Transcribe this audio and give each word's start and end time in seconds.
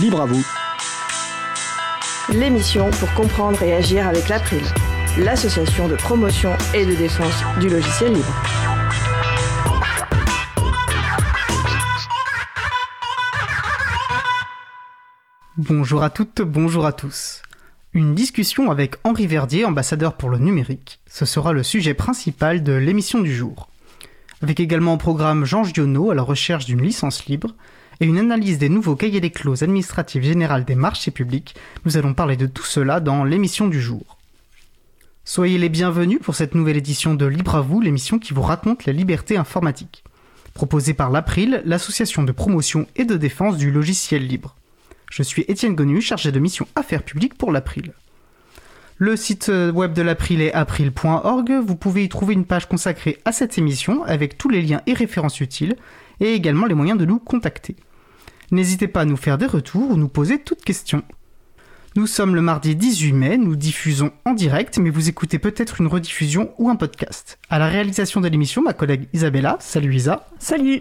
Libre 0.00 0.22
à 0.22 0.26
vous. 0.26 0.42
L'émission 2.32 2.90
pour 2.92 3.12
comprendre 3.12 3.62
et 3.62 3.74
agir 3.74 4.06
avec 4.06 4.28
l'April, 4.30 4.62
l'association 5.18 5.86
de 5.86 5.96
promotion 5.96 6.50
et 6.72 6.86
de 6.86 6.94
défense 6.94 7.42
du 7.60 7.68
logiciel 7.68 8.14
libre. 8.14 8.42
Bonjour 15.58 16.02
à 16.02 16.08
toutes, 16.08 16.40
bonjour 16.40 16.86
à 16.86 16.92
tous. 16.92 17.42
Une 17.92 18.14
discussion 18.14 18.70
avec 18.70 18.94
Henri 19.04 19.26
Verdier, 19.26 19.66
ambassadeur 19.66 20.14
pour 20.14 20.30
le 20.30 20.38
numérique. 20.38 21.00
Ce 21.06 21.26
sera 21.26 21.52
le 21.52 21.62
sujet 21.62 21.92
principal 21.92 22.62
de 22.62 22.72
l'émission 22.72 23.20
du 23.20 23.34
jour. 23.34 23.68
Avec 24.42 24.58
également 24.58 24.94
au 24.94 24.98
programme 24.98 25.44
Jean 25.44 25.64
Giono 25.64 26.10
à 26.10 26.14
la 26.14 26.22
recherche 26.22 26.64
d'une 26.64 26.80
licence 26.80 27.26
libre 27.26 27.54
et 28.00 28.06
une 28.06 28.18
analyse 28.18 28.58
des 28.58 28.68
nouveaux 28.68 28.96
cahiers 28.96 29.20
des 29.20 29.30
clauses 29.30 29.62
administratives 29.62 30.22
générales 30.22 30.64
des 30.64 30.74
marchés 30.74 31.10
publics, 31.10 31.54
nous 31.84 31.96
allons 31.96 32.14
parler 32.14 32.36
de 32.36 32.46
tout 32.46 32.64
cela 32.64 33.00
dans 33.00 33.24
l'émission 33.24 33.68
du 33.68 33.80
jour. 33.80 34.18
Soyez 35.24 35.58
les 35.58 35.68
bienvenus 35.68 36.18
pour 36.20 36.34
cette 36.34 36.54
nouvelle 36.54 36.76
édition 36.76 37.14
de 37.14 37.26
Libre 37.26 37.54
à 37.54 37.60
vous, 37.60 37.80
l'émission 37.80 38.18
qui 38.18 38.34
vous 38.34 38.42
raconte 38.42 38.86
la 38.86 38.92
liberté 38.92 39.36
informatique. 39.36 40.02
Proposée 40.52 40.94
par 40.94 41.10
l'April, 41.10 41.62
l'association 41.64 42.24
de 42.24 42.32
promotion 42.32 42.86
et 42.96 43.04
de 43.04 43.16
défense 43.16 43.56
du 43.56 43.70
logiciel 43.70 44.26
libre. 44.26 44.56
Je 45.10 45.22
suis 45.22 45.44
Étienne 45.46 45.76
Gonu, 45.76 46.00
chargé 46.00 46.32
de 46.32 46.40
mission 46.40 46.66
Affaires 46.74 47.04
publiques 47.04 47.38
pour 47.38 47.52
l'April. 47.52 47.92
Le 48.96 49.16
site 49.16 49.48
web 49.48 49.92
de 49.94 50.02
l'April 50.02 50.40
est 50.40 50.52
april.org. 50.52 51.52
Vous 51.66 51.76
pouvez 51.76 52.04
y 52.04 52.08
trouver 52.08 52.34
une 52.34 52.44
page 52.44 52.68
consacrée 52.68 53.18
à 53.24 53.32
cette 53.32 53.58
émission 53.58 54.04
avec 54.04 54.38
tous 54.38 54.48
les 54.48 54.62
liens 54.62 54.80
et 54.86 54.94
références 54.94 55.40
utiles 55.40 55.76
et 56.22 56.34
également 56.34 56.66
les 56.66 56.74
moyens 56.74 56.98
de 56.98 57.04
nous 57.04 57.18
contacter. 57.18 57.76
N'hésitez 58.52 58.86
pas 58.86 59.00
à 59.00 59.04
nous 59.04 59.16
faire 59.16 59.38
des 59.38 59.46
retours 59.46 59.90
ou 59.90 59.96
nous 59.96 60.08
poser 60.08 60.38
toutes 60.38 60.64
questions. 60.64 61.02
Nous 61.96 62.06
sommes 62.06 62.34
le 62.34 62.40
mardi 62.40 62.74
18 62.74 63.12
mai, 63.12 63.36
nous 63.36 63.56
diffusons 63.56 64.12
en 64.24 64.32
direct, 64.32 64.78
mais 64.78 64.88
vous 64.88 65.08
écoutez 65.08 65.38
peut-être 65.38 65.80
une 65.80 65.88
rediffusion 65.88 66.54
ou 66.58 66.70
un 66.70 66.76
podcast. 66.76 67.38
À 67.50 67.58
la 67.58 67.66
réalisation 67.66 68.20
de 68.20 68.28
l'émission, 68.28 68.62
ma 68.62 68.72
collègue 68.72 69.08
Isabella. 69.12 69.56
Salut 69.60 69.94
Isa. 69.94 70.26
Salut 70.38 70.80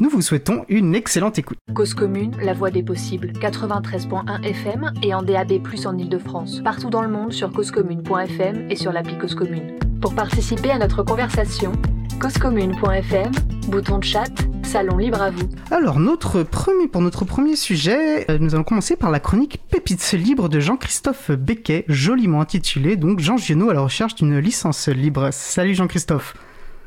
nous 0.00 0.08
vous 0.08 0.22
souhaitons 0.22 0.64
une 0.68 0.94
excellente 0.94 1.38
écoute. 1.38 1.58
Cause 1.74 1.92
commune, 1.92 2.34
la 2.42 2.54
voix 2.54 2.70
des 2.70 2.82
possibles, 2.82 3.32
93.1 3.32 4.42
FM 4.42 4.92
et 5.02 5.12
en 5.12 5.22
DAB+, 5.22 5.60
en 5.84 5.98
Ile-de-France. 5.98 6.62
Partout 6.64 6.88
dans 6.88 7.02
le 7.02 7.08
monde 7.08 7.32
sur 7.32 7.52
causecommune.fm 7.52 8.70
et 8.70 8.76
sur 8.76 8.92
l'appli 8.92 9.18
Cause 9.18 9.34
Commune. 9.34 9.78
Pour 10.00 10.14
participer 10.14 10.70
à 10.70 10.78
notre 10.78 11.02
conversation, 11.02 11.72
causecommune.fm, 12.18 13.30
bouton 13.68 13.98
de 13.98 14.04
chat, 14.04 14.30
salon 14.62 14.96
libre 14.96 15.20
à 15.20 15.30
vous. 15.30 15.48
Alors, 15.70 16.00
notre 16.00 16.44
premier, 16.44 16.88
pour 16.88 17.02
notre 17.02 17.26
premier 17.26 17.54
sujet, 17.54 18.30
euh, 18.30 18.38
nous 18.38 18.54
allons 18.54 18.64
commencer 18.64 18.96
par 18.96 19.10
la 19.10 19.20
chronique 19.20 19.60
Pépites 19.70 20.12
libre 20.12 20.48
de 20.48 20.60
Jean-Christophe 20.60 21.30
Becquet, 21.30 21.84
joliment 21.88 22.40
intitulée 22.40 22.96
donc 22.96 23.20
Jean 23.20 23.36
Giono 23.36 23.68
à 23.68 23.74
la 23.74 23.80
recherche 23.82 24.14
d'une 24.14 24.38
licence 24.38 24.88
libre. 24.88 25.28
Salut 25.30 25.74
Jean-Christophe. 25.74 26.34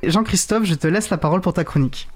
Jean-Christophe, 0.02 0.64
je 0.64 0.74
te 0.74 0.88
laisse 0.88 1.12
la 1.12 1.18
parole 1.18 1.42
pour 1.42 1.54
ta 1.54 1.64
chronique. 1.64 2.08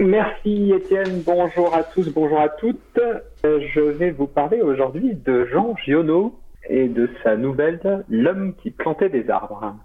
Merci 0.00 0.72
Étienne, 0.74 1.22
bonjour 1.24 1.72
à 1.72 1.84
tous, 1.84 2.12
bonjour 2.12 2.40
à 2.40 2.48
toutes. 2.48 2.98
Euh, 2.98 3.60
je 3.72 3.80
vais 3.80 4.10
vous 4.10 4.26
parler 4.26 4.60
aujourd'hui 4.60 5.14
de 5.14 5.44
Jean 5.46 5.76
Giono 5.76 6.34
et 6.68 6.88
de 6.88 7.08
sa 7.22 7.36
nouvelle 7.36 8.04
L'homme 8.08 8.54
qui 8.56 8.72
plantait 8.72 9.08
des 9.08 9.30
arbres. 9.30 9.76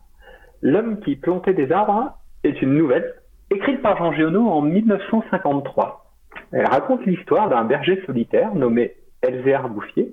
L'homme 0.64 1.00
qui 1.02 1.16
plantait 1.16 1.54
des 1.54 1.72
arbres 1.72 2.18
est 2.44 2.60
une 2.64 2.74
nouvelle 2.74 3.14
écrite 3.52 3.84
par 3.84 3.98
Jean 3.98 4.12
Giono 4.12 4.50
en 4.50 4.62
1953. 4.64 6.12
Elle 6.54 6.66
raconte 6.66 7.06
l'histoire 7.06 7.48
d'un 7.48 7.66
berger 7.66 8.02
solitaire 8.08 8.56
nommé 8.56 8.96
Elzéar 9.22 9.70
Bouffier 9.70 10.12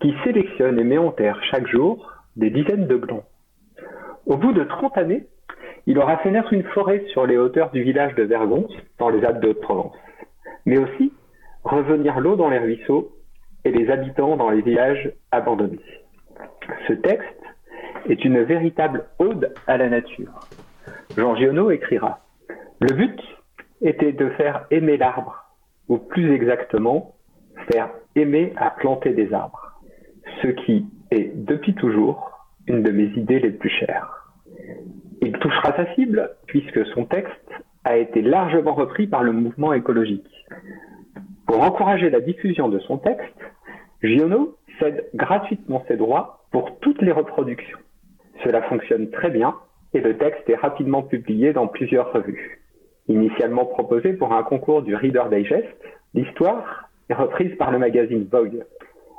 qui 0.00 0.14
sélectionne 0.24 0.78
et 0.78 0.84
met 0.84 0.98
en 0.98 1.10
terre 1.10 1.38
chaque 1.50 1.68
jour 1.68 2.10
des 2.36 2.48
dizaines 2.48 2.86
de 2.86 2.96
glands. 2.96 3.24
Au 4.24 4.38
bout 4.38 4.54
de 4.54 4.64
30 4.64 4.96
années, 4.96 5.26
il 5.86 5.98
aura 5.98 6.18
fait 6.18 6.30
naître 6.30 6.52
une 6.52 6.64
forêt 6.64 7.04
sur 7.12 7.26
les 7.26 7.38
hauteurs 7.38 7.70
du 7.70 7.82
village 7.82 8.14
de 8.16 8.24
Vergonce, 8.24 8.72
dans 8.98 9.08
les 9.08 9.24
Alpes 9.24 9.40
de 9.40 9.48
Haute-Provence, 9.48 9.96
mais 10.64 10.78
aussi 10.78 11.12
revenir 11.64 12.18
l'eau 12.20 12.36
dans 12.36 12.50
les 12.50 12.58
ruisseaux 12.58 13.12
et 13.64 13.70
les 13.70 13.90
habitants 13.90 14.36
dans 14.36 14.50
les 14.50 14.62
villages 14.62 15.12
abandonnés. 15.30 15.80
Ce 16.88 16.92
texte 16.92 17.42
est 18.08 18.24
une 18.24 18.42
véritable 18.42 19.06
ode 19.18 19.54
à 19.66 19.76
la 19.76 19.88
nature. 19.88 20.32
Jean 21.16 21.36
Giono 21.36 21.70
écrira 21.70 22.20
Le 22.80 22.94
but 22.94 23.20
était 23.80 24.12
de 24.12 24.28
faire 24.30 24.66
aimer 24.70 24.96
l'arbre, 24.96 25.44
ou 25.88 25.98
plus 25.98 26.32
exactement, 26.32 27.14
faire 27.70 27.90
aimer 28.16 28.52
à 28.56 28.70
planter 28.70 29.12
des 29.12 29.32
arbres, 29.32 29.80
ce 30.42 30.48
qui 30.48 30.86
est 31.10 31.32
depuis 31.34 31.74
toujours 31.74 32.48
une 32.66 32.82
de 32.82 32.90
mes 32.90 33.06
idées 33.16 33.38
les 33.38 33.50
plus 33.50 33.70
chères. 33.70 34.16
Il 35.22 35.32
touchera 35.32 35.74
sa 35.76 35.94
cible 35.94 36.30
puisque 36.46 36.84
son 36.86 37.04
texte 37.04 37.50
a 37.84 37.96
été 37.96 38.22
largement 38.22 38.74
repris 38.74 39.06
par 39.06 39.22
le 39.22 39.32
mouvement 39.32 39.72
écologique. 39.72 40.26
Pour 41.46 41.62
encourager 41.62 42.10
la 42.10 42.20
diffusion 42.20 42.68
de 42.68 42.78
son 42.80 42.98
texte, 42.98 43.38
Giono 44.02 44.56
cède 44.78 45.06
gratuitement 45.14 45.84
ses 45.88 45.96
droits 45.96 46.44
pour 46.50 46.78
toutes 46.80 47.00
les 47.02 47.12
reproductions. 47.12 47.78
Cela 48.44 48.62
fonctionne 48.62 49.10
très 49.10 49.30
bien 49.30 49.54
et 49.94 50.00
le 50.00 50.18
texte 50.18 50.48
est 50.48 50.56
rapidement 50.56 51.02
publié 51.02 51.52
dans 51.52 51.66
plusieurs 51.66 52.12
revues. 52.12 52.60
Initialement 53.08 53.64
proposé 53.64 54.12
pour 54.12 54.32
un 54.32 54.42
concours 54.42 54.82
du 54.82 54.94
Reader 54.94 55.24
Digest, 55.30 55.68
l'histoire 56.14 56.90
est 57.08 57.14
reprise 57.14 57.56
par 57.56 57.70
le 57.70 57.78
magazine 57.78 58.26
Vogue. 58.30 58.64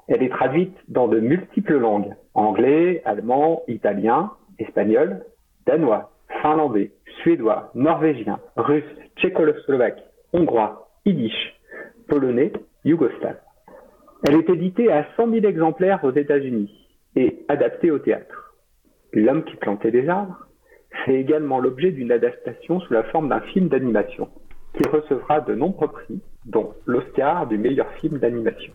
Elle 0.08 0.24
est 0.24 0.30
traduite 0.30 0.76
dans 0.90 1.08
de 1.08 1.20
multiples 1.20 1.78
langues, 1.78 2.14
anglais, 2.34 3.02
allemand, 3.06 3.64
italien, 3.68 4.32
espagnol, 4.60 5.24
danois, 5.68 6.10
finlandais, 6.42 6.92
suédois, 7.22 7.72
norvégien, 7.76 8.40
russe, 8.56 8.84
tchécoslovaque, 9.18 10.02
hongrois, 10.34 10.90
yiddish, 11.06 11.56
polonais, 12.08 12.54
yougoslave. 12.86 13.38
Elle 14.28 14.36
est 14.36 14.50
éditée 14.50 14.92
à 14.92 15.06
100 15.16 15.30
000 15.30 15.46
exemplaires 15.46 16.04
aux 16.04 16.12
États-Unis 16.12 16.72
et 17.16 17.46
adaptée 17.48 17.92
au 17.92 18.00
théâtre. 18.00 18.56
L'homme 19.14 19.44
qui 19.44 19.56
plantait 19.58 19.92
des 19.92 20.10
arbres 20.10 20.48
fait 21.06 21.20
également 21.20 21.60
l'objet 21.60 21.92
d'une 21.92 22.12
adaptation 22.12 22.80
sous 22.80 22.94
la 22.94 23.04
forme 23.04 23.30
d'un 23.30 23.42
film 23.42 23.68
d'animation 23.68 24.30
qui 24.76 24.88
recevra 24.90 25.42
de 25.42 25.56
nombreux 25.56 25.88
prix, 25.88 26.22
dont 26.46 26.74
l'Oscar 26.86 27.48
du 27.48 27.58
meilleur 27.58 27.90
film 27.94 28.20
d'animation. 28.20 28.74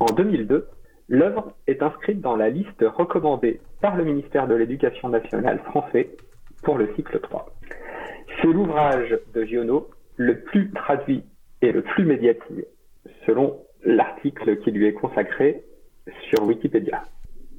En 0.00 0.06
2002, 0.06 0.66
l'œuvre 1.08 1.52
est 1.66 1.82
inscrite 1.82 2.20
dans 2.20 2.36
la 2.36 2.48
liste 2.48 2.82
recommandée 2.96 3.60
par 3.80 3.96
le 3.96 4.04
ministère 4.04 4.48
de 4.48 4.54
l'Éducation 4.54 5.08
nationale 5.08 5.58
français 5.66 6.10
pour 6.62 6.78
le 6.78 6.92
cycle 6.94 7.20
3. 7.20 7.46
C'est 8.40 8.48
l'ouvrage 8.48 9.18
de 9.34 9.44
Giono 9.44 9.88
le 10.16 10.40
plus 10.40 10.70
traduit 10.72 11.24
et 11.60 11.72
le 11.72 11.82
plus 11.82 12.04
médiatisé, 12.04 12.66
selon 13.26 13.58
l'article 13.84 14.58
qui 14.58 14.70
lui 14.70 14.86
est 14.86 14.92
consacré 14.92 15.64
sur 16.28 16.44
Wikipédia. 16.44 17.02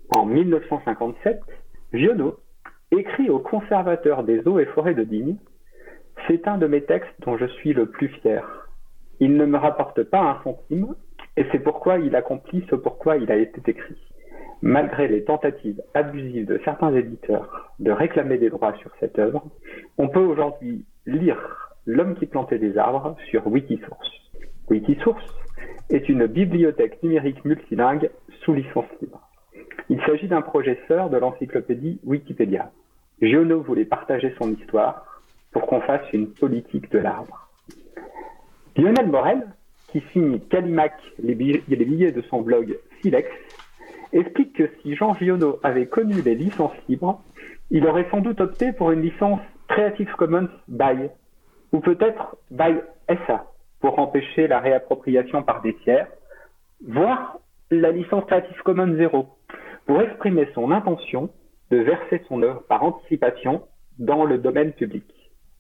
En 0.09 0.25
1957, 0.25 1.41
Giono 1.93 2.37
écrit 2.91 3.29
au 3.29 3.39
conservateur 3.39 4.23
des 4.23 4.47
eaux 4.47 4.59
et 4.59 4.65
forêts 4.65 4.93
de 4.93 5.03
Digne 5.03 5.37
C'est 6.27 6.47
un 6.47 6.57
de 6.57 6.67
mes 6.67 6.83
textes 6.83 7.13
dont 7.19 7.37
je 7.37 7.45
suis 7.45 7.73
le 7.73 7.87
plus 7.87 8.09
fier. 8.09 8.67
Il 9.19 9.37
ne 9.37 9.45
me 9.45 9.57
rapporte 9.57 10.03
pas 10.03 10.21
un 10.21 10.43
centime, 10.43 10.95
et 11.37 11.45
c'est 11.51 11.59
pourquoi 11.59 11.97
il 11.97 12.15
accomplit 12.15 12.65
ce 12.69 12.75
pourquoi 12.75 13.17
il 13.17 13.31
a 13.31 13.37
été 13.37 13.61
écrit. 13.69 13.97
Malgré 14.66 15.09
les 15.09 15.25
tentatives 15.25 15.81
abusives 15.94 16.46
de 16.46 16.57
certains 16.63 16.96
éditeurs 16.96 17.74
de 17.79 17.91
réclamer 17.91 18.38
des 18.38 18.50
droits 18.50 18.74
sur 18.78 18.91
cette 18.97 19.19
œuvre, 19.19 19.44
on 19.97 20.07
peut 20.07 20.22
aujourd'hui 20.22 20.85
lire 21.06 21.38
L'homme 21.85 22.16
qui 22.16 22.28
plantait 22.28 22.60
des 22.60 22.77
arbres 22.77 23.18
sur 23.30 23.45
Wikisource. 23.45 24.10
Wikisource 24.69 25.36
est 25.89 26.07
une 26.07 26.27
bibliothèque 26.27 27.04
numérique 27.04 27.44
multilingue 27.44 28.10
sous 28.39 28.54
licence 28.54 28.86
libre. 29.01 29.19
Il 29.89 30.00
s'agit 30.06 30.30
d'un 30.30 30.42
projet 30.42 30.80
sœur 30.88 31.09
de 31.09 31.18
l'encyclopédie 31.18 32.00
Wikipédia. 32.06 32.71
Giono 33.21 33.59
voulait 33.59 33.83
partager 33.83 34.33
son 34.39 34.50
histoire 34.54 35.21
pour 35.51 35.63
qu'on 35.68 35.81
fasse 35.81 36.09
une 36.13 36.30
politique 36.30 36.89
de 36.89 37.00
l'arbre. 37.00 37.50
Lionel 38.77 39.09
Morel, 39.09 39.45
qui 39.89 40.01
signe 40.13 40.39
Calimac 40.39 40.94
les 41.21 41.36
billets 41.36 42.13
de 42.13 42.21
son 42.21 42.42
blog 42.42 42.77
Silex, 43.01 43.27
explique 44.13 44.54
que 44.54 44.69
si 44.81 44.95
Jean 44.95 45.13
Giono 45.15 45.60
avait 45.63 45.88
connu 45.88 46.21
les 46.21 46.36
licences 46.36 46.75
libres, 46.88 47.21
il 47.71 47.86
aurait 47.88 48.07
sans 48.12 48.21
doute 48.21 48.42
opté 48.42 48.71
pour 48.74 48.92
une 48.92 49.01
licence 49.01 49.39
Creative 49.68 50.12
Commons 50.18 50.50
by, 50.68 51.10
ou 51.71 51.80
peut-être 51.80 52.38
by 52.51 52.75
SA, 53.27 53.45
pour 53.80 54.00
empêcher 54.00 54.48
la 54.48 54.60
réappropriation 54.60 55.44
par 55.44 55.62
des 55.62 55.75
tiers, 55.77 56.07
voire 56.88 57.39
la 57.71 57.92
licence 57.92 58.25
Creative 58.25 58.62
Commons 58.63 58.95
0, 58.95 59.27
pour 59.86 60.01
exprimer 60.01 60.48
son 60.54 60.71
intention 60.71 61.30
de 61.71 61.77
verser 61.77 62.21
son 62.27 62.44
œuvre 62.44 62.63
par 62.69 62.83
anticipation 62.83 63.63
dans 63.98 64.25
le 64.25 64.38
domaine 64.38 64.74
public. 64.74 65.06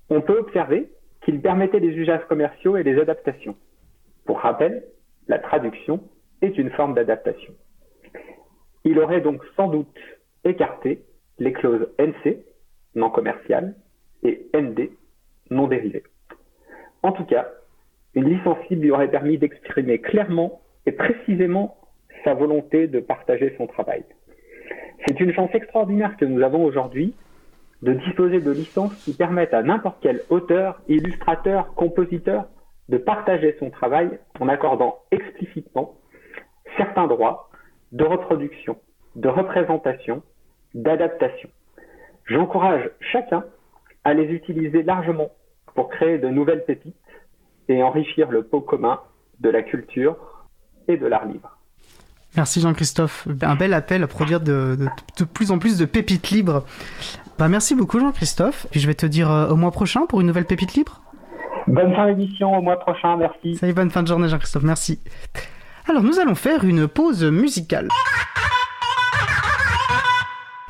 On 0.09 0.21
peut 0.21 0.37
observer 0.37 0.91
qu'il 1.21 1.41
permettait 1.41 1.79
les 1.79 1.95
usages 1.95 2.25
commerciaux 2.27 2.77
et 2.77 2.83
les 2.83 2.99
adaptations. 2.99 3.55
Pour 4.25 4.39
rappel, 4.39 4.83
la 5.27 5.39
traduction 5.39 6.01
est 6.41 6.57
une 6.57 6.69
forme 6.71 6.93
d'adaptation. 6.93 7.53
Il 8.85 8.99
aurait 8.99 9.21
donc 9.21 9.41
sans 9.55 9.67
doute 9.67 9.97
écarté 10.43 11.03
les 11.39 11.53
clauses 11.53 11.87
NC, 11.99 12.37
non 12.95 13.09
commerciales, 13.09 13.75
et 14.23 14.47
ND, 14.53 14.89
non 15.49 15.67
dérivées. 15.67 16.03
En 17.01 17.11
tout 17.11 17.25
cas, 17.25 17.49
une 18.13 18.29
licence 18.29 18.57
libre 18.69 18.83
lui 18.83 18.91
aurait 18.91 19.09
permis 19.09 19.37
d'exprimer 19.37 19.99
clairement 19.99 20.61
et 20.85 20.91
précisément 20.91 21.77
sa 22.23 22.33
volonté 22.33 22.87
de 22.87 22.99
partager 22.99 23.53
son 23.57 23.67
travail. 23.67 24.03
C'est 25.05 25.19
une 25.19 25.33
chance 25.33 25.49
extraordinaire 25.53 26.15
que 26.17 26.25
nous 26.25 26.41
avons 26.41 26.63
aujourd'hui 26.63 27.13
de 27.81 27.93
disposer 27.93 28.39
de 28.39 28.51
licences 28.51 28.95
qui 29.03 29.13
permettent 29.13 29.53
à 29.53 29.61
n'importe 29.61 29.97
quel 30.01 30.21
auteur, 30.29 30.81
illustrateur, 30.87 31.73
compositeur 31.73 32.47
de 32.87 32.97
partager 32.97 33.55
son 33.59 33.69
travail 33.69 34.19
en 34.39 34.47
accordant 34.47 34.99
explicitement 35.11 35.95
certains 36.77 37.07
droits 37.07 37.49
de 37.93 38.03
reproduction, 38.03 38.77
de 39.15 39.29
représentation, 39.29 40.21
d'adaptation. 40.73 41.49
J'encourage 42.25 42.89
chacun 43.11 43.43
à 44.03 44.13
les 44.13 44.25
utiliser 44.25 44.83
largement 44.83 45.29
pour 45.75 45.89
créer 45.89 46.17
de 46.17 46.27
nouvelles 46.27 46.65
pépites 46.65 46.95
et 47.69 47.81
enrichir 47.81 48.29
le 48.29 48.43
pot 48.43 48.61
commun 48.61 48.99
de 49.39 49.49
la 49.49 49.61
culture 49.61 50.17
et 50.87 50.97
de 50.97 51.05
l'art 51.05 51.25
libre. 51.25 51.57
Merci 52.35 52.61
Jean-Christophe. 52.61 53.27
Un 53.41 53.55
bel 53.55 53.73
appel 53.73 54.03
à 54.03 54.07
produire 54.07 54.41
de, 54.41 54.75
plus 55.33 55.51
en 55.51 55.59
plus 55.59 55.77
de 55.77 55.85
pépites 55.85 56.31
libres. 56.31 56.63
Bah, 57.37 57.47
merci 57.47 57.75
beaucoup 57.75 57.99
Jean-Christophe. 57.99 58.65
Puis 58.71 58.79
je 58.79 58.87
vais 58.87 58.95
te 58.95 59.05
dire 59.05 59.31
euh, 59.31 59.49
au 59.49 59.55
mois 59.55 59.71
prochain 59.71 60.07
pour 60.07 60.19
une 60.21 60.27
nouvelle 60.27 60.45
pépite 60.45 60.73
libre. 60.73 61.01
Bonne 61.67 61.93
fin 61.95 62.07
d'émission, 62.07 62.57
au 62.57 62.61
mois 62.61 62.77
prochain, 62.77 63.15
merci. 63.17 63.55
Salut, 63.55 63.73
bonne 63.73 63.91
fin 63.91 64.01
de 64.01 64.07
journée 64.07 64.27
Jean-Christophe, 64.27 64.63
merci. 64.63 64.99
Alors 65.87 66.03
nous 66.03 66.19
allons 66.19 66.35
faire 66.35 66.63
une 66.63 66.87
pause 66.87 67.23
musicale. 67.23 67.89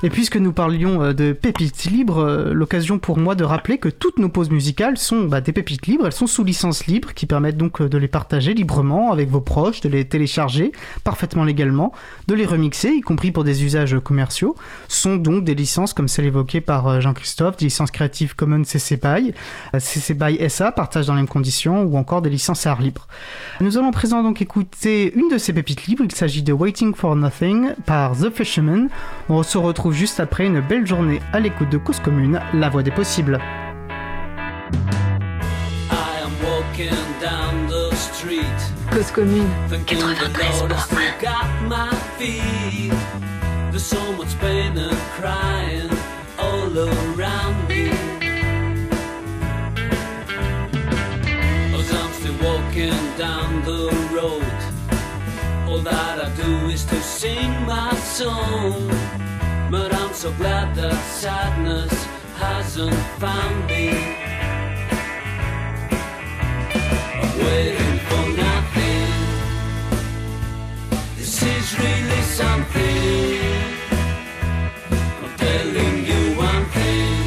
Et 0.05 0.09
puisque 0.09 0.35
nous 0.35 0.51
parlions 0.51 1.01
euh, 1.01 1.13
de 1.13 1.31
pépites 1.31 1.85
libres, 1.85 2.19
euh, 2.19 2.53
l'occasion 2.53 2.99
pour 2.99 3.17
moi 3.17 3.35
de 3.35 3.45
rappeler 3.45 3.77
que 3.77 3.87
toutes 3.87 4.19
nos 4.19 4.27
pauses 4.27 4.49
musicales 4.49 4.97
sont 4.97 5.23
bah, 5.23 5.39
des 5.39 5.53
pépites 5.53 5.87
libres, 5.87 6.05
elles 6.05 6.11
sont 6.11 6.27
sous 6.27 6.43
licence 6.43 6.87
libre, 6.87 7.13
qui 7.13 7.25
permettent 7.25 7.55
donc 7.55 7.79
euh, 7.79 7.87
de 7.87 7.97
les 7.97 8.09
partager 8.09 8.53
librement 8.53 9.13
avec 9.13 9.29
vos 9.29 9.39
proches, 9.39 9.79
de 9.79 9.87
les 9.87 10.03
télécharger 10.03 10.73
parfaitement 11.05 11.45
légalement, 11.45 11.93
de 12.27 12.33
les 12.33 12.45
remixer, 12.45 12.89
y 12.89 12.99
compris 12.99 13.31
pour 13.31 13.45
des 13.45 13.63
usages 13.63 13.97
commerciaux. 14.03 14.57
sont 14.89 15.15
donc 15.15 15.45
des 15.45 15.55
licences 15.55 15.93
comme 15.93 16.09
celle 16.09 16.25
évoquée 16.25 16.59
par 16.59 16.99
Jean-Christophe, 16.99 17.55
des 17.55 17.65
licences 17.65 17.91
Creative 17.91 18.35
Commons 18.35 18.65
CC 18.65 18.97
BY, 18.97 19.33
CC 19.79 20.15
BY 20.15 20.49
SA, 20.49 20.73
partage 20.73 21.07
dans 21.07 21.13
les 21.13 21.21
mêmes 21.21 21.29
conditions, 21.29 21.83
ou 21.83 21.95
encore 21.95 22.21
des 22.21 22.29
licences 22.29 22.67
art 22.67 22.81
libre. 22.81 23.07
Nous 23.61 23.77
allons 23.77 23.91
présent 23.91 24.21
donc 24.21 24.41
écouter 24.41 25.13
une 25.15 25.29
de 25.29 25.37
ces 25.37 25.53
pépites 25.53 25.85
libres, 25.85 26.03
il 26.03 26.11
s'agit 26.13 26.43
de 26.43 26.51
Waiting 26.51 26.93
for 26.93 27.15
Nothing 27.15 27.69
par 27.85 28.17
The 28.17 28.29
Fisherman. 28.29 28.89
On 29.29 29.43
se 29.43 29.57
retrouve 29.57 29.92
juste 29.93 30.19
après 30.19 30.45
une 30.45 30.59
belle 30.59 30.85
journée 30.85 31.21
à 31.31 31.39
l'écoute 31.39 31.69
de 31.69 31.77
Cause 31.77 31.99
Commune, 31.99 32.39
la 32.53 32.69
voix 32.69 32.83
des 32.83 32.91
possibles. 32.91 33.39
Cause 38.91 39.11
Commune, 39.11 39.47
93 39.69 40.63
There's 43.71 43.83
so 43.83 44.13
much 44.13 44.39
pain 44.39 44.77
and 44.77 44.95
crying 45.17 45.89
all 46.37 46.77
around 46.77 47.67
me. 47.67 47.89
As 51.73 51.91
I'm 51.91 52.13
still 52.13 52.37
walking 52.43 53.17
down 53.17 53.63
the 53.63 53.89
road, 54.13 54.45
all 55.67 55.79
that 55.79 56.19
I 56.23 56.29
do 56.35 56.69
is 56.69 56.85
to 56.85 57.01
sing 57.01 57.51
my 57.65 57.95
song. 57.95 58.92
So 60.23 60.31
glad 60.37 60.73
that 60.75 60.95
sadness 61.19 61.91
hasn't 62.39 62.95
found 63.19 63.67
me. 63.67 63.89
I'm 67.19 67.33
waiting 67.43 67.97
for 68.07 68.23
nothing. 68.43 69.09
This 71.17 71.43
is 71.43 71.65
really 71.77 72.21
something. 72.39 73.37
I'm 75.23 75.33
telling 75.35 75.95
you 76.09 76.21
one 76.39 76.65
thing. 76.77 77.19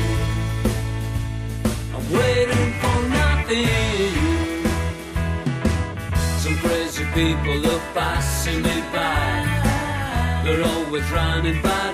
I'm 1.96 2.06
waiting 2.18 2.68
for 2.80 2.98
nothing. 3.20 4.08
Some 6.40 6.56
crazy 6.64 7.04
people 7.12 7.60
are 7.74 7.84
passing 7.92 8.62
me 8.62 8.80
by. 8.90 9.36
They're 10.44 10.64
always 10.64 11.10
running, 11.10 11.60
don't 11.60 11.85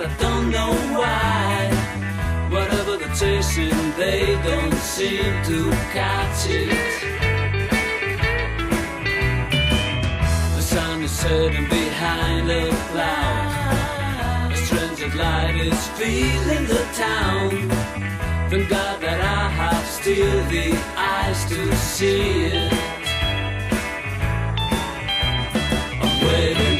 know 0.53 0.73
why. 0.99 1.67
Whatever 2.55 2.97
they're 2.97 3.15
chasing, 3.15 3.77
they 3.97 4.21
don't 4.47 4.79
seem 4.95 5.33
to 5.49 5.59
catch 5.97 6.41
it. 6.47 6.93
The 10.55 10.61
sun 10.61 11.01
is 11.01 11.11
setting 11.11 11.67
behind 11.67 12.45
a 12.51 12.69
cloud. 12.89 14.51
A 14.53 14.57
strange 14.65 15.15
light 15.15 15.55
is 15.69 15.87
filling 15.97 16.65
the 16.73 16.83
town. 17.05 17.49
Thank 18.49 18.69
God 18.69 19.01
that 19.01 19.19
I 19.39 19.43
have 19.61 19.85
still 19.97 20.39
the 20.55 20.67
eyes 20.95 21.39
to 21.51 21.75
see 21.75 22.45
it. 22.53 22.73
I'm 26.03 26.15
waiting 26.27 26.72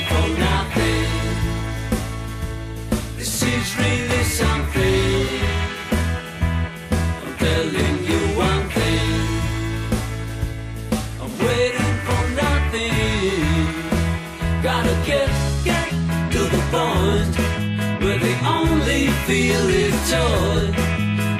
feel 19.33 19.67
is 19.69 19.95
joy. 20.11 20.59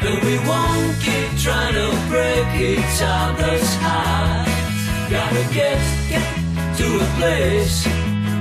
And 0.08 0.18
we 0.28 0.36
won't 0.50 0.94
keep 1.06 1.30
trying 1.46 1.76
to 1.82 1.90
break 2.12 2.48
each 2.72 3.00
other's 3.20 3.72
hearts. 3.86 4.82
Gotta 5.16 5.44
get, 5.60 5.80
get 6.12 6.30
to 6.80 6.88
a 7.06 7.08
place 7.20 7.86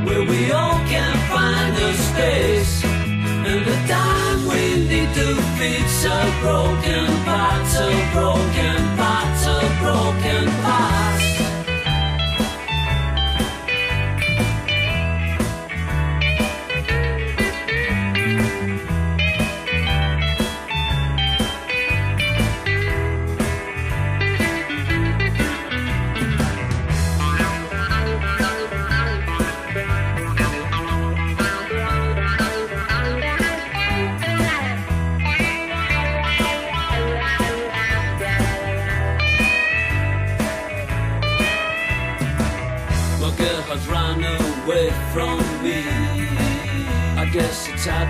where 0.07 0.25
we 0.33 0.41
all 0.53 0.79
can 0.95 1.15
find 1.35 1.73
a 1.89 1.93
space 2.09 2.85
and 2.85 3.61
the 3.71 3.79
time 3.93 4.32
we 4.49 4.77
need 4.89 5.15
to 5.15 5.35
fix 5.59 6.05
a 6.05 6.21
broken 6.41 7.07
parts, 7.25 7.75
a 7.79 7.91
broken 8.13 8.97
parts, 8.97 9.47
a 9.47 9.61
broken 9.81 10.47
parts. 10.63 11.32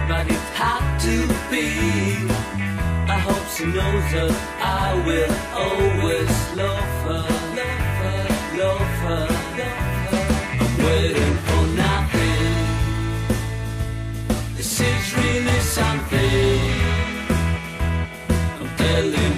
But 0.09 0.27
it 0.27 0.45
had 0.61 0.99
to 1.07 1.17
be. 1.51 1.67
I 3.15 3.19
hope 3.27 3.47
she 3.55 3.65
knows 3.67 4.07
that 4.15 4.33
I 4.61 4.95
will 5.07 5.35
always 5.65 6.33
love 6.61 6.91
her, 7.07 7.25
love 7.61 7.87
her, 8.03 8.23
love 8.63 8.93
her. 9.05 9.27
I'm 10.63 10.75
waiting 10.87 11.37
for 11.47 11.63
nothing. 11.85 12.55
This 14.57 14.73
is 14.81 15.05
really 15.17 15.61
something. 15.79 16.61
I'm 18.61 18.71
telling 18.77 19.32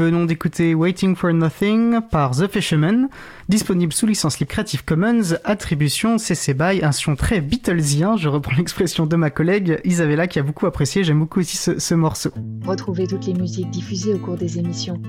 venons 0.00 0.24
d'écouter 0.24 0.74
Waiting 0.74 1.14
for 1.14 1.32
Nothing 1.32 2.00
par 2.10 2.30
The 2.30 2.48
Fisherman, 2.50 3.08
disponible 3.50 3.92
sous 3.92 4.06
licence 4.06 4.40
libre 4.40 4.50
Creative 4.50 4.82
Commons, 4.82 5.34
attribution 5.44 6.16
CC 6.16 6.54
BY, 6.54 6.82
un 6.82 6.92
son 6.92 7.16
très 7.16 7.42
Beatlesien, 7.42 8.16
je 8.16 8.28
reprends 8.28 8.56
l'expression 8.56 9.04
de 9.04 9.14
ma 9.16 9.28
collègue 9.28 9.78
Isabella 9.84 10.26
qui 10.26 10.38
a 10.38 10.42
beaucoup 10.42 10.66
apprécié, 10.66 11.04
j'aime 11.04 11.18
beaucoup 11.18 11.40
aussi 11.40 11.58
ce, 11.58 11.78
ce 11.78 11.94
morceau. 11.94 12.30
Retrouvez 12.64 13.06
toutes 13.06 13.26
les 13.26 13.34
musiques 13.34 13.68
diffusées 13.68 14.14
au 14.14 14.18
cours 14.18 14.36
des 14.36 14.58
émissions 14.58 15.00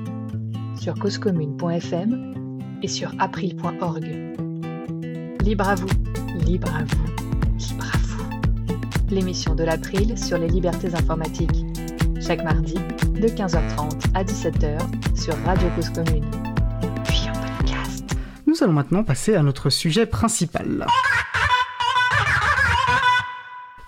sur 0.78 0.94
causecommune.fm 0.96 2.34
et 2.84 2.88
sur 2.90 3.14
april.org. 3.18 4.06
Libre 5.42 5.70
à 5.70 5.76
vous, 5.76 5.88
libre 6.46 6.68
à 6.76 6.84
vous, 6.84 7.06
libre 7.60 7.86
à 7.94 7.98
vous. 7.98 8.26
L'émission 9.10 9.56
de 9.56 9.64
l'April 9.64 10.18
sur 10.18 10.38
les 10.38 10.50
libertés 10.50 10.94
informatiques. 10.96 11.71
Chaque 12.32 12.46
mardi, 12.46 12.76
de 12.76 13.28
15h30 13.28 14.06
à 14.14 14.24
17h 14.24 14.80
sur 15.22 15.36
Radio 15.44 15.68
Cause 15.76 15.90
Commune. 15.90 16.24
Puis 17.04 17.28
en 17.30 17.34
podcast. 17.34 18.06
Nous 18.48 18.56
allons 18.64 18.72
maintenant 18.72 19.04
passer 19.04 19.36
à 19.36 19.44
notre 19.44 19.70
sujet 19.70 20.06
principal. 20.06 20.88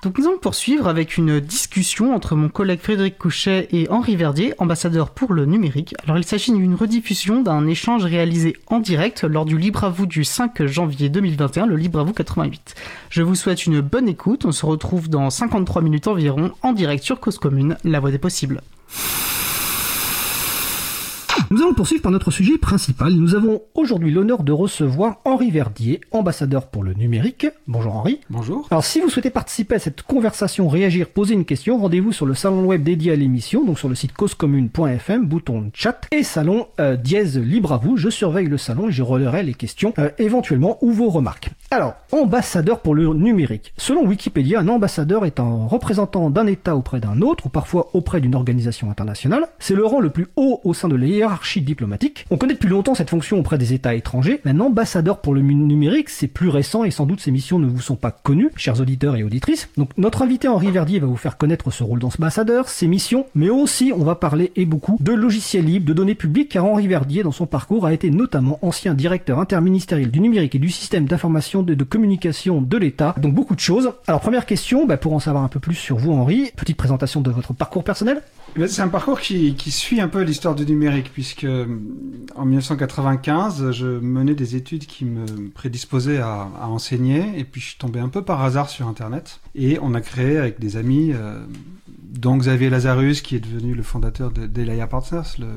Donc 0.04 0.18
nous 0.18 0.28
allons 0.28 0.38
poursuivre 0.38 0.90
avec 0.90 1.16
une 1.16 1.40
discussion 1.40 2.14
entre 2.14 2.36
mon 2.36 2.50
collègue 2.50 2.82
Frédéric 2.82 3.18
Couchet 3.18 3.70
et 3.72 3.90
Henri 3.90 4.18
Verdier, 4.18 4.54
ambassadeur 4.58 5.12
pour 5.12 5.32
le 5.32 5.46
numérique. 5.46 5.96
Alors 6.04 6.18
il 6.18 6.26
s'agit 6.26 6.52
d'une 6.52 6.76
rediffusion 6.76 7.42
d'un 7.42 7.66
échange 7.68 8.04
réalisé 8.04 8.58
en 8.68 8.80
direct 8.80 9.24
lors 9.24 9.46
du 9.46 9.58
Libre 9.58 9.86
à 9.86 9.90
vous 9.90 10.06
du 10.06 10.26
5 10.26 10.66
janvier 10.66 11.08
2021, 11.08 11.68
le 11.68 11.78
Libre 11.78 12.02
à 12.02 12.04
vous 12.04 12.12
88. 12.12 12.76
Je 13.10 13.22
vous 13.22 13.36
souhaite 13.36 13.66
une 13.66 13.80
bonne 13.80 14.10
écoute, 14.10 14.44
on 14.44 14.52
se 14.52 14.66
retrouve 14.66 15.08
dans 15.08 15.30
53 15.30 15.82
minutes 15.82 16.08
environ 16.08 16.52
en 16.64 16.74
direct 16.74 17.02
sur 17.02 17.22
Cause 17.22 17.38
Commune, 17.38 17.78
la 17.86 18.02
voix 18.02 18.12
des 18.12 18.18
possibles. 18.18 18.60
Nous 21.50 21.62
allons 21.62 21.74
poursuivre 21.74 22.02
par 22.02 22.12
notre 22.12 22.32
sujet 22.32 22.58
principal. 22.58 23.14
Nous 23.14 23.36
avons 23.36 23.62
aujourd'hui 23.74 24.12
l'honneur 24.12 24.44
de 24.44 24.52
recevoir 24.52 25.18
Henri 25.26 25.52
Verdier, 25.52 26.02
ambassadeur 26.12 26.68
pour 26.68 26.84
le 26.84 26.94
numérique. 26.94 27.48
Bonjour 27.68 27.96
Henri. 27.96 28.20
Bonjour. 28.30 28.68
Alors 28.72 28.84
si 28.84 29.00
vous 29.02 29.10
souhaitez 29.10 29.30
participer 29.30 29.76
à 29.76 29.80
cette 29.80 30.04
conversation, 30.04 30.68
réagir, 30.68 31.10
poser 31.10 31.34
une 31.34 31.46
question, 31.46 31.78
rendez-vous 31.78 32.12
sur 32.12 32.26
le 32.26 32.34
salon 32.34 32.66
web 32.66 32.84
dédié 32.84 33.12
à 33.12 33.16
l'émission, 33.16 33.66
donc 33.66 33.80
sur 33.80 33.90
le 33.90 33.96
site 33.96 34.14
causecommune.fm, 34.14 35.26
bouton 35.26 35.72
chat 35.74 36.02
et 36.12 36.24
salon 36.24 36.68
euh, 36.80 36.96
dièse 36.96 37.38
libre 37.38 37.74
à 37.74 37.78
vous. 37.78 37.98
Je 37.98 38.10
surveille 38.10 38.48
le 38.48 38.58
salon 38.58 38.90
et 38.90 38.92
je 38.92 39.04
relayerai 39.04 39.44
les 39.44 39.54
questions 39.54 39.94
euh, 39.98 40.10
éventuellement 40.18 40.78
ou 40.82 40.92
vos 40.92 41.10
remarques. 41.10 41.50
Alors, 41.76 41.96
ambassadeur 42.12 42.82
pour 42.82 42.94
le 42.94 43.12
numérique. 43.16 43.74
Selon 43.78 44.06
Wikipédia, 44.06 44.60
un 44.60 44.68
ambassadeur 44.68 45.26
est 45.26 45.40
un 45.40 45.66
représentant 45.66 46.30
d'un 46.30 46.46
État 46.46 46.76
auprès 46.76 47.00
d'un 47.00 47.20
autre 47.22 47.48
ou 47.48 47.50
parfois 47.50 47.90
auprès 47.94 48.22
d'une 48.22 48.36
organisation 48.36 48.92
internationale. 48.92 49.48
C'est 49.58 49.74
le 49.74 49.84
rang 49.84 50.00
le 50.00 50.12
plus 50.12 50.28
haut 50.36 50.62
au 50.66 50.76
sein 50.76 50.88
de 50.88 50.96
la 50.96 51.08
hiérarchie 51.08 51.62
diplomatique. 51.62 52.28
On 52.30 52.38
connaît 52.38 52.54
depuis 52.54 52.70
longtemps 52.70 52.94
cette 52.94 53.10
fonction 53.10 53.40
auprès 53.40 53.58
des 53.58 53.74
États 53.74 53.96
étrangers. 53.96 54.40
Un 54.46 54.60
ambassadeur 54.60 55.20
pour 55.20 55.34
le 55.34 55.42
numérique, 55.42 56.10
c'est 56.10 56.28
plus 56.28 56.50
récent 56.50 56.84
et 56.84 56.92
sans 56.92 57.08
doute 57.08 57.22
ces 57.22 57.32
missions 57.32 57.58
ne 57.58 57.66
vous 57.66 57.82
sont 57.82 57.96
pas 57.96 58.12
connues, 58.12 58.52
chers 58.56 58.80
auditeurs 58.80 59.16
et 59.16 59.24
auditrices. 59.24 59.68
Donc 59.76 59.90
notre 59.98 60.22
invité 60.22 60.48
Henri 60.48 60.70
Verdier 60.70 61.00
va 61.00 61.08
vous 61.08 61.18
faire 61.18 61.38
connaître 61.38 61.72
ce 61.72 61.84
rôle 61.84 61.98
d'ambassadeur, 61.98 62.70
ses 62.70 62.86
missions, 62.86 63.26
mais 63.34 63.50
aussi 63.50 63.92
on 63.98 64.04
va 64.04 64.14
parler 64.14 64.52
et 64.56 64.66
beaucoup 64.66 64.98
de 65.00 65.12
logiciels 65.12 65.66
libres, 65.66 65.88
de 65.88 65.94
données 65.94 66.14
publiques, 66.14 66.50
car 66.50 66.66
Henri 66.66 66.88
Verdier 66.88 67.24
dans 67.24 67.32
son 67.32 67.48
parcours 67.48 67.88
a 67.88 67.94
été 67.94 68.12
notamment 68.12 68.60
ancien 68.62 68.94
directeur 68.94 69.40
interministériel 69.40 70.12
du 70.12 70.20
numérique 70.20 70.54
et 70.54 70.60
du 70.60 70.70
système 70.70 71.06
d'information 71.06 71.63
de, 71.64 71.74
de 71.74 71.84
communication 71.84 72.62
de 72.62 72.78
l'État. 72.78 73.16
Donc 73.20 73.34
beaucoup 73.34 73.56
de 73.56 73.60
choses. 73.60 73.92
Alors 74.08 74.22
première 74.22 74.46
question, 74.46 74.86
bah, 74.86 74.98
pour 74.98 75.14
en 75.14 75.20
savoir 75.20 75.44
un 75.44 75.48
peu 75.48 75.60
plus 75.60 75.76
sur 75.76 75.98
vous 75.98 76.12
Henri, 76.14 76.52
petite 76.56 76.78
présentation 76.78 77.22
de 77.22 77.32
votre 77.32 77.54
parcours 77.54 77.84
personnel. 77.84 78.22
Ben, 78.56 78.68
C'est 78.68 78.82
un 78.82 78.88
parcours 78.88 79.20
qui, 79.20 79.56
qui 79.56 79.72
suit 79.72 80.00
un 80.02 80.08
peu 80.08 80.22
l'histoire 80.22 80.54
du 80.56 80.66
numérique, 80.66 81.12
puisque 81.14 81.44
euh, 81.46 81.66
en 82.36 82.46
1995, 82.46 83.72
je 83.72 83.86
menais 83.86 84.36
des 84.36 84.56
études 84.56 84.86
qui 84.86 85.06
me 85.06 85.26
prédisposaient 85.50 86.20
à, 86.20 86.48
à 86.62 86.68
enseigner, 86.68 87.24
et 87.38 87.44
puis 87.44 87.62
je 87.62 87.68
suis 87.70 87.78
tombé 87.78 88.00
un 88.00 88.10
peu 88.10 88.22
par 88.22 88.44
hasard 88.44 88.70
sur 88.70 88.88
Internet, 88.88 89.40
et 89.56 89.80
on 89.82 89.94
a 89.94 90.02
créé 90.02 90.38
avec 90.38 90.60
des 90.60 90.78
amis, 90.78 91.12
euh, 91.14 91.40
dont 91.88 92.38
Xavier 92.38 92.70
Lazarus, 92.70 93.22
qui 93.22 93.36
est 93.36 93.40
devenu 93.40 93.74
le 93.74 93.82
fondateur 93.84 94.30
de 94.32 94.46
d'Elia 94.46 94.86
Partners, 94.88 95.22
le, 95.40 95.48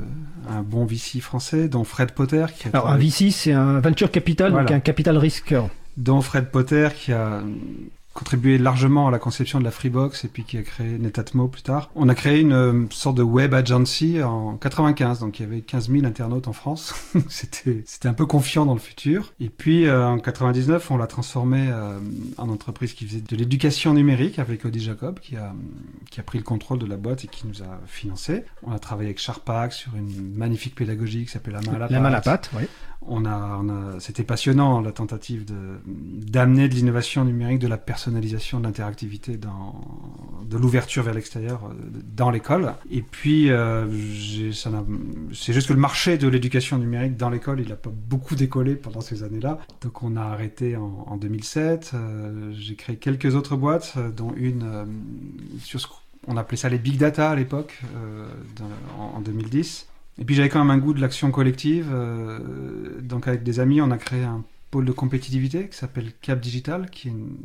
un 0.50 0.62
bon 0.62 0.86
VC 0.86 1.20
français, 1.20 1.68
dont 1.68 1.84
Fred 1.84 2.12
Potter, 2.12 2.46
qui 2.58 2.68
a 2.68 2.70
Alors 2.72 2.88
un 2.88 2.96
VC, 2.96 3.30
c'est 3.30 3.52
un 3.52 3.80
venture 3.80 4.10
capital, 4.10 4.52
donc 4.52 4.62
Voilà. 4.62 4.76
un 4.76 4.80
capital 4.80 5.18
risqueur. 5.18 5.68
Dont 5.96 6.20
Fred 6.20 6.50
Potter 6.50 6.88
qui 6.94 7.12
a 7.12 7.42
contribué 8.16 8.56
largement 8.56 9.08
à 9.08 9.10
la 9.10 9.18
conception 9.18 9.58
de 9.58 9.64
la 9.64 9.70
Freebox 9.70 10.24
et 10.24 10.28
puis 10.28 10.42
qui 10.42 10.56
a 10.56 10.62
créé 10.62 10.98
Netatmo 10.98 11.48
plus 11.48 11.62
tard. 11.62 11.90
On 11.94 12.08
a 12.08 12.14
créé 12.14 12.40
une 12.40 12.54
euh, 12.54 12.86
sorte 12.90 13.16
de 13.16 13.22
web 13.22 13.52
agency 13.52 14.22
en 14.22 14.56
95, 14.56 15.20
donc 15.20 15.38
il 15.38 15.42
y 15.42 15.44
avait 15.46 15.60
15 15.60 15.90
000 15.90 16.06
internautes 16.06 16.48
en 16.48 16.54
France. 16.54 16.94
c'était 17.28 17.82
c'était 17.84 18.08
un 18.08 18.14
peu 18.14 18.24
confiant 18.24 18.64
dans 18.64 18.72
le 18.72 18.80
futur. 18.80 19.34
Et 19.38 19.50
puis 19.50 19.86
euh, 19.86 20.08
en 20.08 20.18
99, 20.18 20.90
on 20.90 20.96
l'a 20.96 21.06
transformé 21.06 21.66
euh, 21.68 21.98
en 22.38 22.48
entreprise 22.48 22.94
qui 22.94 23.06
faisait 23.06 23.20
de 23.20 23.36
l'éducation 23.36 23.92
numérique 23.92 24.38
avec 24.38 24.64
Audi 24.64 24.80
Jacob 24.80 25.20
qui 25.20 25.36
a 25.36 25.52
qui 26.10 26.18
a 26.18 26.22
pris 26.22 26.38
le 26.38 26.44
contrôle 26.44 26.78
de 26.78 26.86
la 26.86 26.96
boîte 26.96 27.26
et 27.26 27.28
qui 27.28 27.46
nous 27.46 27.62
a 27.62 27.80
financé. 27.86 28.44
On 28.62 28.72
a 28.72 28.78
travaillé 28.78 29.08
avec 29.10 29.18
Sharpak 29.20 29.74
sur 29.74 29.94
une 29.94 30.34
magnifique 30.34 30.74
pédagogie 30.74 31.26
qui 31.26 31.30
s'appelle 31.30 31.52
la 31.52 31.60
main 31.60 31.74
à 31.74 31.78
la 31.80 31.88
La 31.88 32.00
main 32.00 32.08
à 32.08 32.12
la 32.12 32.20
pâte. 32.22 32.50
oui. 32.56 32.64
On 33.08 33.24
a, 33.24 33.58
on 33.62 33.68
a, 33.68 34.00
c'était 34.00 34.24
passionnant 34.24 34.80
la 34.80 34.90
tentative 34.92 35.44
de 35.44 35.54
d'amener 35.86 36.68
de 36.68 36.74
l'innovation 36.74 37.24
numérique, 37.24 37.60
de 37.60 37.68
la 37.68 37.76
personnalisation, 37.78 38.58
de 38.58 38.64
l'interactivité, 38.64 39.36
dans, 39.36 39.80
de 40.48 40.56
l'ouverture 40.56 41.02
vers 41.04 41.14
l'extérieur 41.14 41.66
euh, 41.66 41.74
dans 42.16 42.30
l'école. 42.30 42.74
Et 42.90 43.02
puis, 43.02 43.50
euh, 43.50 43.86
j'ai- 44.12 44.52
ça 44.52 44.70
n'a- 44.70 44.84
c'est 45.32 45.52
juste 45.52 45.68
que 45.68 45.72
le 45.72 45.78
marché 45.80 46.18
de 46.18 46.26
l'éducation 46.28 46.78
numérique 46.78 47.16
dans 47.16 47.30
l'école, 47.30 47.60
il 47.60 47.68
n'a 47.68 47.76
pas 47.76 47.90
beaucoup 47.94 48.34
décollé 48.34 48.74
pendant 48.74 49.00
ces 49.00 49.22
années-là. 49.22 49.58
Donc, 49.82 50.02
on 50.02 50.16
a 50.16 50.22
arrêté 50.22 50.76
en, 50.76 51.04
en 51.06 51.16
2007. 51.16 51.92
Euh, 51.94 52.52
j'ai 52.58 52.74
créé 52.74 52.96
quelques 52.96 53.34
autres 53.36 53.56
boîtes, 53.56 53.94
dont 54.16 54.32
une 54.36 54.86
sur 55.60 55.80
ce 55.80 55.86
qu'on 56.26 56.36
appelait 56.36 56.56
ça 56.56 56.68
les 56.68 56.78
big 56.78 56.98
data 56.98 57.30
à 57.30 57.36
l'époque, 57.36 57.80
euh, 57.96 58.26
en 58.98 59.20
2010. 59.20 59.86
Et 60.18 60.24
puis 60.24 60.34
j'avais 60.34 60.48
quand 60.48 60.58
même 60.64 60.70
un 60.70 60.78
goût 60.78 60.94
de 60.94 61.00
l'action 61.00 61.30
collective. 61.30 61.88
euh, 61.92 63.00
donc 63.02 63.28
avec 63.28 63.42
des 63.42 63.60
amis, 63.60 63.80
on 63.80 63.90
a 63.90 63.98
créé 63.98 64.24
un 64.24 64.42
pôle 64.70 64.84
de 64.84 64.92
compétitivité 64.92 65.68
qui 65.68 65.76
s'appelle 65.76 66.12
Cap 66.20 66.40
Digital, 66.40 66.90
qui 66.90 67.08
est 67.08 67.10
une 67.12 67.36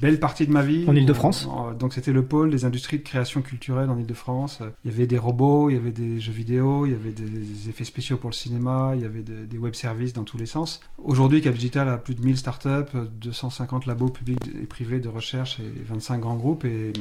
belle 0.00 0.20
partie 0.20 0.46
de 0.46 0.52
ma 0.52 0.62
vie. 0.62 0.84
En 0.86 0.94
Île-de-France 0.94 1.48
Euh, 1.50 1.74
Donc 1.74 1.92
c'était 1.94 2.12
le 2.12 2.24
pôle 2.24 2.50
des 2.50 2.64
industries 2.64 2.98
de 2.98 3.02
création 3.02 3.40
culturelle 3.40 3.88
en 3.90 3.98
Île-de-France. 3.98 4.58
Euh, 4.60 4.70
Il 4.84 4.90
y 4.90 4.94
avait 4.94 5.06
des 5.06 5.16
robots, 5.18 5.70
il 5.70 5.74
y 5.74 5.76
avait 5.76 5.90
des 5.92 6.20
jeux 6.20 6.30
vidéo, 6.32 6.86
il 6.86 6.92
y 6.92 6.94
avait 6.94 7.10
des 7.12 7.68
effets 7.68 7.84
spéciaux 7.84 8.16
pour 8.18 8.30
le 8.30 8.34
cinéma, 8.34 8.92
il 8.94 9.00
y 9.00 9.04
avait 9.06 9.22
de- 9.22 9.44
des 9.46 9.58
web 9.58 9.74
services 9.74 10.12
dans 10.12 10.24
tous 10.24 10.36
les 10.38 10.46
sens. 10.46 10.80
Aujourd'hui, 10.98 11.40
Cap 11.40 11.54
Digital 11.54 11.88
a 11.88 11.96
plus 11.98 12.14
de 12.14 12.22
1000 12.24 12.36
startups, 12.36 12.68
euh, 12.94 13.06
250 13.20 13.86
labos 13.86 14.08
publics 14.10 14.38
et 14.62 14.66
privés 14.66 15.00
de 15.00 15.08
recherche 15.08 15.58
et 15.60 15.82
25 15.88 16.18
grands 16.20 16.36
groupes. 16.36 16.64
Et 16.64 16.92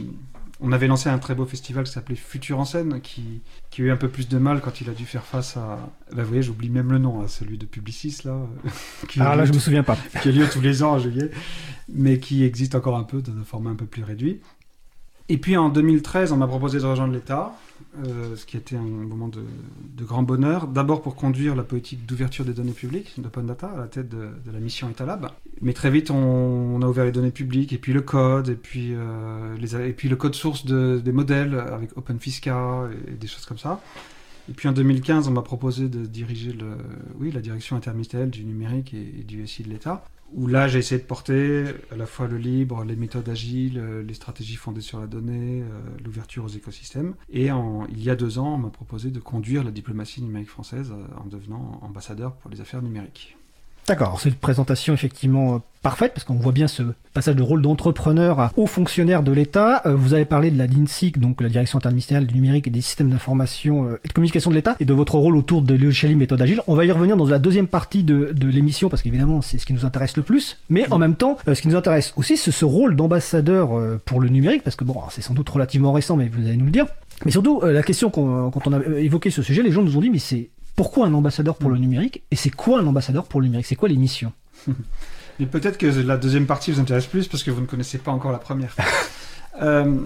on 0.59 0.71
avait 0.71 0.87
lancé 0.87 1.09
un 1.09 1.19
très 1.19 1.35
beau 1.35 1.45
festival 1.45 1.85
qui 1.85 1.91
s'appelait 1.91 2.15
Futur 2.15 2.59
en 2.59 2.65
scène, 2.65 2.99
qui, 3.01 3.41
qui 3.69 3.81
a 3.81 3.85
eu 3.85 3.91
un 3.91 3.97
peu 3.97 4.09
plus 4.09 4.27
de 4.27 4.37
mal 4.37 4.61
quand 4.61 4.81
il 4.81 4.89
a 4.89 4.93
dû 4.93 5.05
faire 5.05 5.23
face 5.23 5.55
à. 5.57 5.79
Bah, 6.13 6.23
vous 6.23 6.27
voyez, 6.27 6.41
j'oublie 6.43 6.69
même 6.69 6.91
le 6.91 6.97
nom, 6.97 7.21
hein, 7.21 7.27
celui 7.27 7.57
de 7.57 7.65
Publicis, 7.65 8.17
là. 8.25 8.39
qui, 9.07 9.19
Ah, 9.21 9.35
là, 9.35 9.43
lieu 9.43 9.49
je 9.49 9.53
me 9.53 9.59
souviens 9.59 9.83
pas. 9.83 9.97
qui 10.21 10.29
a 10.29 10.31
lieu 10.31 10.47
tous 10.51 10.61
les 10.61 10.83
ans 10.83 10.93
en 10.93 10.99
juillet, 10.99 11.29
mais 11.89 12.19
qui 12.19 12.43
existe 12.43 12.75
encore 12.75 12.97
un 12.97 13.03
peu 13.03 13.21
dans 13.21 13.37
un 13.39 13.43
format 13.43 13.69
un 13.69 13.75
peu 13.75 13.85
plus 13.85 14.03
réduit. 14.03 14.41
Et 15.29 15.37
puis 15.37 15.57
en 15.57 15.69
2013, 15.69 16.31
on 16.31 16.37
m'a 16.37 16.47
proposé 16.47 16.79
de 16.79 16.85
rejoindre 16.85 17.13
l'État, 17.13 17.53
euh, 18.05 18.35
ce 18.37 18.45
qui 18.45 18.55
était 18.55 18.77
un 18.77 18.81
moment 18.81 19.27
de, 19.27 19.43
grand 20.03 20.23
bonheur. 20.23 20.67
D'abord 20.67 21.01
pour 21.01 21.15
conduire 21.15 21.53
la 21.53 21.63
politique 21.63 22.05
d'ouverture 22.05 22.45
des 22.45 22.53
données 22.53 22.71
publiques, 22.71 23.13
d'Open 23.17 23.45
Data, 23.45 23.67
à 23.67 23.77
la 23.77 23.87
tête 23.87 24.07
de, 24.07 24.29
la 24.51 24.59
mission 24.59 24.89
Etalab. 24.89 25.29
Mais 25.61 25.73
très 25.73 25.91
vite, 25.91 26.11
on, 26.11 26.81
a 26.81 26.87
ouvert 26.87 27.03
les 27.03 27.11
données 27.11 27.31
publiques, 27.31 27.73
et 27.73 27.77
puis 27.77 27.91
le 27.91 28.01
code, 28.01 28.47
et 28.47 28.55
puis, 28.55 28.93
euh, 28.93 29.57
les, 29.57 29.75
et 29.75 29.93
puis 29.93 30.07
le 30.07 30.15
code 30.15 30.35
source 30.35 30.65
de- 30.65 31.01
des 31.03 31.11
modèles 31.11 31.55
avec 31.55 31.97
OpenFisca 31.97 32.87
et, 32.89 33.11
et 33.11 33.15
des 33.15 33.27
choses 33.27 33.45
comme 33.45 33.57
ça. 33.57 33.81
Et 34.49 34.53
puis 34.53 34.69
en 34.69 34.71
2015, 34.71 35.27
on 35.27 35.31
m'a 35.31 35.41
proposé 35.41 35.89
de 35.89 36.05
diriger 36.05 36.53
le, 36.53 36.77
oui, 37.19 37.31
la 37.31 37.41
direction 37.41 37.75
interministérielle 37.75 38.29
du 38.29 38.45
numérique 38.45 38.93
et, 38.93 39.19
et 39.19 39.23
du 39.23 39.45
SI 39.45 39.63
de 39.63 39.69
l'État. 39.69 40.05
Où 40.33 40.47
là, 40.47 40.67
j'ai 40.67 40.79
essayé 40.79 40.99
de 40.99 41.05
porter 41.05 41.63
à 41.91 41.95
la 41.95 42.05
fois 42.05 42.27
le 42.27 42.37
libre, 42.37 42.83
les 42.83 42.95
méthodes 42.95 43.29
agiles, 43.29 43.79
euh, 43.79 44.03
les 44.03 44.13
stratégies 44.13 44.55
fondées 44.55 44.81
sur 44.81 44.99
la 44.99 45.07
donnée, 45.07 45.61
euh, 45.61 45.79
l'ouverture 46.03 46.43
aux 46.43 46.49
écosystèmes. 46.49 47.15
Et 47.29 47.47
il 47.47 48.03
y 48.03 48.09
a 48.09 48.15
deux 48.15 48.37
ans, 48.37 48.55
on 48.55 48.57
m'a 48.57 48.69
proposé 48.69 49.09
de 49.09 49.19
conduire 49.19 49.63
la 49.63 49.71
diplomatie 49.71 50.21
numérique 50.21 50.49
française 50.49 50.91
euh, 50.91 51.05
en 51.17 51.25
devenant 51.25 51.79
ambassadeur 51.81 52.35
pour 52.35 52.51
les 52.51 52.61
affaires 52.61 52.81
numériques. 52.81 53.37
D'accord, 53.87 54.19
c'est 54.19 54.27
une 54.27 54.35
présentation 54.35 54.93
effectivement 54.93 55.55
euh, 55.55 55.57
parfaite 55.81 56.11
parce 56.13 56.25
qu'on 56.25 56.33
voit 56.35 56.51
bien 56.51 56.67
ce 56.67 56.83
passage 57.13 57.37
de 57.37 57.41
rôle 57.41 57.61
d'entrepreneur 57.61 58.51
haut 58.57 58.65
fonctionnaire 58.65 59.23
de 59.23 59.31
l'État. 59.31 59.81
Euh, 59.85 59.95
vous 59.95 60.13
avez 60.13 60.25
parlé 60.25 60.51
de 60.51 60.57
la 60.57 60.67
DINSIC, 60.67 61.19
donc 61.19 61.39
la 61.39 61.47
Direction 61.47 61.77
interministérielle 61.77 62.27
du 62.27 62.35
numérique 62.35 62.67
et 62.67 62.69
des 62.69 62.81
systèmes 62.81 63.09
d'information 63.09 63.85
euh, 63.85 63.99
et 64.03 64.09
de 64.09 64.13
communication 64.13 64.49
de 64.49 64.55
l'État, 64.55 64.75
et 64.81 64.85
de 64.85 64.93
votre 64.93 65.15
rôle 65.15 65.37
autour 65.37 65.61
de 65.61 65.73
logiciels 65.73 66.17
méthode 66.17 66.41
agile. 66.41 66.61
On 66.67 66.75
va 66.75 66.83
y 66.83 66.91
revenir 66.91 67.15
dans 67.15 67.25
la 67.27 67.39
deuxième 67.39 67.67
partie 67.67 68.03
de, 68.03 68.33
de 68.35 68.47
l'émission 68.49 68.89
parce 68.89 69.01
qu'évidemment 69.01 69.41
c'est 69.41 69.57
ce 69.57 69.65
qui 69.65 69.71
nous 69.71 69.85
intéresse 69.85 70.17
le 70.17 70.23
plus. 70.23 70.57
Mais 70.69 70.91
en 70.91 70.97
même 70.97 71.15
temps, 71.15 71.37
ce 71.47 71.61
qui 71.61 71.69
nous 71.69 71.77
intéresse 71.77 72.13
aussi, 72.17 72.35
c'est 72.35 72.51
ce 72.51 72.65
rôle 72.65 72.97
d'ambassadeur 72.97 73.69
pour 74.03 74.19
le 74.19 74.27
numérique 74.27 74.63
parce 74.63 74.75
que 74.75 74.83
bon, 74.83 74.95
c'est 75.11 75.21
sans 75.21 75.33
doute 75.33 75.47
relativement 75.47 75.93
récent, 75.93 76.17
mais 76.17 76.27
vous 76.27 76.45
allez 76.45 76.57
nous 76.57 76.65
le 76.65 76.71
dire. 76.71 76.87
Mais 77.23 77.31
surtout, 77.31 77.61
la 77.63 77.83
question 77.83 78.09
qu'on- 78.09 78.51
quand 78.51 78.67
on 78.67 78.73
a 78.73 78.79
évoqué 78.99 79.29
ce 79.29 79.41
sujet, 79.41 79.63
les 79.63 79.71
gens 79.71 79.81
nous 79.81 79.95
ont 79.97 80.01
dit, 80.01 80.09
mais 80.09 80.19
c'est 80.19 80.49
pourquoi 80.77 81.07
un 81.07 81.13
ambassadeur 81.15 81.55
pour 81.55 81.71
le 81.71 81.77
numérique 81.77 82.23
Et 82.31 82.37
c'est 82.37 82.51
quoi 82.51 82.79
un 82.79 82.87
ambassadeur 82.87 83.25
pour 83.25 83.41
le 83.41 83.47
numérique? 83.47 83.65
C'est 83.65 83.75
quoi 83.75 83.89
les 83.89 83.97
missions? 83.97 84.31
Mais 85.39 85.47
peut-être 85.47 85.77
que 85.77 85.87
la 85.87 86.17
deuxième 86.17 86.45
partie 86.45 86.71
vous 86.71 86.79
intéresse 86.79 87.07
plus 87.07 87.27
parce 87.27 87.43
que 87.43 87.51
vous 87.51 87.61
ne 87.61 87.65
connaissez 87.65 87.97
pas 87.97 88.11
encore 88.11 88.31
la 88.31 88.39
première. 88.39 88.73
Euh, 89.63 90.01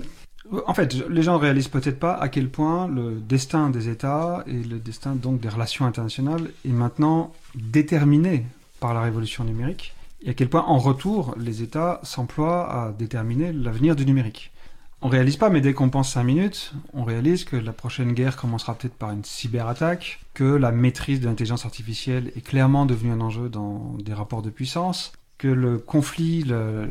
en 0.66 0.74
fait, 0.74 0.94
les 1.10 1.24
gens 1.24 1.34
ne 1.34 1.40
réalisent 1.40 1.68
peut-être 1.68 2.00
pas 2.00 2.13
à 2.13 2.30
quel 2.30 2.48
point 2.48 2.88
le 2.88 3.20
destin 3.20 3.70
des 3.70 3.90
États 3.90 4.46
et 4.48 4.63
le 4.63 4.80
destin 4.80 5.13
donc 5.13 5.42
des 5.42 5.50
relations 5.50 5.86
internationales 5.86 6.50
est 6.66 6.72
maintenant 6.72 7.34
déterminé 7.54 8.46
par 8.80 8.94
la 8.94 9.01
révolution 9.01 9.44
numérique 9.44 9.94
et 10.24 10.30
à 10.30 10.34
quel 10.34 10.48
point 10.48 10.63
en 10.63 10.78
retour 10.78 11.36
les 11.38 11.63
États 11.63 12.00
s'emploient 12.04 12.72
à 12.72 12.94
déterminer 12.94 13.51
l'avenir 13.51 13.94
du 13.94 14.06
numérique. 14.06 14.54
On 15.03 15.08
réalise 15.10 15.38
pas, 15.38 15.50
mais 15.50 15.62
dès 15.62 15.74
qu'on 15.74 15.89
pense 15.89 16.12
cinq 16.13 16.24
minutes, 16.24 16.74
on 16.93 17.03
réalise 17.03 17.43
que 17.43 17.55
la 17.55 17.74
prochaine 17.74 18.13
guerre 18.13 18.36
commencera 18.38 18.75
peut-être 18.75 18.93
par 18.93 19.12
une 19.12 19.24
cyberattaque, 19.24 20.20
que 20.36 20.43
la 20.43 20.72
maîtrise 20.72 21.20
de 21.20 21.25
l'intelligence 21.25 21.65
artificielle 21.65 22.31
est 22.36 22.41
clairement 22.46 22.86
devenue 22.86 23.12
un 23.12 23.22
enjeu 23.22 23.50
dans 23.50 23.96
des 24.03 24.13
rapports 24.13 24.43
de 24.43 24.51
puissance, 24.51 25.12
que 25.39 25.48
le 25.48 25.79
conflit, 25.79 26.43
le- 26.43 26.88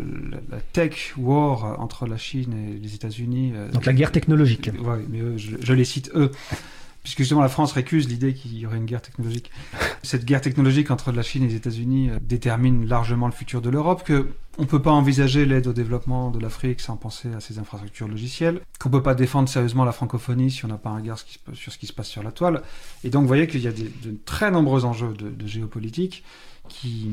la 0.50 0.58
tech 0.72 1.12
war 1.16 1.78
entre 1.80 2.06
la 2.08 2.16
Chine 2.16 2.52
et 2.52 2.78
les 2.80 2.94
États-Unis. 2.96 3.52
euh, 3.54 3.70
Donc 3.70 3.86
la 3.86 3.92
guerre 3.92 4.10
technologique. 4.10 4.70
Ouais, 4.82 5.04
mais 5.08 5.20
eux, 5.20 5.36
je, 5.36 5.56
je 5.62 5.72
les 5.72 5.84
cite 5.84 6.10
eux. 6.16 6.32
Puisque 7.04 7.18
justement 7.18 7.40
la 7.40 7.48
France 7.48 7.72
récuse 7.72 8.08
l'idée 8.08 8.34
qu'il 8.34 8.58
y 8.58 8.66
aurait 8.66 8.76
une 8.76 8.84
guerre 8.84 9.00
technologique. 9.00 9.50
Cette 10.02 10.24
guerre 10.26 10.40
technologique 10.42 10.90
entre 10.90 11.12
la 11.12 11.22
Chine 11.22 11.44
et 11.44 11.46
les 11.46 11.54
États-Unis 11.54 12.10
euh, 12.10 12.18
détermine 12.20 12.86
largement 12.88 13.26
le 13.26 13.32
futur 13.32 13.62
de 13.62 13.70
l'Europe, 13.70 14.02
que 14.04 14.26
on 14.58 14.66
peut 14.66 14.82
pas 14.82 14.90
envisager 14.90 15.46
l'aide 15.46 15.66
au 15.66 15.72
développement 15.72 16.30
de 16.30 16.38
l'Afrique 16.38 16.80
sans 16.80 16.96
penser 16.96 17.32
à 17.34 17.40
ses 17.40 17.58
infrastructures 17.58 18.08
logicielles, 18.08 18.60
qu'on 18.78 18.90
peut 18.90 19.02
pas 19.02 19.14
défendre 19.14 19.48
sérieusement 19.48 19.84
la 19.84 19.92
francophonie 19.92 20.50
si 20.50 20.64
on 20.64 20.68
n'a 20.68 20.76
pas 20.76 20.90
un 20.90 20.96
regard 20.96 21.18
sur 21.52 21.72
ce 21.72 21.78
qui 21.78 21.86
se 21.86 21.92
passe 21.92 22.08
sur 22.08 22.22
la 22.22 22.32
toile. 22.32 22.62
Et 23.04 23.10
donc 23.10 23.22
vous 23.22 23.28
voyez 23.28 23.46
qu'il 23.46 23.60
y 23.60 23.68
a 23.68 23.72
de 23.72 24.16
très 24.24 24.50
nombreux 24.50 24.84
enjeux 24.84 25.14
de 25.14 25.46
géopolitique 25.46 26.24
qui, 26.70 27.10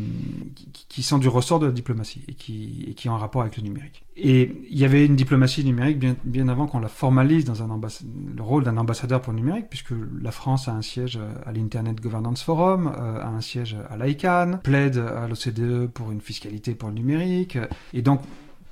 qui, 0.88 1.04
sont 1.04 1.18
du 1.18 1.28
ressort 1.28 1.60
de 1.60 1.66
la 1.66 1.72
diplomatie 1.72 2.24
et 2.28 2.34
qui, 2.34 2.86
et 2.88 2.94
qui 2.94 3.10
ont 3.10 3.16
un 3.16 3.18
rapport 3.18 3.42
avec 3.42 3.58
le 3.58 3.64
numérique. 3.64 4.04
Et 4.16 4.56
il 4.70 4.78
y 4.78 4.86
avait 4.86 5.06
une 5.06 5.16
diplomatie 5.16 5.66
numérique 5.66 6.00
bien, 6.24 6.48
avant 6.48 6.68
qu'on 6.68 6.80
la 6.80 6.88
formalise 6.88 7.44
dans 7.46 7.56
le 7.56 8.42
rôle 8.42 8.64
d'un 8.64 8.78
ambassadeur 8.78 9.22
pour 9.22 9.34
le 9.34 9.40
numérique, 9.40 9.66
puisque 9.70 9.94
la 10.22 10.32
France 10.32 10.68
a 10.68 10.74
un 10.74 10.82
siège 10.82 11.20
à 11.46 11.52
l'Internet 11.52 12.00
Governance 12.00 12.44
Forum, 12.44 12.88
euh, 12.98 13.22
a 13.22 13.28
un 13.28 13.42
siège 13.42 13.76
à 13.90 13.98
l'ICANN, 13.98 14.60
plaide 14.64 14.98
à 14.98 15.28
l'OCDE 15.28 15.88
pour 15.88 16.12
une 16.12 16.22
fiscalité 16.22 16.76
pour 16.76 16.90
le 16.90 16.96
numérique. 16.96 17.58
Et 17.94 18.02
donc, 18.02 18.22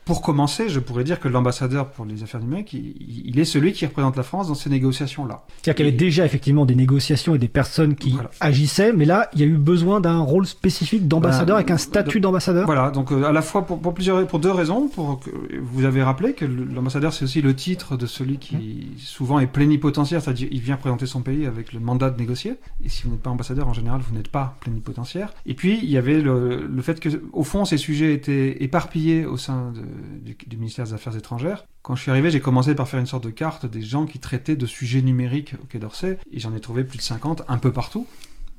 pour 0.06 0.22
commencer, 0.22 0.70
je 0.70 0.80
pourrais 0.80 1.04
dire 1.04 1.20
que 1.20 1.28
l'ambassadeur 1.28 1.90
pour 1.90 2.06
les 2.06 2.22
affaires 2.24 2.40
numériques, 2.40 2.74
il, 2.74 3.24
il 3.26 3.40
est 3.40 3.46
celui 3.46 3.74
qui 3.74 3.86
représente 3.86 4.16
la 4.16 4.24
France 4.24 4.48
dans 4.48 4.54
ces 4.56 4.70
négociations-là. 4.70 5.44
C'est-à-dire 5.48 5.76
qu'il 5.76 5.86
y 5.86 5.88
avait 5.90 5.98
déjà 5.98 6.26
effectivement 6.26 6.66
des 6.66 6.76
négociations 6.76 7.34
et 7.36 7.40
des 7.40 7.48
personnes 7.48 7.96
qui 7.96 8.12
Voilà. 8.12 8.30
agissaient, 8.40 8.94
mais 8.94 9.06
là, 9.06 9.30
il 9.34 9.40
y 9.40 9.44
a 9.44 9.48
eu 9.48 9.58
besoin 9.58 10.00
d'un 10.02 10.20
rôle 10.20 10.46
spécifique 10.46 11.08
d'ambassadeur 11.08 11.56
Bah, 11.56 11.60
avec 11.62 11.72
un 11.72 11.78
statut 11.78 12.20
d'ambassadeur. 12.20 12.66
Voilà, 12.66 12.92
donc 12.92 13.12
euh, 13.12 13.24
à 13.24 13.32
la 13.32 13.42
fois 13.42 13.66
pour, 13.66 13.80
pour 13.80 13.94
plusieurs, 13.94 14.26
pour 14.28 14.40
deux 14.40 14.52
raisons. 14.52 14.88
Pour 14.88 15.20
que, 15.20 15.30
vous 15.64 15.86
avez 15.86 16.04
rappelé 16.04 16.34
que 16.34 16.46
l'ambassadeur 16.46 17.12
c'est 17.12 17.24
aussi 17.26 17.42
le 17.42 17.56
titre 17.56 17.98
de 17.98 18.06
celui 18.06 18.38
qui 18.38 18.90
souvent 19.00 19.40
est 19.40 19.48
plénipotentiaire, 19.48 20.22
c'est-à-dire 20.22 20.48
il 20.52 20.62
vient 20.62 20.78
présenter 20.78 21.08
son 21.08 21.22
pays 21.22 21.46
avec 21.48 21.74
le 21.74 21.80
mandat 21.80 22.12
de 22.12 22.20
négocier. 22.20 22.54
Et 22.84 22.90
si 22.90 23.04
vous 23.04 23.10
n'êtes 23.12 23.22
pas 23.22 23.32
ambassadeur, 23.32 23.68
en 23.68 23.74
général, 23.74 24.02
vous 24.08 24.16
n'êtes 24.16 24.28
pas 24.30 24.56
plénipotentiaire. 24.62 25.34
Et 25.48 25.56
puis 25.56 25.80
il 25.82 25.90
y 25.90 25.98
avait 25.98 26.22
le, 26.22 26.68
le 26.68 26.82
fait 26.84 27.00
que, 27.00 27.10
au 27.34 27.44
fond, 27.44 27.66
ces 27.66 27.78
sujets 27.78 28.14
étaient 28.14 28.64
éparpillés 28.64 29.26
au 29.26 29.38
sein 29.38 29.72
de- 29.72 29.82
du, 30.22 30.58
ministère 30.58 30.86
des 30.86 30.94
Affaires 30.94 31.16
étrangères. 31.16 31.66
Quand 31.82 31.96
je 31.96 32.02
suis 32.02 32.12
arrivé, 32.12 32.32
j'ai 32.32 32.40
commencé 32.42 32.76
par 32.76 32.88
faire 32.88 33.00
une 33.00 33.06
sorte 33.06 33.24
de 33.24 33.30
carte 33.30 33.66
des 33.66 33.82
gens 33.82 34.06
qui 34.06 34.20
traitaient 34.20 34.56
de 34.56 34.66
sujets 34.66 35.02
numériques 35.02 35.56
au 35.62 35.66
Quai 35.66 35.80
d'Orsay, 35.80 36.18
et 36.32 36.40
j'en 36.40 36.56
ai 36.56 36.60
trouvé 36.60 36.84
plus 36.84 36.98
de 36.98 37.04
50 37.04 37.44
un 37.48 37.58
peu 37.58 37.72
partout. 37.72 38.08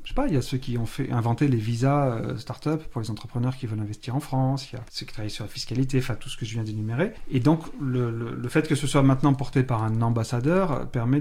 Je 0.04 0.10
sais 0.10 0.14
pas, 0.14 0.28
il 0.28 0.34
y 0.34 0.36
a 0.36 0.42
ceux 0.42 0.58
qui 0.58 0.78
ont 0.78 0.86
fait 0.86 1.10
inventé 1.10 1.48
les 1.48 1.56
visas 1.56 2.06
euh, 2.14 2.38
start-up 2.38 2.84
pour 2.92 3.00
les 3.00 3.10
entrepreneurs 3.10 3.56
qui 3.56 3.66
veulent 3.66 3.80
investir 3.80 4.14
en 4.14 4.20
France, 4.20 4.68
il 4.70 4.76
y 4.76 4.78
a 4.78 4.84
ceux 4.88 5.04
qui 5.04 5.12
travaillent 5.12 5.30
sur 5.32 5.42
la 5.42 5.50
fiscalité, 5.50 5.98
enfin 5.98 6.14
tout 6.14 6.28
ce 6.28 6.36
que 6.36 6.46
je 6.46 6.52
viens 6.52 6.62
d'énumérer. 6.62 7.12
Et 7.28 7.40
donc 7.40 7.62
le, 7.80 8.12
le- 8.12 8.48
fait 8.48 8.68
que 8.68 8.76
ce 8.76 8.86
soit 8.86 9.02
maintenant 9.02 9.34
porté 9.34 9.64
par 9.64 9.82
un 9.82 10.00
ambassadeur 10.02 10.70
euh, 10.70 10.84
permet 10.84 11.20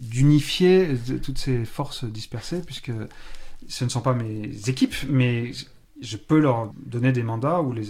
d'unifier 0.00 0.88
de- 1.08 1.16
toutes 1.18 1.38
ces 1.38 1.64
forces 1.64 2.04
dispersées, 2.04 2.60
puisque 2.60 2.92
ce 3.68 3.84
ne 3.84 3.88
sont 3.90 4.00
pas 4.00 4.12
mes 4.14 4.50
équipes, 4.68 4.94
mais 5.08 5.52
je 6.02 6.16
peux 6.16 6.40
leur 6.40 6.72
donner 6.84 7.12
des 7.12 7.22
mandats 7.22 7.60
ou 7.60 7.72
les, 7.72 7.86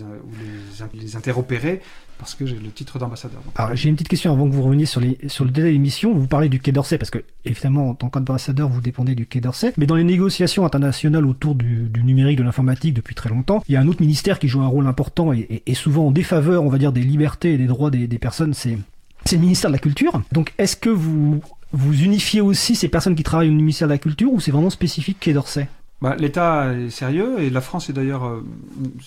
les 0.95 1.17
interopérer 1.17 1.81
parce 2.19 2.35
que 2.37 2.47
j'ai 2.47 2.57
le 2.57 2.71
titre 2.71 2.99
d'ambassadeur. 3.01 3.41
Alors, 3.57 3.75
j'ai 3.75 3.89
une 3.89 3.97
petite 3.97 4.09
question 4.09 4.33
avant 4.33 4.49
que 4.49 4.55
vous 4.55 4.63
reveniez 4.63 4.87
sur, 4.87 5.01
les, 5.01 5.19
sur 5.27 5.45
le 5.45 5.51
délai 5.51 5.69
de 5.69 5.73
l'émission. 5.73 6.15
Vous 6.15 6.29
parlez 6.29 6.49
du 6.49 6.61
Quai 6.61 6.71
d'Orsay, 6.71 6.97
parce 6.97 7.11
que, 7.11 7.19
évidemment, 7.45 7.91
en 7.91 7.95
tant 7.95 8.11
qu'ambassadeur, 8.11 8.69
vous 8.69 8.81
dépendez 8.81 9.17
du 9.17 9.27
Quai 9.27 9.41
d'Orsay. 9.41 9.73
Mais 9.77 9.87
dans 9.87 9.97
les 9.97 10.05
négociations 10.05 10.65
internationales 10.65 11.27
autour 11.27 11.57
du, 11.57 11.91
numérique, 12.05 12.39
de 12.39 12.45
l'informatique 12.45 12.95
depuis 12.95 13.17
très 13.17 13.29
longtemps, 13.29 13.65
il 13.69 13.73
y 13.73 13.77
a 13.77 13.81
un 13.81 13.89
autre 13.89 14.01
ministère 14.01 14.39
qui 14.39 14.47
joue 14.47 14.61
un 14.61 14.69
rôle 14.69 14.87
important 14.87 15.33
et, 15.33 15.63
et- 15.67 15.75
souvent 15.75 16.07
en 16.07 16.11
défaveur, 16.13 16.63
on 16.63 16.69
va 16.69 16.79
dire, 16.79 16.93
des 16.93 17.01
libertés 17.03 17.55
et 17.55 17.59
des 17.59 17.67
droits 17.67 17.91
des, 17.91 18.07
personnes, 18.19 18.55
c'est, 18.55 18.79
le 19.33 19.39
ministère 19.39 19.71
de 19.71 19.75
la 19.75 19.81
Culture. 19.81 20.23
Donc, 20.31 20.53
est-ce 20.59 20.77
que 20.77 20.91
vous 20.91 21.41
unifiez 22.05 22.41
aussi 22.41 22.77
ces 22.77 22.89
personnes 22.89 23.17
qui 23.17 23.25
travaillent 23.25 23.49
au 23.49 23.53
ministère 23.55 23.89
de 23.89 23.95
la 23.95 23.99
Culture 23.99 24.33
ou 24.33 24.39
c'est 24.39 24.53
vraiment 24.53 24.71
spécifique 24.71 25.19
Quai 25.19 25.33
d'Orsay? 25.33 25.67
Bah, 26.03 26.17
L'État 26.19 26.73
est 26.75 26.91
sérieux 26.91 27.37
et 27.41 27.49
la 27.49 27.61
France 27.61 27.89
est 27.89 27.93
d'ailleurs 27.93 28.25
euh, 28.27 28.45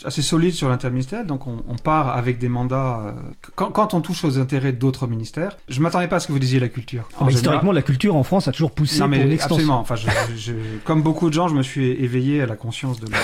assez 0.05 0.21
solide 0.21 0.53
sur 0.53 0.69
l'interministériel, 0.69 1.27
donc 1.27 1.45
on, 1.45 1.57
on 1.67 1.75
part 1.75 2.15
avec 2.15 2.39
des 2.39 2.47
mandats. 2.49 3.01
euh, 3.07 3.11
quand, 3.55 3.69
quand 3.69 3.93
on 3.93 3.99
touche 4.01 4.23
aux 4.23 4.39
intérêts 4.39 4.71
d'autres 4.71 5.05
ministères, 5.05 5.57
je 5.67 5.81
m'attendais 5.81 6.07
pas 6.07 6.15
à 6.15 6.19
ce 6.21 6.27
que 6.27 6.31
vous 6.33 6.39
disiez 6.39 6.59
la 6.59 6.69
culture. 6.69 7.03
Général- 7.11 7.33
Historiquement, 7.33 7.71
la 7.73 7.81
culture 7.81 8.15
en 8.15 8.23
France 8.23 8.47
a 8.47 8.51
toujours 8.53 8.71
poussé 8.71 8.99
non 9.01 9.07
mais 9.09 9.25
l'extension. 9.25 9.55
absolument. 9.55 9.79
Enfin, 9.79 9.95
je, 9.95 10.07
je- 10.37 10.53
comme 10.85 11.01
beaucoup 11.03 11.27
de 11.29 11.33
gens, 11.33 11.47
je 11.49 11.55
me 11.55 11.63
suis 11.63 11.85
éveillé 11.91 12.41
à 12.41 12.45
la 12.45 12.55
conscience 12.55 12.99
de 13.01 13.11
la, 13.11 13.17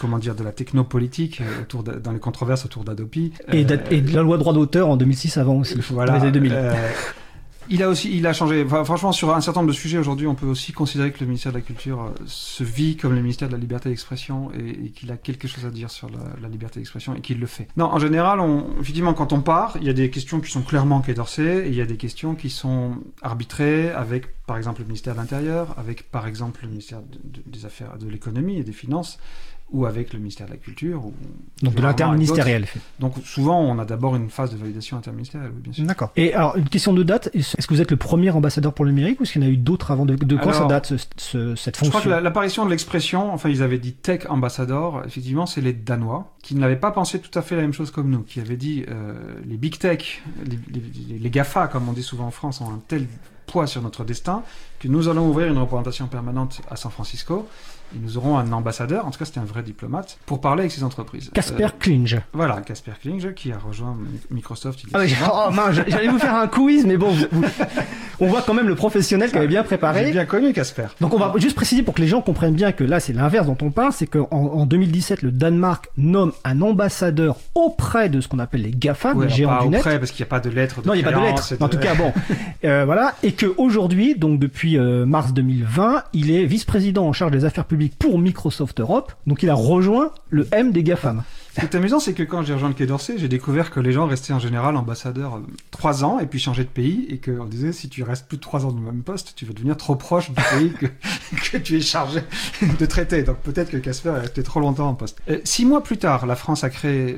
comment 0.00 0.18
dire, 0.18 0.34
de 0.34 0.42
la 0.42 0.50
technopolitique 0.52 1.40
euh, 1.40 1.62
autour 1.62 1.84
de- 1.84 1.92
dans 1.92 2.10
les 2.12 2.18
controverses 2.18 2.64
autour 2.64 2.82
d'Adopi. 2.84 3.32
Et, 3.52 3.64
Euh, 3.64 4.00
de 4.00 4.14
la 4.14 4.22
loi 4.22 4.38
droit 4.38 4.52
d'auteur 4.52 4.88
en 4.88 4.96
2006 4.96 5.36
avant 5.38 5.54
aussi, 5.56 5.78
voilà. 5.90 6.10
dans 6.12 6.16
les 6.18 6.22
années 6.24 6.32
2000. 6.32 6.52
Il 7.68 7.82
a 7.82 7.88
aussi, 7.88 8.16
il 8.16 8.26
a 8.26 8.32
changé. 8.32 8.64
Franchement, 8.66 9.12
sur 9.12 9.34
un 9.34 9.40
certain 9.40 9.60
nombre 9.60 9.72
de 9.72 9.76
sujets 9.76 9.98
aujourd'hui, 9.98 10.26
on 10.26 10.34
peut 10.34 10.46
aussi 10.46 10.72
considérer 10.72 11.12
que 11.12 11.20
le 11.20 11.26
ministère 11.26 11.52
de 11.52 11.58
la 11.58 11.62
Culture 11.62 12.02
euh, 12.02 12.10
se 12.26 12.64
vit 12.64 12.96
comme 12.96 13.14
le 13.14 13.20
ministère 13.20 13.48
de 13.48 13.52
la 13.52 13.58
liberté 13.58 13.88
d'expression 13.88 14.50
et, 14.52 14.90
qu'il 14.90 15.10
a 15.10 15.16
quelque 15.16 15.48
chose 15.48 15.64
à 15.64 15.70
dire 15.70 15.90
sur 15.90 16.08
la, 16.10 16.48
liberté 16.48 16.80
d'expression 16.80 17.14
et 17.14 17.20
qu'il 17.20 17.40
le 17.40 17.46
fait. 17.46 17.68
Non, 17.76 17.86
en 17.86 17.98
général, 17.98 18.40
effectivement, 18.80 19.14
quand 19.14 19.32
on 19.32 19.40
part, 19.40 19.76
il 19.80 19.86
y 19.86 19.90
a 19.90 19.94
des 19.94 20.10
questions 20.10 20.40
qui 20.40 20.50
sont 20.50 20.62
clairement 20.62 21.02
d'Orsay 21.06 21.66
et 21.66 21.68
il 21.68 21.74
y 21.74 21.80
a 21.80 21.86
des 21.86 21.96
questions 21.96 22.34
qui 22.34 22.50
sont 22.50 22.96
arbitrées 23.22 23.90
avec, 23.90 24.44
par 24.46 24.56
exemple, 24.56 24.80
le 24.80 24.86
ministère 24.86 25.14
de 25.14 25.18
l'Intérieur, 25.18 25.74
avec, 25.78 26.10
par 26.10 26.26
exemple, 26.26 26.60
le 26.62 26.68
ministère 26.68 27.00
de- 27.00 27.40
de- 27.40 27.42
des 27.46 27.66
Affaires, 27.66 27.98
de 27.98 28.08
l'économie 28.08 28.58
et 28.58 28.64
des 28.64 28.72
Finances 28.72 29.18
ou 29.72 29.86
avec 29.86 30.12
le 30.12 30.18
ministère 30.18 30.46
de 30.46 30.52
la 30.52 30.58
Culture. 30.58 31.04
Ou, 31.04 31.14
Donc 31.62 31.74
de 31.74 31.82
l'interministériel. 31.82 32.66
Donc 33.00 33.14
souvent, 33.24 33.60
on 33.60 33.78
a 33.78 33.84
d'abord 33.84 34.16
une 34.16 34.30
phase 34.30 34.52
de 34.52 34.56
validation 34.56 34.96
interministérielle, 34.98 35.50
oui, 35.54 35.60
bien 35.62 35.72
sûr. 35.72 35.84
D'accord. 35.84 36.10
Et 36.16 36.34
alors, 36.34 36.56
une 36.56 36.68
question 36.68 36.92
de 36.92 37.02
date, 37.02 37.30
est-ce 37.34 37.66
que 37.66 37.74
vous 37.74 37.80
êtes 37.80 37.90
le 37.90 37.96
premier 37.96 38.30
ambassadeur 38.30 38.74
pour 38.74 38.84
le 38.84 38.90
numérique 38.92 39.20
ou 39.20 39.22
est-ce 39.22 39.32
qu'il 39.32 39.42
y 39.42 39.44
en 39.44 39.48
a 39.48 39.50
eu 39.50 39.56
d'autres 39.56 39.90
avant 39.90 40.04
de, 40.06 40.14
de 40.14 40.36
quand 40.36 40.42
Alors, 40.50 40.54
ça 40.54 40.66
date, 40.66 40.86
ce- 40.86 40.96
ce- 41.16 41.54
cette 41.56 41.74
Je 41.76 41.80
fonction 41.80 41.90
crois 41.90 42.02
que 42.02 42.08
la- 42.08 42.20
l'apparition 42.20 42.64
de 42.64 42.70
l'expression, 42.70 43.32
enfin 43.32 43.48
ils 43.48 43.62
avaient 43.62 43.78
dit 43.78 43.92
tech 43.94 44.26
ambassador, 44.28 45.02
effectivement 45.06 45.46
c'est 45.46 45.60
les 45.60 45.72
Danois, 45.72 46.32
qui 46.42 46.54
ne 46.54 46.60
l'avaient 46.60 46.76
pas 46.76 46.90
pensé 46.90 47.18
tout 47.20 47.36
à 47.38 47.42
fait 47.42 47.56
la 47.56 47.62
même 47.62 47.72
chose 47.72 47.90
comme 47.90 48.10
nous, 48.10 48.22
qui 48.22 48.40
avaient 48.40 48.56
dit 48.56 48.84
euh, 48.88 49.14
les 49.46 49.56
big 49.56 49.78
tech, 49.78 50.22
les, 50.44 50.58
les- 50.72 51.18
les 51.18 51.30
GAFA 51.30 51.68
comme 51.68 51.88
on 51.88 51.92
dit 51.92 52.02
souvent 52.02 52.26
en 52.26 52.30
France, 52.30 52.60
ont 52.60 52.68
un 52.68 52.80
tel 52.88 53.06
poids 53.46 53.66
sur 53.66 53.82
notre 53.82 54.04
destin 54.04 54.42
que 54.78 54.88
nous 54.88 55.08
allons 55.08 55.28
ouvrir 55.28 55.48
une 55.48 55.58
représentation 55.58 56.06
permanente 56.06 56.60
à 56.70 56.76
San 56.76 56.90
Francisco 56.90 57.48
nous 58.00 58.16
aurons 58.16 58.38
un 58.38 58.52
ambassadeur, 58.52 59.06
en 59.06 59.10
tout 59.10 59.18
cas 59.18 59.24
c'était 59.24 59.40
un 59.40 59.44
vrai 59.44 59.62
diplomate, 59.62 60.18
pour 60.26 60.40
parler 60.40 60.60
avec 60.60 60.72
ces 60.72 60.84
entreprises. 60.84 61.30
Casper 61.34 61.64
Euh, 61.64 61.68
Klinge. 61.78 62.20
voilà, 62.32 62.60
Casper 62.60 62.92
Klinge 63.00 63.34
qui 63.34 63.52
a 63.52 63.58
rejoint 63.58 63.94
Mi- 63.98 64.36
Microsoft 64.36 64.82
il 64.84 64.90
Ah 64.94 65.00
oui, 65.00 65.14
oh, 65.30 65.50
mince, 65.52 65.76
j'allais 65.88 66.08
vous 66.08 66.18
faire 66.18 66.34
un 66.36 66.46
quiz, 66.48 66.86
mais 66.86 66.96
bon, 66.96 67.10
vous- 67.10 67.26
vous- 67.32 67.44
on 68.20 68.26
voit 68.28 68.42
quand 68.42 68.54
même 68.54 68.68
le 68.68 68.74
professionnel 68.74 69.30
qui 69.30 69.36
avait 69.36 69.46
bien 69.48 69.62
J'ai 69.62 69.66
préparé. 69.66 70.10
bien 70.12 70.24
connu 70.24 70.52
Casper. 70.52 70.86
Donc 71.00 71.12
on 71.14 71.18
va 71.18 71.32
juste 71.38 71.56
préciser 71.56 71.82
pour 71.82 71.94
que 71.94 72.00
les 72.00 72.06
gens 72.08 72.20
comprennent 72.22 72.54
bien 72.54 72.72
que 72.72 72.84
là 72.84 73.00
c'est 73.00 73.12
l'inverse 73.12 73.46
dont 73.46 73.56
on 73.62 73.70
parle, 73.70 73.92
c'est 73.92 74.06
qu'en 74.06 74.28
en 74.30 74.66
2017 74.66 75.22
le 75.22 75.32
Danemark 75.32 75.88
nomme 75.96 76.32
un 76.44 76.60
ambassadeur 76.62 77.36
auprès 77.54 78.08
de 78.08 78.20
ce 78.20 78.28
qu'on 78.28 78.38
appelle 78.38 78.62
les 78.62 78.70
GAFA, 78.70 79.12
Ouais, 79.14 79.26
les 79.26 79.32
géants 79.32 79.56
pas 79.58 79.62
du 79.64 79.68
net. 79.70 79.80
auprès, 79.80 79.98
parce 79.98 80.10
qu'il 80.12 80.22
n'y 80.24 80.28
a 80.28 80.30
pas 80.30 80.40
de 80.40 80.50
lettre 80.50 80.82
de 80.82 80.86
Non, 80.86 80.94
il 80.94 80.98
n'y 80.98 81.02
a 81.04 81.10
pas 81.10 81.16
de 81.18 81.22
créance 81.22 81.50
lettre. 81.50 81.62
et 81.62 81.64
En 81.64 81.68
tout 81.68 81.78
cas, 81.78 81.94
bon, 81.94 82.12
euh, 82.64 82.84
voilà, 82.84 83.14
et 83.22 83.32
que 83.32 83.46
aujourd'hui, 83.56 84.14
donc 84.14 84.38
depuis 84.38 84.78
euh, 84.78 85.04
mars 85.04 85.32
2020, 85.32 86.04
il 86.12 86.30
est 86.30 86.44
vice-président 86.44 87.06
en 87.06 87.12
charge 87.12 87.32
des 87.32 87.44
affaires 87.44 87.64
publiques 87.64 87.81
pour 87.88 88.18
Microsoft 88.18 88.80
Europe. 88.80 89.12
Donc, 89.26 89.42
il 89.42 89.50
a 89.50 89.54
rejoint 89.54 90.12
le 90.30 90.46
M 90.52 90.72
des 90.72 90.82
Gafam. 90.82 91.22
Ce 91.54 91.60
qui 91.60 91.66
est 91.66 91.74
amusant, 91.74 92.00
c'est 92.00 92.14
que 92.14 92.22
quand 92.22 92.42
j'ai 92.42 92.54
rejoint 92.54 92.70
le 92.70 92.74
Quai 92.74 92.86
d'Orsay, 92.86 93.18
j'ai 93.18 93.28
découvert 93.28 93.70
que 93.70 93.78
les 93.78 93.92
gens 93.92 94.06
restaient 94.06 94.32
en 94.32 94.38
général 94.38 94.74
ambassadeurs 94.76 95.36
euh, 95.36 95.40
trois 95.70 96.02
ans 96.02 96.18
et 96.18 96.26
puis 96.26 96.38
changeaient 96.38 96.64
de 96.64 96.68
pays 96.68 97.06
et 97.10 97.18
qu'on 97.18 97.44
disait 97.44 97.72
si 97.72 97.90
tu 97.90 98.02
restes 98.02 98.26
plus 98.26 98.38
de 98.38 98.42
trois 98.42 98.64
ans 98.64 98.72
dans 98.72 98.78
le 98.78 98.86
même 98.86 99.02
poste, 99.02 99.34
tu 99.36 99.44
vas 99.44 99.52
devenir 99.52 99.76
trop 99.76 99.94
proche 99.94 100.30
du 100.30 100.40
pays 100.50 100.72
que, 100.72 100.86
que 101.50 101.58
tu 101.58 101.76
es 101.76 101.80
chargé 101.82 102.22
de 102.62 102.86
traiter. 102.86 103.22
Donc 103.22 103.36
peut-être 103.38 103.70
que 103.70 103.76
Casper 103.76 104.10
est 104.10 104.20
resté 104.20 104.42
trop 104.42 104.60
longtemps 104.60 104.88
en 104.88 104.94
poste. 104.94 105.18
Euh, 105.28 105.40
six 105.44 105.66
mois 105.66 105.82
plus 105.82 105.98
tard, 105.98 106.24
la 106.26 106.36
France 106.36 106.64
a 106.64 106.70
créé 106.70 107.16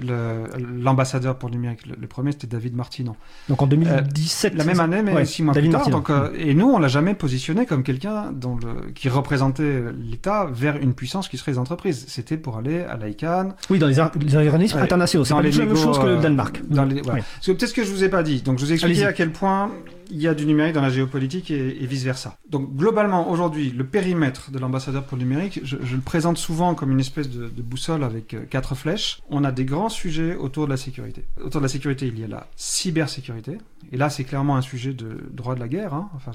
l'ambassadeur 0.58 1.36
pour 1.36 1.48
le 1.48 1.54
numérique. 1.54 1.86
Le, 1.86 1.94
le 2.00 2.06
premier, 2.08 2.32
c'était 2.32 2.48
David 2.48 2.74
Martinon. 2.74 3.14
Donc 3.48 3.62
en 3.62 3.66
2017. 3.68 4.54
La 4.54 4.64
même 4.64 4.80
année, 4.80 5.02
mais 5.02 5.14
Ouais, 5.14 5.24
six 5.24 5.42
mois 5.42 5.54
David 5.54 5.70
plus 5.70 5.78
tard. 5.78 5.90
Donc, 5.90 6.10
euh, 6.10 6.32
et 6.36 6.54
nous, 6.54 6.66
on 6.66 6.78
l'a 6.78 6.88
jamais 6.88 7.14
positionné 7.14 7.66
comme 7.66 7.82
quelqu'un 7.82 8.32
le, 8.32 8.90
qui 8.92 9.08
représentait 9.08 9.82
l'État 9.96 10.48
vers 10.50 10.76
une 10.76 10.94
puissance 10.94 11.28
qui 11.28 11.38
serait 11.38 11.52
les 11.52 11.58
entreprises. 11.58 12.04
C'était 12.08 12.36
pour 12.36 12.58
aller 12.58 12.80
à 12.80 12.96
l'ICANN, 12.96 13.54
Oui, 13.70 13.78
dans 13.78 13.86
les, 13.86 14.00
les 14.24 14.36
organismes 14.36 14.78
internationaux. 14.78 15.24
C'est 15.24 15.34
pas 15.34 15.42
la 15.42 15.50
même 15.50 15.76
chose 15.76 15.98
que 15.98 16.04
euh, 16.06 16.16
le 16.16 16.22
Danemark. 16.22 16.60
Dans 16.68 16.84
les, 16.84 17.00
voilà. 17.02 17.20
Ouais. 17.20 17.24
Parce 17.34 17.46
que 17.46 17.52
peut-être 17.52 17.70
ce 17.70 17.74
que 17.74 17.84
je 17.84 17.90
vous 17.90 18.04
ai 18.04 18.08
pas 18.08 18.22
dit. 18.22 18.42
Donc, 18.42 18.58
je 18.58 18.64
vous 18.64 18.70
ai 18.72 18.74
expliqué 18.74 19.04
à 19.04 19.12
quel 19.12 19.30
point 19.30 19.70
il 20.14 20.22
y 20.22 20.28
a 20.28 20.34
du 20.34 20.46
numérique 20.46 20.74
dans 20.74 20.80
la 20.80 20.90
géopolitique 20.90 21.50
et, 21.50 21.82
et 21.82 21.86
vice 21.86 22.04
versa. 22.04 22.38
Donc, 22.48 22.76
globalement, 22.76 23.28
aujourd'hui, 23.30 23.70
le 23.70 23.84
périmètre 23.84 24.52
de 24.52 24.60
l'ambassadeur 24.60 25.04
pour 25.04 25.18
le 25.18 25.24
numérique, 25.24 25.60
je, 25.64 25.76
le 25.76 26.00
présente 26.00 26.38
souvent 26.38 26.76
comme 26.76 26.92
une 26.92 27.00
espèce 27.00 27.28
de, 27.28 27.48
boussole 27.62 28.04
avec 28.04 28.34
euh, 28.34 28.44
quatre 28.48 28.76
flèches. 28.76 29.20
On 29.28 29.42
a 29.42 29.50
des 29.50 29.64
grands 29.64 29.88
sujets 29.88 30.36
autour 30.36 30.66
de 30.66 30.70
la 30.70 30.76
sécurité. 30.76 31.24
Autour 31.42 31.60
de 31.60 31.64
la 31.64 31.68
sécurité, 31.68 32.06
il 32.06 32.18
y 32.18 32.22
a 32.22 32.28
la 32.28 32.46
cybersécurité. 32.54 33.58
Et 33.90 33.96
là, 33.96 34.08
c'est 34.08 34.22
clairement 34.22 34.56
un 34.56 34.62
sujet 34.62 34.92
de 34.92 35.18
droit 35.32 35.56
de 35.56 35.60
la 35.60 35.68
guerre. 35.68 35.94
hein. 35.94 36.08
Enfin, 36.14 36.30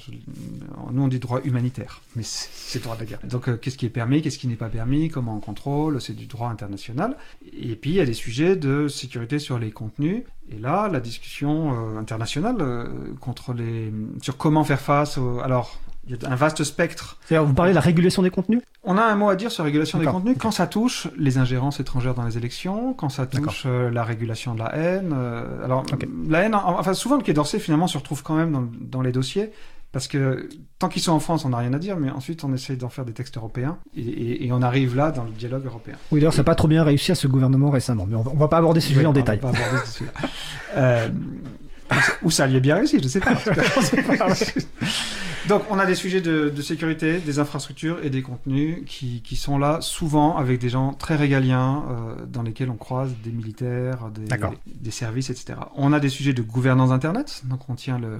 nous, 0.92 1.02
on 1.02 1.08
dit 1.08 1.20
droit 1.20 1.40
humanitaire, 1.46 2.02
mais 2.18 2.24
c'est 2.24 2.50
c'est 2.52 2.84
droit 2.84 2.96
de 2.96 3.02
la 3.02 3.06
guerre. 3.06 3.20
Donc, 3.24 3.48
euh, 3.48 3.56
qu'est-ce 3.58 3.78
qui 3.78 3.86
est 3.86 3.90
permis, 3.90 4.22
qu'est-ce 4.22 4.38
qui 4.38 4.48
n'est 4.48 4.56
pas 4.56 4.70
permis, 4.70 5.10
comment 5.10 5.38
on 5.38 5.40
contrôle, 5.40 6.02
c'est 6.02 6.14
du 6.14 6.26
droit 6.26 6.50
international. 6.50 7.16
Et 7.54 7.76
puis, 7.76 7.92
il 7.92 7.96
y 7.96 8.02
a 8.02 8.06
des 8.06 8.14
sujets 8.14 8.56
de 8.56 8.88
sécurité 8.88 9.40
sur 9.40 9.58
les 9.58 9.72
contenus. 9.72 10.24
Et 10.52 10.58
là, 10.60 10.88
la 10.92 11.00
discussion 11.00 11.74
euh, 11.96 12.00
internationale 12.00 12.56
euh, 12.60 12.88
contre 13.20 13.54
les... 13.54 13.94
sur 14.22 14.36
comment 14.38 14.64
faire 14.64 14.80
face. 14.80 15.20
Alors, 15.44 15.78
il 16.08 16.16
y 16.16 16.26
a 16.26 16.32
un 16.32 16.36
vaste 16.36 16.64
spectre. 16.64 17.18
C'est-à-dire, 17.26 17.46
vous 17.48 17.54
parlez 17.54 17.72
de 17.72 17.76
la 17.76 17.82
régulation 17.82 18.24
des 18.24 18.32
contenus? 18.32 18.62
On 18.84 18.98
a 18.98 19.04
un 19.04 19.16
mot 19.16 19.30
à 19.30 19.36
dire 19.36 19.52
sur 19.52 19.62
la 19.64 19.66
régulation 19.66 20.00
des 20.00 20.06
contenus 20.06 20.38
quand 20.40 20.50
ça 20.52 20.66
touche 20.66 21.08
les 21.18 21.38
ingérences 21.38 21.80
étrangères 21.80 22.16
dans 22.16 22.24
les 22.26 22.38
élections, 22.38 22.94
quand 22.94 23.10
ça 23.10 23.28
touche 23.28 23.64
euh, 23.68 23.92
la 23.92 24.04
régulation 24.04 24.56
de 24.56 24.60
la 24.60 24.76
haine. 24.76 25.14
alors, 25.64 25.84
la 26.28 26.40
haine, 26.40 26.56
en- 26.56 26.80
enfin, 26.80 26.94
souvent, 26.96 27.18
le 27.18 27.22
Quai 27.24 27.34
d'Orsay, 27.34 27.60
finalement, 27.60 27.88
se 27.88 27.98
retrouve 27.98 28.24
quand 28.24 28.36
même 28.36 28.52
dans, 28.52 28.68
dans 28.82 29.02
les 29.02 29.12
dossiers. 29.12 29.52
Parce 29.92 30.08
que 30.08 30.48
tant 30.78 30.88
qu'ils 30.88 31.02
sont 31.02 31.14
en 31.14 31.20
France, 31.20 31.46
on 31.46 31.50
n'a 31.50 31.58
rien 31.58 31.74
à 31.74 31.80
dire, 31.80 31.98
mais 31.98 32.12
ensuite 32.12 32.44
on 32.44 32.54
essaie 32.54 32.76
d'en 32.76 32.90
faire 32.90 33.06
des 33.06 33.14
textes 33.14 33.38
européens 33.38 33.80
et, 33.96 34.02
et- 34.02 34.46
et 34.46 34.52
on 34.52 34.62
arrive 34.62 34.96
là 34.96 35.10
dans 35.12 35.24
le 35.24 35.32
dialogue 35.32 35.66
européen. 35.66 35.96
Oui, 36.12 36.20
d'ailleurs, 36.20 36.34
ça 36.34 36.40
n'a 36.42 36.44
pas 36.44 36.54
trop 36.56 36.68
bien 36.68 36.84
réussi 36.84 37.12
à 37.12 37.16
ce 37.16 37.28
gouvernement 37.28 37.72
récemment. 37.72 38.06
Mais 38.08 38.16
on 38.16 38.22
va, 38.22 38.32
on 38.32 38.38
va 38.38 38.48
pas 38.48 38.58
aborder 38.58 38.82
ce 38.82 38.90
sujet 38.90 39.06
en 39.06 39.10
on 39.10 39.14
va 39.14 39.20
détail. 39.22 39.40
pas 39.40 39.50
aborder 39.50 39.86
ce 39.86 39.92
sujet-là. 39.98 40.30
Euh, 40.78 41.10
ou 42.24 42.32
ça 42.32 42.48
y 42.48 42.56
est 42.56 42.60
bien 42.60 42.76
réussi, 42.76 43.00
je 43.02 43.08
sais 43.08 43.20
pas. 43.20 43.36
Donc, 45.48 45.64
on 45.72 45.80
a 45.80 45.86
des 45.88 45.96
sujets 45.96 46.22
de, 46.22 46.50
de 46.56 46.62
sécurité, 46.62 47.18
des 47.18 47.40
infrastructures 47.40 47.98
et 48.04 48.12
des 48.12 48.22
contenus 48.22 48.84
qui, 48.86 49.22
qui 49.24 49.36
sont 49.36 49.58
là 49.58 49.80
souvent 49.82 50.38
avec 50.38 50.60
des 50.60 50.70
gens 50.70 50.94
très 50.94 51.16
régaliens 51.16 51.86
euh, 51.90 52.26
dans 52.32 52.44
lesquels 52.44 52.70
on 52.70 52.76
croise 52.76 53.16
des 53.24 53.32
militaires, 53.32 54.10
des, 54.14 54.92
services, 54.92 55.32
etc. 55.32 55.54
On 55.76 55.92
a 55.94 56.00
des 56.00 56.10
sujets 56.10 56.34
de 56.34 56.44
gouvernance 56.44 56.92
Internet, 56.92 57.42
donc 57.46 57.62
on 57.68 57.74
tient 57.74 57.98
le, 57.98 58.18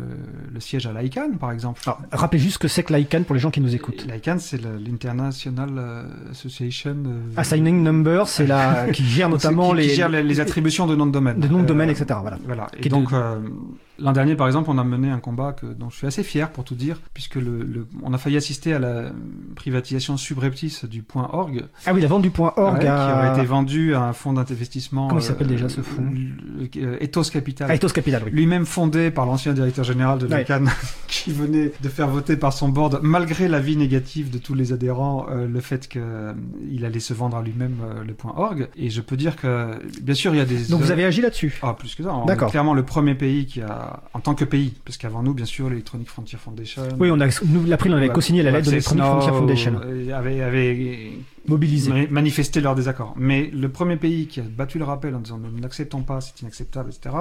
le 0.52 0.60
siège 0.60 0.88
à 0.88 0.94
l'ICANN, 1.00 1.38
par 1.38 1.52
exemple. 1.52 1.82
Alors, 1.86 2.02
rappelez 2.12 2.40
juste 2.40 2.54
ce 2.56 2.60
que 2.60 2.68
c'est 2.68 2.82
que 2.84 2.94
l'ICANN 2.94 3.24
pour 3.26 3.36
les 3.36 3.42
gens 3.42 3.52
qui 3.52 3.62
nous 3.62 3.76
écoutent. 3.76 4.08
L'ICANN, 4.12 4.40
c'est 4.40 4.60
l'International 4.60 5.70
euh, 5.78 6.04
Association 6.32 6.96
euh, 7.06 7.20
Assigning 7.38 7.84
Number, 7.84 8.28
c'est 8.28 8.48
la 8.48 8.88
qui 8.94 9.04
gère 9.06 9.30
notamment 9.30 9.72
qui, 9.76 9.82
qui 9.82 9.88
les, 9.90 9.94
gère 9.94 10.10
les, 10.10 10.24
les 10.24 10.40
attributions 10.40 10.88
de 10.88 10.96
noms 10.96 11.06
de 11.06 11.12
domaine. 11.12 11.40
de 11.40 11.48
noms 11.48 11.60
de 11.60 11.64
Euh, 11.64 11.68
domaine, 11.68 11.90
etc. 11.92 12.06
Voilà. 12.22 12.40
Voilà. 12.46 12.68
Et 12.82 12.90
donc, 12.90 13.12
de- 13.12 13.16
euh, 13.16 13.40
um, 13.60 13.80
l'an 14.02 14.12
dernier, 14.12 14.36
par 14.36 14.48
exemple, 14.48 14.70
on 14.72 14.78
a 14.78 14.84
mené 14.84 15.10
un 15.10 15.20
combat 15.20 15.54
que, 15.54 15.66
dont 15.66 15.90
je 15.90 15.96
suis 15.98 16.08
assez 16.08 16.24
fier, 16.24 16.50
pour 16.52 16.64
tout 16.64 16.76
dire, 16.76 17.00
puisque 17.14 17.36
le, 17.36 17.64
le- 17.64 17.88
on 18.04 18.14
a 18.14 18.18
failli 18.18 18.38
assister 18.38 18.74
à 18.74 18.80
la 18.80 19.12
privatisation 19.56 20.18
subreptice 20.18 20.86
du 20.86 21.02
point 21.04 21.30
.org, 21.34 21.64
Ah 21.86 21.94
oui, 21.94 22.02
la 22.02 22.08
vente 22.08 22.22
du 22.22 22.30
point 22.32 22.54
org 22.58 22.76
ouais, 22.78 22.80
qui 22.82 22.88
aurait 22.88 23.32
été 23.38 23.46
vendu 23.46 23.96
à 23.96 24.02
un 24.04 24.14
fonds 24.14 24.34
d'investissement. 24.34 25.08
Comment 25.08 25.20
il 25.20 25.24
s'appelle 25.24 25.48
déjà, 25.48 25.70
ce 25.70 25.82
fonds 25.82 26.04
le- 26.12 26.70
euh, 26.82 26.98
Ethos 27.00 27.24
Capital. 27.32 27.68
Ah, 27.70 27.76
Ethos 27.76 27.90
Capital, 27.90 28.24
oui. 28.26 28.32
Lui-même 28.32 28.66
fondé 28.66 29.12
par 29.12 29.26
l'ancien 29.26 29.54
directeur 29.54 29.84
général 29.86 30.20
de 30.20 30.28
Ouais. 30.28 30.40
l'ICANN, 30.40 30.70
qui 31.08 31.32
venait 31.32 31.72
de 31.82 31.90
faire 31.90 32.08
voter 32.08 32.38
par 32.38 32.54
son 32.54 32.70
board, 32.70 33.00
malgré 33.04 33.48
l'avis 33.48 33.76
négatif 33.78 34.30
de 34.32 34.38
tous 34.38 34.54
les 34.54 34.74
adhérents, 34.74 35.26
euh, 35.30 35.48
le 35.48 35.60
fait 35.62 35.88
qu'il 35.88 36.86
allait 36.86 37.00
se 37.00 37.14
vendre 37.14 37.38
à 37.38 37.42
lui-même 37.42 37.78
euh, 37.84 38.04
le 38.06 38.14
point 38.14 38.34
.org. 38.36 38.70
Et 38.76 38.90
je 38.90 39.02
peux 39.02 39.18
dire 39.18 39.36
que, 39.36 39.72
bien 40.02 40.14
sûr, 40.16 40.34
il 40.34 40.38
y 40.38 40.42
a 40.42 40.46
des... 40.46 40.66
Donc 40.70 40.82
vous 40.82 40.92
avez 40.92 41.06
agi 41.06 41.22
là-dessus 41.22 41.60
Ah, 41.62 41.74
plus 41.74 41.96
que 41.96 42.04
ça. 42.04 42.14
D'accord. 42.28 42.52
clairement 42.52 42.74
le 42.74 42.84
premier 42.84 43.16
pays 43.16 43.46
qui 43.46 43.62
a, 43.62 43.89
en 44.14 44.20
tant 44.20 44.36
que 44.36 44.46
pays, 44.46 44.74
parce 44.86 44.98
qu'avant 44.98 45.24
nous, 45.24 45.34
bien 45.34 45.46
sûr, 45.46 45.70
l'Electronic 45.70 46.08
Frontier 46.10 46.38
Foundation. 46.38 46.84
Oui, 47.00 47.10
on 47.12 47.20
a, 47.20 47.28
nous, 47.46 47.66
l'April, 47.66 47.94
on 47.94 47.98
avait 47.98 48.10
co-signé 48.10 48.44
la 48.44 48.52
lettre 48.52 48.66
de 48.66 48.72
l'Electronic 48.72 49.04
Frontier 49.04 49.30
Foundation. 49.32 49.82
euh, 49.84 50.14
avait, 50.18 50.42
avait 50.42 51.12
Mobilisé. 51.48 51.92
ma- 51.92 52.08
manifesté 52.08 52.62
leur 52.62 52.76
désaccord. 52.76 53.14
Mais 53.18 53.50
le 53.54 53.70
premier 53.70 53.96
pays 53.98 54.28
qui 54.28 54.40
a 54.40 54.44
battu 54.44 54.78
le 54.80 54.84
rappel 54.86 55.16
en 55.16 55.20
disant 55.20 55.38
nous 55.38 55.60
n'acceptons 55.60 56.02
pas, 56.04 56.22
c'est 56.22 56.42
inacceptable, 56.42 56.90
etc., 56.90 57.16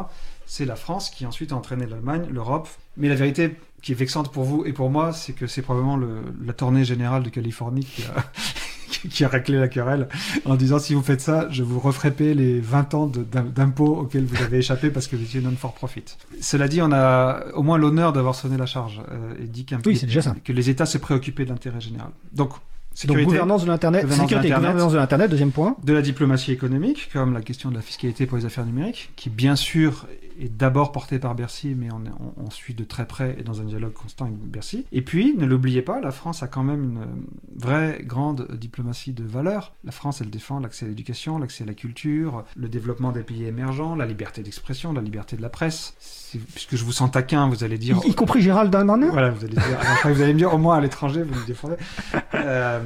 c'est 0.46 0.64
la 0.64 0.76
France 0.76 1.10
qui 1.10 1.24
ensuite 1.26 1.52
a 1.52 1.56
entraîné 1.56 1.86
l'Allemagne, 1.86 2.26
l'Europe. 2.30 2.68
Mais 2.96 3.08
la 3.08 3.14
vérité 3.14 3.56
qui 3.82 3.92
est 3.92 3.94
vexante 3.94 4.32
pour 4.32 4.44
vous 4.44 4.64
et 4.66 4.72
pour 4.72 4.90
moi, 4.90 5.12
c'est 5.12 5.32
que 5.32 5.46
c'est 5.46 5.62
probablement 5.62 5.96
le- 5.96 6.22
la 6.44 6.52
tournée 6.52 6.84
générale 6.84 7.22
de 7.22 7.28
Californie 7.28 7.84
qui 7.84 8.02
a, 8.04 8.24
qui 9.10 9.24
a 9.24 9.28
raclé 9.28 9.58
la 9.58 9.68
querelle 9.68 10.08
en 10.44 10.56
disant 10.56 10.78
si 10.78 10.94
vous 10.94 11.02
faites 11.02 11.20
ça, 11.20 11.48
je 11.50 11.62
vous 11.62 11.78
referai 11.80 12.10
payer 12.10 12.34
les 12.34 12.60
20 12.60 12.94
ans 12.94 13.06
d'impôts 13.06 13.96
auxquels 13.96 14.24
vous 14.24 14.42
avez 14.42 14.58
échappé 14.58 14.90
parce 14.90 15.06
que 15.06 15.16
vous 15.16 15.22
étiez 15.22 15.40
non-for-profit. 15.40 16.04
Cela 16.40 16.68
dit, 16.68 16.80
on 16.82 16.92
a 16.92 17.44
au 17.54 17.62
moins 17.62 17.78
l'honneur 17.78 18.12
d'avoir 18.12 18.34
sonné 18.34 18.56
la 18.56 18.66
charge 18.66 19.00
euh, 19.10 19.34
et 19.42 19.46
dit 19.46 19.64
qu'un 19.64 19.78
Oui, 19.86 19.98
déjà 20.00 20.22
ça. 20.22 20.34
que 20.44 20.52
les 20.52 20.70
États 20.70 20.86
se 20.86 20.98
préoccupaient 20.98 21.44
de 21.44 21.50
l'intérêt 21.50 21.80
général. 21.80 22.10
Donc, 22.32 22.50
Donc 22.50 22.58
sécurité, 22.94 23.24
gouvernance 23.26 23.62
de 23.62 23.68
l'Internet, 23.68 24.10
sécurité, 24.10 24.48
de 24.48 24.54
gouvernance 24.54 24.92
de 24.92 24.98
l'Internet, 24.98 25.30
deuxième 25.30 25.52
point. 25.52 25.76
de 25.82 25.92
la 25.92 26.02
diplomatie 26.02 26.52
économique, 26.52 27.08
comme 27.12 27.32
la 27.34 27.42
question 27.42 27.70
de 27.70 27.74
la 27.76 27.82
fiscalité 27.82 28.26
pour 28.26 28.38
les 28.38 28.44
affaires 28.44 28.66
numériques, 28.66 29.10
qui 29.16 29.30
bien 29.30 29.56
sûr 29.56 30.06
est 30.40 30.48
d'abord 30.56 30.92
portée 30.92 31.18
par 31.18 31.34
Bercy, 31.34 31.74
mais 31.76 31.88
on, 31.92 31.96
on- 32.20 32.44
on 32.46 32.50
suit 32.50 32.74
de 32.74 32.84
très 32.84 33.06
près 33.06 33.36
et 33.38 33.42
dans 33.42 33.60
un 33.60 33.64
dialogue 33.64 33.92
constant 33.92 34.26
avec 34.26 34.36
Bercy. 34.38 34.86
Et 34.92 35.02
puis, 35.02 35.34
ne 35.36 35.44
l'oubliez 35.46 35.82
pas, 35.82 36.00
la 36.00 36.10
France 36.10 36.42
a 36.42 36.48
quand 36.48 36.62
même 36.62 36.82
une 36.84 37.06
vraie 37.56 38.02
grande 38.04 38.48
diplomatie 38.54 39.12
de 39.12 39.24
valeurs. 39.24 39.74
La 39.84 39.92
France, 39.92 40.20
elle 40.20 40.30
défend 40.30 40.60
l'accès 40.60 40.84
à 40.84 40.88
l'éducation, 40.88 41.38
l'accès 41.38 41.64
à 41.64 41.66
la 41.66 41.74
culture, 41.74 42.44
le 42.56 42.68
développement 42.68 43.12
des 43.12 43.22
pays 43.22 43.44
émergents, 43.44 43.94
la 43.94 44.06
liberté 44.06 44.42
d'expression, 44.42 44.92
la 44.92 45.00
liberté 45.02 45.36
de 45.36 45.42
la 45.42 45.48
presse. 45.50 45.94
Puisque 46.54 46.76
je 46.76 46.84
vous 46.84 46.92
sens 46.92 47.10
taquin, 47.10 47.48
vous 47.48 47.64
allez 47.64 47.78
dire... 47.78 47.98
Y, 48.04 48.10
y 48.10 48.14
compris 48.14 48.40
Gérald 48.42 48.70
Darmanin 48.70 49.10
Voilà, 49.10 49.30
vous 49.30 49.44
allez, 49.44 49.54
dire, 49.54 49.78
après, 49.80 50.12
vous 50.12 50.20
allez 50.22 50.34
me 50.34 50.38
dire, 50.38 50.52
au 50.52 50.58
moins 50.58 50.76
à 50.76 50.80
l'étranger, 50.80 51.22
vous 51.22 51.34
me 51.40 51.46
défendez. 51.46 51.76
Euh, 52.34 52.80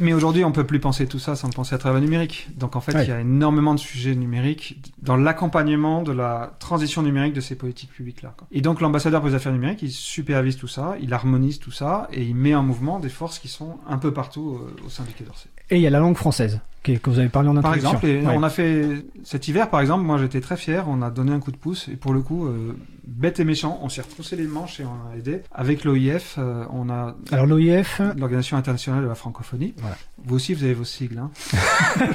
mais 0.00 0.12
aujourd'hui, 0.12 0.44
on 0.44 0.52
peut 0.52 0.64
plus 0.66 0.80
penser 0.80 1.06
tout 1.06 1.18
ça 1.18 1.36
sans 1.36 1.50
penser 1.50 1.74
à 1.74 1.78
travers 1.78 2.00
le 2.00 2.04
numérique. 2.04 2.48
Donc 2.56 2.76
en 2.76 2.80
fait, 2.80 2.94
Ouais. 2.94 3.04
il 3.04 3.08
y 3.08 3.12
a 3.12 3.20
énormément 3.20 3.74
de 3.74 3.80
sujets 3.80 4.14
numériques 4.14 4.80
dans 5.02 5.16
l'accompagnement 5.16 6.02
de 6.02 6.12
la 6.12 6.54
transition 6.58 7.02
numérique 7.02 7.32
de 7.34 7.40
ces 7.40 7.56
politiques 7.56 7.92
publiques-là. 7.92 8.34
Et 8.52 8.60
donc 8.60 8.80
l'ambassadeur 8.80 9.20
pour 9.20 9.28
les 9.28 9.34
affaires 9.34 9.52
numériques, 9.52 9.82
il 9.82 9.90
supervise 9.90 10.56
tout 10.56 10.68
ça, 10.68 10.96
il 11.00 11.12
harmonise 11.12 11.58
tout 11.58 11.70
ça, 11.72 12.08
et 12.12 12.22
il 12.22 12.34
met 12.34 12.54
en 12.54 12.62
mouvement 12.62 12.98
des 13.00 13.08
forces 13.08 13.38
qui 13.38 13.48
sont 13.48 13.78
un 13.88 13.98
peu 13.98 14.12
partout 14.12 14.58
euh, 14.60 14.86
au 14.86 14.88
sein 14.90 15.04
du 15.04 15.12
Quai 15.12 15.24
d'Orsay. 15.24 15.48
Et 15.70 15.76
il 15.76 15.82
y 15.82 15.86
a 15.86 15.90
la 15.90 15.98
langue 15.98 16.16
française, 16.16 16.60
que 16.84 16.92
vous 17.10 17.18
avez 17.18 17.28
parlé 17.28 17.48
en 17.48 17.54
Par 17.60 17.72
introduction. 17.72 17.90
exemple, 17.98 18.06
et 18.06 18.20
Ouais. 18.26 18.34
on 18.38 18.42
a 18.44 18.50
fait 18.50 19.04
cet 19.24 19.48
hiver, 19.48 19.68
par 19.70 19.80
exemple, 19.80 20.04
moi 20.04 20.18
j'étais 20.18 20.40
très 20.40 20.56
fier, 20.56 20.84
on 20.88 21.02
a 21.02 21.10
donné 21.10 21.32
un 21.32 21.40
coup 21.40 21.50
de 21.50 21.56
pouce, 21.56 21.88
et 21.88 21.96
pour 21.96 22.12
le 22.14 22.20
coup, 22.20 22.46
euh, 22.46 22.76
bête 23.04 23.40
et 23.40 23.44
méchant, 23.44 23.80
on 23.82 23.88
s'est 23.88 24.02
retroussé 24.02 24.36
les 24.36 24.46
manches 24.46 24.78
et 24.78 24.84
on 24.84 25.10
a 25.12 25.16
aidé. 25.16 25.40
Avec 25.52 25.82
l'OIF, 25.84 26.36
euh, 26.38 26.64
on 26.70 26.88
a 26.88 27.16
Alors 27.32 27.46
l'OIF, 27.46 28.00
l'Organisation 28.16 28.56
internationale 28.56 29.02
de 29.02 29.08
la 29.08 29.16
francophonie. 29.16 29.74
Voilà. 29.78 29.96
Vous 30.24 30.36
aussi, 30.36 30.54
vous 30.54 30.62
avez 30.62 30.74
vos 30.74 30.84
sigles. 30.84 31.18
Hein. 31.18 31.30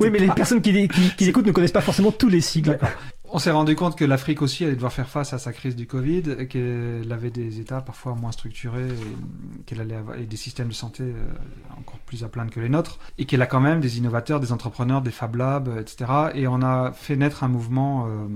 oui, 0.00 0.10
mais 0.10 0.18
les 0.18 0.28
personnes 0.28 0.60
qui, 0.60 0.88
qui, 0.88 1.14
qui 1.16 1.24
l'écoutent 1.24 1.46
ne 1.46 1.52
connaissent 1.52 1.72
pas 1.72 1.80
forcément 1.80 2.12
tous 2.12 2.28
les 2.28 2.40
sigles. 2.42 2.78
On 3.34 3.38
s'est 3.38 3.50
rendu 3.50 3.74
compte 3.76 3.96
que 3.96 4.04
l'Afrique 4.04 4.42
aussi 4.42 4.62
allait 4.62 4.74
devoir 4.74 4.92
faire 4.92 5.08
face 5.08 5.32
à 5.32 5.38
sa 5.38 5.54
crise 5.54 5.74
du 5.74 5.86
Covid, 5.86 6.22
et 6.38 6.46
qu'elle 6.48 7.10
avait 7.10 7.30
des 7.30 7.60
États 7.60 7.80
parfois 7.80 8.14
moins 8.14 8.30
structurés, 8.30 8.88
et 8.88 9.62
qu'elle 9.64 9.80
allait 9.80 9.94
avoir 9.94 10.18
et 10.18 10.24
des 10.26 10.36
systèmes 10.36 10.68
de 10.68 10.74
santé 10.74 11.02
euh, 11.04 11.14
encore 11.80 11.98
plus 12.00 12.24
à 12.24 12.28
plaindre 12.28 12.50
que 12.50 12.60
les 12.60 12.68
nôtres, 12.68 12.98
et 13.16 13.24
qu'elle 13.24 13.40
a 13.40 13.46
quand 13.46 13.60
même 13.60 13.80
des 13.80 13.96
innovateurs, 13.96 14.38
des 14.38 14.52
entrepreneurs, 14.52 15.00
des 15.00 15.10
Fab 15.10 15.34
Labs, 15.36 15.68
euh, 15.68 15.80
etc. 15.80 16.10
Et 16.34 16.46
on 16.46 16.60
a 16.60 16.92
fait 16.92 17.16
naître 17.16 17.42
un 17.42 17.48
mouvement 17.48 18.06
euh, 18.06 18.26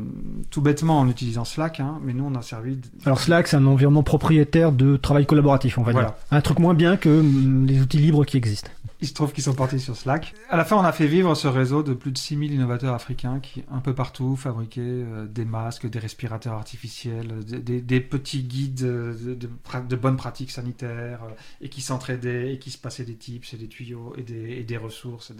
tout 0.50 0.62
bêtement 0.62 0.98
en 1.00 1.08
utilisant 1.10 1.44
Slack, 1.44 1.78
hein, 1.80 1.98
mais 2.02 2.14
nous 2.14 2.24
on 2.24 2.34
a 2.34 2.40
servi. 2.40 2.76
de- 2.76 2.86
Alors 3.04 3.20
Slack, 3.20 3.48
c'est 3.48 3.56
un 3.58 3.66
environnement 3.66 4.02
propriétaire 4.02 4.72
de 4.72 4.96
travail 4.96 5.26
collaboratif, 5.26 5.76
on 5.76 5.82
va 5.82 5.92
Voilà. 5.92 6.08
dire. 6.08 6.16
Un 6.30 6.40
truc 6.40 6.58
moins 6.58 6.72
bien 6.74 6.96
que 6.96 7.10
hum, 7.20 7.66
les 7.66 7.82
outils 7.82 7.98
libres 7.98 8.24
qui 8.24 8.38
existent. 8.38 8.70
Il 9.02 9.08
se 9.08 9.12
trouve 9.12 9.32
qu'ils 9.32 9.44
sont 9.44 9.54
partis 9.54 9.78
sur 9.78 9.94
Slack. 9.94 10.32
À 10.48 10.56
la 10.56 10.64
fin, 10.64 10.76
on 10.76 10.84
a 10.84 10.92
fait 10.92 11.06
vivre 11.06 11.34
ce 11.34 11.48
réseau 11.48 11.82
de 11.82 11.92
plus 11.92 12.12
de 12.12 12.18
6000 12.18 12.54
innovateurs 12.54 12.94
africains 12.94 13.40
qui, 13.40 13.62
un 13.70 13.80
peu 13.80 13.94
partout, 13.94 14.36
fabriquaient 14.36 14.80
euh, 14.80 15.26
des 15.26 15.44
masques, 15.44 15.86
des 15.86 15.98
respirateurs 15.98 16.54
artificiels, 16.54 17.44
des, 17.44 18.00
petits 18.00 18.42
guides 18.42 18.84
euh, 18.84 19.36
de, 19.36 19.96
bonnes 19.96 20.16
pratiques 20.16 20.50
sanitaires, 20.50 21.20
euh, 21.24 21.34
et 21.60 21.68
qui 21.68 21.82
s'entraidaient, 21.82 22.54
et 22.54 22.58
qui 22.58 22.70
se 22.70 22.78
passaient 22.78 23.04
des 23.04 23.16
tips 23.16 23.52
et 23.52 23.56
des 23.58 23.68
tuyaux, 23.68 24.14
et 24.16 24.22
des, 24.62 24.76
ressources. 24.78 25.32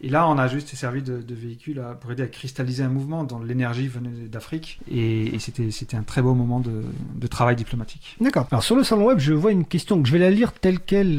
Et, 0.00 0.08
là, 0.08 0.28
on 0.28 0.38
a 0.38 0.46
juste 0.46 0.68
servi 0.68 1.02
de, 1.02 1.34
véhicule 1.34 1.82
pour 2.00 2.12
aider 2.12 2.22
à 2.22 2.28
cristalliser 2.28 2.84
un 2.84 2.88
mouvement 2.88 3.24
dont 3.24 3.40
l'énergie 3.40 3.88
venait 3.88 4.28
d'Afrique. 4.28 4.78
Et, 4.88 5.38
c'était 5.40 5.96
un 5.96 6.02
très 6.04 6.22
beau 6.22 6.34
moment 6.34 6.60
de, 6.60 7.26
travail 7.26 7.56
diplomatique. 7.56 8.16
D'accord. 8.20 8.46
Alors 8.50 8.62
sur 8.62 8.76
le 8.76 8.84
salon 8.84 9.06
web, 9.06 9.18
je 9.18 9.32
vois 9.32 9.52
une 9.52 9.64
question 9.64 10.02
que 10.02 10.06
je 10.06 10.12
vais 10.12 10.18
la 10.18 10.30
lire 10.30 10.52
telle 10.52 10.80
qu'elle, 10.80 11.18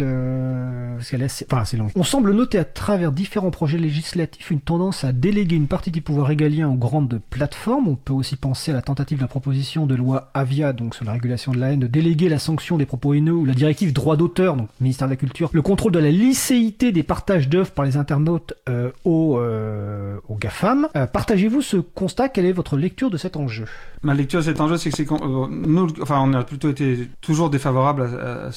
parce 0.96 1.10
qu'elle 1.10 1.24
est 1.24 1.26
assez, 1.26 1.46
assez. 1.82 1.92
On 1.96 2.04
semble 2.04 2.32
noter 2.34 2.58
à 2.60 2.66
travers 2.66 3.12
différents 3.12 3.52
projets 3.52 3.78
législatifs 3.78 4.52
une 4.52 4.62
tendance 4.62 5.04
à 5.04 5.12
déléguer 5.12 5.56
une 5.56 5.68
partie 5.68 5.92
du 5.92 6.02
pouvoir 6.02 6.28
régalien 6.28 6.70
aux 6.70 6.76
grandes 6.76 7.20
plateformes. 7.30 7.88
On 7.88 7.96
peut 7.96 8.14
aussi 8.14 8.36
penser 8.36 8.72
à 8.72 8.74
la 8.74 8.82
tentative 8.82 9.18
de 9.18 9.24
la 9.24 9.28
proposition 9.28 9.86
de 9.86 9.96
loi 9.96 10.30
Avia, 10.34 10.74
donc 10.74 10.96
sur 10.96 11.06
la 11.06 11.12
régulation 11.14 11.52
de 11.52 11.60
la 11.60 11.72
haine, 11.72 11.80
de 11.80 11.88
déléguer 11.88 12.30
la 12.30 12.40
sanction 12.40 12.78
des 12.78 12.86
propos 12.86 13.14
haineux 13.14 13.34
ou 13.34 13.46
la 13.46 13.54
directive 13.54 13.94
droit 13.94 14.16
d'auteur, 14.16 14.56
donc 14.56 14.70
ministère 14.80 15.08
de 15.08 15.14
la 15.14 15.18
Culture, 15.18 15.50
le 15.54 15.62
contrôle 15.62 15.92
de 15.92 16.00
la 16.00 16.12
licéité 16.12 16.92
des 16.92 17.04
partages 17.04 17.50
d'œuvres 17.50 17.72
par 17.72 17.86
les 17.86 17.98
internautes 17.98 18.54
euh, 18.70 18.92
aux, 19.06 19.38
euh, 19.38 20.18
aux 20.28 20.36
GAFAM. 20.36 20.88
Euh, 20.96 21.08
Partagez-vous 21.08 21.62
ce 21.62 21.78
constat? 21.78 22.30
Quelle 22.30 22.46
est 22.46 22.52
votre 22.52 22.78
lecture 22.78 23.10
de 23.10 23.18
cet 23.18 23.38
enjeu? 23.38 23.66
Ma 24.02 24.14
lecture 24.14 24.40
de 24.40 24.46
cet 24.46 24.60
enjeu, 24.62 24.78
c'est 24.78 24.90
que 24.90 24.98
c'est 24.98 25.12
euh, 25.12 25.48
nous, 25.50 25.88
enfin, 26.02 26.20
on 26.22 26.34
a 26.34 26.44
plutôt 26.44 26.70
été 26.70 27.10
toujours 27.22 27.50
défavorable 27.50 28.04
à, 28.04 28.48
à 28.48 28.52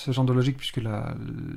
ce 0.00 0.12
genre 0.12 0.24
de 0.24 0.32
logique, 0.32 0.56
puisque 0.56 0.80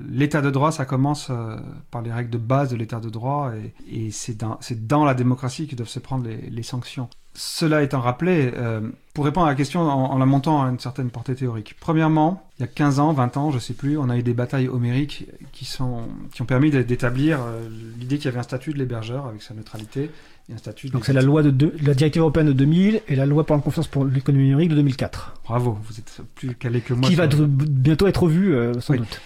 l'état 0.10 0.42
de 0.42 0.50
droit, 0.50 0.72
ça 0.72 0.86
commence 0.86 1.30
euh, 1.30 1.58
par 1.92 2.02
les 2.02 2.12
règles 2.12 2.30
de 2.30 2.38
base 2.38 2.70
de 2.70 2.76
l'état 2.76 3.00
de 3.00 3.10
droit, 3.10 3.52
et, 3.88 4.12
c'est 4.12 4.38
dans, 4.38 5.06
la 5.06 5.14
démocratie 5.14 5.68
que 5.68 5.76
doivent 5.76 5.88
se 5.90 6.00
prendre 6.00 6.28
les 6.28 6.64
sanctions. 6.64 7.10
Cela 7.36 7.82
étant 7.82 8.00
rappelé, 8.00 8.52
euh, 8.56 8.82
pour 9.16 9.26
répondre 9.26 9.48
à 9.48 9.50
la 9.50 9.56
question 9.56 9.82
en, 9.82 10.12
en 10.12 10.18
la 10.20 10.26
montant 10.28 10.64
à 10.64 10.70
une 10.70 10.78
certaine 10.80 11.10
portée 11.10 11.34
théorique. 11.34 11.76
Premièrement, 11.80 12.48
il 12.60 12.62
y 12.62 12.64
a 12.64 12.68
15 12.68 13.00
ans, 13.00 13.12
20 13.12 13.38
ans, 13.38 13.50
je 13.52 13.58
sais 13.58 13.74
plus, 13.74 13.98
on 13.98 14.08
a 14.10 14.18
eu 14.18 14.22
des 14.22 14.36
batailles 14.36 14.68
homériques 14.68 15.26
qui, 15.52 15.66
sont, 15.66 16.04
qui 16.32 16.44
ont 16.44 16.46
permis 16.46 16.70
d'é- 16.70 16.84
d'établir 16.84 17.40
euh, 17.42 17.68
l'idée 18.00 18.18
qu'il 18.18 18.26
y 18.26 18.28
avait 18.28 18.40
un 18.40 18.44
statut 18.44 18.72
de 18.74 18.78
l'hébergeur 18.78 19.26
avec 19.26 19.42
sa 19.42 19.56
neutralité, 19.56 20.12
et 20.50 20.54
un 20.54 20.58
statut 20.58 20.90
Donc 20.90 21.02
des- 21.02 21.06
c'est 21.08 21.14
la 21.14 21.24
loi 21.24 21.42
de 21.42 21.50
deux- 21.50 21.74
la 21.82 21.96
directive 21.96 22.22
européenne 22.22 22.48
de 22.48 22.54
2000 22.54 23.02
et 23.08 23.16
la 23.16 23.26
loi 23.26 23.46
pour 23.48 23.56
la 23.56 23.62
confiance 23.64 23.88
pour 23.88 24.06
l'économie 24.06 24.44
numérique 24.46 24.70
de 24.70 24.76
2004, 24.76 25.34
Bravo, 25.46 25.80
vous 25.84 25.98
êtes 26.00 26.20
plus 26.36 26.54
calé 26.54 26.82
que 26.82 26.94
moi. 26.94 27.10
qui 27.10 27.16
va 27.16 27.24
être- 27.26 27.46
bientôt 27.46 28.06
être 28.06 28.22
revue 28.24 28.54
euh, 28.54 28.80
sans 28.80 28.94
Oui. 28.94 29.00
doute. 29.00 29.22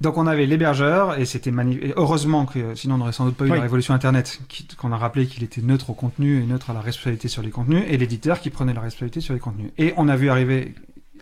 Donc 0.00 0.16
on 0.16 0.26
avait 0.26 0.46
l'hébergeur 0.46 1.18
et 1.18 1.24
c'était 1.24 1.50
magnifique. 1.50 1.92
Heureusement 1.96 2.46
que 2.46 2.74
sinon 2.76 2.94
on 2.94 2.98
n'aurait 2.98 3.12
sans 3.12 3.24
doute 3.24 3.36
pas 3.36 3.46
eu 3.46 3.50
Oui. 3.50 3.56
la 3.56 3.62
révolution 3.62 3.94
Internet, 3.94 4.40
qu'on 4.76 4.92
a 4.92 4.96
rappelé 4.96 5.26
qu'il 5.26 5.42
était 5.42 5.60
neutre 5.60 5.90
au 5.90 5.94
contenu 5.94 6.40
et 6.40 6.46
neutre 6.46 6.70
à 6.70 6.72
la 6.72 6.80
responsabilité 6.80 7.26
sur 7.28 7.42
les 7.42 7.50
contenus, 7.50 7.84
et 7.88 7.96
l'éditeur 7.96 8.40
qui 8.40 8.50
prenait 8.50 8.74
la 8.74 8.80
responsabilité 8.80 9.20
sur 9.20 9.34
les 9.34 9.40
contenus. 9.40 9.70
Et 9.76 9.94
on 9.96 10.08
a 10.08 10.16
vu 10.16 10.30
arriver 10.30 10.74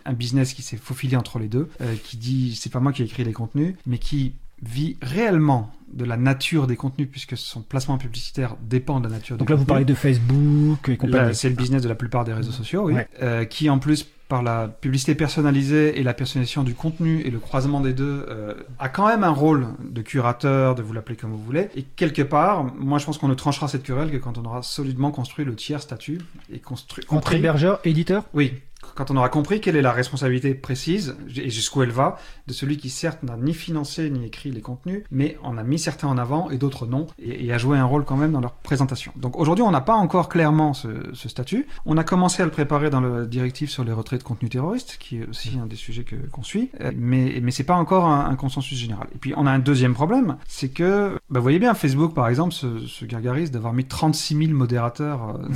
un 0.05 0.13
business 0.13 0.53
qui 0.53 0.61
s'est 0.61 0.77
faufilé 0.77 1.15
entre 1.17 1.39
les 1.39 1.47
deux, 1.47 1.69
euh, 1.81 1.95
qui 2.03 2.17
dit 2.17 2.55
c'est 2.55 2.71
pas 2.71 2.79
moi 2.79 2.93
qui 2.93 3.01
ai 3.01 3.05
écrit 3.05 3.23
les 3.23 3.33
contenus, 3.33 3.75
mais 3.87 3.97
qui 3.97 4.33
vit 4.61 4.95
réellement 5.01 5.71
de 5.93 6.03
la 6.05 6.17
nature 6.17 6.67
des 6.67 6.75
contenus 6.75 7.07
puisque 7.09 7.37
son 7.37 7.61
placement 7.61 7.97
publicitaire 7.97 8.55
dépend 8.61 8.99
de 8.99 9.05
la 9.07 9.13
nature 9.15 9.37
Donc 9.37 9.47
des 9.47 9.53
là 9.53 9.57
vous 9.59 9.65
parlez 9.65 9.85
de 9.85 9.93
Facebook 9.93 10.89
et 10.89 10.97
compagnie. 10.97 11.33
C'est 11.33 11.49
le 11.49 11.55
business 11.55 11.81
de 11.81 11.89
la 11.89 11.95
plupart 11.95 12.25
des 12.25 12.33
réseaux 12.33 12.51
sociaux, 12.51 12.83
oui. 12.85 12.93
Ouais. 12.93 13.07
Euh, 13.21 13.45
qui 13.45 13.69
en 13.69 13.79
plus, 13.79 14.07
par 14.27 14.43
la 14.43 14.67
publicité 14.67 15.15
personnalisée 15.15 15.99
et 15.99 16.03
la 16.03 16.13
personnalisation 16.13 16.63
du 16.63 16.73
contenu 16.73 17.21
et 17.21 17.29
le 17.29 17.39
croisement 17.39 17.79
des 17.79 17.93
deux, 17.93 18.25
euh, 18.29 18.53
a 18.79 18.89
quand 18.89 19.07
même 19.07 19.23
un 19.23 19.31
rôle 19.31 19.67
de 19.79 20.01
curateur, 20.01 20.75
de 20.75 20.81
vous 20.81 20.93
l'appeler 20.93 21.15
comme 21.15 21.31
vous 21.31 21.43
voulez. 21.43 21.69
Et 21.75 21.83
quelque 21.83 22.21
part, 22.21 22.65
moi 22.75 22.99
je 22.99 23.05
pense 23.05 23.17
qu'on 23.17 23.29
ne 23.29 23.35
tranchera 23.35 23.67
cette 23.67 23.83
querelle 23.83 24.11
que 24.11 24.17
quand 24.17 24.37
on 24.37 24.45
aura 24.45 24.63
solidement 24.63 25.11
construit 25.11 25.45
le 25.45 25.55
tiers 25.55 25.81
statut 25.81 26.19
et 26.51 26.59
construit. 26.59 27.05
Entre 27.09 27.33
hébergeur, 27.33 27.79
éditeur? 27.85 28.23
Oui, 28.33 28.53
quand 28.97 29.11
on 29.11 29.17
aura 29.17 29.29
compris 29.29 29.61
quelle 29.61 29.75
est 29.75 29.81
la 29.81 29.91
responsabilité 29.91 30.55
précise 30.55 31.15
et 31.35 31.51
jusqu'où 31.51 31.83
elle 31.83 31.91
va 31.91 32.17
de 32.47 32.53
celui 32.53 32.77
qui 32.77 32.89
certes 32.89 33.21
n'a 33.21 33.37
ni 33.37 33.53
financé 33.53 34.09
ni 34.09 34.25
écrit 34.25 34.49
les 34.49 34.61
contenus, 34.61 35.03
mais 35.11 35.37
en 35.43 35.57
a 35.57 35.63
mis 35.63 35.77
certains 35.77 36.07
en 36.07 36.17
avant 36.17 36.49
et 36.49 36.57
d'autres 36.57 36.87
non, 36.87 37.05
et, 37.19 37.53
a 37.53 37.57
joué 37.57 37.77
un 37.77 37.85
rôle 37.85 38.05
quand 38.05 38.17
même 38.17 38.31
dans 38.31 38.41
leur 38.41 38.53
présentation. 38.53 39.11
Donc 39.15 39.37
aujourd'hui, 39.37 39.63
on 39.63 39.71
n'a 39.71 39.81
pas 39.81 39.93
encore 39.93 40.29
clairement 40.29 40.73
ce, 40.73 40.89
statut. 41.13 41.67
On 41.85 41.97
a 41.97 42.03
commencé 42.03 42.41
à 42.41 42.45
le 42.45 42.51
préparer 42.51 42.89
dans 42.89 43.01
le 43.01 43.27
directive 43.27 43.69
sur 43.69 43.83
les 43.83 43.91
retraits 43.91 44.19
de 44.19 44.23
contenu 44.23 44.49
terroriste, 44.49 44.97
qui 44.99 45.17
est 45.17 45.27
aussi 45.27 45.57
un 45.61 45.67
des 45.67 45.75
sujets 45.75 46.05
qu'on 46.31 46.43
suit, 46.43 46.71
euh, 46.81 46.91
mais, 46.95 47.39
mais 47.43 47.51
c'est 47.51 47.63
pas 47.63 47.75
encore 47.75 48.05
un, 48.05 48.35
consensus 48.35 48.77
général. 48.77 49.07
Et 49.13 49.17
puis 49.17 49.33
on 49.37 49.45
a 49.45 49.51
un 49.51 49.59
deuxième 49.59 49.93
problème, 49.93 50.37
c'est 50.47 50.69
que, 50.69 51.19
bah, 51.29 51.39
vous 51.39 51.43
voyez 51.43 51.59
bien, 51.59 51.73
Facebook 51.73 52.13
par 52.13 52.27
exemple 52.29 52.53
se, 52.53 52.79
se 52.79 53.05
gargarise 53.05 53.51
d'avoir 53.51 53.73
mis 53.73 53.85
36 53.85 54.37
000 54.37 54.51
modérateurs. 54.53 55.35
euh, 55.35 55.53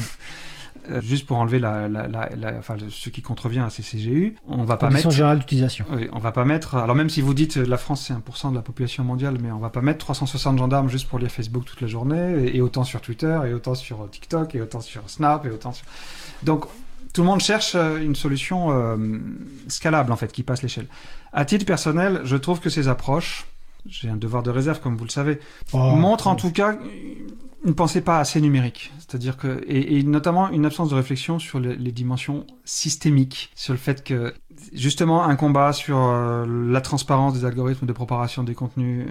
euh, 0.90 1.02
juste 1.02 1.26
pour 1.28 1.38
enlever 1.38 1.60
la, 1.60 1.88
la, 1.88 2.08
la, 2.08 2.30
la- 2.36 2.58
enfin, 2.58 2.76
le- 2.76 2.90
ce 2.90 3.10
qui 3.10 3.22
contrevient 3.22 3.60
à 3.60 3.70
ces 3.70 3.84
CGU, 3.84 4.36
on 4.48 4.64
va 4.64 4.78
pas 4.78 4.90
mettre. 4.90 5.12
générales 5.12 5.40
d'utilisation. 5.40 5.86
Oui, 5.92 6.08
on 6.14 6.20
va 6.20 6.32
pas 6.32 6.46
mettre. 6.46 6.76
Alors 6.76 6.96
même 6.96 7.10
si 7.10 7.22
vous 7.22 7.34
dites 7.34 7.58
euh, 7.58 7.66
la 7.66 7.78
France 7.78 8.06
c'est 8.08 8.14
1% 8.14 8.52
de 8.52 8.56
la 8.56 8.62
population 8.62 9.04
mondiale, 9.04 9.38
mais 9.42 9.52
on 9.52 9.60
va 9.60 9.70
pas 9.70 9.82
mettre 9.82 10.00
360 10.00 10.58
gendarmes 10.58 10.90
juste 10.90 11.08
pour 11.08 11.20
lire 11.20 11.30
Facebook 11.32 11.66
toute 11.66 11.82
la 11.82 11.88
journée, 11.88 12.46
et, 12.48 12.58
et 12.58 12.62
autant 12.62 12.84
sur 12.84 13.02
Twitter, 13.02 13.40
et 13.48 13.54
autant 13.54 13.76
sur 13.76 14.02
euh, 14.04 14.08
TikTok, 14.08 14.56
et 14.56 14.62
autant 14.62 14.82
sur 14.82 15.02
Snap, 15.10 15.46
et 15.46 15.50
autant 15.50 15.72
sur. 15.74 15.86
Donc 16.44 16.66
tout 17.14 17.22
le 17.22 17.28
monde 17.28 17.42
cherche 17.42 17.76
une 17.76 18.16
solution 18.16 18.72
euh, 18.72 18.98
scalable 19.68 20.12
en 20.12 20.16
fait, 20.16 20.32
qui 20.32 20.44
passe 20.44 20.62
l'échelle. 20.64 20.88
À 21.34 21.44
titre 21.46 21.66
personnel, 21.66 22.22
je 22.24 22.38
trouve 22.38 22.60
que 22.62 22.70
ces 22.70 22.88
approches, 22.88 23.46
j'ai 23.86 24.10
un 24.10 24.16
devoir 24.16 24.44
de 24.44 24.50
réserve 24.50 24.80
comme 24.80 24.96
vous 24.96 25.04
le 25.04 25.10
savez, 25.10 25.40
Oh, 25.74 25.78
montre 25.96 26.28
en 26.28 26.36
tout 26.36 26.52
cas 26.52 26.78
une 27.64 27.76
pensée 27.76 28.02
pas 28.02 28.20
assez 28.20 28.42
numérique. 28.42 28.92
C'est-à-dire 29.00 29.38
que, 29.38 29.64
et, 29.68 30.04
notamment 30.04 30.50
une 30.50 30.66
absence 30.66 30.90
de 30.90 30.96
réflexion 30.96 31.40
sur 31.40 31.60
les, 31.60 31.92
dimensions 31.92 32.46
systémiques, 32.66 33.52
sur 33.56 33.74
le 33.74 33.80
fait 33.80 34.04
que, 34.04 34.34
justement, 34.74 35.24
un 35.24 35.36
combat 35.36 35.74
sur 35.74 35.98
euh, 35.98 36.46
la 36.48 36.82
transparence 36.82 37.34
des 37.34 37.46
algorithmes 37.46 37.86
de 37.86 37.94
préparation 37.94 38.44
des 38.44 38.56
contenus, 38.56 39.08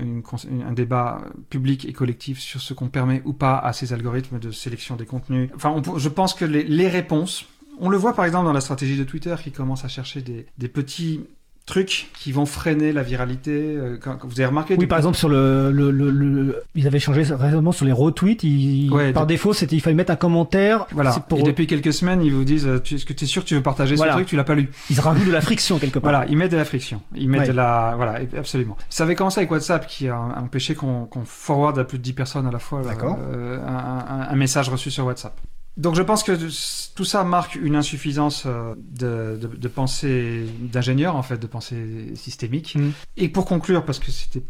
un 0.66 0.72
débat 0.72 1.20
public 1.48 1.84
et 1.84 1.92
collectif 1.92 2.38
sur 2.40 2.60
ce 2.60 2.74
qu'on 2.74 2.88
permet 2.88 3.22
ou 3.24 3.32
pas 3.32 3.58
à 3.58 3.72
ces 3.72 3.92
algorithmes 3.92 4.38
de 4.38 4.50
sélection 4.50 4.96
des 4.96 5.06
contenus. 5.06 5.50
Enfin, 5.54 5.80
je 5.96 6.08
pense 6.08 6.34
que 6.34 6.44
les, 6.44 6.88
réponses, 6.88 7.46
on 7.78 7.88
le 7.88 7.96
voit 7.96 8.14
par 8.14 8.24
exemple 8.24 8.46
dans 8.46 8.52
la 8.52 8.60
stratégie 8.60 8.96
de 8.96 9.04
Twitter 9.04 9.34
qui 9.42 9.52
commence 9.52 9.84
à 9.84 9.88
chercher 9.88 10.22
des 10.22 10.68
petits 10.68 11.20
trucs 11.66 12.08
qui 12.14 12.32
vont 12.32 12.46
freiner 12.46 12.92
la 12.92 13.02
viralité. 13.02 13.52
euh, 13.76 13.96
Quand, 14.02 14.16
quand 14.16 14.26
vous 14.26 14.40
avez 14.40 14.46
remarqué 14.46 14.74
Oui, 14.78 14.86
par 14.86 14.98
exemple, 14.98 15.16
sur 15.16 15.28
le, 15.28 15.70
le, 15.70 15.90
le, 15.90 16.10
le- 16.10 16.62
ils 16.74 16.86
avaient 16.86 16.98
changé 16.98 17.22
récemment 17.22 17.72
sur 17.72 17.86
les 17.86 17.92
retweets. 17.92 18.42
Ils, 18.42 18.90
Ouais, 18.92 19.12
par 19.12 19.24
de- 19.24 19.28
défaut, 19.28 19.52
c'était 19.52 19.76
il 19.76 19.80
fallait 19.80 19.94
mettre 19.94 20.10
un 20.12 20.16
commentaire. 20.16 20.86
Voilà. 20.92 21.12
Pour 21.28 21.38
Et 21.38 21.42
depuis 21.42 21.66
quelques 21.66 21.92
semaines, 21.92 22.22
ils 22.22 22.32
vous 22.32 22.44
disent 22.44 22.66
euh, 22.66 22.82
Est-ce 22.90 23.04
que 23.04 23.12
tu 23.12 23.24
es 23.24 23.26
sûr 23.28 23.42
que 23.44 23.48
tu 23.48 23.54
veux 23.54 23.62
partager 23.62 23.94
Voilà. 23.94 24.12
ce 24.12 24.16
truc? 24.18 24.28
Tu 24.28 24.36
l'as 24.36 24.44
pas 24.44 24.54
lu. 24.54 24.68
ils 24.90 24.98
rajoutent 25.00 25.26
de 25.26 25.32
la 25.32 25.40
friction 25.40 25.78
quelque 25.78 25.98
part. 26.00 26.10
Voilà, 26.10 26.26
ils 26.28 26.36
mettent 26.36 26.52
de 26.52 26.56
la 26.56 26.64
friction. 26.64 27.02
Ils 27.14 27.28
mettent 27.28 27.42
Ouais. 27.42 27.48
de 27.48 27.52
la. 27.52 27.94
Voilà, 27.96 28.20
absolument. 28.36 28.76
Ça 28.88 29.04
avait 29.04 29.14
commencé 29.14 29.38
avec 29.40 29.50
WhatsApp 29.50 29.86
qui 29.86 30.08
a 30.08 30.18
empêché 30.18 30.74
qu'on 30.74 31.04
qu'on 31.06 31.24
forward 31.24 31.78
à 31.78 31.84
plus 31.84 31.98
de 31.98 32.02
10 32.02 32.12
personnes 32.14 32.46
à 32.46 32.50
la 32.50 32.58
fois 32.58 32.80
euh, 32.80 32.84
D'accord. 32.84 33.18
euh, 33.32 33.58
un, 33.64 34.22
un- 34.22 34.28
un 34.30 34.36
message 34.36 34.68
reçu 34.68 34.90
sur 34.90 35.06
WhatsApp. 35.06 35.38
Donc 35.76 35.94
je 35.94 36.02
pense 36.02 36.22
que 36.22 36.32
tout 36.94 37.04
ça 37.04 37.24
marque 37.24 37.54
une 37.54 37.74
insuffisance 37.76 38.42
euh, 38.44 38.74
de, 38.76 39.38
de, 39.40 39.46
de 39.56 39.68
pensée 39.68 40.44
d'ingénieur, 40.60 41.16
en 41.16 41.22
fait, 41.22 41.38
de 41.38 41.46
pensée 41.46 42.12
systémique. 42.16 42.74
Mm. 42.76 42.90
Et 43.16 43.28
pour 43.28 43.46
conclure, 43.46 43.84
parce 43.84 43.98
que 43.98 44.10
c'était 44.10 44.42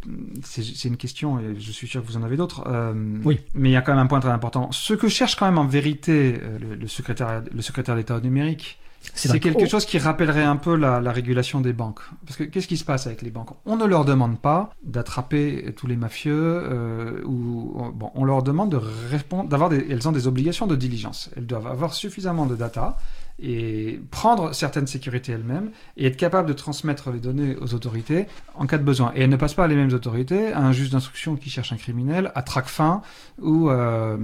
c'est 0.43 0.89
une 0.89 0.97
question, 0.97 1.39
et 1.39 1.55
je 1.61 1.71
suis 1.71 1.87
sûr 1.87 2.03
que 2.03 2.07
vous 2.09 2.17
en 2.17 2.23
avez 2.25 2.37
d'autres, 2.37 2.65
euh, 2.67 2.95
Oui. 3.25 3.41
mais 3.55 3.69
il 3.69 3.73
y 3.73 3.77
a 3.77 3.83
quand 3.83 3.93
même 3.93 4.03
un 4.03 4.07
point 4.09 4.19
très 4.21 4.31
important. 4.31 4.73
Ce 4.73 4.95
que 4.95 5.09
cherche 5.09 5.37
quand 5.37 5.47
même 5.47 5.59
en 5.59 5.67
vérité 5.67 6.41
euh, 6.43 6.59
le, 6.59 6.75
le 6.75 6.89
secrétaire, 6.89 7.43
le 7.53 7.63
secrétaire 7.63 7.95
d'État 7.95 8.17
au 8.17 8.21
numérique, 8.21 8.80
C'est 9.15 9.41
quelque 9.41 9.63
Oh. 9.65 9.67
chose 9.67 9.87
qui 9.87 9.99
rappellerait 9.99 10.43
un 10.45 10.57
peu 10.57 10.77
la, 10.77 11.01
la 11.01 11.13
régulation 11.13 11.61
des 11.61 11.73
banques. 11.73 12.01
Parce 12.27 12.37
que 12.37 12.45
qu'est-ce 12.45 12.69
qui 12.69 12.77
se 12.77 12.85
passe 12.85 13.07
avec 13.07 13.23
les 13.23 13.31
banques? 13.31 13.51
On 13.67 13.77
ne 13.77 13.85
leur 13.87 14.05
demande 14.05 14.39
pas 14.39 14.71
d'attraper 14.83 15.73
tous 15.77 15.87
les 15.87 15.97
mafieux, 15.97 16.33
euh, 16.65 17.23
ou 17.25 17.91
bon, 17.95 18.11
on 18.15 18.25
leur 18.25 18.43
demande 18.43 18.71
de 18.71 18.81
répondre, 19.11 19.49
d'avoir 19.49 19.69
des, 19.71 19.87
elles 19.91 20.07
ont 20.09 20.13
des 20.13 20.27
obligations 20.27 20.67
de 20.67 20.77
diligence. 20.77 21.31
Elles 21.37 21.47
doivent 21.47 21.67
avoir 21.67 21.95
suffisamment 21.95 22.47
de 22.47 22.57
data 22.57 22.97
et 23.43 24.01
prendre 24.11 24.53
certaines 24.55 24.87
sécurités 24.87 25.33
elles-mêmes 25.33 25.71
et 25.97 26.07
être 26.07 26.17
capables 26.17 26.47
de 26.49 26.53
transmettre 26.53 27.11
les 27.11 27.21
données 27.21 27.57
aux 27.61 27.75
autorités 27.75 28.27
en 28.55 28.67
cas 28.67 28.77
de 28.79 28.83
besoin. 28.85 29.13
Et 29.15 29.23
elles 29.23 29.31
ne 29.31 29.37
passent 29.37 29.55
pas 29.55 29.65
à 29.65 29.69
les 29.69 29.77
mêmes 29.77 29.93
autorités, 29.93 30.53
à 30.53 30.61
un 30.61 30.73
juge 30.73 30.91
d'instruction 30.91 31.37
qui 31.37 31.49
cherche 31.51 31.73
un 31.73 31.77
criminel, 31.77 32.33
à 32.35 32.43
Tracfin 32.43 33.01
ou 33.41 33.71
euh, 33.71 34.17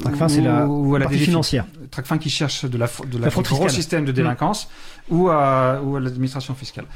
Tracfin, 0.00 0.26
ou- 0.26 0.28
c'est 0.28 0.40
la 0.40 0.66
ou 0.66 0.94
à 0.94 0.98
la 0.98 1.04
partie 1.06 1.18
financière. 1.20 1.66
Tracfin 1.90 2.18
qui 2.18 2.30
cherche 2.30 2.64
de 2.64 2.78
la, 2.78 2.86
de 2.86 3.18
la, 3.18 3.24
La 3.26 3.30
fraude 3.30 3.44
gros 3.46 3.68
système 3.68 4.04
de 4.04 4.12
délinquance 4.12 4.68
ou 5.10 5.28
à, 5.28 5.80
ou 5.82 5.96
à 5.96 6.00
l'administration 6.00 6.54
fiscale. 6.54 6.86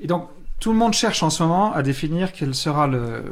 Et 0.00 0.06
donc, 0.06 0.28
tout 0.60 0.72
le 0.72 0.78
monde 0.78 0.92
cherche 0.92 1.22
en 1.22 1.30
ce 1.30 1.42
moment 1.42 1.72
à 1.72 1.82
définir 1.82 2.32
quel 2.32 2.52
sera 2.54 2.86
le, 2.88 3.22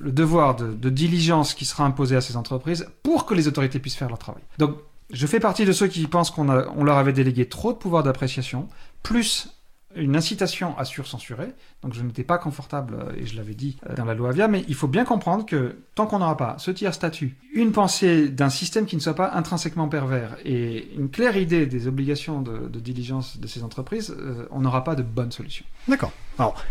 le 0.00 0.12
devoir 0.12 0.54
de, 0.56 0.72
de 0.72 0.90
diligence 0.90 1.54
qui 1.54 1.64
sera 1.64 1.84
imposé 1.84 2.14
à 2.16 2.20
ces 2.20 2.36
entreprises 2.36 2.86
pour 3.02 3.26
que 3.26 3.34
les 3.34 3.48
autorités 3.48 3.78
puissent 3.80 3.96
faire 3.96 4.08
leur 4.08 4.18
travail. 4.18 4.42
Donc, 4.58 4.76
je 5.10 5.26
fais 5.26 5.40
partie 5.40 5.64
de 5.64 5.72
ceux 5.72 5.88
qui 5.88 6.06
pensent 6.06 6.30
qu'on 6.30 6.44
leur 6.44 6.96
avait 6.96 7.12
délégué 7.12 7.46
trop 7.46 7.72
de 7.72 7.78
pouvoir 7.78 8.02
d'appréciation, 8.02 8.68
plus 9.02 9.48
une 9.96 10.16
incitation 10.16 10.76
à 10.78 10.84
surcensurer. 10.84 11.48
Donc 11.82 11.94
je 11.94 12.02
n'étais 12.02 12.24
pas 12.24 12.38
confortable, 12.38 12.94
euh, 12.94 13.12
et 13.16 13.26
je 13.26 13.36
l'avais 13.36 13.54
dit 13.54 13.78
euh, 13.88 13.94
dans 13.94 14.04
la 14.04 14.14
loi 14.14 14.30
Avia, 14.30 14.48
mais 14.48 14.64
il 14.68 14.74
faut 14.74 14.86
bien 14.86 15.04
comprendre 15.04 15.46
que 15.46 15.78
tant 15.94 16.06
qu'on 16.06 16.18
n'aura 16.18 16.36
pas 16.36 16.56
ce 16.58 16.70
tiers 16.70 16.94
statut, 16.94 17.36
une 17.54 17.72
pensée 17.72 18.28
d'un 18.28 18.50
système 18.50 18.86
qui 18.86 18.96
ne 18.96 19.00
soit 19.00 19.14
pas 19.14 19.32
intrinsèquement 19.32 19.88
pervers 19.88 20.36
et 20.44 20.92
une 20.94 21.10
claire 21.10 21.36
idée 21.36 21.66
des 21.66 21.86
obligations 21.86 22.42
de, 22.42 22.68
de 22.68 22.80
diligence 22.80 23.38
de 23.38 23.46
ces 23.46 23.62
entreprises, 23.64 24.14
euh, 24.18 24.46
on 24.50 24.60
n'aura 24.60 24.84
pas 24.84 24.94
de 24.94 25.02
bonne 25.02 25.32
solution. 25.32 25.64
D'accord. 25.88 26.12
Alors, 26.38 26.62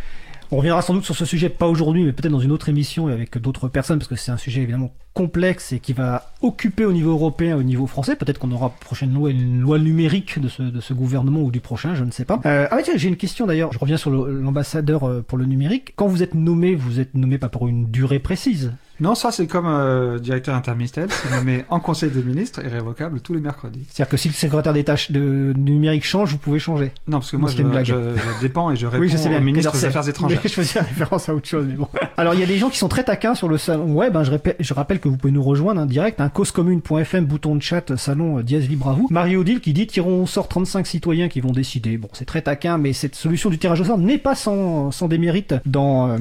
on 0.51 0.57
reviendra 0.57 0.81
sans 0.81 0.93
doute 0.93 1.03
sur 1.03 1.15
ce 1.15 1.25
sujet, 1.25 1.49
pas 1.49 1.67
aujourd'hui, 1.67 2.05
mais 2.05 2.13
peut-être 2.13 2.31
dans 2.31 2.39
une 2.39 2.51
autre 2.51 2.69
émission 2.69 3.09
et 3.09 3.13
avec 3.13 3.37
d'autres 3.37 3.67
personnes, 3.67 3.99
parce 3.99 4.07
que 4.07 4.15
c'est 4.15 4.31
un 4.31 4.37
sujet 4.37 4.61
évidemment 4.61 4.93
complexe 5.17 5.73
et 5.73 5.79
qui 5.79 5.93
va 5.93 6.29
occuper 6.43 6.85
au 6.85 6.91
niveau 6.93 7.09
européen, 7.11 7.57
au 7.57 7.63
niveau 7.63 7.87
français. 7.87 8.15
Peut-être 8.15 8.37
qu'on 8.37 8.51
aura 8.51 8.69
prochaine 8.69 9.11
loi, 9.15 9.31
une 9.31 9.59
loi 9.61 9.79
numérique 9.79 10.39
de 10.39 10.47
ce, 10.47 10.61
de 10.61 10.79
ce 10.79 10.93
gouvernement 10.93 11.41
ou 11.41 11.49
du 11.49 11.59
prochain, 11.59 11.95
je 11.95 12.03
ne 12.03 12.11
sais 12.11 12.23
pas. 12.23 12.39
Euh, 12.45 12.67
ah 12.69 12.77
tiens, 12.83 12.93
j'ai 12.97 13.07
une 13.07 13.17
question 13.17 13.47
d'ailleurs. 13.47 13.73
Je 13.73 13.79
reviens 13.79 13.97
sur 13.97 14.11
l'ambassadeur 14.11 15.03
euh, 15.07 15.25
pour 15.27 15.39
le 15.39 15.45
numérique. 15.45 15.93
Quand 15.95 16.05
vous 16.07 16.21
êtes 16.21 16.35
nommé, 16.35 16.75
vous 16.75 16.99
êtes 16.99 17.15
nommé 17.15 17.39
pas 17.39 17.49
pour 17.49 17.67
une 17.67 17.89
durée 17.89 18.19
précise. 18.19 18.73
Non, 18.99 19.13
ça 19.13 19.31
c'est 19.31 19.45
comme 19.45 19.67
euh, 19.67 20.17
directeur 20.17 20.55
interministériel, 20.55 21.11
c'est 21.11 21.35
nommé 21.35 21.65
en 21.69 21.79
Conseil 21.79 22.09
des 22.09 22.23
ministres 22.23 22.63
et 22.65 22.67
révocable 22.67 23.19
tous 23.21 23.33
les 23.33 23.39
mercredis. 23.39 23.85
C'est-à-dire 23.89 24.09
que 24.09 24.17
si 24.17 24.27
le 24.27 24.33
secrétaire 24.33 24.73
d'État 24.73 24.97
ch- 24.97 25.11
de 25.11 25.53
numérique 25.55 26.03
change, 26.05 26.31
vous 26.31 26.39
pouvez 26.39 26.57
changer. 26.57 26.91
Non, 27.07 27.19
parce 27.19 27.29
que 27.31 27.37
moi 27.37 27.49
je, 27.49 27.57
je- 27.57 27.83
je 27.83 28.41
dépends 28.41 28.71
et 28.71 28.75
je 28.75 28.87
réponds 28.87 29.01
Oui, 29.01 29.09
je 29.09 29.17
sais 29.17 29.29
bien. 29.29 29.37
au 29.39 29.41
ministre 29.43 29.71
des 29.71 29.85
Affaires 29.85 30.07
étrangères. 30.13 30.39
mais 30.43 30.49
Je 30.49 30.53
faisais 30.55 30.79
référence 30.79 31.29
à 31.29 31.35
autre 31.35 31.47
chose, 31.47 31.65
mais 31.67 31.75
bon. 31.75 31.87
Alors, 32.17 32.33
il 32.33 32.39
y 32.39 32.43
a 32.43 32.47
des 32.47 32.57
gens 32.57 32.69
qui 32.69 32.79
sont 32.79 32.87
très 32.87 33.03
taquins 33.03 33.35
sur 33.35 33.47
le 33.47 33.57
salon 33.59 33.93
web. 33.93 34.17
je, 34.23 34.31
répète- 34.31 34.55
je 34.59 34.73
rappelle 34.73 34.99
que 34.99 35.06
vous 35.09 35.17
pouvez 35.17 35.33
nous 35.33 35.43
rejoindre 35.43 35.81
en 35.81 35.85
direct. 35.85 36.19
Hein, 36.21 36.29
causecommune.fm, 36.29 37.25
bouton 37.25 37.55
de 37.55 37.61
chat, 37.61 37.95
salon 37.97 38.39
euh, 38.39 38.43
dièse 38.43 38.69
libre 38.69 38.89
à 38.89 38.93
vous. 38.93 39.07
Marie-Odile 39.09 39.61
qui 39.61 39.73
dit 39.73 39.87
tirons 39.87 40.23
au 40.23 40.27
sort 40.27 40.47
35 40.47 40.85
citoyens 40.87 41.27
qui 41.29 41.41
vont 41.41 41.51
décider. 41.51 41.97
Bon, 41.97 42.09
c'est 42.13 42.25
très 42.25 42.41
taquin, 42.41 42.77
mais 42.77 42.93
cette 42.93 43.15
solution 43.15 43.49
du 43.49 43.57
tirage 43.57 43.81
au 43.81 43.85
sort 43.85 43.97
n'est 43.97 44.17
pas 44.17 44.35
sans, 44.35 44.91
sans 44.91 45.07
démérite 45.07 45.55
dans... 45.65 46.09
euh, 46.09 46.17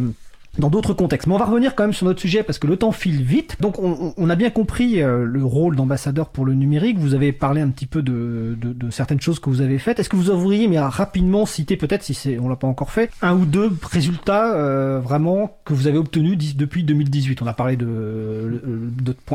dans 0.58 0.70
d'autres 0.70 0.94
contextes. 0.94 1.26
Mais 1.26 1.34
on 1.34 1.38
va 1.38 1.44
revenir 1.44 1.74
quand 1.74 1.84
même 1.84 1.92
sur 1.92 2.06
notre 2.06 2.20
sujet 2.20 2.42
parce 2.42 2.58
que 2.58 2.66
le 2.66 2.76
temps 2.76 2.92
file 2.92 3.22
vite. 3.22 3.56
Donc 3.60 3.78
on, 3.78 4.30
a 4.30 4.36
bien 4.36 4.50
compris 4.50 5.02
euh, 5.02 5.24
le 5.24 5.44
rôle 5.44 5.76
d'ambassadeur 5.76 6.28
pour 6.28 6.44
le 6.44 6.54
numérique. 6.54 6.98
Vous 6.98 7.14
avez 7.14 7.32
parlé 7.32 7.60
un 7.60 7.68
petit 7.68 7.86
peu 7.86 8.02
de, 8.02 8.56
de, 8.60 8.90
certaines 8.90 9.20
choses 9.20 9.38
que 9.38 9.50
vous 9.50 9.60
avez 9.60 9.78
faites. 9.78 9.98
Est-ce 9.98 10.08
que 10.08 10.16
vous 10.16 10.30
ouvriez, 10.30 10.68
mais 10.68 10.78
rapidement 10.78 11.46
citer 11.46 11.76
peut-être, 11.76 12.02
si 12.02 12.14
c'est, 12.14 12.38
on 12.38 12.48
l'a 12.48 12.56
pas 12.56 12.66
encore 12.66 12.90
fait, 12.90 13.10
un 13.22 13.34
ou 13.34 13.46
deux 13.46 13.70
résultats 13.82 14.54
euh, 14.54 15.00
vraiment 15.00 15.56
que 15.64 15.74
vous 15.74 15.86
avez 15.86 15.98
obtenus 15.98 16.56
depuis 16.56 16.82
2018 16.84 17.42
On 17.42 17.46
a 17.46 17.52
parlé 17.52 17.76
de, 17.76 18.60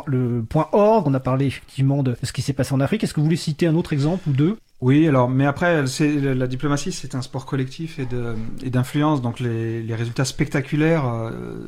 le 0.08 0.42
point 0.48 0.68
org, 0.72 1.08
on 1.08 1.14
a 1.14 1.20
parlé 1.20 1.46
effectivement 1.46 2.04
de 2.04 2.16
ce 2.24 2.34
qui 2.34 2.42
s'est 2.42 2.54
passé 2.54 2.74
en 2.74 2.80
Afrique. 2.80 3.04
Est-ce 3.04 3.14
que 3.14 3.20
vous 3.20 3.26
voulez 3.26 3.38
citer 3.38 3.68
un 3.68 3.76
autre 3.76 3.94
exemple 3.94 4.30
ou 4.30 4.34
deux? 4.34 4.58
Oui, 4.82 5.08
alors, 5.08 5.30
mais 5.30 5.46
après, 5.46 5.86
c'est, 5.86 6.12
la 6.34 6.48
diplomatie, 6.48 6.92
c'est 6.92 7.14
un 7.14 7.22
sport 7.22 7.46
collectif 7.46 8.00
et, 8.00 8.08
de, 8.08 8.34
et 8.64 8.72
d'influence, 8.72 9.22
donc 9.22 9.40
les, 9.40 9.84
les 9.84 9.94
résultats 9.96 10.26
spectaculaires, 10.26 11.06
euh, 11.06 11.62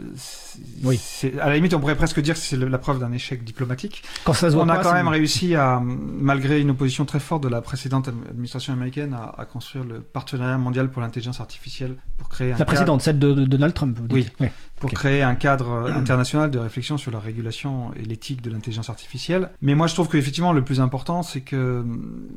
Oui. 0.83 0.99
c'est- 0.99 1.39
à 1.39 1.47
la 1.47 1.55
limite, 1.55 1.75
on 1.75 1.79
pourrait 1.79 1.95
presque 1.95 2.19
dire 2.21 2.33
que 2.33 2.39
c'est 2.39 2.57
la 2.57 2.77
preuve 2.79 2.97
d'un 2.99 3.11
échec 3.11 3.43
diplomatique. 3.43 4.03
Quand 4.23 4.33
ça 4.33 4.49
se 4.49 4.55
voit 4.55 4.65
On 4.65 4.69
a 4.69 4.77
pas, 4.77 4.83
quand 4.83 4.93
même 4.93 5.07
réussi 5.07 5.53
à, 5.53 5.79
malgré 5.83 6.59
une 6.59 6.71
opposition 6.71 7.05
très 7.05 7.19
forte 7.19 7.43
de 7.43 7.49
la 7.49 7.61
précédente 7.61 8.07
administration 8.07 8.73
américaine, 8.73 9.13
à, 9.13 9.33
à 9.39 9.45
construire 9.45 9.85
le 9.85 9.99
partenariat 10.01 10.57
mondial 10.57 10.89
pour 10.89 11.01
l'intelligence 11.03 11.39
artificielle 11.39 11.95
pour 12.17 12.29
créer 12.29 12.47
un 12.47 12.51
La 12.53 12.57
cadre- 12.57 12.67
précédente, 12.71 13.01
celle 13.03 13.19
de, 13.19 13.31
de 13.33 13.45
Donald 13.45 13.75
Trump. 13.75 13.95
Vous 14.01 14.07
dites. 14.07 14.33
Oui. 14.39 14.47
Pour 14.79 14.91
créer 14.91 15.21
un 15.21 15.35
cadre 15.35 15.89
international 15.95 16.51
de 16.51 16.59
réflexion 16.59 16.97
sur 16.97 17.11
la 17.11 17.19
régulation 17.19 17.91
et 17.95 18.03
l'éthique 18.03 18.41
de 18.41 18.49
l'intelligence 18.51 18.89
artificielle. 18.89 19.49
Mais 19.61 19.75
moi, 19.75 19.87
je 19.87 19.93
trouve 19.93 20.09
qu'effectivement, 20.09 20.51
le 20.53 20.63
plus 20.63 20.81
important, 20.81 21.23
c'est 21.23 21.41
que 21.41 21.79
hum, 21.79 22.27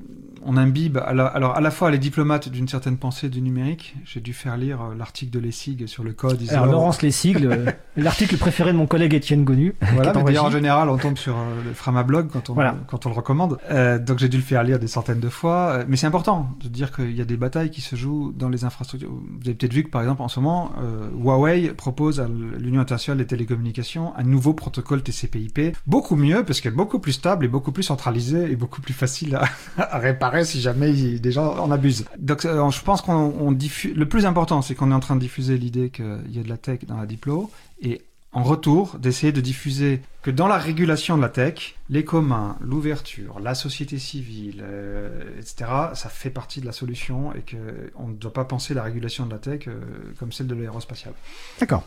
on 0.44 0.56
imbibe, 0.56 0.98
à 0.98 1.12
la- 1.12 1.26
alors 1.26 1.56
à 1.56 1.60
la 1.60 1.70
fois 1.72 1.90
les 1.90 1.98
diplomates 1.98 2.48
d'une 2.48 2.68
certaine 2.68 2.98
pensée 2.98 3.28
du 3.28 3.40
numérique. 3.42 3.96
J'ai 4.04 4.20
dû 4.20 4.32
faire 4.32 4.56
lire 4.56 4.80
euh, 4.80 4.94
l'article 4.96 5.32
de 5.32 5.40
Lessig 5.40 5.86
sur 5.86 6.04
le 6.04 6.12
code. 6.12 6.40
Alors 6.50 6.66
Laurence 6.66 7.02
les 7.02 7.10
sigles, 7.10 7.48
euh, 7.50 7.70
l'article 7.96 8.36
préféré 8.36 8.72
de 8.72 8.78
mon 8.78 8.86
collègue 8.86 9.14
Étienne 9.14 9.42
Gonu. 9.44 9.74
Voilà, 9.94 10.16
en 10.16 10.22
mais 10.22 10.50
général, 10.52 10.88
on 10.88 10.98
tombe 10.98 11.16
sur 11.18 11.36
euh, 11.36 11.62
le 11.66 11.72
Framablog 11.72 12.28
quand 12.30 12.48
on, 12.50 12.54
Voilà. 12.54 12.76
quand 12.86 13.06
on 13.06 13.08
le 13.08 13.16
recommande. 13.16 13.58
Euh, 13.70 13.98
donc 13.98 14.18
j'ai 14.20 14.28
dû 14.28 14.36
le 14.36 14.42
faire 14.44 14.62
lire 14.62 14.78
des 14.78 14.86
centaines 14.86 15.18
de 15.20 15.28
fois. 15.28 15.80
Mais 15.88 15.96
c'est 15.96 16.06
important 16.06 16.48
de 16.62 16.68
dire 16.68 16.92
qu'il 16.94 17.16
y 17.16 17.20
a 17.20 17.24
des 17.24 17.36
batailles 17.36 17.70
qui 17.72 17.80
se 17.80 17.96
jouent 17.96 18.32
dans 18.36 18.48
les 18.48 18.64
infrastructures. 18.64 19.10
Vous 19.10 19.40
avez 19.46 19.54
peut-être 19.54 19.72
vu 19.74 19.82
que, 19.82 19.90
par 19.90 20.02
exemple, 20.02 20.22
en 20.22 20.28
ce 20.28 20.38
moment, 20.38 20.70
euh, 20.80 21.08
Huawei 21.20 21.70
propose 21.76 22.20
à 22.20 22.25
l'Union 22.26 22.80
internationale 22.80 23.18
des 23.18 23.26
télécommunications 23.26 24.14
un 24.16 24.22
nouveau 24.22 24.54
protocole 24.54 25.02
TCP/IP, 25.02 25.76
beaucoup 25.86 26.16
mieux, 26.16 26.44
parce 26.44 26.64
est 26.64 26.70
beaucoup 26.70 26.98
plus 26.98 27.12
stable 27.12 27.44
et 27.44 27.48
beaucoup 27.48 27.72
plus 27.72 27.82
centralisé 27.82 28.50
et 28.50 28.56
beaucoup 28.56 28.80
plus 28.80 28.94
facile 28.94 29.38
à, 29.78 29.98
réparer 29.98 30.44
si 30.44 30.60
jamais 30.60 30.92
des 30.92 31.32
gens 31.32 31.56
en 31.58 31.70
abusent. 31.70 32.04
Donc 32.18 32.44
euh, 32.44 32.70
je 32.70 32.82
pense 32.82 33.02
qu'on 33.02 33.34
on 33.38 33.52
diffuse... 33.52 33.94
Le 33.94 34.08
plus 34.08 34.26
important, 34.26 34.62
c'est 34.62 34.74
qu'on 34.74 34.90
est 34.90 34.94
en 34.94 35.00
train 35.00 35.16
de 35.16 35.20
diffuser 35.20 35.58
l'idée 35.58 35.90
qu'il 35.90 36.30
y 36.30 36.38
a 36.38 36.42
de 36.42 36.48
la 36.48 36.56
tech 36.56 36.80
dans 36.86 36.96
la 36.96 37.06
diplo, 37.06 37.50
et 37.80 38.02
en 38.36 38.42
retour 38.42 38.98
d'essayer 38.98 39.32
de 39.32 39.40
diffuser 39.40 40.02
que 40.20 40.30
dans 40.30 40.46
la 40.46 40.58
régulation 40.58 41.16
de 41.16 41.22
la 41.22 41.30
tech, 41.30 41.74
les 41.88 42.04
communs, 42.04 42.58
l'ouverture, 42.60 43.40
la 43.40 43.54
société 43.54 43.98
civile, 43.98 44.62
euh, 44.62 45.38
etc., 45.38 45.70
ça 45.94 46.10
fait 46.10 46.28
partie 46.28 46.60
de 46.60 46.66
la 46.66 46.72
solution 46.72 47.32
et 47.32 47.40
qu'on 47.40 48.08
ne 48.08 48.12
doit 48.12 48.34
pas 48.34 48.44
penser 48.44 48.74
la 48.74 48.82
régulation 48.82 49.24
de 49.24 49.30
la 49.30 49.38
tech 49.38 49.68
euh, 49.68 49.80
comme 50.18 50.32
celle 50.32 50.48
de 50.48 50.54
l'aérospatiale. 50.54 51.14
D'accord. 51.58 51.84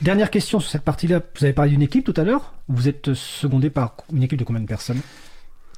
Dernière 0.00 0.30
question 0.30 0.58
sur 0.58 0.70
cette 0.70 0.84
partie-là. 0.84 1.20
Vous 1.36 1.44
avez 1.44 1.52
parlé 1.52 1.72
d'une 1.72 1.82
équipe 1.82 2.06
tout 2.06 2.18
à 2.18 2.24
l'heure. 2.24 2.54
Vous 2.68 2.88
êtes 2.88 3.12
secondé 3.12 3.68
par 3.68 3.94
une 4.10 4.22
équipe 4.22 4.38
de 4.38 4.44
combien 4.44 4.62
de 4.62 4.66
personnes? 4.66 5.02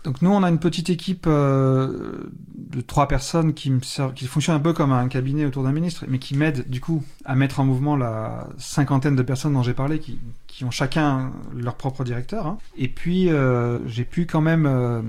Donc 0.07 0.23
nous, 0.23 0.31
on 0.31 0.45
a 0.45 0.49
une 0.49 0.61
petite 0.61 0.89
équipe 0.89 1.27
euh, 1.27 2.31
de 2.55 2.81
trois 2.81 3.09
personnes 3.09 3.55
qui, 3.55 3.73
me 3.73 3.81
fonctionne 3.81 4.55
un 4.55 4.61
peu 4.61 4.73
comme 4.73 4.93
un 4.93 5.09
cabinet 5.09 5.45
autour 5.45 5.65
d'un 5.65 5.73
ministre, 5.73 6.05
mais 6.07 6.21
qui 6.21 6.37
m'aident 6.37 6.65
du 6.69 6.81
coup 6.81 7.03
à 7.25 7.35
mettre 7.35 7.59
en 7.59 7.65
mouvement 7.65 7.97
la 7.97 8.47
cinquantaine 8.57 9.17
de 9.17 9.23
personnes 9.23 9.55
dont 9.55 9.65
j'ai 9.65 9.75
parlé, 9.75 9.99
qui, 9.99 10.21
ont 10.65 10.71
chacun 10.71 11.33
leur 11.55 11.75
propre 11.75 12.05
directeur. 12.05 12.47
hein. 12.47 12.59
Et 12.79 12.87
puis, 12.87 13.31
euh, 13.31 13.81
j'ai 13.89 14.05
pu 14.05 14.27
quand 14.27 14.41
même 14.41 14.65
euh, 14.65 15.03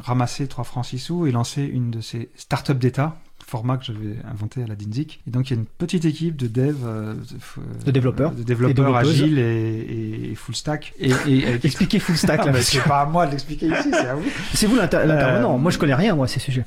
ramasser 0.00 0.46
3 0.46 0.62
francs 0.62 0.86
6 0.86 0.98
sous 0.98 1.26
et 1.26 1.32
lancer 1.32 1.64
une 1.64 1.90
de 1.90 2.00
ces 2.00 2.30
startups 2.36 2.74
d'État 2.74 3.16
format 3.48 3.78
que 3.78 3.84
j'avais 3.86 4.16
inventé 4.30 4.62
à 4.62 4.66
la 4.66 4.74
DINSIC. 4.74 5.20
Et 5.26 5.30
donc 5.30 5.48
il 5.50 5.54
y 5.54 5.56
a 5.56 5.60
une 5.60 5.66
petite 5.66 6.04
équipe 6.04 6.36
de 6.36 6.46
dev, 6.48 6.76
euh, 6.84 7.14
de, 7.14 7.84
De 7.86 7.90
développeurs. 7.90 8.32
de 8.32 8.42
développeurs 8.42 8.94
agiles 8.94 9.38
et, 9.38 10.34
full 10.36 10.54
stack. 10.54 10.92
Et, 11.00 11.10
et, 11.26 11.46
avec- 11.48 11.64
Expliquez 11.64 11.98
full 11.98 12.16
stack 12.18 12.40
Ah, 12.44 12.50
là. 12.52 12.60
c'est 12.62 12.80
pas 12.84 13.00
à 13.00 13.06
moi 13.06 13.26
de 13.26 13.30
l'expliquer 13.32 13.66
ici, 13.68 13.88
c'est 13.90 14.06
à 14.06 14.14
vous. 14.14 14.24
C'est 14.52 14.66
vous 14.66 14.76
l'inter- 14.76 15.02
l'intervenant. 15.06 15.54
Euh, 15.54 15.58
Moi, 15.58 15.70
je 15.70 15.78
connais 15.78 15.94
rien, 15.94 16.14
moi, 16.14 16.26
à 16.26 16.28
ces 16.28 16.40
sujets. 16.40 16.64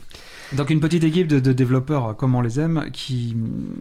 Donc 0.56 0.70
une 0.70 0.80
petite 0.80 1.04
équipe 1.04 1.28
de, 1.28 1.40
de 1.40 1.54
développeurs 1.54 2.10
euh, 2.10 2.14
comme 2.14 2.36
on 2.36 2.42
les 2.42 2.60
aime, 2.60 2.86
qui 2.92 3.36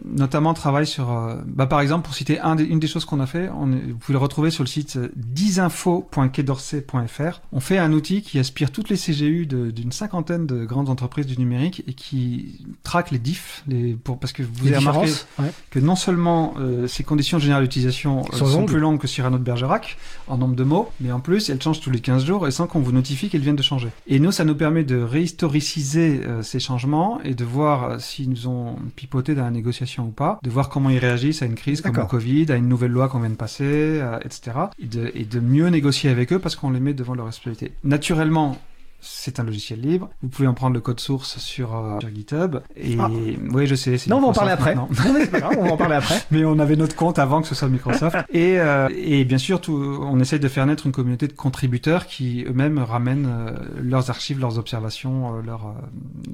notamment 0.05 0.53
travaillent 0.53 0.87
sur, 0.87 1.11
euh, 1.11 1.35
bah, 1.45 1.65
par 1.67 1.81
exemple 1.81 2.05
pour 2.05 2.13
citer 2.15 2.39
un 2.39 2.55
des- 2.55 2.63
une 2.63 2.79
des 2.79 2.87
choses 2.87 3.05
qu'on 3.05 3.19
a 3.19 3.25
fait, 3.27 3.49
on 3.49 3.67
vous 3.67 3.97
pouvez 3.99 4.13
le 4.13 4.19
retrouver 4.19 4.51
sur 4.51 4.63
le 4.63 4.69
site 4.69 4.95
euh, 4.97 5.09
10info.quaidorsay.fr. 5.17 7.41
On 7.51 7.59
fait 7.59 7.77
un 7.77 7.91
outil 7.93 8.21
qui 8.21 8.39
aspire 8.39 8.71
toutes 8.71 8.89
les 8.89 8.97
CGU 8.97 9.45
d'une 9.45 9.91
cinquantaine 9.91 10.45
de 10.47 10.65
grandes 10.65 10.89
entreprises 10.89 11.25
du 11.25 11.37
numérique 11.37 11.83
et 11.87 11.93
qui 11.93 12.65
traque 12.83 13.11
les 13.11 13.19
diffs, 13.19 13.63
les, 13.67 13.93
pour, 13.93 14.19
parce 14.19 14.33
que 14.33 14.43
vous 14.43 14.65
Les 14.65 14.73
avez 14.73 14.85
remarqué. 14.85 15.11
Ouais. 15.39 15.51
que 15.69 15.79
non 15.79 15.95
seulement 15.95 16.53
euh, 16.59 16.87
ces 16.87 17.03
conditions 17.03 17.39
générales 17.39 17.63
d'utilisation 17.63 18.21
euh, 18.33 18.37
Sont 18.37 18.45
sont, 18.47 18.65
plus 18.65 18.79
longues 18.79 18.99
que 18.99 19.07
Cyrano 19.07 19.37
de 19.37 19.43
Bergerac 19.43 19.97
en 20.27 20.37
nombre 20.37 20.55
de 20.55 20.63
mots, 20.63 20.89
mais 20.99 21.11
en 21.11 21.19
plus 21.19 21.49
elles 21.49 21.61
changent 21.61 21.81
tous 21.81 21.91
les 21.91 21.99
15 21.99 22.25
jours 22.25 22.47
et 22.47 22.51
sans 22.51 22.67
qu'on 22.67 22.79
vous 22.79 22.91
notifie 22.91 23.29
qu'elles 23.29 23.41
viennent 23.41 23.55
de 23.55 23.61
changer. 23.63 23.89
Et 24.07 24.19
nous, 24.19 24.31
ça 24.31 24.43
nous 24.45 24.55
permet 24.55 24.83
de 24.83 25.01
réhistoriciser 25.01 26.21
ces 26.41 26.59
changements 26.61 27.21
et 27.23 27.33
de 27.33 27.43
voir 27.43 27.83
euh, 27.83 27.99
s'ils 27.99 28.29
nous 28.29 28.47
ont 28.47 28.75
pipoté 28.95 29.35
dans 29.35 29.43
la 29.43 29.51
négociation 29.51 30.05
ou 30.05 30.11
pas, 30.11 30.39
de 30.43 30.49
voir 30.49 30.69
comment 30.69 30.89
ils 30.89 30.97
réagissent 30.97 31.41
à 31.41 31.45
une 31.45 31.55
crise 31.55 31.81
comme 31.81 31.95
le. 31.95 32.05
Covid, 32.05 32.51
à 32.51 32.55
une 32.55 32.67
nouvelle 32.67 32.91
loi 32.91 33.09
qu'on 33.09 33.19
vient 33.19 33.29
de 33.29 33.35
passer, 33.35 33.63
euh, 33.63 34.19
etc. 34.23 34.51
Et 34.79 34.87
de, 34.87 35.11
et 35.13 35.25
de 35.25 35.39
mieux 35.39 35.67
négocier 35.67 36.09
avec 36.09 36.31
eux 36.33 36.39
parce 36.39 36.55
qu'on 36.55 36.71
les 36.71 36.79
met 36.79 36.93
devant 36.93 37.13
leur 37.13 37.25
responsabilité. 37.25 37.73
Naturellement, 37.83 38.57
c'est 39.01 39.39
un 39.39 39.43
logiciel 39.43 39.81
libre. 39.81 40.09
Vous 40.21 40.29
pouvez 40.29 40.47
en 40.47 40.53
prendre 40.53 40.73
le 40.73 40.79
code 40.81 40.99
source 40.99 41.37
sur, 41.39 41.75
euh, 41.75 41.99
sur 41.99 42.09
GitHub. 42.13 42.57
Et 42.75 42.95
Ah. 42.99 43.09
oui, 43.51 43.67
je 43.67 43.75
sais. 43.75 43.97
Non, 44.07 44.17
on 44.17 44.21
va 44.21 44.27
en 44.27 44.33
parler 44.33 44.51
après. 44.51 44.75
Non, 44.75 44.87
mais 45.13 45.21
c'est 45.25 45.31
pas 45.31 45.39
grave, 45.39 45.55
on 45.59 45.63
va 45.65 45.71
en 45.73 45.77
parler 45.77 45.95
après. 45.95 46.15
Mais 46.31 46.45
on 46.45 46.59
avait 46.59 46.75
notre 46.75 46.95
compte 46.95 47.19
avant 47.19 47.41
que 47.41 47.47
ce 47.47 47.55
soit 47.55 47.67
Microsoft. 47.67 48.15
et, 48.31 48.59
euh, 48.59 48.87
et 48.95 49.25
bien 49.25 49.37
sûr, 49.37 49.59
tout, 49.59 49.73
on 49.73 50.19
essaye 50.19 50.39
de 50.39 50.47
faire 50.47 50.65
naître 50.65 50.85
une 50.85 50.91
communauté 50.91 51.27
de 51.27 51.33
contributeurs 51.33 52.05
qui 52.07 52.45
eux-mêmes 52.47 52.79
ramènent 52.79 53.27
euh, 53.29 53.51
leurs 53.81 54.09
archives, 54.09 54.39
leurs 54.39 54.57
observations, 54.57 55.33
leur, 55.41 55.73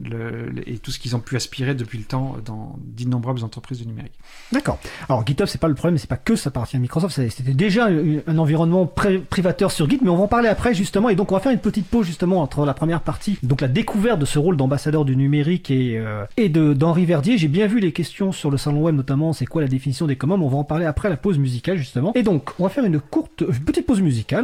le- 0.03 0.49
le- 0.49 0.69
et 0.69 0.77
tout 0.77 0.91
ce 0.91 0.99
qu'ils 0.99 1.15
ont 1.15 1.19
pu 1.19 1.35
aspirer 1.35 1.73
depuis 1.75 1.97
le 1.97 2.03
temps 2.03 2.35
dans 2.45 2.75
d'innombrables 2.83 3.43
entreprises 3.43 3.79
du 3.79 3.87
numérique. 3.87 4.13
D'accord. 4.51 4.79
Alors 5.09 5.25
GitHub, 5.25 5.47
c'est 5.47 5.61
pas 5.61 5.67
le 5.67 5.75
problème, 5.75 5.97
c'est 5.97 6.09
pas 6.09 6.17
que 6.17 6.35
ça 6.35 6.49
appartient 6.49 6.75
à 6.75 6.79
Microsoft, 6.79 7.15
c'était 7.29 7.53
déjà 7.53 7.85
un, 7.85 8.17
un 8.27 8.37
environnement 8.37 8.85
privateur 8.85 9.71
sur 9.71 9.89
Git, 9.89 9.99
mais 10.03 10.09
on 10.09 10.17
va 10.17 10.23
en 10.23 10.27
parler 10.27 10.49
après 10.49 10.73
justement. 10.73 11.09
Et 11.09 11.15
donc 11.15 11.31
on 11.31 11.35
va 11.35 11.41
faire 11.41 11.51
une 11.51 11.59
petite 11.59 11.87
pause 11.87 12.05
justement 12.05 12.41
entre 12.41 12.56
la 12.65 12.73
première 12.73 13.01
partie, 13.01 13.37
donc 13.43 13.61
la 13.61 13.67
découverte 13.67 14.19
de 14.19 14.25
ce 14.25 14.39
rôle 14.39 14.57
d'ambassadeur 14.57 15.05
du 15.05 15.15
numérique 15.15 15.71
et, 15.71 15.97
euh, 15.97 16.25
et 16.37 16.49
de 16.49 16.73
d'Henri 16.73 17.05
Verdier. 17.05 17.37
J'ai 17.37 17.47
bien 17.47 17.67
vu 17.67 17.79
les 17.79 17.91
questions 17.91 18.31
sur 18.31 18.51
le 18.51 18.57
salon 18.57 18.83
web 18.83 18.95
notamment, 18.95 19.33
c'est 19.33 19.45
quoi 19.45 19.61
la 19.61 19.67
définition 19.67 20.07
des 20.07 20.15
communs, 20.15 20.39
on 20.39 20.47
va 20.47 20.57
en 20.57 20.63
parler 20.63 20.85
après 20.85 21.09
la 21.09 21.17
pause 21.17 21.37
musicale 21.37 21.77
justement. 21.77 22.11
Et 22.15 22.23
donc 22.23 22.51
on 22.59 22.63
va 22.63 22.69
faire 22.69 22.85
une 22.85 22.99
courte, 22.99 23.41
une 23.41 23.63
petite 23.65 23.85
pause 23.85 24.01
musicale. 24.01 24.43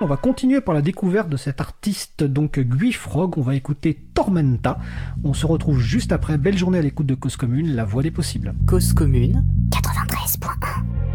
On 0.00 0.06
va 0.06 0.16
continuer 0.16 0.60
par 0.60 0.74
la 0.74 0.82
découverte 0.82 1.28
de 1.28 1.36
cet 1.36 1.60
artiste, 1.60 2.22
donc 2.22 2.60
Guy 2.60 2.92
Frog. 2.92 3.36
On 3.36 3.42
va 3.42 3.56
écouter 3.56 3.98
Tormenta. 4.14 4.78
On 5.24 5.34
se 5.34 5.44
retrouve 5.44 5.80
juste 5.80 6.12
après. 6.12 6.38
Belle 6.38 6.56
journée 6.56 6.78
à 6.78 6.82
l'écoute 6.82 7.06
de 7.06 7.16
Cause 7.16 7.36
Commune, 7.36 7.74
la 7.74 7.84
voix 7.84 8.04
des 8.04 8.12
possibles. 8.12 8.54
Cause 8.68 8.92
commune. 8.92 9.44
93.1 9.70 11.07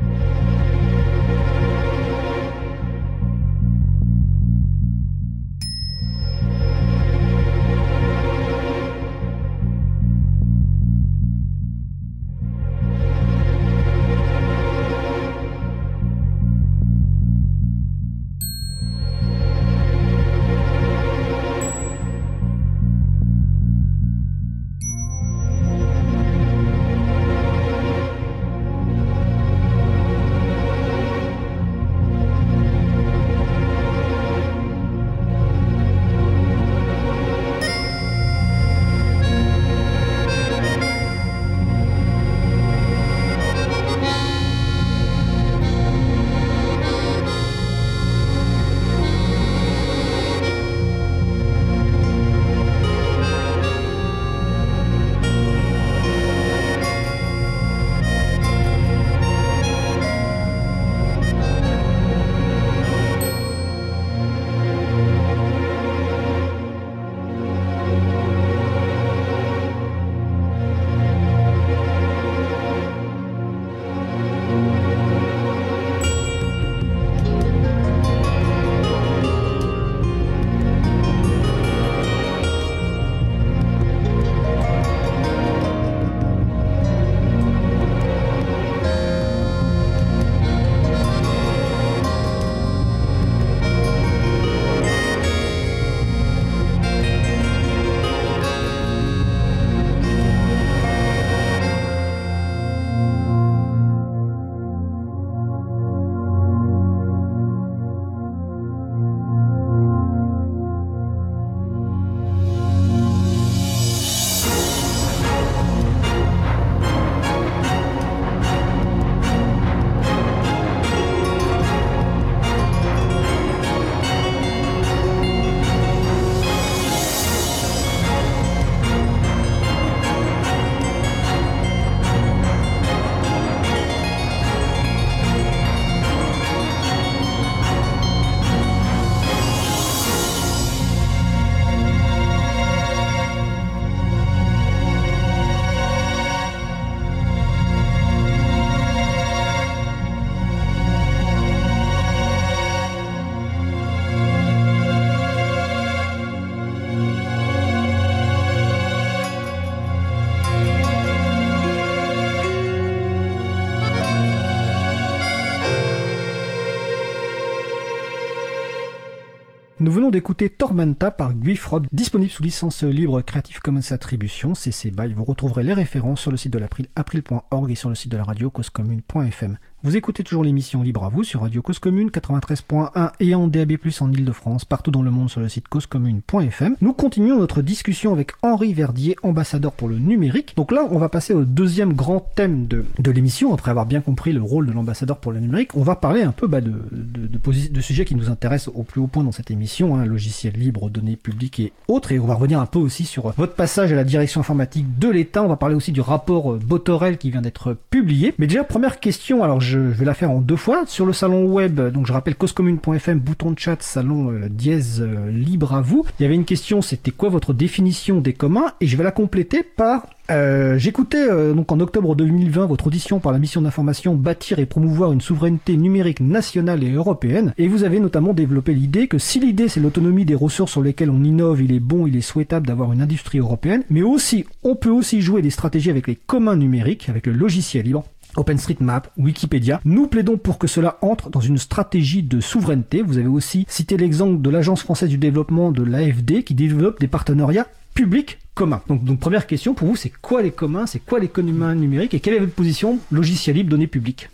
venons 169.93 170.09
d'écouter 170.09 170.49
Tormenta 170.49 171.11
par 171.11 171.35
Guy 171.35 171.55
Frog, 171.55 171.85
disponible 171.91 172.31
sous 172.31 172.41
licence 172.41 172.81
libre 172.81 173.21
Creative 173.21 173.59
Commons 173.59 173.91
Attribution, 173.91 174.55
CC 174.55 174.89
BY. 174.89 175.13
Vous 175.13 175.23
retrouverez 175.23 175.61
les 175.61 175.73
références 175.73 176.21
sur 176.21 176.31
le 176.31 176.37
site 176.37 176.51
de 176.51 176.57
l'April, 176.57 176.87
april.org 176.95 177.69
et 177.71 177.75
sur 177.75 177.89
le 177.89 177.95
site 177.95 178.11
de 178.11 178.17
la 178.17 178.23
radio 178.23 178.49
causecommune.fm. 178.49 179.59
Vous 179.85 179.97
écoutez 179.97 180.23
toujours 180.23 180.45
l'émission 180.45 180.81
Libre 180.81 181.03
à 181.03 181.09
vous 181.09 181.25
sur 181.25 181.41
Radio 181.41 181.61
Cause 181.61 181.79
Commune 181.79 182.07
93.1 182.07 183.11
et 183.19 183.35
en 183.35 183.49
DAB+, 183.49 183.73
en 183.99 184.13
Ile-de-France, 184.13 184.63
partout 184.63 184.91
dans 184.91 185.01
le 185.01 185.11
monde 185.11 185.29
sur 185.29 185.41
le 185.41 185.49
site 185.49 185.67
causecommune.fm. 185.67 186.77
Nous 186.79 186.93
continuons 186.93 187.37
notre 187.37 187.61
discussion 187.61 188.13
avec 188.13 188.31
Henri 188.43 188.73
Verdier, 188.73 189.17
ambassadeur 189.23 189.73
pour 189.73 189.89
le 189.89 189.97
numérique. 189.97 190.53
Donc 190.55 190.71
là, 190.71 190.87
on 190.89 190.99
va 190.99 191.09
passer 191.09 191.33
au 191.33 191.43
deuxième 191.43 191.91
grand 191.91 192.21
thème 192.21 192.65
de, 192.65 192.85
de 192.97 193.11
l'émission, 193.11 193.53
après 193.53 193.71
avoir 193.71 193.85
bien 193.85 193.99
compris 193.99 194.31
le 194.31 194.41
rôle 194.41 194.67
de 194.67 194.71
l'ambassadeur 194.71 195.17
pour 195.17 195.33
le 195.33 195.41
numérique. 195.41 195.75
On 195.75 195.83
va 195.83 195.97
parler 195.97 196.21
un 196.21 196.31
peu 196.31 196.47
bah, 196.47 196.61
de, 196.61 196.71
de, 196.89 197.27
de, 197.27 197.81
sujets 197.81 198.05
qui 198.05 198.15
nous 198.15 198.29
intéressent 198.29 198.73
au 198.73 198.83
plus 198.83 199.01
haut 199.01 199.07
point 199.07 199.25
dans 199.25 199.33
cette 199.33 199.51
émission, 199.51 199.97
hein, 199.97 200.05
logiciels 200.05 200.55
libres, 200.55 200.89
données 200.89 201.17
publiques 201.17 201.59
et 201.59 201.73
autres. 201.89 202.13
Et 202.13 202.19
on 202.19 202.25
va 202.25 202.35
revenir 202.35 202.61
un 202.61 202.67
peu 202.67 202.79
aussi 202.79 203.03
sur 203.03 203.33
votre 203.33 203.55
passage 203.55 203.91
à 203.91 203.97
la 203.97 204.05
direction 204.05 204.39
informatique 204.39 204.97
de 204.97 205.09
l'État. 205.09 205.43
On 205.43 205.49
va 205.49 205.57
parler 205.57 205.75
aussi 205.75 205.91
du 205.91 205.99
rapport 205.99 206.55
Botorel 206.55 207.17
qui 207.17 207.31
vient 207.31 207.41
d'être 207.41 207.75
publié. 207.89 208.33
Mais 208.37 208.47
déjà, 208.47 208.63
première 208.63 209.01
question, 209.01 209.43
alors 209.43 209.59
je 209.73 209.79
vais 209.79 210.05
la 210.05 210.13
faire 210.13 210.29
en 210.29 210.39
deux 210.39 210.55
fois. 210.55 210.83
Sur 210.85 211.05
le 211.05 211.13
salon 211.13 211.45
web, 211.45 211.81
donc 211.81 212.05
je 212.05 212.13
rappelle 212.13 212.35
causecommune.fm, 212.35 213.19
bouton 213.19 213.51
de 213.51 213.57
chat, 213.57 213.81
salon 213.81 214.31
euh, 214.31 214.47
dièse 214.47 215.01
euh, 215.01 215.31
libre 215.31 215.73
à 215.73 215.81
vous. 215.81 216.05
Il 216.19 216.23
y 216.23 216.25
avait 216.25 216.35
une 216.35 216.45
question, 216.45 216.83
c'était 216.83 217.09
quoi 217.09 217.29
votre 217.29 217.53
définition 217.53 218.21
des 218.21 218.33
communs? 218.33 218.73
Et 218.81 218.87
je 218.87 218.95
vais 218.95 219.03
la 219.03 219.11
compléter 219.11 219.63
par 219.63 220.05
euh, 220.29 220.77
J'écoutais 220.77 221.27
donc 221.53 221.71
en 221.71 221.79
octobre 221.81 222.15
2020 222.15 222.65
votre 222.67 222.87
audition 222.87 223.19
par 223.19 223.33
la 223.33 223.39
mission 223.39 223.61
d'information 223.61 224.15
Bâtir 224.15 224.59
et 224.59 224.65
promouvoir 224.65 225.11
une 225.11 225.19
souveraineté 225.19 225.75
numérique 225.75 226.21
nationale 226.21 226.83
et 226.83 226.91
européenne, 226.91 227.53
et 227.57 227.67
vous 227.67 227.83
avez 227.83 227.99
notamment 227.99 228.33
développé 228.33 228.73
l'idée 228.73 229.07
que 229.07 229.17
si 229.17 229.39
l'idée 229.39 229.67
c'est 229.67 229.81
l'autonomie 229.81 230.23
des 230.23 230.35
ressources 230.35 230.71
sur 230.71 230.81
lesquelles 230.81 231.09
on 231.09 231.23
innove, 231.23 231.61
il 231.61 231.73
est 231.73 231.81
bon, 231.81 232.07
il 232.07 232.15
est 232.15 232.21
souhaitable 232.21 232.67
d'avoir 232.67 232.93
une 232.93 233.01
industrie 233.01 233.39
européenne, 233.39 233.83
mais 233.89 234.01
aussi 234.01 234.45
on 234.63 234.75
peut 234.75 234.89
aussi 234.89 235.21
jouer 235.21 235.41
des 235.41 235.49
stratégies 235.49 235.89
avec 235.89 236.07
les 236.07 236.15
communs 236.15 236.55
numériques, 236.55 237.09
avec 237.09 237.25
le 237.25 237.33
logiciel 237.33 237.85
libre, 237.85 238.05
OpenStreetMap, 238.35 239.11
Wikipédia. 239.17 239.81
Nous 239.85 240.07
plaidons 240.07 240.37
pour 240.37 240.57
que 240.57 240.67
cela 240.67 240.97
entre 241.01 241.29
dans 241.29 241.39
une 241.39 241.57
stratégie 241.57 242.23
de 242.23 242.39
souveraineté. 242.39 243.01
Vous 243.01 243.17
avez 243.17 243.27
aussi 243.27 243.65
cité 243.67 243.97
l'exemple 243.97 244.41
de 244.41 244.49
l'Agence 244.49 244.81
française 244.81 245.09
du 245.09 245.17
développement 245.17 245.71
de 245.71 245.83
l'AFD 245.83 246.43
qui 246.43 246.53
développe 246.53 246.99
des 246.99 247.07
partenariats 247.07 247.67
publics 247.93 248.39
communs. 248.55 248.81
Donc, 248.87 249.03
donc 249.03 249.19
première 249.19 249.47
question 249.47 249.73
pour 249.73 249.87
vous, 249.87 249.95
c'est 249.95 250.11
quoi 250.21 250.41
les 250.41 250.51
communs, 250.51 250.85
c'est 250.85 250.99
quoi 250.99 251.19
les 251.19 251.27
communs 251.27 251.75
numériques 251.75 252.13
et 252.13 252.19
quelle 252.19 252.35
est 252.35 252.39
votre 252.39 252.53
position 252.53 252.99
logiciel 253.11 253.55
libre, 253.55 253.69
données 253.69 253.87
publiques 253.87 254.29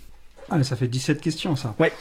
Ah, 0.50 0.64
ça 0.64 0.76
fait 0.76 0.88
17 0.88 1.22
questions 1.22 1.56
ça. 1.56 1.76
Ouais. 1.80 1.92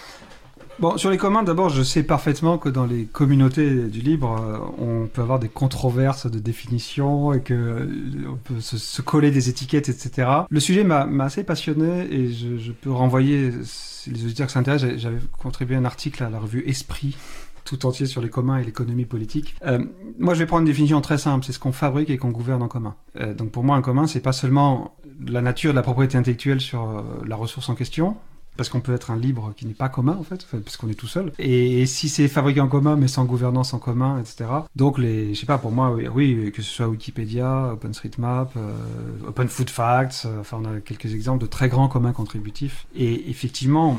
Bon, 0.81 0.97
sur 0.97 1.11
les 1.11 1.16
communs, 1.16 1.43
d'abord, 1.43 1.70
je 1.70 1.83
sais 1.83 2.05
parfaitement 2.05 2.57
que 2.57 2.68
dans 2.68 2.87
les 2.87 3.05
communautés 3.05 3.89
du 3.89 3.99
libre, 3.99 4.41
euh, 4.41 4.59
on 4.79 5.09
peut 5.09 5.22
avoir 5.22 5.41
des 5.41 5.49
controverses 5.49 6.31
de 6.31 6.39
définition 6.39 7.33
et 7.33 7.41
que 7.41 7.53
euh, 7.53 8.31
on 8.31 8.37
peut 8.37 8.61
se, 8.61 9.03
coller 9.03 9.33
des 9.33 9.49
étiquettes, 9.49 9.89
etc. 9.89 10.29
Le 10.49 10.61
sujet 10.61 10.85
m'a 10.85 11.09
assez 11.24 11.43
passionné 11.43 12.07
et 12.12 12.31
je, 12.31 12.70
peux 12.70 12.93
renvoyer, 12.93 13.51
si 13.64 14.11
les 14.11 14.24
auditeurs 14.24 14.51
s'intéressent, 14.51 14.99
j'avais 14.99 15.18
contribué 15.37 15.74
un 15.74 15.85
article 15.85 16.22
à 16.22 16.31
la 16.31 16.39
revue 16.39 16.62
Esprit 16.64 17.16
tout 17.64 17.85
entier 17.85 18.07
sur 18.07 18.22
les 18.22 18.31
communs 18.31 18.59
et 18.59 18.64
l'économie 18.64 19.05
politique. 19.05 19.57
Euh, 19.66 19.85
moi, 20.20 20.35
je 20.35 20.39
vais 20.39 20.47
prendre 20.47 20.61
une 20.61 20.66
définition 20.68 21.01
très 21.01 21.18
simple, 21.18 21.45
c'est 21.45 21.53
ce 21.53 21.59
qu'on 21.59 21.72
fabrique 21.72 22.09
et 22.09 22.18
qu'on 22.18 22.31
gouverne 22.31 22.62
en 22.62 22.68
commun. 22.68 22.95
Donc 23.37 23.51
pour 23.51 23.64
moi, 23.64 23.74
un 23.74 23.83
commun, 23.83 24.07
c'est 24.07 24.20
pas 24.20 24.33
seulement 24.33 24.95
la 25.26 25.43
nature 25.43 25.72
de 25.72 25.76
la 25.76 25.83
propriété 25.83 26.16
intellectuelle 26.16 26.61
sur 26.61 27.05
la 27.26 27.35
ressource 27.35 27.68
en 27.68 27.74
question, 27.74 28.16
parce 28.59 28.68
qu'on 28.68 28.80
peut 28.80 28.92
être 28.92 29.12
un 29.12 29.16
libre 29.16 29.54
qui 29.56 29.66
n'est 29.66 29.72
pas 29.72 29.88
commun 29.88 30.16
en 30.18 30.24
fait, 30.24 30.44
parce 30.64 30.76
qu'on 30.76 30.88
est 30.88 30.94
tout 30.94 31.06
seul. 31.06 31.32
Et, 31.38 31.86
si 31.86 32.09
c'est 32.09 32.26
fabriqué 32.28 32.61
en 32.61 32.68
commun 32.68 32.96
mais 32.96 33.09
sans 33.09 33.24
gouvernance 33.24 33.72
en 33.72 33.78
commun, 33.78 34.20
etc. 34.20 34.50
Donc 34.74 34.98
les, 34.98 35.32
je 35.32 35.40
sais 35.40 35.46
pas, 35.46 35.59
pour 35.59 35.70
moi, 35.70 35.96
oui, 36.12 36.52
que 36.52 36.61
ce 36.61 36.68
soit 36.68 36.88
Wikipédia, 36.88 37.70
OpenStreetMap, 37.72 38.56
euh, 38.56 38.72
euh, 39.28 40.40
enfin 40.40 40.61
on 40.61 40.64
a 40.64 40.80
quelques 40.80 41.14
exemples 41.14 41.40
de 41.40 41.46
très 41.46 41.68
grands 41.68 41.88
communs 41.88 42.12
contributifs. 42.12 42.86
Et 42.96 43.30
effectivement, 43.30 43.96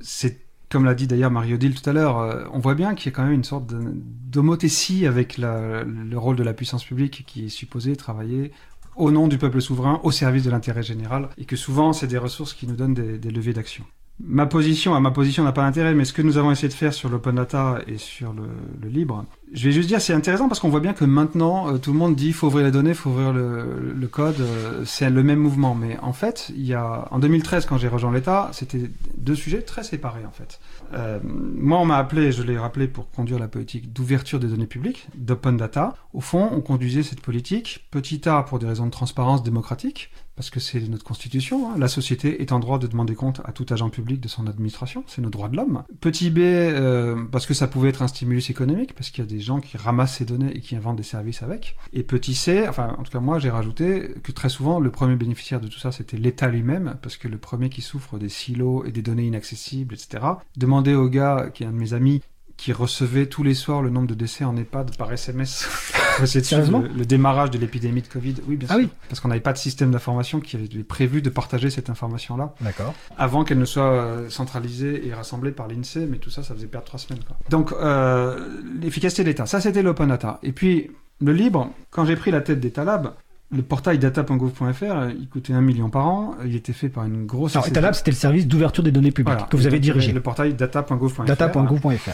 c'est 0.00 0.38
comme 0.70 0.84
l'a 0.86 0.94
dit 0.94 1.06
d'ailleurs 1.06 1.30
Marie-Odile 1.30 1.74
tout 1.74 1.90
à 1.90 1.92
l'heure, 1.92 2.18
euh, 2.18 2.44
on 2.52 2.60
voit 2.60 2.74
bien 2.74 2.94
qu'il 2.94 3.10
y 3.10 3.14
a 3.14 3.16
quand 3.16 3.24
même 3.24 3.32
une 3.32 3.44
sorte 3.44 3.66
d'homothétie 3.66 5.06
avec 5.06 5.36
le 5.38 6.14
rôle 6.14 6.36
de 6.36 6.42
la 6.42 6.54
puissance 6.54 6.84
publique 6.84 7.24
qui 7.26 7.46
est 7.46 7.50
supposé 7.50 7.96
travailler 7.96 8.52
au 8.96 9.10
nom 9.10 9.28
du 9.28 9.38
peuple 9.38 9.60
souverain, 9.60 10.00
au 10.02 10.10
service 10.10 10.44
de 10.44 10.50
l'intérêt 10.50 10.82
général, 10.82 11.28
et 11.38 11.44
que 11.44 11.56
souvent 11.56 11.92
c'est 11.92 12.06
des 12.06 12.18
ressources 12.18 12.54
qui 12.54 12.66
nous 12.66 12.76
donnent 12.76 12.94
des, 12.94 13.30
leviers 13.30 13.52
d'action. 13.52 13.84
Ma 14.20 14.46
position, 14.46 14.94
à 14.94 15.00
ma 15.00 15.10
position 15.10 15.42
n'a 15.42 15.52
pas 15.52 15.62
d'intérêt, 15.62 15.94
mais 15.94 16.04
ce 16.04 16.12
que 16.12 16.22
nous 16.22 16.36
avons 16.36 16.50
essayé 16.50 16.68
de 16.68 16.74
faire 16.74 16.92
sur 16.92 17.08
l'open 17.08 17.34
data 17.34 17.80
et 17.88 17.96
sur 17.96 18.32
le, 18.34 18.88
libre, 18.88 19.24
je 19.52 19.64
vais 19.64 19.72
juste 19.72 19.88
dire 19.88 20.00
c'est 20.00 20.12
intéressant 20.12 20.48
parce 20.48 20.60
qu'on 20.60 20.68
voit 20.68 20.80
bien 20.80 20.92
que 20.92 21.04
maintenant 21.04 21.72
euh, 21.72 21.78
tout 21.78 21.92
le 21.92 21.98
monde 21.98 22.14
dit 22.14 22.32
faut 22.32 22.46
ouvrir 22.46 22.64
les 22.64 22.70
données, 22.70 22.94
faut 22.94 23.10
ouvrir 23.10 23.32
le, 23.32 23.94
le 23.94 24.06
code, 24.08 24.40
euh, 24.40 24.84
c'est 24.84 25.08
le 25.08 25.22
même 25.22 25.38
mouvement. 25.38 25.74
Mais 25.74 25.98
en 26.02 26.12
fait, 26.12 26.52
il 26.54 26.64
y 26.64 26.74
a 26.74 27.08
en 27.10 27.18
2013 27.18 27.66
quand 27.66 27.78
j'ai 27.78 27.88
rejoint 27.88 28.12
l'État, 28.12 28.50
c'était 28.52 28.90
deux 29.16 29.34
sujets 29.34 29.62
très 29.62 29.82
séparés 29.82 30.26
en 30.26 30.32
fait. 30.32 30.60
Euh, 30.94 31.20
moi, 31.24 31.78
on 31.78 31.84
m'a 31.84 31.96
appelé, 31.96 32.32
je 32.32 32.42
l'ai 32.42 32.58
rappelé, 32.58 32.88
pour 32.88 33.10
conduire 33.10 33.38
la 33.38 33.48
politique 33.48 33.92
d'ouverture 33.92 34.38
des 34.40 34.48
données 34.48 34.66
publiques, 34.66 35.08
d'open 35.14 35.56
data. 35.56 35.94
Au 36.12 36.20
fond, 36.20 36.48
on 36.52 36.60
conduisait 36.60 37.02
cette 37.02 37.20
politique 37.20 37.86
petit 37.90 38.28
a 38.28 38.42
pour 38.42 38.58
des 38.58 38.66
raisons 38.66 38.86
de 38.86 38.90
transparence 38.90 39.42
démocratique, 39.42 40.10
parce 40.36 40.50
que 40.50 40.60
c'est 40.60 40.80
notre 40.88 41.04
constitution. 41.04 41.70
Hein. 41.70 41.74
La 41.78 41.88
société 41.88 42.42
est 42.42 42.52
en 42.52 42.58
droit 42.58 42.78
de 42.78 42.86
demander 42.86 43.14
compte 43.14 43.40
à 43.44 43.52
tout 43.52 43.66
agent 43.70 43.90
public 43.90 44.20
de 44.20 44.28
son 44.28 44.46
administration. 44.46 45.04
C'est 45.06 45.22
nos 45.22 45.30
droits 45.30 45.48
de 45.48 45.56
l'homme. 45.56 45.84
Petit 46.00 46.30
b, 46.30 46.38
euh, 46.38 47.24
parce 47.30 47.46
que 47.46 47.54
ça 47.54 47.66
pouvait 47.66 47.90
être 47.90 48.02
un 48.02 48.08
stimulus 48.08 48.50
économique, 48.50 48.94
parce 48.94 49.10
qu'il 49.10 49.24
y 49.24 49.26
a 49.26 49.30
des 49.30 49.40
gens 49.40 49.60
qui 49.60 49.76
ramassent 49.76 50.16
ces 50.16 50.24
données 50.24 50.56
et 50.56 50.60
qui 50.60 50.76
inventent 50.76 50.96
des 50.96 51.02
services 51.02 51.42
avec. 51.42 51.76
Et 51.92 52.02
petit 52.02 52.34
c, 52.34 52.66
enfin, 52.68 52.94
en 52.98 53.02
tout 53.02 53.12
cas, 53.12 53.20
moi, 53.20 53.38
j'ai 53.38 53.50
rajouté 53.50 54.14
que 54.22 54.32
très 54.32 54.48
souvent, 54.48 54.80
le 54.80 54.90
premier 54.90 55.16
bénéficiaire 55.16 55.60
de 55.60 55.68
tout 55.68 55.78
ça, 55.78 55.92
c'était 55.92 56.16
l'État 56.16 56.48
lui-même, 56.48 56.96
parce 57.02 57.16
que 57.16 57.28
le 57.28 57.38
premier 57.38 57.68
qui 57.68 57.82
souffre 57.82 58.18
des 58.18 58.28
silos 58.28 58.84
et 58.84 58.92
des 58.92 59.02
données 59.02 59.26
inaccessibles, 59.26 59.94
etc., 59.94 60.24
demandait 60.56 60.94
au 60.94 61.08
gars, 61.08 61.50
qui 61.52 61.62
est 61.62 61.66
un 61.66 61.72
de 61.72 61.76
mes 61.76 61.94
amis, 61.94 62.22
qui 62.62 62.72
recevait 62.72 63.26
tous 63.26 63.42
les 63.42 63.54
soirs 63.54 63.82
le 63.82 63.90
nombre 63.90 64.06
de 64.06 64.14
décès 64.14 64.44
en 64.44 64.56
EHPAD 64.56 64.96
par 64.96 65.12
SMS. 65.12 65.68
Sérieusement 66.24 66.78
le, 66.78 66.86
le, 66.90 67.04
démarrage 67.04 67.50
de 67.50 67.58
l'épidémie 67.58 68.02
de 68.02 68.06
Covid. 68.06 68.36
Oui, 68.46 68.54
bien 68.54 68.68
ah 68.70 68.74
sûr. 68.74 68.84
Oui. 68.84 68.88
Parce 69.08 69.18
qu'on 69.18 69.26
n'avait 69.26 69.40
pas 69.40 69.52
de 69.52 69.58
système 69.58 69.90
d'information 69.90 70.38
qui 70.38 70.54
avait 70.54 70.68
prévu 70.84 71.22
de 71.22 71.28
partager 71.28 71.70
cette 71.70 71.90
information-là. 71.90 72.54
D'accord. 72.60 72.94
Avant 73.18 73.42
qu'elle 73.42 73.58
ne 73.58 73.64
soit 73.64 73.90
euh, 73.90 74.30
centralisée 74.30 75.08
et 75.08 75.12
rassemblée 75.12 75.50
par 75.50 75.66
l'INSEE, 75.66 76.06
mais 76.08 76.18
tout 76.18 76.30
ça, 76.30 76.44
ça 76.44 76.54
faisait 76.54 76.68
perdre 76.68 76.86
trois 76.86 77.00
semaines. 77.00 77.24
Quoi. 77.26 77.36
Donc, 77.50 77.72
euh, 77.72 78.62
l'efficacité 78.80 79.24
de 79.24 79.28
l'État. 79.30 79.46
Ça, 79.46 79.60
c'était 79.60 79.82
l'open 79.82 80.10
data. 80.10 80.38
Et 80.44 80.52
puis, 80.52 80.92
le 81.20 81.32
libre, 81.32 81.68
quand 81.90 82.04
j'ai 82.04 82.14
pris 82.14 82.30
la 82.30 82.42
tête 82.42 82.60
d'État 82.60 82.84
Lab, 82.84 83.14
le 83.50 83.62
portail 83.62 83.98
data.gouv.fr, 83.98 85.10
il 85.18 85.28
coûtait 85.28 85.52
un 85.52 85.62
million 85.62 85.90
par 85.90 86.06
an. 86.06 86.36
Il 86.44 86.54
était 86.54 86.72
fait 86.72 86.88
par 86.88 87.06
une 87.06 87.26
grosse. 87.26 87.56
Alors, 87.56 87.66
Etalab, 87.66 87.94
c'était 87.94 88.12
le 88.12 88.16
service 88.16 88.46
d'ouverture 88.46 88.84
des 88.84 88.92
données 88.92 89.10
publiques 89.10 89.34
voilà. 89.34 89.48
que 89.48 89.56
vous 89.56 89.66
avez 89.66 89.80
dirigé. 89.80 90.12
Le 90.12 90.20
portail 90.20 90.54
data.gouv.fr. 90.54 91.24
Data.gouv.fr. 91.24 92.12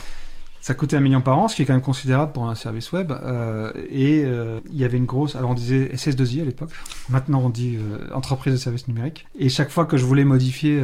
Ça 0.60 0.74
coûtait 0.74 0.96
un 0.96 1.00
million 1.00 1.20
par 1.20 1.38
an, 1.38 1.48
ce 1.48 1.56
qui 1.56 1.62
est 1.62 1.64
quand 1.64 1.72
même 1.72 1.82
considérable 1.82 2.32
pour 2.32 2.48
un 2.48 2.54
service 2.54 2.92
web. 2.92 3.12
Euh, 3.12 3.72
et 3.90 4.22
euh, 4.24 4.60
il 4.70 4.76
y 4.76 4.84
avait 4.84 4.98
une 4.98 5.06
grosse. 5.06 5.36
Alors 5.36 5.50
on 5.50 5.54
disait 5.54 5.90
SS2I 5.94 6.42
à 6.42 6.44
l'époque. 6.44 6.70
Maintenant 7.08 7.40
on 7.44 7.50
dit 7.50 7.76
euh, 7.76 8.12
entreprise 8.14 8.52
de 8.52 8.58
services 8.58 8.88
numériques. 8.88 9.26
Et 9.38 9.48
chaque 9.48 9.70
fois 9.70 9.86
que 9.86 9.96
je 9.96 10.04
voulais 10.04 10.24
modifier 10.24 10.80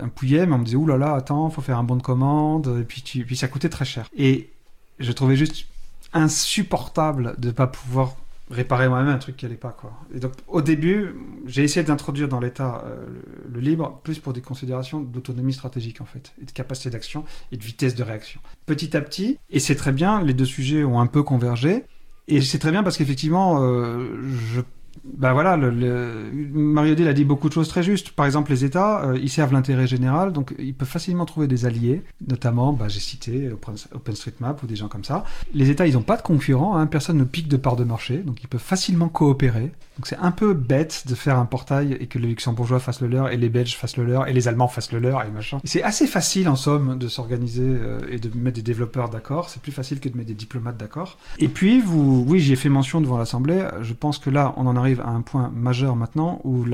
un 0.00 0.08
pouillem, 0.08 0.52
on 0.52 0.58
me 0.58 0.64
disait 0.64 0.76
ouh 0.76 0.86
là 0.86 0.96
là, 0.96 1.14
attends, 1.14 1.50
faut 1.50 1.62
faire 1.62 1.78
un 1.78 1.84
bon 1.84 1.96
de 1.96 2.02
commande. 2.02 2.78
Et 2.80 2.84
puis, 2.84 3.02
puis 3.02 3.36
ça 3.36 3.48
coûtait 3.48 3.68
très 3.68 3.84
cher. 3.84 4.08
Et 4.16 4.50
je 4.98 5.12
trouvais 5.12 5.36
juste 5.36 5.66
insupportable 6.12 7.34
de 7.38 7.50
pas 7.50 7.66
pouvoir 7.66 8.16
réparer 8.50 8.88
moi-même 8.88 9.08
un 9.08 9.18
truc 9.18 9.36
qui 9.36 9.46
allait 9.46 9.54
pas 9.54 9.70
quoi. 9.70 9.92
Et 10.14 10.18
donc 10.20 10.32
au 10.48 10.60
début, 10.60 11.14
j'ai 11.46 11.62
essayé 11.62 11.84
d'introduire 11.84 12.28
dans 12.28 12.40
l'État 12.40 12.84
euh, 12.84 13.06
le, 13.06 13.54
le, 13.54 13.60
libre 13.60 14.00
plus 14.02 14.18
pour 14.18 14.32
des 14.32 14.40
considérations 14.40 15.00
d'autonomie 15.00 15.52
stratégique 15.52 16.00
en 16.00 16.04
fait, 16.04 16.32
et 16.42 16.44
de 16.44 16.50
capacité 16.50 16.90
d'action 16.90 17.24
et 17.52 17.56
de 17.56 17.62
vitesse 17.62 17.94
de 17.94 18.02
réaction. 18.02 18.40
Petit 18.66 18.96
à 18.96 19.00
petit, 19.00 19.38
et 19.50 19.60
c'est 19.60 19.76
très 19.76 19.92
bien, 19.92 20.22
les 20.22 20.34
deux 20.34 20.44
sujets 20.44 20.84
ont 20.84 21.00
un 21.00 21.06
peu 21.06 21.22
convergé. 21.22 21.84
Et 22.28 22.40
c'est 22.42 22.58
très 22.60 22.70
bien 22.70 22.84
parce 22.84 22.96
qu'effectivement, 22.96 23.60
euh, 23.60 24.20
je 24.52 24.60
ben 25.04 25.32
voilà. 25.32 25.56
Mario 25.56 26.94
Dill 26.94 27.08
a 27.08 27.12
dit 27.12 27.24
beaucoup 27.24 27.48
de 27.48 27.54
choses 27.54 27.68
très 27.68 27.82
justes. 27.82 28.10
Par 28.10 28.26
exemple, 28.26 28.50
les 28.50 28.64
États, 28.64 29.04
euh, 29.04 29.18
ils 29.20 29.30
servent 29.30 29.52
l'intérêt 29.52 29.86
général, 29.86 30.32
donc 30.32 30.54
ils 30.58 30.74
peuvent 30.74 30.88
facilement 30.88 31.24
trouver 31.24 31.46
des 31.46 31.64
alliés, 31.64 32.02
notamment, 32.26 32.72
ben, 32.72 32.88
j'ai 32.88 33.00
cité 33.00 33.50
OpenStreetMap 33.94 34.62
ou 34.62 34.66
des 34.66 34.76
gens 34.76 34.88
comme 34.88 35.04
ça. 35.04 35.24
Les 35.54 35.70
États, 35.70 35.86
ils 35.86 35.94
n'ont 35.94 36.02
pas 36.02 36.16
de 36.16 36.22
concurrents, 36.22 36.76
hein, 36.76 36.86
personne 36.86 37.18
ne 37.18 37.24
pique 37.24 37.48
de 37.48 37.56
part 37.56 37.76
de 37.76 37.84
marché, 37.84 38.18
donc 38.18 38.42
ils 38.42 38.48
peuvent 38.48 38.60
facilement 38.60 39.08
coopérer. 39.08 39.72
Donc 40.00 40.06
c'est 40.06 40.16
un 40.16 40.30
peu 40.30 40.54
bête 40.54 41.04
de 41.08 41.14
faire 41.14 41.38
un 41.38 41.44
portail 41.44 41.92
et 42.00 42.06
que 42.06 42.18
les 42.18 42.28
Luxembourgeois 42.28 42.80
fassent 42.80 43.02
le 43.02 43.06
leur, 43.06 43.30
et 43.30 43.36
les 43.36 43.50
Belges 43.50 43.76
fassent 43.76 43.98
le 43.98 44.06
leur, 44.06 44.28
et 44.28 44.32
les 44.32 44.48
Allemands 44.48 44.66
fassent 44.66 44.92
le 44.92 44.98
leur, 44.98 45.22
et 45.22 45.30
machin. 45.30 45.60
C'est 45.64 45.82
assez 45.82 46.06
facile, 46.06 46.48
en 46.48 46.56
somme, 46.56 46.96
de 46.96 47.06
s'organiser 47.06 47.66
euh, 47.66 48.00
et 48.08 48.18
de 48.18 48.30
mettre 48.34 48.56
des 48.56 48.62
développeurs 48.62 49.10
d'accord. 49.10 49.50
C'est 49.50 49.60
plus 49.60 49.72
facile 49.72 50.00
que 50.00 50.08
de 50.08 50.16
mettre 50.16 50.28
des 50.28 50.34
diplomates 50.34 50.78
d'accord. 50.78 51.18
Et 51.38 51.48
puis, 51.48 51.82
vous, 51.82 52.24
oui, 52.26 52.40
j'y 52.40 52.54
ai 52.54 52.56
fait 52.56 52.70
mention 52.70 53.02
devant 53.02 53.18
l'Assemblée. 53.18 53.68
Je 53.82 53.92
pense 53.92 54.16
que 54.16 54.30
là, 54.30 54.54
on 54.56 54.66
en 54.66 54.74
arrive 54.74 55.02
à 55.02 55.08
un 55.08 55.20
point 55.20 55.52
majeur 55.54 55.96
maintenant 55.96 56.40
où 56.44 56.64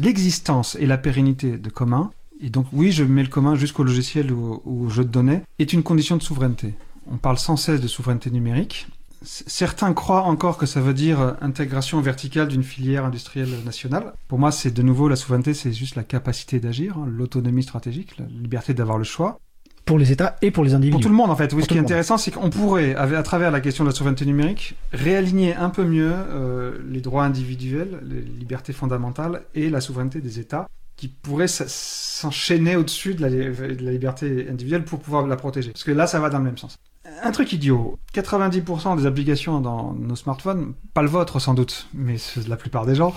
l'existence 0.00 0.76
et 0.78 0.86
la 0.86 0.98
pérennité 0.98 1.58
de 1.58 1.68
commun, 1.68 2.12
et 2.40 2.48
donc 2.48 2.66
oui, 2.72 2.92
je 2.92 3.02
mets 3.02 3.24
le 3.24 3.28
commun 3.28 3.56
jusqu'au 3.56 3.82
logiciel 3.82 4.30
ou 4.30 4.62
au 4.64 4.88
jeu 4.88 5.02
de 5.02 5.10
données, 5.10 5.40
est 5.58 5.72
une 5.72 5.82
condition 5.82 6.16
de 6.16 6.22
souveraineté. 6.22 6.74
On 7.10 7.16
parle 7.16 7.38
sans 7.38 7.56
cesse 7.56 7.80
de 7.80 7.88
souveraineté 7.88 8.30
numérique. 8.30 8.86
Certains 9.24 9.92
croient 9.94 10.22
encore 10.22 10.58
que 10.58 10.66
ça 10.66 10.80
veut 10.80 10.94
dire 10.94 11.36
intégration 11.40 12.00
verticale 12.00 12.48
d'une 12.48 12.62
filière 12.62 13.04
industrielle 13.04 13.50
nationale. 13.64 14.12
Pour 14.28 14.38
moi, 14.38 14.52
c'est 14.52 14.70
de 14.70 14.82
nouveau 14.82 15.08
la 15.08 15.16
souveraineté, 15.16 15.54
c'est 15.54 15.72
juste 15.72 15.96
la 15.96 16.02
capacité 16.02 16.60
d'agir, 16.60 16.96
hein, 16.98 17.06
l'autonomie 17.08 17.62
stratégique, 17.62 18.18
la 18.18 18.26
liberté 18.26 18.74
d'avoir 18.74 18.98
le 18.98 19.04
choix. 19.04 19.38
Pour 19.84 19.98
les 19.98 20.12
États 20.12 20.36
et 20.42 20.52
pour 20.52 20.64
les 20.64 20.74
individus. 20.74 20.92
Pour 20.92 21.00
tout 21.00 21.08
le 21.08 21.14
monde, 21.14 21.30
en 21.30 21.36
fait. 21.36 21.52
Oui, 21.52 21.62
ce 21.62 21.68
qui 21.68 21.76
est 21.76 21.80
intéressant, 21.80 22.16
c'est 22.16 22.30
qu'on 22.30 22.50
pourrait, 22.50 22.94
à 22.94 23.22
travers 23.22 23.50
la 23.50 23.60
question 23.60 23.82
de 23.82 23.88
la 23.88 23.94
souveraineté 23.94 24.24
numérique, 24.24 24.76
réaligner 24.92 25.56
un 25.56 25.70
peu 25.70 25.84
mieux 25.84 26.12
euh, 26.12 26.78
les 26.88 27.00
droits 27.00 27.24
individuels, 27.24 28.00
les 28.04 28.20
libertés 28.20 28.72
fondamentales 28.72 29.42
et 29.54 29.70
la 29.70 29.80
souveraineté 29.80 30.20
des 30.20 30.38
États 30.38 30.68
qui 30.96 31.08
pourraient 31.08 31.48
s'enchaîner 31.48 32.76
au-dessus 32.76 33.14
de, 33.14 33.26
de 33.26 33.84
la 33.84 33.90
liberté 33.90 34.46
individuelle 34.48 34.84
pour 34.84 35.00
pouvoir 35.00 35.26
la 35.26 35.36
protéger. 35.36 35.72
Parce 35.72 35.82
que 35.82 35.90
là, 35.90 36.06
ça 36.06 36.20
va 36.20 36.30
dans 36.30 36.38
le 36.38 36.44
même 36.44 36.58
sens. 36.58 36.76
Un 37.22 37.32
truc 37.32 37.52
idiot. 37.52 37.98
90% 38.14 38.96
des 38.96 39.06
applications 39.06 39.60
dans 39.60 39.92
nos 39.92 40.16
smartphones, 40.16 40.74
pas 40.94 41.02
le 41.02 41.08
vôtre 41.08 41.40
sans 41.40 41.54
doute, 41.54 41.88
mais 41.94 42.16
la 42.46 42.56
plupart 42.56 42.86
des 42.86 42.94
gens, 42.94 43.14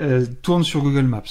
euh, 0.00 0.26
tournent 0.42 0.64
sur 0.64 0.82
Google 0.82 1.06
Maps. 1.06 1.22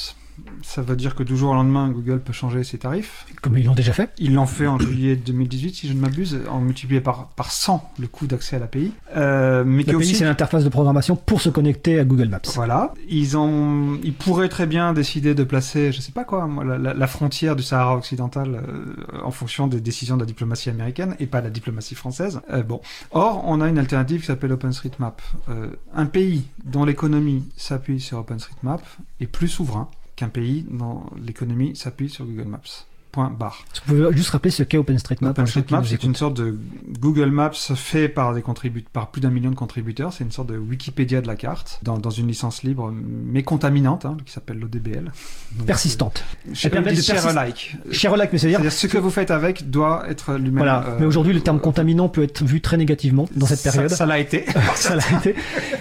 Ça 0.63 0.81
veut 0.81 0.95
dire 0.95 1.15
que 1.15 1.23
du 1.23 1.37
jour 1.37 1.51
au 1.51 1.53
lendemain, 1.53 1.89
Google 1.89 2.19
peut 2.19 2.33
changer 2.33 2.63
ses 2.63 2.77
tarifs. 2.77 3.25
Comme 3.41 3.57
ils 3.57 3.65
l'ont 3.65 3.73
déjà 3.73 3.93
fait. 3.93 4.09
Ils 4.17 4.33
l'ont 4.33 4.45
fait 4.45 4.67
en 4.67 4.79
juillet 4.79 5.15
2018, 5.15 5.75
si 5.75 5.87
je 5.87 5.93
ne 5.93 5.99
m'abuse, 5.99 6.39
en 6.49 6.59
multiplié 6.59 7.01
par, 7.01 7.29
par 7.29 7.51
100 7.51 7.93
le 7.99 8.07
coût 8.07 8.27
d'accès 8.27 8.55
à 8.55 8.59
l'API. 8.59 8.91
Euh, 9.15 9.63
mais 9.65 9.83
L'API, 9.83 9.95
aussi... 9.95 10.15
c'est 10.15 10.25
l'interface 10.25 10.63
de 10.63 10.69
programmation 10.69 11.15
pour 11.15 11.41
se 11.41 11.49
connecter 11.49 11.99
à 11.99 12.05
Google 12.05 12.29
Maps. 12.29 12.39
Voilà. 12.55 12.93
Ils, 13.09 13.37
ont, 13.37 13.99
ils 14.03 14.13
pourraient 14.13 14.49
très 14.49 14.65
bien 14.65 14.93
décider 14.93 15.35
de 15.35 15.43
placer, 15.43 15.91
je 15.91 16.01
sais 16.01 16.11
pas 16.11 16.23
quoi, 16.23 16.49
la, 16.77 17.07
frontière 17.07 17.55
du 17.55 17.63
Sahara 17.63 17.95
occidental 17.95 18.55
euh, 18.55 19.21
en 19.23 19.31
fonction 19.31 19.67
des 19.67 19.79
décisions 19.79 20.15
de 20.15 20.21
la 20.21 20.25
diplomatie 20.25 20.69
américaine 20.69 21.15
et 21.19 21.27
pas 21.27 21.39
de 21.39 21.45
la 21.45 21.51
diplomatie 21.51 21.95
française. 21.95 22.41
Euh, 22.51 22.63
bon. 22.63 22.81
Or, 23.11 23.43
on 23.45 23.61
a 23.61 23.67
une 23.67 23.77
alternative 23.77 24.21
qui 24.21 24.27
s'appelle 24.27 24.51
OpenStreetMap. 24.51 25.21
Euh, 25.49 25.67
un 25.93 26.05
pays 26.05 26.45
dont 26.65 26.85
l'économie 26.85 27.43
s'appuie 27.55 27.99
sur 27.99 28.19
OpenStreetMap 28.19 28.81
est 29.19 29.27
plus 29.27 29.47
souverain 29.47 29.89
qu'un 30.17 30.29
pays 30.29 30.65
dont 30.69 31.05
l'économie 31.15 31.75
s'appuie 31.77 32.09
sur 32.09 32.25
Google 32.25 32.49
Maps. 32.49 32.85
Point 33.17 33.31
barre. 33.31 33.65
Vous 33.87 33.95
pouvez 33.95 34.15
juste 34.15 34.29
rappeler 34.29 34.51
ce 34.51 34.61
qu'est 34.61 34.77
OpenStreetMap 34.77 35.31
OpenStreetMap, 35.31 35.87
c'est 35.87 36.03
une 36.03 36.13
sorte 36.13 36.35
de 36.35 36.55
Google 36.99 37.31
Maps 37.31 37.49
fait 37.75 38.09
par, 38.09 38.35
des 38.35 38.43
par 38.93 39.09
plus 39.09 39.21
d'un 39.21 39.31
million 39.31 39.49
de 39.49 39.55
contributeurs. 39.55 40.13
C'est 40.13 40.23
une 40.23 40.31
sorte 40.31 40.49
de 40.49 40.57
Wikipédia 40.59 41.19
de 41.21 41.25
la 41.25 41.35
carte, 41.35 41.79
dans, 41.81 41.97
dans 41.97 42.11
une 42.11 42.27
licence 42.27 42.61
libre, 42.61 42.93
mais 42.93 43.41
contaminante, 43.41 44.05
hein, 44.05 44.17
qui 44.23 44.31
s'appelle 44.31 44.59
l'ODBL. 44.59 45.11
Persistante. 45.65 46.23
Elle 46.63 46.69
permet 46.69 46.93
de 46.93 47.01
share-alike. 47.01 47.77
Share-alike, 47.89 48.33
mais 48.33 48.37
c'est-à-dire... 48.37 48.71
ce 48.71 48.85
que 48.85 48.99
vous 48.99 49.09
faites 49.09 49.31
avec 49.31 49.67
doit 49.71 50.03
être 50.07 50.35
lui-même... 50.35 50.57
Voilà, 50.57 50.85
euh... 50.87 50.97
mais 50.99 51.07
aujourd'hui, 51.07 51.33
le 51.33 51.41
terme 51.41 51.59
contaminant 51.59 52.09
peut 52.09 52.21
être 52.21 52.43
vu 52.43 52.61
très 52.61 52.77
négativement 52.77 53.27
dans 53.35 53.47
cette 53.47 53.63
période. 53.63 53.89
Ça 53.89 54.05
l'a 54.05 54.19
été. 54.19 54.45
ça 54.75 54.95
l'a 54.95 55.17
été. 55.17 55.33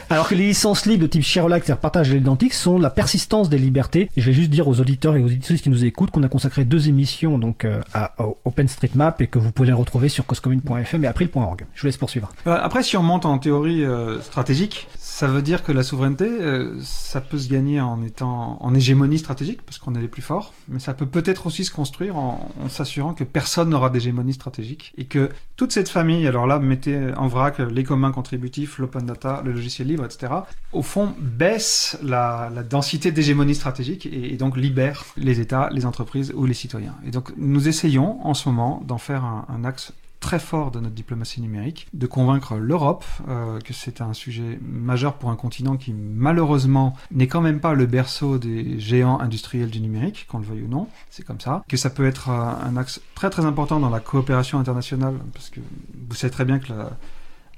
Alors 0.09 0.27
que 0.27 0.35
les 0.35 0.47
licences 0.47 0.87
libres 0.87 1.03
de 1.03 1.07
type 1.07 1.23
share-alike, 1.23 1.67
c'est-à-dire 1.67 1.83
partage 1.83 2.11
à 2.11 2.15
l'identique, 2.15 2.55
sont 2.55 2.79
la 2.79 2.89
persistance 2.89 3.51
des 3.51 3.59
libertés. 3.59 4.09
Et 4.17 4.23
je 4.23 4.27
vais 4.27 4.33
juste 4.33 4.49
dire 4.49 4.69
aux 4.69 4.81
auditeurs 4.81 5.17
et 5.17 5.21
aux 5.21 5.27
auditrices 5.27 5.61
qui 5.61 5.69
nous 5.69 5.85
écoutent 5.85 6.11
qu'on 6.11 6.23
a 6.23 6.31
consacré 6.31 6.65
deux 6.65 6.89
émissions 6.89 7.26
donc 7.39 7.65
euh, 7.65 7.81
à, 7.93 8.15
OpenStreetMap 8.45 9.21
et 9.21 9.27
que 9.27 9.39
vous 9.39 9.53
pouvez 9.53 9.73
retrouver 9.73 10.09
sur 10.09 10.27
coscommune.fm 10.27 11.05
et 11.05 11.07
april.org. 11.07 11.67
Je 11.75 11.81
vous 11.81 11.87
laisse 11.87 11.97
poursuivre. 11.97 12.31
Euh, 12.47 12.59
après, 12.61 12.83
si 12.83 12.97
on 12.97 13.03
monte 13.03 13.27
en 13.27 13.39
théorie 13.39 13.85
euh, 13.85 14.21
stratégique, 14.21 14.89
Ça 15.17 15.29
veut 15.29 15.41
dire 15.41 15.63
que 15.63 15.73
la 15.73 15.83
souveraineté, 15.83 16.27
euh, 16.29 16.79
ça 16.83 17.23
peut 17.23 17.39
se 17.39 17.49
gagner 17.49 17.81
en 17.81 18.03
étant 18.03 18.59
en 18.61 18.75
hégémonie 18.75 19.17
stratégique, 19.17 19.63
parce 19.63 19.79
qu'on 19.79 19.95
est 19.95 20.01
les 20.03 20.09
plus 20.09 20.21
forts, 20.21 20.53
mais 20.69 20.79
ça 20.79 20.93
peut 20.93 21.07
peut-être 21.07 21.47
aussi 21.47 21.65
se 21.65 21.71
construire 21.71 22.17
en, 22.17 22.51
s'assurant 22.69 23.15
que 23.15 23.25
personne 23.25 23.71
n'aura 23.71 23.89
d'hégémonie 23.89 24.35
stratégique 24.35 24.93
et 24.99 25.07
que 25.07 25.31
toute 25.57 25.73
cette 25.73 25.89
famille, 25.89 26.27
alors 26.27 26.47
là, 26.47 26.59
mettez 26.59 27.15
en 27.17 27.29
vrac 27.29 27.61
les 27.61 27.83
communs 27.83 28.13
contributifs, 28.13 28.77
l'open 28.77 29.07
data, 29.07 29.41
le 29.43 29.53
logiciel 29.53 29.89
libre, 29.89 30.05
etc., 30.05 30.35
au 30.75 30.83
fond, 30.83 31.15
baisse 31.19 31.97
la, 32.03 32.51
densité 32.69 33.11
d'hégémonie 33.11 33.55
stratégique 33.55 34.05
et, 34.05 34.37
donc 34.37 34.59
libère 34.59 35.07
les 35.17 35.41
États, 35.41 35.71
les 35.73 35.87
entreprises 35.87 36.35
ou 36.37 36.45
les 36.45 36.53
citoyens. 36.53 36.95
Et 37.07 37.11
donc, 37.11 37.33
nous 37.39 37.69
essayons 37.69 38.21
en 38.27 38.35
ce 38.35 38.51
moment 38.51 38.83
d'en 38.87 38.99
faire 38.99 39.25
un 39.25 39.65
axe 39.65 39.95
très 40.21 40.39
fort 40.39 40.71
de 40.71 40.81
notre 40.81 40.95
diplomatie 40.95 41.41
numérique, 41.41 41.89
de 41.93 42.07
convaincre 42.07 42.57
l'Europe 42.57 43.05
euh, 43.29 43.61
que 43.61 43.73
c'est 43.73 44.01
un 44.01 44.13
sujet 44.13 44.59
majeur 44.63 45.15
pour 45.15 45.31
un 45.31 45.37
continent 45.37 45.77
qui 45.77 45.93
malheureusement 45.93 46.95
n'est 47.11 47.27
quand 47.27 47.41
même 47.41 47.61
pas 47.61 47.75
le 47.75 47.87
berceau 47.87 48.39
des 48.39 48.79
géants 48.81 49.21
industriels 49.21 49.71
du 49.71 49.81
numérique, 49.81 50.27
qu'on 50.29 50.39
le 50.39 50.45
veuille 50.45 50.63
ou 50.63 50.69
non, 50.69 50.89
c'est 51.11 51.25
comme 51.25 51.41
ça, 51.41 51.65
que 51.69 51.77
ça 51.77 51.91
peut 51.91 52.07
être 52.07 52.31
euh, 52.31 52.67
un 52.67 52.77
axe 52.77 53.01
très 53.15 53.31
très 53.31 53.45
important 53.45 53.81
dans 53.81 53.91
la 53.91 54.01
coopération 54.01 54.59
internationale, 54.59 55.15
parce 55.33 55.51
que 55.51 55.61
vous 56.09 56.15
savez 56.15 56.31
très 56.31 56.45
bien 56.45 56.59
que 56.59 56.73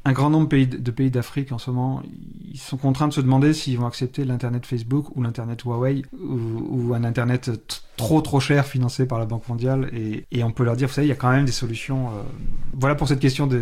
un 0.05 0.13
grand 0.13 0.31
nombre 0.31 0.49
de 0.49 0.91
pays, 0.91 1.11
d'Afrique 1.11 1.53
en 1.53 1.59
ce 1.59 1.71
moment, 1.71 2.03
ils 2.51 2.59
sont 2.59 2.77
contraints 2.77 3.09
de 3.09 3.13
se 3.13 3.21
demander 3.21 3.53
s'ils 3.53 3.79
vont 3.79 3.87
accepter 3.87 4.25
l'Internet 4.25 4.65
Facebook 4.65 5.15
ou 5.17 5.23
l'Internet 5.23 5.63
Huawei 5.63 6.03
ou 6.13 6.95
un 6.95 7.05
Internet 7.05 7.51
trop 7.99 8.23
trop 8.23 8.41
cher 8.41 8.65
financé 8.65 9.07
par 9.07 9.19
la 9.19 9.27
Banque 9.27 9.47
mondiale 9.49 9.91
et, 9.93 10.25
et, 10.31 10.45
on 10.45 10.53
peut 10.53 10.65
leur 10.65 10.77
dire, 10.77 10.89
vous 10.89 10.95
savez, 10.95 11.09
il 11.09 11.11
y 11.11 11.13
a 11.13 11.17
quand 11.17 11.31
même 11.31 11.45
des 11.45 11.53
solutions. 11.53 12.07
Euh, 12.07 12.23
voilà 12.73 12.95
pour 12.95 13.09
cette 13.09 13.19
question 13.19 13.47
des, 13.47 13.59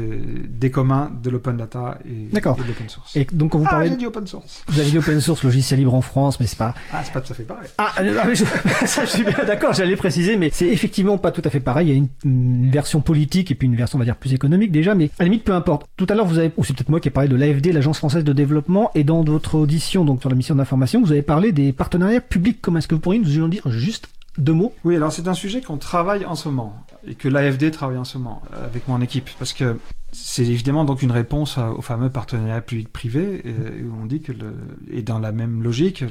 des 0.49 0.71
communs, 0.71 1.11
de 1.23 1.31
l'open 1.31 1.57
data 1.57 1.99
et, 2.05 2.37
et 2.37 2.41
de 2.41 2.45
l'open 2.45 2.89
source. 2.89 3.17
Et 3.17 3.27
donc 3.33 3.53
quand 3.53 3.59
vous 3.59 3.65
ah, 3.67 3.71
parlez 3.71 3.89
j'ai 3.89 3.97
dit 3.97 4.07
open 4.07 4.27
source. 4.27 4.63
Vous 4.69 4.79
avez 4.79 4.91
dit 4.91 4.99
open 4.99 5.21
source, 5.21 5.43
logiciel 5.43 5.81
libre 5.81 5.95
en 5.95 6.03
France, 6.03 6.39
mais 6.39 6.47
c'est 6.47 6.59
pas. 6.59 6.75
Ah, 6.93 7.03
c'est 7.03 7.13
pas 7.13 7.21
tout 7.21 7.33
à 7.33 7.35
fait 7.35 7.43
pareil. 7.45 7.69
Ah, 7.79 7.93
euh, 8.01 8.35
je... 8.35 8.45
ça 8.87 9.05
je 9.05 9.11
suis 9.11 9.25
bien 9.25 9.45
d'accord, 9.47 9.73
j'allais 9.73 9.97
préciser, 9.97 10.37
mais 10.37 10.51
c'est 10.53 10.69
effectivement 10.69 11.19
pas 11.19 11.33
tout 11.33 11.43
à 11.45 11.51
fait 11.51 11.61
pareil. 11.61 11.89
Il 11.89 11.91
y 11.91 11.95
a 11.95 11.97
une, 11.97 12.09
une, 12.25 12.71
version 12.71 13.01
politique 13.01 13.51
et 13.51 13.55
puis 13.55 13.67
une 13.67 13.77
version, 13.77 13.97
on 13.97 14.01
va 14.01 14.05
dire, 14.05 14.17
plus 14.17 14.35
économique 14.35 14.71
déjà, 14.71 14.95
mais 14.95 15.07
à 15.19 15.23
la 15.23 15.25
limite, 15.25 15.45
peu 15.45 15.55
importe. 15.55 15.87
Tout 15.97 16.07
à 16.11 16.15
l'heure, 16.15 16.27
vous 16.27 16.39
avez, 16.39 16.53
ou 16.57 16.65
c'est 16.65 16.75
peut-être 16.75 16.91
moi 16.91 17.01
qui 17.01 17.09
ai 17.09 17.11
parlé 17.11 17.29
de 17.29 17.37
l'AFD, 17.37 17.73
l'Agence 17.73 17.99
française 17.99 18.25
de 18.25 18.33
développement, 18.33 18.91
et 18.95 19.03
dans 19.03 19.25
votre 19.25 19.55
audition, 19.55 20.05
donc 20.05 20.21
sur 20.21 20.29
la 20.29 20.37
mission 20.37 20.55
d'information, 20.55 21.01
vous 21.01 21.13
avez 21.13 21.23
parlé 21.23 21.53
des 21.53 21.73
partenariats 21.73 22.21
publics 22.21 22.61
communs. 22.61 22.81
Est-ce 22.81 22.89
que 22.89 22.95
vous 22.95 23.01
pourriez 23.01 23.21
nous 23.21 23.43
en 23.43 23.49
dire 23.49 23.69
juste 23.71 24.09
deux 24.39 24.53
mots? 24.53 24.75
Oui, 24.85 24.97
alors 24.97 25.13
c'est 25.13 25.29
un 25.29 25.35
sujet 25.35 25.61
qu'on 25.61 25.79
travaille 25.79 26.25
en 26.25 26.35
ce 26.35 26.49
moment 26.49 26.85
et 27.07 27.15
que 27.15 27.29
l'AFD 27.29 27.71
travaille 27.71 27.99
en 27.99 28.05
ce 28.05 28.19
moment 28.19 28.43
avec 28.53 28.89
mon 28.89 29.01
équipe. 29.01 29.31
Parce 29.39 29.53
que 29.53 29.79
c'est 30.13 30.47
évidemment 30.47 30.85
donc 30.85 31.03
une 31.03 31.11
réponse 31.11 31.59
au 31.59 31.83
fameux 31.83 32.11
partenariat 32.11 32.61
public-privé 32.61 33.43
où 33.85 34.03
on 34.03 34.07
dit 34.07 34.21
que 34.21 34.33
le, 34.33 34.55
et 34.91 35.03
dans 35.03 35.19
la 35.19 35.33
même 35.33 35.63
logique, 35.63 36.05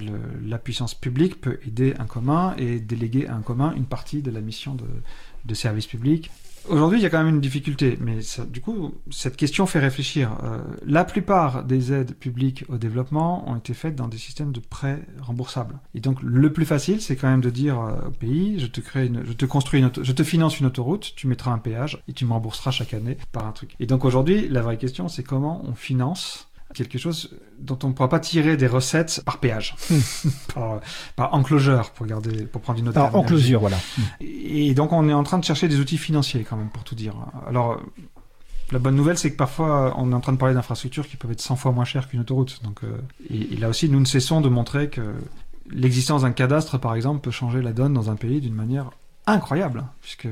la 0.46 0.58
puissance 0.58 0.94
publique 0.94 1.42
peut 1.42 1.60
aider 1.66 1.94
un 2.00 2.06
commun 2.06 2.56
et 2.58 2.80
déléguer 2.80 3.28
à 3.28 3.36
un 3.36 3.42
commun 3.42 3.74
une 3.76 3.86
partie 3.86 4.22
de 4.22 4.32
la 4.32 4.42
mission 4.42 4.78
de 5.46 5.54
service 5.54 5.88
public 5.88 6.32
Aujourd'hui, 6.68 7.00
il 7.00 7.04
y 7.04 7.06
a 7.06 7.10
quand 7.10 7.24
même 7.24 7.36
une 7.36 7.42
difficulté, 7.42 7.98
mais 8.02 8.22
ça, 8.22 8.44
du 8.44 8.60
coup, 8.60 8.96
cette 9.12 9.38
question 9.38 9.66
fait 9.68 9.80
réfléchir. 9.80 10.38
Euh, 10.44 10.60
la 10.86 11.06
plupart 11.06 11.64
des 11.64 11.94
aides 11.94 12.16
publiques 12.16 12.66
au 12.70 12.78
développement 12.78 13.48
ont 13.48 13.56
été 13.56 13.74
faites 13.74 13.96
dans 13.96 14.08
des 14.08 14.18
systèmes 14.18 14.52
de 14.52 14.60
prêts 14.60 15.02
remboursables. 15.22 15.80
Et 15.94 16.00
donc, 16.00 16.22
le 16.24 16.52
plus 16.52 16.66
facile, 16.66 17.02
c'est 17.02 17.16
quand 17.16 17.30
même 17.30 17.42
de 17.42 17.52
dire 17.52 17.80
euh, 17.80 18.08
au 18.08 18.12
pays, 18.12 18.60
je 18.60 18.66
te 18.66 18.82
crée, 18.82 19.06
une, 19.06 19.24
je 19.26 19.34
te 19.34 19.46
construis, 19.46 19.80
une 19.80 19.92
je 20.02 20.12
te 20.12 20.24
finance 20.24 20.60
une 20.60 20.66
autoroute, 20.66 21.14
tu 21.16 21.28
mettras 21.28 21.52
un 21.52 21.60
péage 21.60 22.02
et 22.08 22.14
tu 22.14 22.26
me 22.26 22.32
rembourseras 22.32 22.72
chaque 22.72 22.94
année 22.94 23.18
par 23.32 23.46
un 23.46 23.52
truc. 23.52 23.76
Et 23.80 23.86
donc 23.86 24.04
aujourd'hui, 24.04 24.48
la 24.50 24.62
vraie 24.62 24.78
question, 24.78 25.08
c'est 25.08 25.24
comment 25.24 25.64
on 25.66 25.76
finance 25.76 26.50
quelque 26.74 26.98
chose 26.98 27.36
dont 27.60 27.78
on 27.84 27.90
ne 27.90 27.94
pourra 27.94 28.10
pas 28.10 28.20
tirer 28.20 28.58
des 28.58 28.68
recettes 28.68 29.22
par 29.26 29.40
péage, 29.40 29.76
par, 30.54 30.80
par 31.16 31.34
enclosure, 31.34 31.92
pour, 31.92 32.06
garder, 32.06 32.46
pour 32.46 32.62
prendre 32.62 32.80
une 32.80 32.90
autre 32.90 32.96
Par 32.96 33.16
enclosure, 33.16 33.60
voilà. 33.60 33.78
Et 34.22 34.74
donc 34.74 34.92
on 34.92 35.08
est 35.08 35.14
en 35.14 35.24
train 35.24 35.38
de 35.38 35.46
chercher 35.46 35.68
des 35.68 35.80
outils 35.80 35.98
financiers 35.98 36.46
quand 36.48 36.58
même, 36.58 36.70
pour 36.70 36.84
tout 36.84 36.96
dire. 36.96 37.16
Alors, 37.48 37.80
la 38.72 38.80
bonne 38.80 38.96
nouvelle, 38.96 39.18
c'est 39.18 39.32
que 39.32 39.38
parfois 39.38 39.94
on 39.98 40.12
est 40.12 40.16
en 40.16 40.22
train 40.22 40.34
de 40.34 40.38
parler 40.38 40.56
d'infrastructures 40.56 41.08
qui 41.08 41.18
peuvent 41.18 41.32
être 41.32 41.42
100 41.42 41.56
fois 41.56 41.72
moins 41.72 41.86
chères 41.86 42.10
qu'une 42.10 42.22
autoroute. 42.22 42.62
Donc, 42.64 42.84
euh, 42.84 42.98
et, 43.30 43.54
et 43.54 43.58
là 43.58 43.70
aussi, 43.70 43.90
nous 43.90 44.00
ne 44.00 44.06
cessons 44.06 44.42
de 44.42 44.50
montrer 44.50 44.90
que 44.90 45.14
l'existence 45.70 46.24
d'un 46.24 46.32
cadastre, 46.32 46.80
par 46.80 46.96
exemple, 46.96 47.22
peut 47.22 47.32
changer 47.32 47.62
la 47.62 47.74
donne 47.74 47.94
dans 47.94 48.10
un 48.10 48.16
pays 48.16 48.42
d'une 48.42 48.56
manière 48.56 48.90
incroyable, 49.28 49.86
puisque 50.02 50.28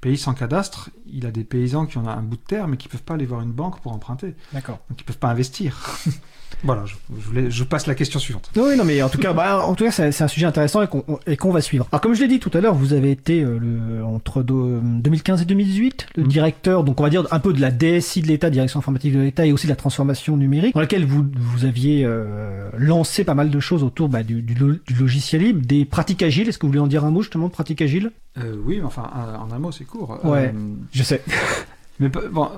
pays 0.00 0.18
sans 0.18 0.34
cadastre, 0.34 0.90
il 1.06 1.26
a 1.26 1.30
des 1.30 1.44
paysans 1.44 1.86
qui 1.86 1.98
ont 1.98 2.08
un 2.08 2.22
bout 2.22 2.36
de 2.36 2.42
terre, 2.42 2.68
mais 2.68 2.76
qui 2.76 2.88
peuvent 2.88 3.02
pas 3.02 3.14
aller 3.14 3.26
voir 3.26 3.40
une 3.40 3.52
banque 3.52 3.80
pour 3.80 3.92
emprunter. 3.92 4.34
D'accord. 4.52 4.78
Donc 4.88 5.00
ils 5.00 5.04
peuvent 5.04 5.18
pas 5.18 5.30
investir. 5.30 5.98
voilà, 6.64 6.84
je, 6.86 6.94
je, 7.18 7.26
voulais, 7.26 7.50
je, 7.50 7.64
passe 7.64 7.86
la 7.86 7.94
question 7.94 8.18
suivante. 8.18 8.50
Oui, 8.56 8.76
non, 8.76 8.84
mais 8.84 9.02
en 9.02 9.08
tout 9.08 9.18
cas, 9.18 9.32
bah, 9.32 9.64
en 9.64 9.74
tout 9.74 9.84
cas, 9.84 9.90
c'est 9.90 10.22
un 10.22 10.28
sujet 10.28 10.46
intéressant 10.46 10.82
et 10.82 10.86
qu'on 10.88 11.02
qu 11.02 11.52
va 11.52 11.60
suivre. 11.60 11.86
Alors, 11.92 12.00
comme 12.00 12.14
je 12.14 12.22
l'ai 12.22 12.28
dit 12.28 12.40
tout 12.40 12.50
à 12.54 12.60
l'heure, 12.60 12.74
vous 12.74 12.92
avez 12.92 13.10
été 13.10 13.42
euh, 13.42 13.58
le, 13.58 14.04
entre 14.04 14.42
do, 14.42 14.80
2015 14.82 15.42
et 15.42 15.44
2018 15.44 16.08
le 16.16 16.24
mmh. 16.24 16.26
directeur, 16.26 16.84
donc 16.84 17.00
on 17.00 17.02
va 17.02 17.10
dire 17.10 17.26
un 17.30 17.38
peu 17.40 17.52
de 17.52 17.60
la 17.60 17.70
DSI 17.70 18.22
de 18.22 18.28
l'État, 18.28 18.50
direction 18.50 18.78
informatique 18.78 19.12
de 19.12 19.20
l'État, 19.20 19.46
et 19.46 19.52
aussi 19.52 19.66
de 19.66 19.72
la 19.72 19.76
transformation 19.76 20.36
numérique, 20.36 20.74
dans 20.74 20.80
laquelle 20.80 21.04
vous, 21.04 21.24
vous 21.36 21.64
aviez 21.64 22.04
euh, 22.04 22.68
lancé 22.76 23.24
pas 23.24 23.34
mal 23.34 23.50
de 23.50 23.60
choses 23.60 23.82
autour 23.84 24.08
bah, 24.08 24.22
du, 24.22 24.42
du, 24.42 24.54
du, 24.54 24.94
logiciel 24.98 25.42
libre, 25.42 25.64
des 25.64 25.84
pratiques 25.84 26.22
agiles. 26.22 26.48
Est-ce 26.48 26.58
que 26.58 26.66
vous 26.66 26.72
voulez 26.72 26.80
en 26.80 26.86
dire 26.86 27.04
un 27.04 27.10
mot 27.10 27.22
justement 27.22 27.48
de 27.48 27.52
pratiques 27.52 27.82
agiles? 27.82 28.12
Euh, 28.38 28.56
Oui, 28.64 28.78
mais 28.78 28.84
enfin, 28.86 29.08
en 29.14 29.52
un 29.52 29.58
mot, 29.58 29.72
c'est 29.72 29.84
court. 29.84 30.18
Ouais, 30.24 30.52
je 30.92 31.02
sais. 31.02 31.22
mais 32.00 32.08
bon. 32.08 32.48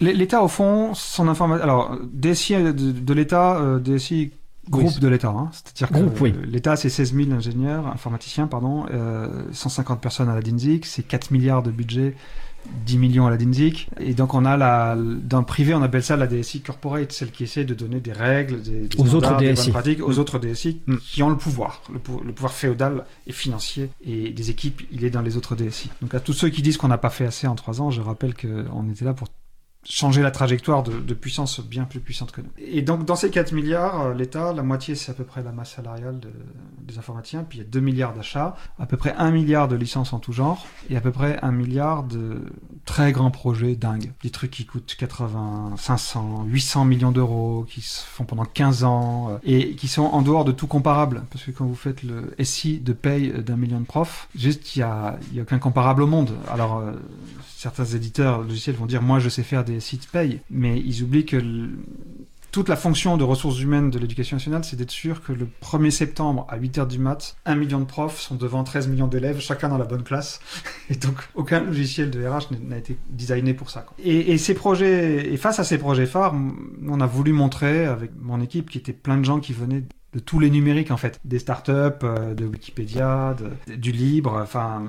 L'État, 0.00 0.42
au 0.42 0.48
fond, 0.48 0.94
son 0.94 1.28
information. 1.28 1.64
Alors, 1.64 1.98
DSI 2.12 2.54
de, 2.54 2.70
de 2.72 3.14
l'État, 3.14 3.56
euh, 3.56 3.78
DSI 3.78 4.32
groupe 4.70 4.92
oui, 4.94 5.00
de 5.00 5.08
l'État. 5.08 5.28
Hein. 5.28 5.50
C'est-à-dire 5.52 5.88
que 5.88 6.22
oui. 6.22 6.34
l'État, 6.46 6.76
c'est 6.76 6.90
16 6.90 7.14
000 7.14 7.32
ingénieurs, 7.32 7.86
informaticiens, 7.86 8.46
pardon, 8.46 8.86
euh, 8.90 9.44
150 9.52 10.00
personnes 10.00 10.28
à 10.28 10.34
la 10.34 10.42
DINSIC, 10.42 10.86
c'est 10.86 11.02
4 11.02 11.30
milliards 11.30 11.62
de 11.62 11.70
budget, 11.70 12.14
10 12.86 12.98
millions 12.98 13.26
à 13.26 13.30
la 13.30 13.36
DINSIC. 13.36 13.88
Et 13.98 14.14
donc, 14.14 14.34
on 14.34 14.44
a 14.44 14.56
la, 14.56 14.96
dans 14.96 15.38
le 15.38 15.44
privé, 15.44 15.74
on 15.74 15.82
appelle 15.82 16.02
ça 16.02 16.16
la 16.16 16.26
DSI 16.26 16.60
corporate, 16.60 17.12
celle 17.12 17.30
qui 17.30 17.44
essaie 17.44 17.64
de 17.64 17.74
donner 17.74 18.00
des 18.00 18.12
règles, 18.12 18.62
des, 18.62 18.88
des 18.88 19.00
aux 19.00 19.14
autres 19.14 19.36
des 19.36 19.54
bonnes 19.54 19.70
pratiques 19.70 20.02
aux 20.02 20.14
mmh. 20.14 20.18
autres 20.18 20.38
DSI 20.38 20.80
mmh. 20.86 20.96
qui 20.96 21.22
ont 21.22 21.30
le 21.30 21.36
pouvoir, 21.36 21.82
le, 21.92 22.00
le, 22.24 22.32
pouvoir 22.32 22.52
féodal 22.52 23.04
et 23.26 23.32
financier. 23.32 23.90
Et 24.04 24.30
des 24.30 24.50
équipes, 24.50 24.82
il 24.92 25.04
est 25.04 25.10
dans 25.10 25.22
les 25.22 25.36
autres 25.36 25.56
DSI. 25.56 25.90
Donc, 26.02 26.14
à 26.14 26.20
tous 26.20 26.34
ceux 26.34 26.50
qui 26.50 26.62
disent 26.62 26.76
qu'on 26.76 26.88
n'a 26.88 26.98
pas 26.98 27.10
fait 27.10 27.26
assez 27.26 27.46
en 27.46 27.54
trois 27.54 27.80
ans, 27.80 27.90
je 27.90 28.00
rappelle 28.00 28.34
qu'on 28.34 28.88
était 28.90 29.04
là 29.04 29.14
pour 29.14 29.28
changer 29.84 30.22
la 30.22 30.30
trajectoire 30.30 30.82
de, 30.82 31.14
puissance 31.14 31.60
bien 31.60 31.84
plus 31.84 32.00
puissante 32.00 32.32
que 32.32 32.40
nous. 32.40 32.50
Et 32.58 32.82
donc 32.82 33.04
dans 33.04 33.16
ces 33.16 33.30
4 33.30 33.52
milliards, 33.52 34.00
euh, 34.02 34.14
l'État, 34.14 34.52
la 34.52 34.62
moitié 34.62 34.94
c'est 34.94 35.10
à 35.10 35.14
peu 35.14 35.24
près 35.24 35.42
la 35.42 35.52
masse 35.52 35.74
salariale 35.74 36.20
de, 36.20 36.30
des 36.82 36.98
informaticiens, 36.98 37.44
puis 37.44 37.58
il 37.58 37.62
y 37.62 37.64
a 37.64 37.68
2 37.68 37.80
milliards 37.80 38.14
d'achats, 38.14 38.56
à 38.78 38.86
peu 38.86 38.96
près 38.96 39.14
1 39.16 39.30
milliard 39.30 39.68
de 39.68 39.76
licences 39.76 40.12
en 40.12 40.18
tout 40.18 40.32
genre, 40.32 40.66
et 40.90 40.96
à 40.96 41.00
peu 41.00 41.10
près 41.10 41.38
1 41.42 41.52
milliard 41.52 42.04
de 42.04 42.42
très 42.84 43.12
grands 43.12 43.30
projets 43.30 43.76
dingues. 43.76 44.12
Des 44.22 44.30
trucs 44.30 44.50
qui 44.50 44.66
coûtent 44.66 44.94
80, 44.98 45.74
500, 45.76 46.44
800 46.46 46.84
millions 46.84 47.12
d'euros, 47.12 47.64
qui 47.68 47.80
se 47.80 48.04
font 48.04 48.24
pendant 48.24 48.44
15 48.44 48.84
ans, 48.84 49.30
euh, 49.30 49.38
et 49.44 49.74
qui 49.74 49.88
sont 49.88 50.02
en 50.02 50.22
dehors 50.22 50.44
de 50.44 50.52
tout 50.52 50.66
comparable. 50.66 51.24
Parce 51.30 51.44
que 51.44 51.50
quand 51.50 51.66
vous 51.66 51.74
faites 51.74 52.02
le 52.02 52.34
SI 52.42 52.78
de 52.78 52.92
paye 52.92 53.32
d'un 53.42 53.56
million 53.56 53.80
de 53.80 53.86
profs, 53.86 54.28
juste 54.34 54.74
il 54.76 54.80
n'y 54.80 54.82
a, 54.84 55.18
y 55.32 55.38
a 55.38 55.42
aucun 55.42 55.58
comparable 55.58 56.02
au 56.02 56.06
monde. 56.06 56.30
Alors 56.48 56.78
euh, 56.78 56.92
certains 57.58 57.84
éditeurs 57.84 58.42
logiciels 58.42 58.76
vont 58.76 58.86
dire 58.86 59.02
moi 59.02 59.18
je 59.18 59.28
sais 59.28 59.42
faire 59.42 59.64
des 59.68 59.80
sites 59.80 60.08
paye, 60.10 60.40
mais 60.50 60.78
ils 60.78 61.02
oublient 61.02 61.26
que 61.26 61.38
toute 62.50 62.68
la 62.68 62.76
fonction 62.76 63.16
de 63.16 63.24
ressources 63.24 63.60
humaines 63.60 63.90
de 63.90 63.98
l'éducation 63.98 64.36
nationale, 64.36 64.64
c'est 64.64 64.76
d'être 64.76 64.90
sûr 64.90 65.22
que 65.22 65.32
le 65.32 65.46
1er 65.62 65.90
septembre 65.90 66.46
à 66.48 66.58
8h 66.58 66.88
du 66.88 66.98
mat, 66.98 67.36
1 67.44 67.54
million 67.56 67.78
de 67.78 67.84
profs 67.84 68.18
sont 68.18 68.36
devant 68.36 68.64
13 68.64 68.88
millions 68.88 69.06
d'élèves, 69.06 69.40
chacun 69.40 69.68
dans 69.68 69.78
la 69.78 69.84
bonne 69.84 70.02
classe. 70.02 70.40
Et 70.90 70.96
donc 70.96 71.16
aucun 71.34 71.60
logiciel 71.60 72.10
de 72.10 72.26
RH 72.26 72.52
n'a 72.62 72.78
été 72.78 72.96
designé 73.10 73.54
pour 73.54 73.70
ça. 73.70 73.84
Et, 74.02 74.32
et, 74.32 74.38
ces 74.38 74.54
projets, 74.54 75.32
et 75.32 75.36
face 75.36 75.58
à 75.58 75.64
ces 75.64 75.78
projets 75.78 76.06
phares, 76.06 76.34
on 76.86 77.00
a 77.00 77.06
voulu 77.06 77.32
montrer 77.32 77.84
avec 77.84 78.12
mon 78.18 78.40
équipe 78.40 78.70
qui 78.70 78.78
était 78.78 78.92
plein 78.92 79.18
de 79.18 79.24
gens 79.24 79.40
qui 79.40 79.52
venaient 79.52 79.84
de 80.14 80.18
tous 80.20 80.40
les 80.40 80.50
numériques 80.50 80.90
en 80.90 80.96
fait, 80.96 81.20
des 81.24 81.38
startups, 81.38 81.72
euh, 82.02 82.34
de 82.34 82.46
Wikipédia, 82.46 83.34
de, 83.34 83.74
du 83.74 83.92
libre, 83.92 84.38
enfin 84.42 84.82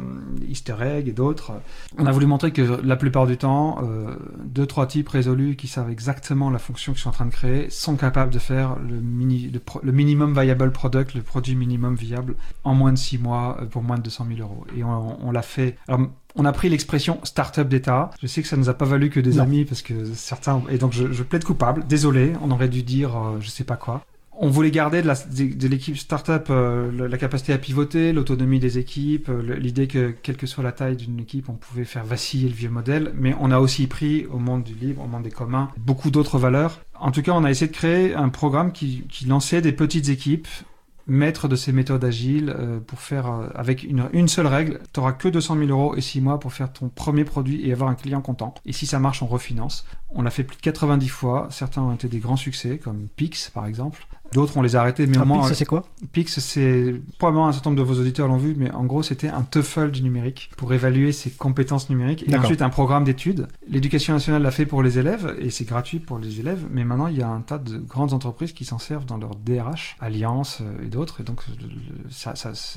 Easter 0.47 0.75
egg 0.81 1.07
et 1.09 1.11
d'autres. 1.11 1.53
On 1.97 2.05
a 2.05 2.11
voulu 2.11 2.25
montrer 2.25 2.51
que 2.51 2.61
la 2.61 2.95
plupart 2.95 3.27
du 3.27 3.37
temps, 3.37 3.79
euh, 3.83 4.15
deux 4.45 4.65
trois 4.65 4.87
types 4.87 5.09
résolus 5.09 5.55
qui 5.55 5.67
savent 5.67 5.89
exactement 5.89 6.49
la 6.49 6.59
fonction 6.59 6.93
qu'ils 6.93 7.01
sont 7.01 7.09
en 7.09 7.13
train 7.13 7.25
de 7.25 7.31
créer 7.31 7.69
sont 7.69 7.97
capables 7.97 8.33
de 8.33 8.39
faire 8.39 8.77
le, 8.79 9.01
mini, 9.01 9.49
le, 9.49 9.61
le, 9.83 9.91
minimum 9.91 10.39
viable 10.39 10.71
product, 10.71 11.13
le 11.13 11.21
produit 11.21 11.55
minimum 11.55 11.95
viable, 11.95 12.35
en 12.63 12.73
moins 12.73 12.93
de 12.93 12.97
six 12.97 13.17
mois 13.17 13.57
euh, 13.61 13.65
pour 13.65 13.83
moins 13.83 13.97
de 13.97 14.03
200 14.03 14.27
000 14.35 14.39
euros. 14.39 14.65
Et 14.77 14.83
on, 14.83 15.27
on 15.27 15.31
l'a 15.31 15.41
fait. 15.41 15.75
Alors, 15.87 16.07
on 16.35 16.45
a 16.45 16.51
pris 16.51 16.69
l'expression 16.69 17.19
start-up 17.23 17.67
d'État. 17.67 18.11
Je 18.21 18.27
sais 18.27 18.41
que 18.41 18.47
ça 18.47 18.55
nous 18.55 18.69
a 18.69 18.73
pas 18.73 18.85
valu 18.85 19.09
que 19.09 19.19
des 19.19 19.35
non. 19.35 19.43
amis 19.43 19.65
parce 19.65 19.81
que 19.81 20.05
certains 20.13 20.61
et 20.69 20.77
donc 20.77 20.93
je, 20.93 21.11
je 21.11 21.23
plaide 21.23 21.43
coupable. 21.43 21.85
Désolé, 21.87 22.33
on 22.41 22.51
aurait 22.51 22.69
dû 22.69 22.83
dire 22.83 23.15
euh, 23.17 23.37
je 23.39 23.49
sais 23.49 23.63
pas 23.63 23.77
quoi 23.77 24.05
on 24.41 24.49
voulait 24.49 24.71
garder 24.71 25.01
de 25.01 25.67
l'équipe 25.67 25.97
startup 25.97 26.47
euh, 26.49 27.07
la 27.09 27.17
capacité 27.17 27.51
à 27.51 27.57
pivoter, 27.57 28.13
l'autonomie 28.13 28.59
des 28.59 28.77
équipes, 28.77 29.27
euh, 29.27 29.55
l'idée 29.57 29.87
que 29.87 30.11
quelle 30.23 30.37
que 30.37 30.47
soit 30.47 30.63
la 30.63 30.71
taille 30.71 30.95
d'une 30.95 31.19
équipe, 31.19 31.49
on 31.49 31.53
pouvait 31.53 31.83
faire 31.83 32.05
vaciller 32.05 32.47
le 32.47 32.55
vieux 32.55 32.69
modèle, 32.69 33.11
mais 33.15 33.35
on 33.41 33.51
a 33.51 33.59
aussi 33.59 33.87
pris 33.87 34.25
au 34.27 34.39
monde 34.39 34.63
du 34.63 34.73
libre, 34.73 35.03
au 35.03 35.07
monde 35.07 35.23
des 35.23 35.31
communs, 35.31 35.69
beaucoup 35.77 36.09
d'autres 36.09 36.37
valeurs. 36.37 36.79
En 36.97 37.11
tout 37.11 37.21
cas, 37.21 37.33
on 37.33 37.43
a 37.43 37.51
essayé 37.51 37.69
de 37.69 37.75
créer 37.75 38.15
un 38.15 38.29
programme 38.29 38.71
qui, 38.71 39.05
lançait 39.27 39.61
des 39.61 39.73
petites 39.73 40.07
équipes 40.07 40.47
maîtres 41.05 41.47
de 41.47 41.55
ces 41.55 41.73
méthodes 41.73 42.05
agiles 42.05 42.53
euh, 42.57 42.79
pour 42.79 42.99
faire 42.99 43.27
euh, 43.31 43.47
avec 43.55 43.83
une, 43.83 44.07
une 44.13 44.27
seule 44.27 44.47
règle, 44.47 44.79
tu 44.93 44.99
n'auras 44.99 45.13
que 45.13 45.27
200 45.27 45.57
000 45.57 45.69
euros 45.69 45.95
et 45.95 46.01
6 46.01 46.21
mois 46.21 46.39
pour 46.39 46.53
faire 46.53 46.71
ton 46.71 46.87
premier 46.87 47.25
produit 47.25 47.67
et 47.67 47.73
avoir 47.73 47.89
un 47.89 47.95
client 47.95 48.21
content. 48.21 48.53
Et 48.65 48.71
si 48.71 48.85
ça 48.85 48.99
marche, 48.99 49.21
on 49.21 49.27
refinance. 49.27 49.85
On 50.11 50.21
l'a 50.21 50.29
fait 50.29 50.43
plus 50.43 50.55
de 50.55 50.61
90 50.61 51.09
fois. 51.09 51.47
Certains 51.49 51.81
ont 51.81 51.93
été 51.93 52.07
des 52.07 52.19
grands 52.19 52.37
succès, 52.37 52.77
comme 52.77 53.07
Pix 53.15 53.49
par 53.49 53.65
exemple. 53.65 54.05
D'autres, 54.33 54.57
on 54.57 54.61
les 54.61 54.75
a 54.75 54.81
arrêtés, 54.81 55.07
mais 55.07 55.17
au 55.17 55.21
Ah, 55.21 55.25
moins, 55.25 55.47
Pix, 55.47 55.57
c'est 55.57 55.65
quoi 55.65 55.85
Pix, 56.11 56.39
c'est 56.39 56.93
probablement 57.17 57.47
un 57.47 57.51
certain 57.51 57.71
nombre 57.71 57.81
de 57.81 57.87
vos 57.87 57.99
auditeurs 57.99 58.27
l'ont 58.27 58.37
vu, 58.37 58.55
mais 58.57 58.71
en 58.71 58.85
gros, 58.85 59.03
c'était 59.03 59.27
un 59.29 59.41
TOEFL 59.41 59.91
du 59.91 60.03
numérique 60.03 60.51
pour 60.57 60.73
évaluer 60.73 61.11
ses 61.11 61.31
compétences 61.31 61.89
numériques 61.89 62.25
et 62.27 62.35
ensuite 62.35 62.61
un 62.61 62.69
programme 62.69 63.03
d'études. 63.03 63.47
L'éducation 63.67 64.13
nationale 64.13 64.41
l'a 64.41 64.51
fait 64.51 64.65
pour 64.65 64.83
les 64.83 64.99
élèves 64.99 65.35
et 65.39 65.49
c'est 65.49 65.65
gratuit 65.65 65.99
pour 65.99 66.19
les 66.19 66.39
élèves, 66.39 66.65
mais 66.69 66.83
maintenant 66.83 67.07
il 67.07 67.17
y 67.17 67.21
a 67.21 67.29
un 67.29 67.41
tas 67.41 67.57
de 67.57 67.77
grandes 67.77 68.13
entreprises 68.13 68.53
qui 68.53 68.65
s'en 68.65 68.77
servent 68.77 69.05
dans 69.05 69.17
leur 69.17 69.35
DRH, 69.35 69.95
Alliance 69.99 70.59
euh, 70.61 70.85
et 70.85 70.87
d'autres, 70.87 71.21
et 71.21 71.23
donc 71.23 71.41
ça, 72.09 72.33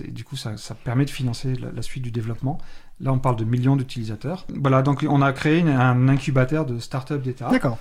du 0.08 0.24
coup, 0.24 0.36
ça, 0.36 0.56
ça 0.56 0.74
permet 0.74 1.04
de 1.04 1.10
financer 1.10 1.54
la, 1.54 1.70
la 1.72 1.82
suite 1.82 2.02
du 2.02 2.10
développement. 2.10 2.58
Là, 3.02 3.12
on 3.12 3.18
parle 3.18 3.34
de 3.36 3.44
millions 3.44 3.74
d'utilisateurs. 3.74 4.46
Voilà, 4.60 4.82
donc 4.82 5.04
on 5.08 5.20
a 5.22 5.32
créé 5.32 5.58
une- 5.58 5.68
un 5.68 6.08
incubateur 6.08 6.64
de 6.66 6.78
start-up 6.78 7.20
d'État 7.20 7.48
D'accord. 7.50 7.76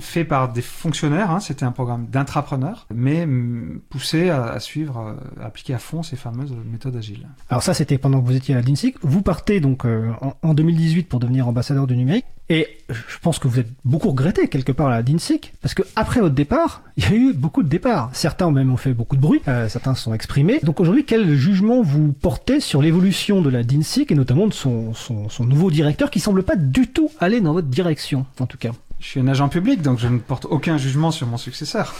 fait 0.00 0.24
par 0.24 0.52
des 0.52 0.62
fonctionnaires. 0.62 1.30
hein, 1.30 1.38
C'était 1.38 1.64
un 1.64 1.70
programme 1.70 2.06
d'intrapreneurs, 2.06 2.86
mais 2.92 3.22
hum, 3.22 3.80
poussé 3.88 4.30
à, 4.30 4.46
à 4.46 4.58
suivre, 4.58 4.98
euh, 4.98 5.42
à 5.42 5.46
appliquer 5.46 5.74
à 5.74 5.78
fond 5.78 6.02
ces 6.02 6.16
fameuses 6.16 6.52
méthodes 6.70 6.96
agiles. 6.96 7.28
Alors 7.50 7.62
ça, 7.62 7.72
c'était 7.72 7.98
pendant 7.98 8.20
que 8.20 8.26
vous 8.26 8.34
étiez 8.34 8.56
à 8.56 8.60
l'INSIC. 8.62 8.96
Vous 9.02 9.22
partez 9.22 9.60
donc 9.60 9.86
euh, 9.86 10.10
en, 10.20 10.34
en 10.42 10.54
2018 10.54 11.08
pour 11.08 11.20
devenir 11.20 11.46
ambassadeur 11.46 11.86
du 11.86 11.96
numérique. 11.96 12.26
Et 12.50 12.78
je 12.90 13.18
pense 13.22 13.38
que 13.38 13.48
vous 13.48 13.58
êtes 13.58 13.70
beaucoup 13.84 14.10
regretté 14.10 14.48
quelque 14.48 14.72
part 14.72 14.88
à 14.88 15.02
DINSIC, 15.02 15.54
parce 15.62 15.72
que 15.72 15.82
après 15.96 16.20
votre 16.20 16.34
départ, 16.34 16.82
il 16.96 17.04
y 17.04 17.06
a 17.06 17.14
eu 17.14 17.32
beaucoup 17.32 17.62
de 17.62 17.68
départs. 17.68 18.10
Certains 18.12 18.50
même 18.50 18.70
ont 18.70 18.76
fait 18.76 18.92
beaucoup 18.92 19.16
de 19.16 19.20
bruit, 19.20 19.40
euh, 19.48 19.68
certains 19.68 19.94
se 19.94 20.02
sont 20.02 20.14
exprimés. 20.14 20.60
Donc 20.62 20.80
aujourd'hui, 20.80 21.04
quel 21.04 21.34
jugement 21.34 21.82
vous 21.82 22.12
portez 22.12 22.60
sur 22.60 22.82
l'évolution 22.82 23.40
de 23.40 23.48
la 23.48 23.62
DINSIC 23.62 24.12
et 24.12 24.14
notamment 24.14 24.46
de 24.46 24.52
son, 24.52 24.92
son, 24.92 25.28
son 25.28 25.44
nouveau 25.44 25.70
directeur 25.70 26.10
qui 26.10 26.20
semble 26.20 26.42
pas 26.42 26.56
du 26.56 26.88
tout 26.88 27.10
aller 27.18 27.40
dans 27.40 27.54
votre 27.54 27.68
direction, 27.68 28.26
en 28.38 28.46
tout 28.46 28.58
cas? 28.58 28.72
Je 29.00 29.06
suis 29.06 29.20
un 29.20 29.28
agent 29.28 29.48
public, 29.48 29.82
donc 29.82 29.98
je 29.98 30.08
ne 30.08 30.18
porte 30.18 30.46
aucun 30.46 30.76
jugement 30.76 31.10
sur 31.10 31.26
mon 31.26 31.36
successeur. 31.36 31.94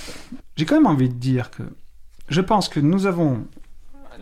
J'ai 0.57 0.65
quand 0.65 0.77
même 0.77 0.87
envie 0.87 1.09
de 1.09 1.15
dire 1.15 1.51
que 1.51 1.63
je 2.29 2.41
pense 2.41 2.69
que 2.69 2.81
nous 2.81 3.07
avons... 3.07 3.45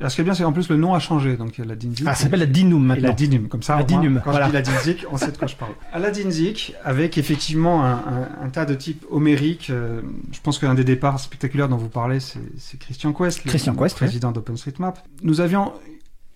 Alors, 0.03 0.11
ce 0.11 0.17
qui 0.17 0.21
est 0.21 0.25
bien, 0.25 0.35
c'est 0.35 0.43
qu'en 0.43 0.53
plus 0.53 0.69
le 0.69 0.77
nom 0.77 0.95
a 0.95 0.99
changé, 0.99 1.37
donc 1.37 1.57
il 1.57 1.61
y 1.61 1.65
a 1.65 1.69
la 1.69 1.77
DINSIC. 1.77 2.05
Ah, 2.09 2.15
ça 2.17 2.25
s'appelle 2.25 2.41
la 2.41 2.47
DINUM 2.47 2.83
Et 2.83 2.87
maintenant. 2.87 3.09
la 3.09 3.15
DINUM, 3.15 3.47
comme 3.49 3.63
ça, 3.63 3.77
La 3.77 3.85
moins, 3.85 4.01
DINUM, 4.01 4.21
quand 4.25 4.31
voilà. 4.33 4.47
je 4.47 4.51
dis 4.51 4.57
la 4.57 4.63
DINSIC, 4.63 5.07
on 5.13 5.17
sait 5.17 5.31
de 5.31 5.37
quoi 5.39 5.47
je 5.47 5.55
parle. 5.55 5.73
À 5.93 5.99
la 6.01 6.11
DINSIC, 6.11 6.75
avec 6.85 7.17
effectivement 7.19 7.85
un, 7.85 7.93
un- 7.93 8.29
un 8.45 8.49
tas 8.51 8.65
de 8.65 8.75
types 8.75 9.05
homériques, 9.11 9.69
euh, 9.71 10.01
je 10.33 10.41
pense 10.41 10.59
qu'un 10.59 10.75
des 10.75 10.83
départs 10.85 11.21
spectaculaires 11.21 11.69
dont 11.69 11.77
vous 11.77 11.89
parlez, 11.89 12.19
c'est 12.21 12.41
Christian 12.81 13.13
Quest, 13.13 13.45
le- 13.45 13.51
Christian 13.51 13.75
le 13.75 13.79
Quest, 13.79 13.95
ouais. 14.01 14.07
président 14.09 14.33
d'OpenStreetMap. 14.33 14.99
Nous 15.23 15.41
avions 15.41 15.73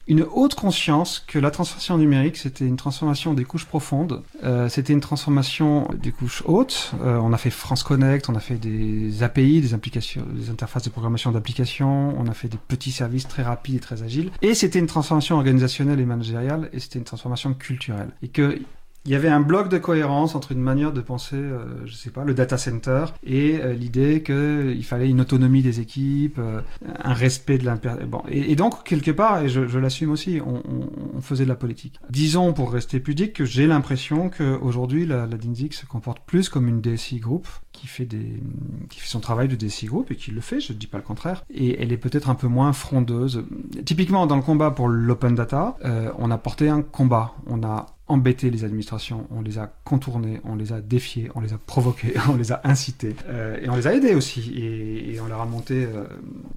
une 0.08 0.22
haute 0.22 0.54
conscience 0.54 1.22
que 1.26 1.38
la 1.38 1.50
transformation 1.50 1.98
numérique, 1.98 2.36
c'était 2.36 2.66
une 2.66 2.76
transformation 2.76 3.34
des 3.34 3.44
couches 3.44 3.64
profondes, 3.64 4.22
euh, 4.44 4.68
c'était 4.68 4.92
une 4.92 5.00
transformation 5.00 5.88
des 5.94 6.12
couches 6.12 6.42
hautes. 6.46 6.92
Euh, 7.02 7.18
on 7.18 7.32
a 7.32 7.36
fait 7.36 7.50
France 7.50 7.82
Connect, 7.82 8.28
on 8.28 8.34
a 8.36 8.40
fait 8.40 8.54
des 8.54 9.22
API, 9.22 9.60
des 9.60 9.74
applications, 9.74 10.24
des 10.32 10.50
interfaces 10.50 10.84
de 10.84 10.90
programmation 10.90 11.32
d'applications, 11.32 12.14
on 12.18 12.26
a 12.28 12.34
fait 12.34 12.48
des 12.48 12.58
petits 12.68 12.92
services 12.92 13.26
très 13.26 13.42
rapides 13.42 13.76
et 13.76 13.80
très 13.80 14.02
agiles. 14.02 14.30
Et 14.42 14.54
c'était 14.54 14.78
une 14.78 14.86
transformation 14.86 15.36
organisationnelle 15.36 15.98
et 15.98 16.06
managériale, 16.06 16.70
et 16.72 16.78
c'était 16.78 17.00
une 17.00 17.04
transformation 17.04 17.52
culturelle. 17.54 18.10
Et 18.22 18.28
que 18.28 18.60
il 19.06 19.12
y 19.12 19.14
avait 19.14 19.28
un 19.28 19.40
bloc 19.40 19.68
de 19.68 19.78
cohérence 19.78 20.34
entre 20.34 20.52
une 20.52 20.60
manière 20.60 20.92
de 20.92 21.00
penser, 21.00 21.36
euh, 21.36 21.64
je 21.86 21.94
sais 21.94 22.10
pas, 22.10 22.24
le 22.24 22.34
data 22.34 22.58
center 22.58 23.06
et 23.24 23.58
euh, 23.60 23.72
l'idée 23.72 24.22
qu'il 24.22 24.84
fallait 24.84 25.08
une 25.08 25.20
autonomie 25.20 25.62
des 25.62 25.80
équipes, 25.80 26.38
euh, 26.38 26.60
un 27.02 27.14
respect 27.14 27.58
de 27.58 27.64
l'impé... 27.64 27.90
Bon, 28.08 28.22
et, 28.28 28.56
donc, 28.56 28.82
quelque 28.84 29.12
part, 29.12 29.42
et 29.42 29.48
je, 29.48 29.78
l'assume 29.78 30.10
aussi, 30.10 30.40
on, 30.44 31.20
faisait 31.20 31.44
de 31.44 31.48
la 31.48 31.56
politique. 31.56 31.98
Disons, 32.10 32.52
pour 32.52 32.72
rester 32.72 33.00
pudique, 33.00 33.32
que 33.32 33.44
j'ai 33.44 33.66
l'impression 33.66 34.28
qu'aujourd'hui, 34.28 35.06
la, 35.06 35.26
la 35.26 35.36
DINSIC 35.36 35.74
se 35.74 35.86
comporte 35.86 36.20
plus 36.20 36.48
comme 36.48 36.68
une 36.68 36.80
DSI 36.80 37.18
Group 37.18 37.48
qui 37.76 37.86
fait, 37.86 38.06
qui 38.06 39.00
fait 39.00 39.08
son 39.08 39.20
travail 39.20 39.48
de 39.48 39.54
DSI 39.54 39.86
Group 39.86 40.10
et 40.10 40.16
qui 40.16 40.30
le 40.30 40.40
fait, 40.40 40.60
je 40.60 40.72
ne 40.72 40.78
dis 40.78 40.86
pas 40.86 40.98
le 40.98 41.04
contraire. 41.04 41.44
Et 41.50 41.80
elle 41.80 41.92
est 41.92 41.96
peut-être 41.96 42.30
un 42.30 42.34
peu 42.34 42.48
moins 42.48 42.72
frondeuse. 42.72 43.44
Typiquement, 43.84 44.26
dans 44.26 44.36
le 44.36 44.42
combat 44.42 44.70
pour 44.70 44.88
l'open 44.88 45.34
data, 45.34 45.76
euh, 45.84 46.10
on 46.18 46.30
a 46.30 46.38
porté 46.38 46.68
un 46.68 46.82
combat. 46.82 47.34
On 47.46 47.62
a 47.62 47.95
embêté 48.08 48.50
les 48.50 48.64
administrations, 48.64 49.26
on 49.30 49.40
les 49.40 49.58
a 49.58 49.72
contournées, 49.84 50.40
on 50.44 50.54
les 50.54 50.72
a 50.72 50.80
défiées, 50.80 51.30
on 51.34 51.40
les 51.40 51.52
a 51.52 51.58
provoquées, 51.58 52.14
on 52.28 52.36
les 52.36 52.52
a 52.52 52.60
incitées. 52.64 53.16
Euh, 53.28 53.58
et 53.60 53.68
on 53.68 53.76
les 53.76 53.86
a 53.86 53.94
aidés 53.94 54.14
aussi. 54.14 54.52
Et, 54.56 55.20
on 55.20 55.26
leur 55.26 55.40
a 55.40 55.46
monté 55.46 55.84
euh, 55.84 56.04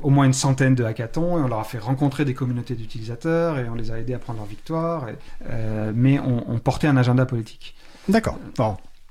au 0.04 0.10
moins 0.10 0.26
une 0.26 0.34
centaine 0.34 0.76
de 0.76 0.84
hackathons 0.84 1.40
et 1.40 1.42
on 1.42 1.48
leur 1.48 1.60
a 1.60 1.64
fait 1.64 1.80
rencontrer 1.80 2.26
des 2.26 2.34
communautés 2.34 2.76
d'utilisateurs 2.76 3.58
et 3.58 3.68
on 3.70 3.76
les 3.76 3.90
a 3.92 3.98
aidés 3.98 4.14
à 4.14 4.20
prendre 4.20 4.40
leur 4.40 4.48
victoire. 4.48 5.08
Euh, 5.50 5.92
mais 5.96 6.20
on, 6.20 6.60
portait 6.60 6.88
un 6.88 6.98
agenda 6.98 7.26
politique. 7.26 7.76
D'accord. 8.10 8.38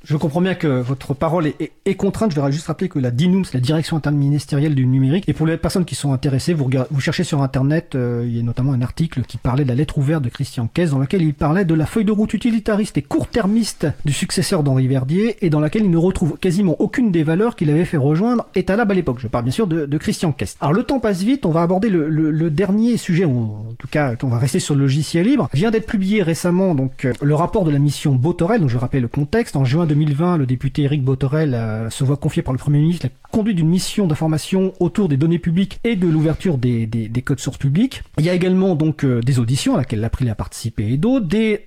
Je 0.05 0.17
comprends 0.17 0.41
bien 0.41 0.55
que 0.55 0.81
votre 0.81 1.13
parole 1.13 1.47
est, 1.47 1.95
contrainte. 1.95 2.33
Je 2.33 2.41
vais 2.41 2.53
juste 2.53 2.69
rappeler 2.69 2.89
que 2.89 2.99
la 2.99 3.11
DINUM, 3.11 3.45
c'est 3.45 3.55
la 3.55 3.61
direction 3.61 3.97
interministérielle 3.97 4.75
du 4.75 4.87
numérique. 4.87 5.25
Et 5.29 5.33
pour 5.33 5.47
les 5.47 5.57
personnes 5.57 5.85
qui 5.85 5.97
sont 5.97 6.13
intéressées, 6.13 6.55
vous, 6.55 6.71
cherchez 7.01 7.25
sur 7.25 7.43
Internet, 7.43 7.95
euh, 7.95 8.25
il 8.27 8.37
y 8.37 8.41
a 8.41 8.43
notamment 8.43 8.73
un 8.73 8.81
article 8.81 9.23
qui 9.23 9.39
parlait 9.39 9.65
de 9.65 9.69
la 9.69 9.75
lettre 9.75 9.99
ouverte 9.99 10.23
de 10.23 10.29
Christian 10.29 10.69
Kess, 10.73 10.91
dans 10.91 10.99
laquelle 10.99 11.23
il 11.23 11.35
parlait 11.35 11.65
de 11.65 11.75
la 11.75 11.85
feuille 11.85 12.05
de 12.05 12.13
route 12.13 12.33
utilitariste 12.33 12.97
et 12.97 13.03
court-termiste 13.03 13.89
du 14.05 14.13
successeur 14.13 14.63
d'Henri 14.63 14.87
Verdier, 14.87 15.37
et 15.45 15.51
dans 15.51 15.61
laquelle 15.61 15.83
il 15.83 15.91
ne 15.91 15.97
retrouve 15.97 16.39
quasiment 16.39 16.77
aucune 16.79 17.11
des 17.11 17.25
valeurs 17.25 17.57
qu'il 17.57 17.71
avait 17.71 17.85
fait 17.85 17.97
rejoindre 17.97 18.47
Etalab 18.55 18.91
à 18.91 18.95
l'époque. 18.95 19.19
Je 19.19 19.27
parle 19.27 19.45
bien 19.45 19.53
sûr 19.53 19.67
de, 19.67 19.99
Christian 19.99 20.31
Kess. 20.31 20.57
Alors 20.61 20.73
le 20.73 20.85
temps 20.85 21.01
passe 21.01 21.23
vite, 21.23 21.45
on 21.45 21.51
va 21.51 21.63
aborder 21.63 21.89
le, 21.89 22.51
dernier 22.51 22.97
sujet, 22.97 23.25
en 23.25 23.75
tout 23.79 23.89
cas, 23.89 24.15
on 24.23 24.29
va 24.29 24.39
rester 24.39 24.61
sur 24.61 24.75
le 24.75 24.83
logiciel 24.83 25.27
libre. 25.27 25.49
Vient 25.53 25.71
d'être 25.71 25.87
publié 25.87 26.23
récemment 26.23 26.75
donc 26.75 27.05
euh, 27.05 27.13
le 27.21 27.35
rapport 27.35 27.65
de 27.65 27.71
la 27.71 27.79
mission 27.79 28.15
Botorel, 28.15 28.61
donc 28.61 28.71
je 28.71 28.79
rappelle 28.79 29.03
le 29.03 29.09
contexte. 29.09 29.57
En 29.57 29.65
juin 29.65 29.87
2020, 29.89 30.36
le 30.36 30.47
député 30.47 30.82
Éric 30.82 31.03
Botorel 31.03 31.55
euh, 31.55 31.91
se 31.91 32.05
voit 32.05 32.16
confier 32.16 32.43
par 32.43 32.53
le 32.53 32.59
Premier 32.59 32.78
ministre 32.78 33.07
la 33.07 33.28
conduite 33.30 33.57
d'une 33.57 33.68
mission 33.68 34.07
d'information 34.07 34.72
autour 34.80 35.09
des 35.09 35.16
données 35.16 35.39
publiques 35.39 35.80
et 35.84 35.97
de 35.97 36.07
l'ouverture 36.07 36.59
des, 36.59 36.86
des, 36.86 37.09
des 37.09 37.22
codes 37.22 37.41
sources 37.41 37.59
publics. 37.59 38.03
Il 38.18 38.24
y 38.24 38.30
a 38.30 38.34
également 38.34 38.74
donc 38.74 39.05
euh, 39.05 39.20
des 39.20 39.39
auditions 39.39 39.74
à 39.74 39.78
laquelle 39.78 40.01
l'April 40.01 40.28
a 40.30 40.34
participé 40.34 40.93
et 40.93 40.97
d'autres, 40.97 41.26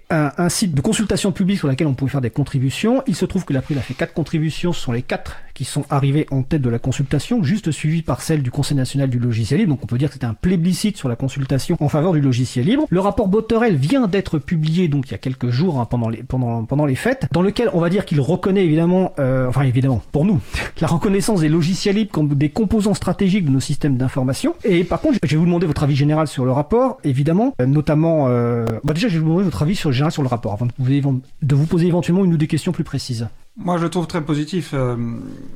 un, 0.10 0.50
site 0.50 0.74
de 0.74 0.82
consultation 0.82 1.32
publique 1.32 1.60
sur 1.60 1.68
laquelle 1.68 1.88
on 1.88 1.94
pouvait 1.94 2.12
faire 2.12 2.22
des 2.22 2.30
contributions. 2.30 3.04
Il 3.08 3.16
se 3.16 3.26
trouve 3.26 3.46
que 3.46 3.54
l'April 3.54 3.78
a 3.78 3.82
fait 3.82 3.94
quatre 3.94 4.14
contributions, 4.14 4.74
ce 4.74 4.82
sont 4.82 4.92
les 4.92 5.02
quatre 5.02 5.38
qui 5.54 5.66
sont 5.66 5.86
arrivées 5.90 6.28
en 6.32 6.44
tête 6.44 6.62
de 6.62 6.70
la 6.70 6.80
consultation, 6.80 7.44
juste 7.44 7.72
suivies 7.72 8.02
par 8.02 8.22
celle 8.22 8.44
du 8.44 8.52
Conseil 8.52 8.78
national 8.78 9.10
du 9.10 9.20
logiciel 9.20 9.60
libre. 9.60 9.72
Donc 9.72 9.84
on 9.84 9.88
peut 9.88 9.98
dire 9.98 10.10
que 10.10 10.14
c'était 10.14 10.26
un 10.26 10.34
plébiscite 10.34 10.98
sur 10.98 11.10
la 11.10 11.16
consultation 11.16 11.78
en 11.80 11.90
faveur 11.90 12.14
du 12.14 12.22
logiciel 12.22 12.66
libre. 12.66 12.86
Le 12.90 13.00
rapport 13.00 13.28
Botorel 13.28 13.76
vient 13.76 14.08
d'être 14.08 14.40
publié 14.40 14.88
donc 14.88 15.08
il 15.08 15.12
y 15.12 15.16
a 15.16 15.18
quelques 15.18 15.50
jours 15.50 15.80
hein, 15.80 15.86
pendant 15.86 16.10
les 16.10 16.24
pendant 16.24 16.66
pendant 16.66 16.86
les 16.86 16.96
fêtes, 16.96 17.28
dans 17.32 17.42
lequel 17.42 17.70
on 17.74 17.80
va 17.80 17.90
dire 17.90 18.06
qu'il 18.06 18.22
reconnaît 18.22 18.64
évidemment, 18.64 19.14
euh, 19.20 19.48
enfin 19.48 19.64
évidemment 19.64 20.02
pour 20.12 20.26
nous, 20.26 20.40
la 20.82 20.88
reconnaissance 20.88 21.42
des 21.42 21.50
logiciels 21.50 21.96
libres 21.96 22.12
comme 22.12 22.30
des 22.30 22.50
composants 22.50 22.94
stratégiques 22.94 23.46
de 23.46 23.52
nos 23.52 23.60
systèmes 23.60 23.98
d'information. 23.98 24.56
Et 24.64 24.84
par 24.84 25.02
contre, 25.02 25.20
je 25.24 25.30
vais 25.30 25.38
vous 25.38 25.46
demander 25.46 25.68
votre 25.68 25.84
avis 25.84 25.96
général 25.96 26.28
sur 26.28 26.46
le 26.46 26.52
rapport, 26.52 26.98
évidemment, 27.04 27.54
euh, 27.62 27.66
notamment. 27.66 28.28
Euh, 28.28 28.66
bah 28.84 28.94
déjà, 28.94 29.08
je 29.08 29.14
vais 29.14 29.20
vous 29.20 29.26
demander 29.26 29.46
votre 29.46 29.62
avis 29.62 29.76
général 29.76 30.12
sur 30.12 30.24
le 30.24 30.28
rapport 30.28 30.54
avant 30.54 30.68
de 30.68 31.56
vous 31.56 31.66
poser 31.66 31.88
éventuellement 31.88 32.26
une 32.26 32.34
ou 32.34 32.38
des 32.38 32.48
questions 32.48 32.72
plus 32.72 32.84
précises. 32.84 33.28
Moi, 33.58 33.78
je 33.78 33.84
le 33.84 33.90
trouve 33.90 34.08
très 34.08 34.24
positif. 34.24 34.74
euh, 34.74 34.96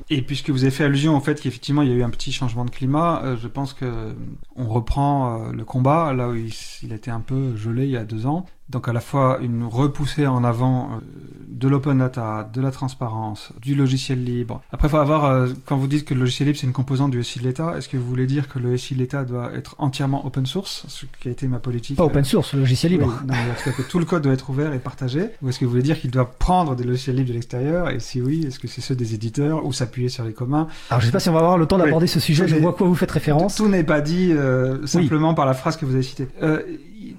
et 0.10 0.22
puisque 0.22 0.50
vous 0.50 0.64
avez 0.64 0.72
fait 0.72 0.84
allusion 0.84 1.16
au 1.16 1.22
fait 1.22 1.40
qu'effectivement, 1.42 1.82
il 1.82 1.90
y 1.90 1.92
a 1.92 1.96
eu 1.96 2.04
un 2.04 2.10
petit 2.10 2.32
changement 2.32 2.66
de 2.66 2.70
climat, 2.70 3.22
euh, 3.24 3.38
je 3.38 3.48
pense 3.48 3.74
que 3.74 4.14
on 4.56 4.68
reprend 4.68 5.48
euh, 5.48 5.52
le 5.52 5.64
combat 5.64 6.14
là 6.14 6.30
où 6.30 6.36
il, 6.36 6.92
a 6.92 6.96
été 6.96 7.10
un 7.10 7.22
peu 7.22 7.56
gelé 7.56 7.86
il 7.86 7.92
y 7.92 7.98
a 7.98 8.04
deux 8.04 8.26
ans. 8.26 8.46
Donc 8.70 8.88
à 8.88 8.94
la 8.94 9.00
fois 9.00 9.38
une 9.42 9.64
repoussée 9.64 10.26
en 10.26 10.44
avant 10.44 10.86
euh, 10.92 11.00
de 11.48 11.68
l'open 11.68 12.00
data, 12.00 12.50
de 12.52 12.60
la 12.62 12.72
transparence, 12.72 13.54
du 13.62 13.76
logiciel 13.76 14.24
libre. 14.24 14.62
Après, 14.72 14.88
il 14.88 14.92
faut 14.92 14.98
avoir, 14.98 15.26
euh, 15.26 15.48
quand 15.66 15.78
vous 15.78 15.86
dites 15.88 16.04
que 16.04 16.14
le 16.16 16.22
logiciel 16.22 16.48
libre 16.48 16.60
c'est 16.60 16.66
une 16.68 16.74
composante 16.74 17.12
du 17.12 17.24
SI 17.24 17.40
de 17.40 17.44
l'État, 17.44 17.78
est-ce 17.78 17.88
que 17.88 17.96
vous 17.96 18.08
voulez 18.08 18.26
dire 18.26 18.50
que 18.50 18.58
le 18.60 18.76
SI 18.76 18.96
de 18.96 19.00
l'État 19.00 19.24
doit 19.24 19.54
être 19.54 19.76
entièrement 19.78 20.26
open 20.26 20.46
source, 20.48 20.84
ce 20.88 21.06
qui 21.22 21.28
a 21.28 21.32
été 21.32 21.48
ma 21.48 21.60
politique 21.60 21.96
Pas 21.96 22.04
euh, 22.04 22.08
open 22.08 22.24
source, 22.26 22.54
le 22.54 22.62
logiciel 22.62 22.94
libre. 22.94 23.06
oui, 23.08 23.28
non, 23.28 23.34
mais 23.36 23.52
en 23.52 23.54
tout 23.56 23.64
cas 23.70 23.72
que 23.72 23.82
tout 23.90 24.00
le 24.00 24.06
code 24.06 24.24
doit 24.24 24.34
être 24.34 24.50
ouvert 24.50 24.74
et 24.74 24.80
partagé 24.80 25.28
Ou 25.44 25.50
est-ce 25.50 25.60
que 25.60 25.66
vous 25.66 25.72
voulez 25.72 25.84
dire 25.84 26.00
qu'il 26.02 26.12
doit 26.12 26.26
prendre 26.32 26.76
des 26.76 26.84
logiciels 26.84 27.16
libres 27.18 27.30
de 27.30 27.34
l'extérieur 27.36 27.90
Et 27.92 28.00
si 28.00 28.20
oui, 28.22 28.46
est-ce 28.48 28.58
que 28.60 28.68
c'est 28.68 28.82
ceux 28.82 28.96
des 28.96 29.14
éditeurs 29.14 29.64
ou 29.66 29.72
s'appuyer 29.74 30.10
sur 30.10 30.24
les 30.26 30.34
communs? 30.34 30.68
Alors 30.90 31.02
je 31.02 31.06
sais 31.06 31.12
pas 31.12 31.20
si 31.20 31.30
on 31.30 31.34
va 31.34 31.40
avoir 31.40 31.58
le 31.60 31.68
temps 31.68 31.78
d'aborder 31.78 32.06
Oui. 32.06 32.10
ce 32.10 32.20
sujet. 32.20 32.48
Je 32.48 32.56
vois 32.56 32.72
à 32.72 32.74
quoi 32.74 32.88
vous 32.88 32.96
faites 32.96 33.12
référence. 33.12 33.56
Tout 33.56 33.70
n'est 33.70 33.84
pas 33.84 34.02
dit 34.02 34.32
euh, 34.34 34.86
simplement 34.88 35.36
par 35.36 35.46
la 35.46 35.54
phrase 35.54 35.78
que 35.78 35.86
vous 35.86 35.94
avez 35.94 36.04
citée. 36.04 36.28
Euh, 36.42 36.62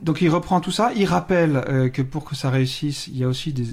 donc 0.03 0.20
il 0.22 0.29
reprend 0.29 0.61
tout 0.61 0.70
ça, 0.70 0.93
il 0.97 1.05
rappelle 1.05 1.57
euh, 1.68 1.89
que 1.89 2.03
pour 2.03 2.24
que 2.24 2.35
ça 2.35 2.51
réussisse, 2.51 3.09
il 3.09 3.16
y 3.18 3.24
a 3.24 3.29
aussi 3.29 3.53
des, 3.53 3.64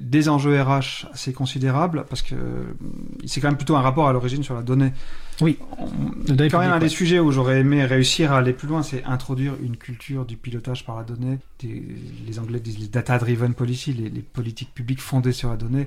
des 0.00 0.28
enjeux 0.28 0.60
RH 0.60 1.06
assez 1.12 1.32
considérables, 1.32 2.04
parce 2.08 2.22
que 2.22 2.34
euh, 2.34 2.64
c'est 3.26 3.40
quand 3.40 3.48
même 3.48 3.56
plutôt 3.56 3.76
un 3.76 3.80
rapport 3.80 4.08
à 4.08 4.12
l'origine 4.12 4.42
sur 4.42 4.54
la 4.54 4.62
donnée. 4.62 4.92
Oui. 5.40 5.58
On- 5.78 5.88
quand 6.48 6.58
même 6.60 6.72
un 6.72 6.78
des 6.78 6.88
sujets 6.88 7.18
où 7.18 7.32
j'aurais 7.32 7.60
aimé 7.60 7.84
réussir 7.84 8.32
à 8.32 8.38
aller 8.38 8.52
plus 8.52 8.68
loin, 8.68 8.82
c'est 8.82 9.02
introduire 9.04 9.54
une 9.62 9.76
culture 9.76 10.24
du 10.24 10.36
pilotage 10.36 10.84
par 10.86 10.96
la 10.96 11.04
donnée. 11.04 11.38
Des- 11.60 11.82
les 12.26 12.38
Anglais 12.38 12.60
disent 12.60 12.78
les 12.78 12.88
data-driven 12.88 13.54
policy, 13.54 13.92
les, 13.92 14.08
les 14.08 14.22
politiques 14.22 14.72
publiques 14.74 15.00
fondées 15.00 15.32
sur 15.32 15.50
la 15.50 15.56
donnée. 15.56 15.86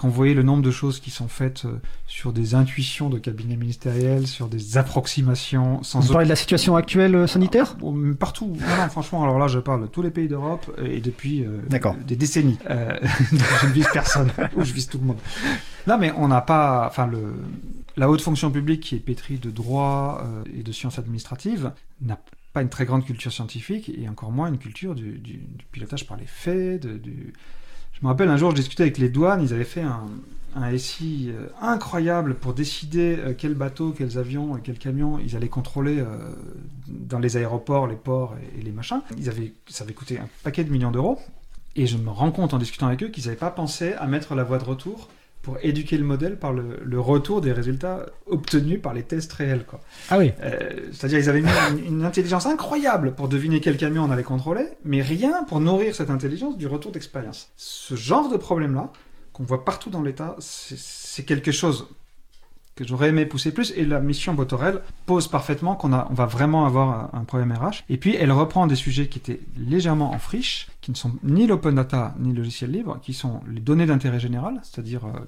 Quand 0.00 0.06
vous 0.06 0.14
voyez 0.14 0.34
le 0.34 0.44
nombre 0.44 0.62
de 0.62 0.70
choses 0.70 1.00
qui 1.00 1.10
sont 1.10 1.26
faites 1.26 1.64
euh, 1.64 1.72
sur 2.06 2.32
des 2.32 2.54
intuitions 2.54 3.10
de 3.10 3.18
cabinets 3.18 3.56
ministériels, 3.56 4.28
sur 4.28 4.46
des 4.46 4.78
approximations 4.78 5.82
sans 5.82 5.98
Vous 5.98 6.12
parlez 6.12 6.26
de 6.26 6.28
la 6.30 6.36
situation 6.36 6.76
actuelle 6.76 7.16
euh, 7.16 7.26
sanitaire 7.26 7.76
mais 7.82 8.14
partout. 8.14 8.46
Non, 8.60 8.76
non, 8.82 8.88
franchement, 8.90 9.24
alors 9.24 9.40
là, 9.40 9.48
je 9.48 9.58
parle 9.58 9.82
de 9.82 9.86
tous 9.88 10.02
les 10.02 10.10
pays 10.10 10.28
d'Europe 10.28 10.70
et 10.84 11.00
depuis 11.00 11.44
euh, 11.44 11.58
des 12.06 12.14
décennies. 12.14 12.58
Euh, 12.70 12.96
je 13.60 13.66
ne 13.66 13.72
vise 13.72 13.88
personne, 13.92 14.30
ou 14.56 14.62
je 14.64 14.72
vise 14.72 14.86
tout 14.88 14.98
le 14.98 15.04
monde. 15.04 15.18
Non, 15.88 15.98
mais 15.98 16.12
on 16.16 16.28
n'a 16.28 16.42
pas. 16.42 16.86
Enfin, 16.86 17.08
le, 17.08 17.34
la 17.96 18.08
haute 18.08 18.20
fonction 18.20 18.52
publique 18.52 18.82
qui 18.82 18.94
est 18.94 19.00
pétrie 19.00 19.38
de 19.38 19.50
droit 19.50 20.22
euh, 20.24 20.44
et 20.56 20.62
de 20.62 20.70
sciences 20.70 21.00
administratives 21.00 21.72
n'a 22.02 22.20
pas 22.52 22.62
une 22.62 22.68
très 22.68 22.84
grande 22.84 23.04
culture 23.04 23.32
scientifique 23.32 23.88
et 23.90 24.08
encore 24.08 24.30
moins 24.30 24.46
une 24.46 24.58
culture 24.58 24.94
du, 24.94 25.18
du- 25.18 25.32
du 25.38 25.64
pilotage 25.72 26.06
par 26.06 26.16
les 26.16 26.26
faits. 26.26 26.82
de- 26.82 26.98
du... 26.98 27.32
Je 27.98 28.06
me 28.06 28.08
rappelle 28.08 28.28
un 28.28 28.36
jour, 28.36 28.50
je 28.50 28.56
discutais 28.56 28.84
avec 28.84 28.98
les 28.98 29.08
douanes, 29.08 29.42
ils 29.42 29.52
avaient 29.52 29.64
fait 29.64 29.82
un, 29.82 30.06
un 30.54 30.78
SI 30.78 31.30
euh, 31.30 31.48
incroyable 31.60 32.36
pour 32.36 32.54
décider 32.54 33.16
euh, 33.18 33.34
quels 33.36 33.54
bateaux, 33.54 33.90
quels 33.90 34.18
avions 34.18 34.56
et 34.56 34.60
quels 34.60 34.78
camions 34.78 35.18
ils 35.18 35.34
allaient 35.34 35.48
contrôler 35.48 35.98
euh, 35.98 36.06
dans 36.86 37.18
les 37.18 37.36
aéroports, 37.36 37.88
les 37.88 37.96
ports 37.96 38.36
et, 38.56 38.62
les 38.62 38.70
machins. 38.70 39.00
Ils 39.16 39.28
avaient, 39.28 39.52
ça 39.66 39.82
avait 39.82 39.94
coûté 39.94 40.18
un 40.18 40.28
paquet 40.44 40.62
de 40.62 40.70
millions 40.70 40.92
d'euros. 40.92 41.18
Et 41.74 41.86
je 41.86 41.96
me 41.96 42.10
rends 42.10 42.30
compte 42.30 42.54
en 42.54 42.58
discutant 42.58 42.86
avec 42.86 43.02
eux 43.02 43.08
qu'ils 43.08 43.24
n'avaient 43.24 43.36
pas 43.36 43.50
pensé 43.50 43.94
à 43.94 44.06
mettre 44.06 44.34
la 44.34 44.44
voie 44.44 44.58
de 44.58 44.64
retour 44.64 45.08
pour 45.42 45.56
éduquer 45.62 45.96
le 45.96 46.04
modèle 46.04 46.38
par 46.38 46.52
le, 46.52 46.80
le 46.84 47.00
retour 47.00 47.40
des 47.40 47.52
résultats 47.52 48.06
obtenus 48.26 48.80
par 48.82 48.92
les 48.92 49.02
tests 49.02 49.32
réels. 49.32 49.64
Quoi. 49.64 49.80
Ah 50.10 50.18
oui. 50.18 50.32
Euh, 50.42 50.88
C'est-à-dire 50.92 51.18
ils 51.18 51.28
avaient 51.30 51.40
mis 51.40 51.50
une, 51.70 51.94
une 51.94 52.04
intelligence 52.04 52.46
incroyable 52.46 53.14
pour 53.14 53.28
deviner 53.28 53.60
quel 53.60 53.76
camion 53.76 54.04
on 54.04 54.10
allait 54.10 54.22
contrôler, 54.22 54.66
mais 54.84 55.00
rien 55.00 55.44
pour 55.44 55.60
nourrir 55.60 55.94
cette 55.94 56.10
intelligence 56.10 56.58
du 56.58 56.66
retour 56.66 56.92
d'expérience. 56.92 57.50
Ce 57.56 57.94
genre 57.94 58.28
de 58.30 58.36
problème-là, 58.36 58.92
qu'on 59.32 59.44
voit 59.44 59.64
partout 59.64 59.90
dans 59.90 60.02
l'État, 60.02 60.36
c'est 60.38 60.78
c'est 60.78 61.24
quelque 61.24 61.50
chose 61.52 61.88
j'aurais 62.84 63.08
aimé 63.08 63.26
pousser 63.26 63.52
plus, 63.52 63.72
et 63.76 63.84
la 63.84 64.00
mission 64.00 64.34
Botorel 64.34 64.80
pose 65.06 65.28
parfaitement 65.28 65.74
qu'on 65.74 65.92
on 65.92 66.14
va 66.14 66.26
vraiment 66.26 66.66
avoir 66.66 67.14
un, 67.14 67.24
problème 67.24 67.52
RH. 67.52 67.84
Et 67.88 67.96
puis 67.96 68.14
elle 68.14 68.32
reprend 68.32 68.66
des 68.66 68.76
sujets 68.76 69.08
qui 69.08 69.18
étaient 69.18 69.40
légèrement 69.56 70.12
en 70.12 70.18
friche, 70.18 70.68
qui 70.80 70.90
ne 70.90 70.96
sont 70.96 71.12
ni 71.22 71.46
l'open 71.46 71.74
data 71.74 72.14
ni 72.18 72.32
le 72.32 72.38
logiciel 72.38 72.70
libre, 72.70 72.98
qui 73.02 73.14
sont 73.14 73.40
les 73.48 73.60
données 73.60 73.86
d'intérêt 73.86 74.20
général, 74.20 74.60
c'est-à-dire 74.62 75.04
euh, 75.06 75.20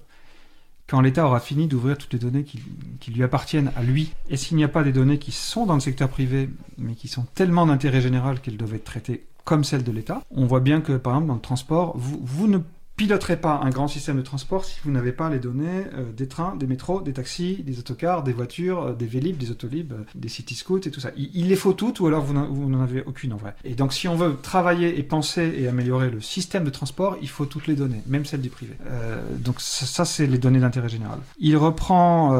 quand 0.86 1.00
l'État 1.00 1.26
aura 1.26 1.40
fini 1.40 1.66
d'ouvrir 1.66 1.98
toutes 1.98 2.12
les 2.12 2.18
données 2.18 2.44
qui, 2.44 2.62
qui 2.98 3.10
lui 3.10 3.22
appartiennent 3.22 3.70
à 3.76 3.82
lui, 3.82 4.12
et 4.28 4.36
s'il 4.36 4.56
n'y 4.56 4.64
a 4.64 4.68
pas 4.68 4.82
des 4.82 4.92
données 4.92 5.18
qui 5.18 5.32
sont 5.32 5.66
dans 5.66 5.74
le 5.74 5.80
secteur 5.80 6.08
privé, 6.08 6.48
mais 6.78 6.94
qui 6.94 7.08
sont 7.08 7.26
tellement 7.34 7.66
d'intérêt 7.66 8.00
général 8.00 8.40
qu'elles 8.40 8.56
doivent 8.56 8.74
être 8.74 8.84
traitées 8.84 9.24
comme 9.44 9.64
celles 9.64 9.84
de 9.84 9.92
l'État, 9.92 10.22
on 10.30 10.46
voit 10.46 10.60
bien 10.60 10.80
que, 10.80 10.92
par 10.92 11.14
exemple, 11.14 11.28
dans 11.28 11.34
le 11.34 11.40
transport, 11.40 11.96
vous, 11.96 12.20
vous 12.22 12.46
ne 12.46 12.58
piloterez 13.00 13.38
pas 13.38 13.60
un 13.62 13.70
grand 13.70 13.88
système 13.88 14.18
de 14.18 14.22
transport 14.22 14.66
si 14.66 14.78
vous 14.84 14.90
n'avez 14.90 15.12
pas 15.12 15.30
les 15.30 15.38
données 15.38 15.84
euh, 15.94 16.12
des 16.14 16.28
trains, 16.28 16.54
des 16.56 16.66
métros, 16.66 17.00
des 17.00 17.14
taxis, 17.14 17.62
des 17.64 17.78
autocars, 17.78 18.22
des 18.22 18.34
voitures, 18.34 18.82
euh, 18.82 18.92
des 18.92 19.06
vélib, 19.06 19.38
des 19.38 19.50
autolib, 19.50 19.92
euh, 19.94 20.04
des 20.14 20.28
city 20.28 20.54
scouts 20.54 20.86
et 20.86 20.90
tout 20.90 21.00
ça. 21.00 21.10
Il, 21.16 21.48
les 21.48 21.56
faut 21.56 21.72
toutes 21.72 22.00
ou 22.00 22.06
alors 22.08 22.22
vous 22.22 22.34
n'en- 22.34 22.82
avez 22.82 23.02
aucune 23.04 23.32
en 23.32 23.36
vrai. 23.38 23.54
Et 23.64 23.74
donc 23.74 23.94
si 23.94 24.06
on 24.06 24.16
veut 24.16 24.36
travailler 24.42 24.98
et 24.98 25.02
penser 25.02 25.54
et 25.56 25.66
améliorer 25.66 26.10
le 26.10 26.20
système 26.20 26.62
de 26.64 26.68
transport, 26.70 27.16
il 27.22 27.28
faut 27.30 27.46
toutes 27.46 27.66
les 27.68 27.74
données, 27.74 28.02
même 28.06 28.26
celles 28.26 28.42
du 28.42 28.50
privé. 28.50 28.74
Euh, 28.90 29.22
donc 29.38 29.56
ça, 29.62 30.04
c'est 30.04 30.26
les 30.26 30.38
données 30.38 30.60
d'intérêt 30.60 30.90
général. 30.90 31.20
Il 31.38 31.56
reprend 31.56 32.36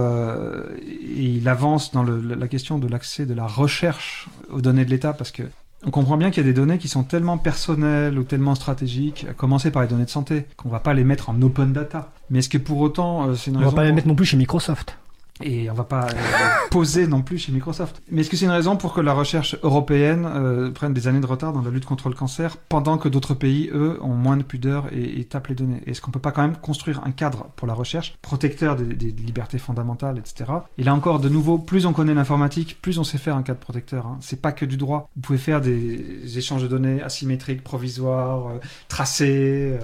et 0.83 1.23
il 1.39 1.49
avance 1.49 1.93
dans 1.93 2.03
la 2.03 2.49
question 2.49 2.79
de 2.79 2.87
l'accès 2.87 3.25
de 3.25 3.33
la 3.35 3.47
recherche 3.47 4.29
aux 4.51 4.61
données 4.61 4.85
de 4.85 4.91
l'État 4.91 5.13
parce 5.15 5.31
que 5.31 5.45
on 5.87 5.91
comprend 5.91 6.17
bien 6.17 6.31
qu'il 6.31 6.45
y 6.45 6.47
a 6.47 6.49
des 6.49 6.55
données 6.55 6.79
qui 6.79 6.89
sont 6.89 7.05
tellement 7.05 7.39
personnelles 7.39 8.19
ou 8.19 8.23
tellement 8.23 8.55
stratégiques, 8.55 9.27
à 9.29 9.33
commencer 9.33 9.71
par 9.71 9.83
les 9.83 9.89
données 9.89 10.05
de 10.05 10.11
santé, 10.11 10.47
qu'on 10.57 10.69
va 10.69 10.81
pas 10.81 10.95
les 10.95 11.05
mettre 11.05 11.31
en 11.31 11.41
open 11.41 11.73
data. 11.73 12.13
Mais 12.29 12.41
est-ce 12.41 12.49
que 12.49 12.59
pour 12.59 12.79
autant, 12.81 13.29
euh, 13.29 13.35
c'est 13.35 13.51
une 13.51 13.57
On 13.57 13.61
va 13.61 13.67
raison 13.67 13.77
pas 13.77 13.85
les 13.85 13.93
mettre 13.93 14.09
non 14.09 14.15
plus 14.15 14.27
chez 14.27 14.37
Microsoft. 14.37 14.97
Et 15.43 15.71
on 15.71 15.75
va 15.75 15.85
pas 15.85 16.07
euh, 16.07 16.13
poser 16.71 17.07
non 17.07 17.23
plus 17.23 17.39
chez 17.39 17.53
Microsoft. 17.53 18.03
Mais 18.11 18.23
est-ce 18.23 18.31
que 18.31 18.37
c'est 18.37 18.45
une 18.45 18.51
raison 18.51 18.77
pour 18.77 18.93
que 18.93 19.01
la 19.01 19.13
recherche 19.13 19.57
européenne 19.63 20.27
euh, 20.27 20.71
prenne 20.71 20.93
des 20.93 21.09
années 21.09 21.21
de 21.21 21.27
retard 21.27 21.53
dans 21.53 21.63
la 21.63 21.71
lutte 21.71 21.85
contre 21.85 22.09
le 22.09 22.15
cancer, 22.15 22.57
pendant 22.57 22.99
que 22.99 23.09
d'autres 23.09 23.35
pays, 23.35 23.71
eux, 23.73 23.99
ont 24.03 24.15
moins 24.15 24.37
de 24.37 24.43
pudeur 24.43 24.87
et, 24.93 25.25
tapent 25.25 25.49
les 25.49 25.55
données? 25.55 25.83
Est-ce 25.87 26.01
qu'on 26.01 26.11
peut 26.11 26.21
pas 26.21 26.33
quand 26.33 26.43
même 26.43 26.57
construire 26.57 27.03
un 27.05 27.13
cadre 27.13 27.49
pour 27.57 27.67
la 27.67 27.75
recherche, 27.75 28.17
protecteur 28.23 28.77
des, 28.77 29.11
libertés 29.11 29.59
fondamentales, 29.59 30.19
etc. 30.19 30.51
Et 30.79 30.85
là 30.85 30.95
encore, 30.95 31.21
de 31.21 31.29
nouveau, 31.29 31.59
plus 31.59 31.87
on 31.87 31.93
connaît 31.93 32.15
l'informatique, 32.15 32.81
plus 32.81 32.99
on 32.99 33.05
sait 33.05 33.19
faire 33.19 33.37
un 33.37 33.43
cadre 33.43 33.61
protecteur. 33.61 34.07
Hein. 34.07 34.19
C'est 34.21 34.41
pas 34.41 34.53
que 34.53 34.65
du 34.65 34.77
droit. 34.77 35.11
Vous 35.17 35.23
pouvez 35.23 35.39
faire 35.39 35.61
des 35.61 36.39
échanges 36.39 36.63
de 36.63 36.69
données 36.69 37.03
asymétriques, 37.03 37.63
provisoires, 37.63 38.49
euh, 38.49 38.59
tracés. 38.89 39.79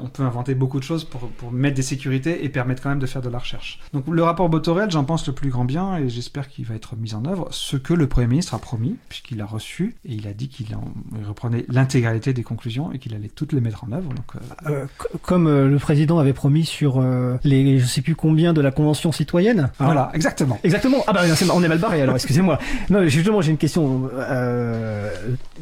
on 0.00 0.08
peut 0.08 0.22
inventer 0.22 0.54
beaucoup 0.54 0.78
de 0.78 0.84
choses 0.84 1.04
pour, 1.04 1.20
pour 1.20 1.52
mettre 1.52 1.76
des 1.76 1.82
sécurités 1.82 2.44
et 2.44 2.48
permettre 2.48 2.82
quand 2.82 2.88
même 2.88 2.98
de 2.98 3.06
faire 3.06 3.22
de 3.22 3.28
la 3.28 3.38
recherche. 3.38 3.80
Donc 3.92 4.04
le 4.08 4.22
rapport 4.22 4.48
Botorel, 4.48 4.90
j'en 4.98 5.04
pense 5.04 5.24
le 5.28 5.32
plus 5.32 5.50
grand 5.50 5.64
bien 5.64 5.96
et 5.96 6.08
j'espère 6.08 6.48
qu'il 6.48 6.64
va 6.64 6.74
être 6.74 6.96
mis 6.96 7.14
en 7.14 7.24
œuvre. 7.24 7.46
Ce 7.52 7.76
que 7.76 7.94
le 7.94 8.08
Premier 8.08 8.26
ministre 8.26 8.54
a 8.54 8.58
promis, 8.58 8.96
puisqu'il 9.08 9.40
a 9.40 9.46
reçu 9.46 9.94
et 10.04 10.14
il 10.14 10.26
a 10.26 10.32
dit 10.32 10.48
qu'il 10.48 10.74
en- 10.74 10.92
il 11.16 11.24
reprenait 11.24 11.64
l'intégralité 11.68 12.32
des 12.32 12.42
conclusions 12.42 12.90
et 12.92 12.98
qu'il 12.98 13.14
allait 13.14 13.28
toutes 13.28 13.52
les 13.52 13.60
mettre 13.60 13.84
en 13.84 13.92
œuvre. 13.92 14.08
Donc, 14.12 14.24
euh, 14.34 14.38
Euh, 14.70 14.86
comme 15.22 15.46
euh, 15.46 15.68
le 15.68 15.78
président 15.78 16.18
avait 16.18 16.32
promis 16.32 16.64
sur 16.64 17.00
les 17.44 17.78
je 17.78 17.86
sais 17.86 18.02
plus 18.02 18.16
combien 18.16 18.52
de 18.52 18.60
la 18.60 18.72
convention 18.72 19.12
citoyenne. 19.12 19.70
Alors, 19.78 19.92
voilà, 19.92 20.10
exactement. 20.14 20.58
Exactement. 20.64 20.98
Ah 21.06 21.12
bah 21.12 21.20
on 21.54 21.62
est 21.62 21.68
mal 21.68 21.78
barré 21.78 22.02
alors, 22.02 22.16
excusez-moi. 22.16 22.58
Non, 22.90 23.06
justement, 23.06 23.40
j'ai 23.40 23.52
une 23.52 23.56
question. 23.58 24.10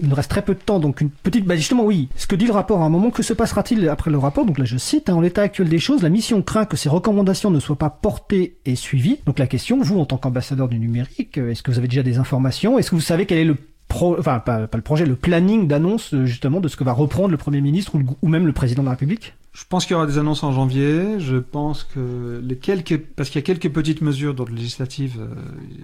Il 0.01 0.09
nous 0.09 0.15
reste 0.15 0.31
très 0.31 0.43
peu 0.43 0.55
de 0.55 0.61
temps, 0.61 0.81
donc 0.81 1.03
une 1.03 1.11
petite. 1.11 1.45
Bah 1.45 1.57
justement, 1.57 1.85
oui. 1.85 2.09
Ce 2.17 2.27
que 2.27 2.37
dit 2.37 2.47
le 2.47 2.53
rapport 2.53 2.81
à 2.81 2.87
un 2.87 2.89
moment, 2.89 3.11
que 3.11 3.23
se 3.23 3.35
passera-t-il 3.35 3.87
après 3.91 4.11
le 4.11 4.17
rapport? 4.19 4.47
Donc 4.47 4.59
là, 4.59 4.65
je 4.65 4.79
cite, 4.79 5.11
hein, 5.11 5.15
en 5.17 5.21
l'état 5.21 5.43
actuel 5.43 5.69
des 5.69 5.79
choses, 5.79 6.03
la 6.03 6.09
mission 6.09 6.41
craint 6.41 6.65
que 6.65 6.77
ces 6.79 6.89
recommandations 6.89 7.51
ne 7.51 7.61
soient 7.61 7.77
pas 7.77 7.91
portées 7.91 8.57
et 8.65 8.77
suivies. 8.77 9.19
Donc 9.27 9.41
la 9.41 9.49
question, 9.49 9.81
vous, 9.81 9.99
en 9.99 10.07
tant 10.07 10.17
qu'ambassadeur 10.17 10.69
du 10.69 10.79
numérique, 10.79 11.37
euh, 11.37 11.51
est-ce 11.51 11.63
que 11.63 11.73
vous 11.73 11.79
avez 11.79 11.89
déjà 11.89 12.05
des 12.05 12.19
informations? 12.19 12.79
Est-ce 12.79 12.91
que 12.91 12.95
vous 12.95 13.01
savez 13.01 13.27
quel 13.27 13.39
est 13.39 13.45
le 13.45 13.57
enfin 13.89 14.41
pas, 14.41 14.67
pas 14.67 14.79
le 14.79 14.83
projet, 14.83 15.07
le 15.07 15.17
planning 15.17 15.69
d'annonce 15.69 16.13
euh, 16.13 16.27
justement 16.27 16.61
de 16.61 16.69
ce 16.69 16.77
que 16.77 16.85
va 16.85 16.93
reprendre 16.93 17.31
le 17.31 17.37
Premier 17.37 17.61
ministre 17.61 17.93
ou, 18.23 18.29
même 18.29 18.47
le 18.47 18.53
président 18.53 18.83
de 18.83 18.87
la 18.87 18.93
République? 18.93 19.35
Je 19.53 19.65
pense 19.69 19.87
qu'il 19.87 19.95
y 19.95 19.97
aura 19.97 20.07
des 20.07 20.19
annonces 20.19 20.43
en 20.43 20.53
janvier. 20.53 21.19
Je 21.19 21.37
pense 21.37 21.83
que 21.83 22.41
les 22.45 22.57
quelques, 22.57 22.99
parce 22.99 23.31
qu'il 23.31 23.41
y 23.41 23.45
a 23.45 23.47
quelques 23.47 23.73
petites 23.73 24.03
mesures 24.03 24.35
d'ordre 24.35 24.53
législative 24.53 25.17
euh, 25.19 25.35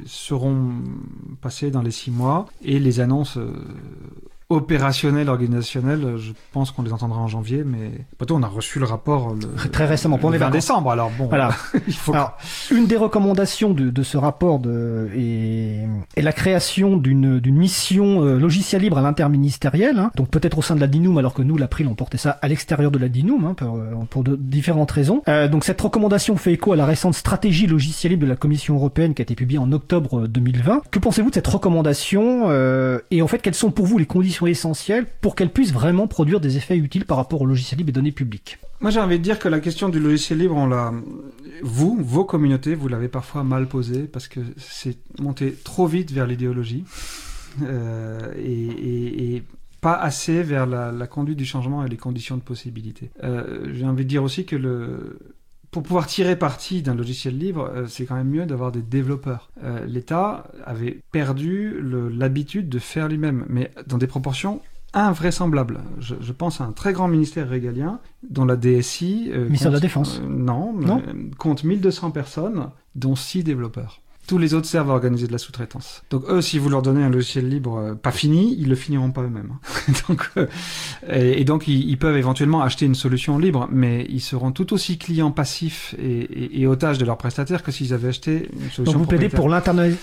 seront 0.07 0.71
passées 1.41 1.71
dans 1.71 1.83
les 1.83 1.91
six 1.91 2.11
mois. 2.11 2.47
Et 2.65 2.79
les 2.79 3.01
annonces 3.01 3.39
opérationnelles, 4.53 5.29
organisationnelles, 5.29 6.05
euh, 6.05 6.19
je 6.19 6.33
pense 6.53 6.71
qu'on 6.71 6.83
les 6.83 6.93
entendra 6.93 7.21
en 7.21 7.29
janvier. 7.29 7.65
Mais 7.65 7.91
plutôt, 8.19 8.37
on 8.37 8.43
a 8.43 8.49
reçu 8.49 8.79
le 8.79 8.85
rapport 8.85 9.35
le, 9.35 9.71
Très 9.71 9.87
récemment, 9.87 10.19
pour 10.19 10.31
le 10.31 10.35
les 10.35 10.39
20 10.39 10.47
vacances. 10.47 10.63
décembre. 10.63 10.91
Alors 10.91 11.11
bon, 11.19 11.27
Voilà. 11.27 11.51
il 11.87 11.95
faut. 11.95 12.13
Alors, 12.15 12.37
une 12.71 12.87
des 12.87 12.97
recommandations 12.97 13.73
de, 13.73 13.91
de 13.91 14.03
ce 14.03 14.17
rapport 14.17 14.59
de, 14.59 15.09
est, 15.17 15.87
est 16.17 16.23
la 16.23 16.33
création 16.33 16.97
d'une 16.97 17.41
mission 17.51 18.25
euh, 18.25 18.39
logiciel 18.39 18.83
libre 18.83 18.99
à 18.99 19.03
l'interministériel, 19.03 19.99
hein, 19.99 20.11
donc 20.17 20.29
peut-être 20.29 20.59
au 20.59 20.63
sein 20.63 20.75
de 20.75 20.81
la 20.81 20.87
DINUM, 20.87 21.17
alors 21.19 21.35
que 21.35 21.43
nous, 21.43 21.57
l'April, 21.57 21.87
on 21.89 21.95
portait 21.95 22.19
ça 22.19 22.39
à 22.43 22.49
l'extérieur 22.49 22.91
de 22.91 22.99
la 22.99 23.09
DINUM, 23.09 23.45
hein, 23.45 23.55
pour, 23.55 23.77
euh, 23.77 23.93
pour 24.11 24.25
de 24.25 24.37
différentes 24.37 24.91
raisons. 24.91 25.23
Euh, 25.29 25.49
donc 25.49 25.65
cette 25.65 25.81
recommandation 25.81 26.37
fait 26.37 26.53
écho 26.53 26.73
à 26.73 26.77
la 26.77 26.87
récente 26.87 27.15
stratégie 27.15 27.67
logiciel 27.67 28.13
libre 28.13 28.25
de 28.25 28.29
la 28.29 28.37
Commission 28.37 28.75
européenne 28.75 29.15
qui 29.15 29.23
a 29.23 29.25
été 29.25 29.35
publiée 29.35 29.59
en 29.59 29.71
octobre 29.73 30.27
2020. 30.27 30.83
Que 30.91 30.99
pensez-vous 30.99 31.31
de 31.31 31.35
cette 31.35 31.47
recommandation 31.47 32.45
euh, 32.49 32.99
Et 33.11 33.23
en 33.23 33.27
fait, 33.27 33.39
quelles 33.39 33.55
sont 33.55 33.71
pour 33.71 33.87
vous 33.87 33.99
les 33.99 34.07
conditions 34.07 34.42
essentielles 34.51 35.07
pour 35.21 35.35
qu'elle 35.35 35.51
puisse 35.51 35.73
vraiment 35.73 36.07
produire 36.07 36.41
des 36.41 36.57
effets 36.57 36.77
utiles 36.77 37.05
par 37.05 37.17
rapport 37.17 37.41
au 37.43 37.47
logiciel 37.47 37.79
libre 37.79 37.91
et 37.91 37.93
données 37.93 38.13
publiques 38.13 38.59
Moi, 38.81 38.91
j'ai 38.91 39.01
envie 39.01 39.19
de 39.19 39.23
dire 39.23 39.39
que 39.39 39.49
la 39.49 39.61
question 39.61 39.89
du 39.89 40.01
logiciel 40.01 40.39
libre, 40.39 40.57
vous, 41.63 41.99
vos 42.01 42.25
communautés, 42.25 42.75
vous 42.75 42.89
l'avez 42.89 43.09
parfois 43.09 43.45
mal 43.45 43.67
posée 43.67 44.03
parce 44.03 44.29
que 44.29 44.41
c'est 44.57 44.99
monté 45.21 45.55
trop 45.65 45.87
vite 45.87 46.11
vers 46.11 46.27
l'idéologie 46.27 46.85
euh, 47.63 48.33
et, 48.37 49.43
pas 49.81 49.95
assez 49.95 50.45
vers 50.45 50.65
la, 50.65 50.93
la 50.93 51.07
conduite 51.09 51.37
du 51.37 51.45
changement 51.45 51.85
et 51.85 51.89
les 51.89 51.97
conditions 51.97 52.37
de 52.37 52.43
possibilité. 52.43 53.11
Euh, 53.25 53.73
j'ai 53.75 53.85
envie 53.85 54.05
de 54.05 54.09
dire 54.09 54.23
aussi 54.23 54.45
que 54.45 54.55
le, 54.55 55.19
pour 55.73 55.83
pouvoir 55.83 56.07
tirer 56.07 56.37
parti 56.37 56.83
d'un 56.83 56.95
logiciel 56.95 57.37
libre, 57.37 57.69
euh, 57.75 57.87
c'est 57.89 58.05
quand 58.05 58.15
même 58.15 58.29
mieux 58.29 58.47
d'avoir 58.47 58.71
des 58.71 58.83
développeurs. 58.83 59.51
Euh, 59.65 59.85
L'État 59.87 60.45
avait 60.65 61.01
perdu 61.11 61.81
l'habitude 61.83 62.69
de 62.69 62.79
faire 62.79 63.09
lui-même, 63.09 63.47
mais 63.49 63.73
dans 63.87 63.99
des 63.99 64.07
proportions 64.07 64.61
invraisemblables. 64.95 65.81
Je, 65.99 66.15
je 66.21 66.33
pense 66.33 66.61
à 66.61 66.65
un 66.65 66.73
très 66.73 66.93
grand 66.93 67.09
ministère 67.09 67.49
régalien 67.49 68.01
dont 68.29 68.45
la 68.45 68.57
DSI... 68.57 69.31
euh, 69.33 69.47
Ministère 69.47 69.71
de 69.71 69.77
la 69.77 69.81
Défense. 69.81 70.21
euh, 70.23 70.29
non, 70.29 70.75
Non 70.75 71.03
euh, 71.09 71.13
compte 71.39 71.65
1200 71.65 72.11
personnes, 72.11 72.69
dont 72.95 73.17
6 73.17 73.43
développeurs. 73.43 74.02
Tous 74.27 74.39
les 74.39 74.55
autres 74.55 74.67
servent 74.69 74.91
à 74.91 74.95
organiser 74.95 75.27
de 75.27 75.33
la 75.33 75.39
sous-traitance. 75.39 76.03
Donc 76.11 76.25
eux, 76.29 76.41
si 76.41 76.59
vous 76.59 76.69
leur 76.69 76.81
donnez 76.83 77.03
un 77.03 77.11
logiciel 77.11 77.49
libre 77.49 77.77
euh, 77.79 77.95
pas 77.95 78.13
fini, 78.13 78.57
ils 78.59 78.69
le 78.69 78.75
finiront 78.77 79.11
pas 79.11 79.23
eux-mêmes. 79.23 79.53
hein. 79.53 79.93
donc, 80.09 80.31
euh, 80.37 80.47
et, 81.11 81.41
et 81.41 81.45
donc 81.45 81.67
ils, 81.67 81.89
ils 81.89 81.99
peuvent 81.99 82.17
éventuellement 82.17 82.63
acheter 82.63 82.87
une 82.87 82.95
solution 82.95 83.37
libre, 83.39 83.69
mais 83.73 84.07
ils 84.09 84.21
seront 84.21 84.53
tout 84.53 84.73
aussi 84.73 84.97
clients 84.99 85.33
passifs 85.33 85.95
et, 85.99 86.21
et, 86.21 86.61
et 86.63 86.67
otages 86.67 86.99
de 86.99 87.05
leurs 87.05 87.19
prestataires 87.19 87.63
que 87.63 87.73
s'ils 87.73 87.93
avaient 87.93 88.09
acheté 88.09 88.49
une 88.53 88.71
solution 88.71 88.85
Donc 88.85 88.97
vous 88.97 89.07
plaidez 89.07 89.29
pour 89.29 89.49
l'internalisation. 89.49 89.99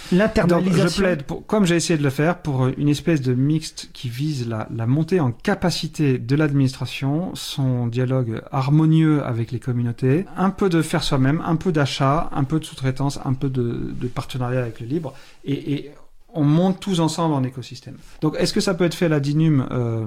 je 0.87 0.97
plaide, 0.97 1.23
pour, 1.23 1.45
comme 1.45 1.65
j'ai 1.65 1.75
essayé 1.75 1.97
de 1.97 2.03
le 2.03 2.09
faire, 2.09 2.39
pour 2.41 2.67
une 2.67 2.89
espèce 2.89 3.21
de 3.21 3.33
mixte 3.33 3.89
qui 3.93 4.09
vise 4.09 4.47
la, 4.47 4.67
la 4.75 4.85
montée 4.85 5.19
en 5.19 5.31
capacité 5.31 6.17
de 6.17 6.35
l'administration, 6.35 7.31
son 7.35 7.87
dialogue 7.87 8.41
harmonieux 8.51 9.23
avec 9.23 9.51
les 9.51 9.59
communautés, 9.59 10.25
un 10.37 10.49
peu 10.49 10.69
de 10.69 10.81
faire 10.81 11.03
soi-même, 11.03 11.41
un 11.45 11.55
peu 11.55 11.71
d'achat, 11.71 12.29
un 12.33 12.43
peu 12.43 12.59
de 12.59 12.65
sous-traitance, 12.65 13.19
un 13.25 13.33
peu 13.33 13.49
de, 13.49 13.93
de 13.99 14.07
partenariat 14.09 14.61
avec 14.61 14.79
le 14.79 14.87
libre, 14.87 15.13
et, 15.45 15.73
et 15.73 15.91
on 16.33 16.43
monte 16.43 16.79
tous 16.79 16.99
ensemble 16.99 17.33
en 17.33 17.43
écosystème. 17.43 17.95
Donc 18.21 18.35
est-ce 18.37 18.53
que 18.53 18.61
ça 18.61 18.73
peut 18.73 18.83
être 18.85 18.93
fait 18.95 19.05
à 19.05 19.09
la 19.09 19.19
DINUM 19.19 19.67
euh, 19.71 20.05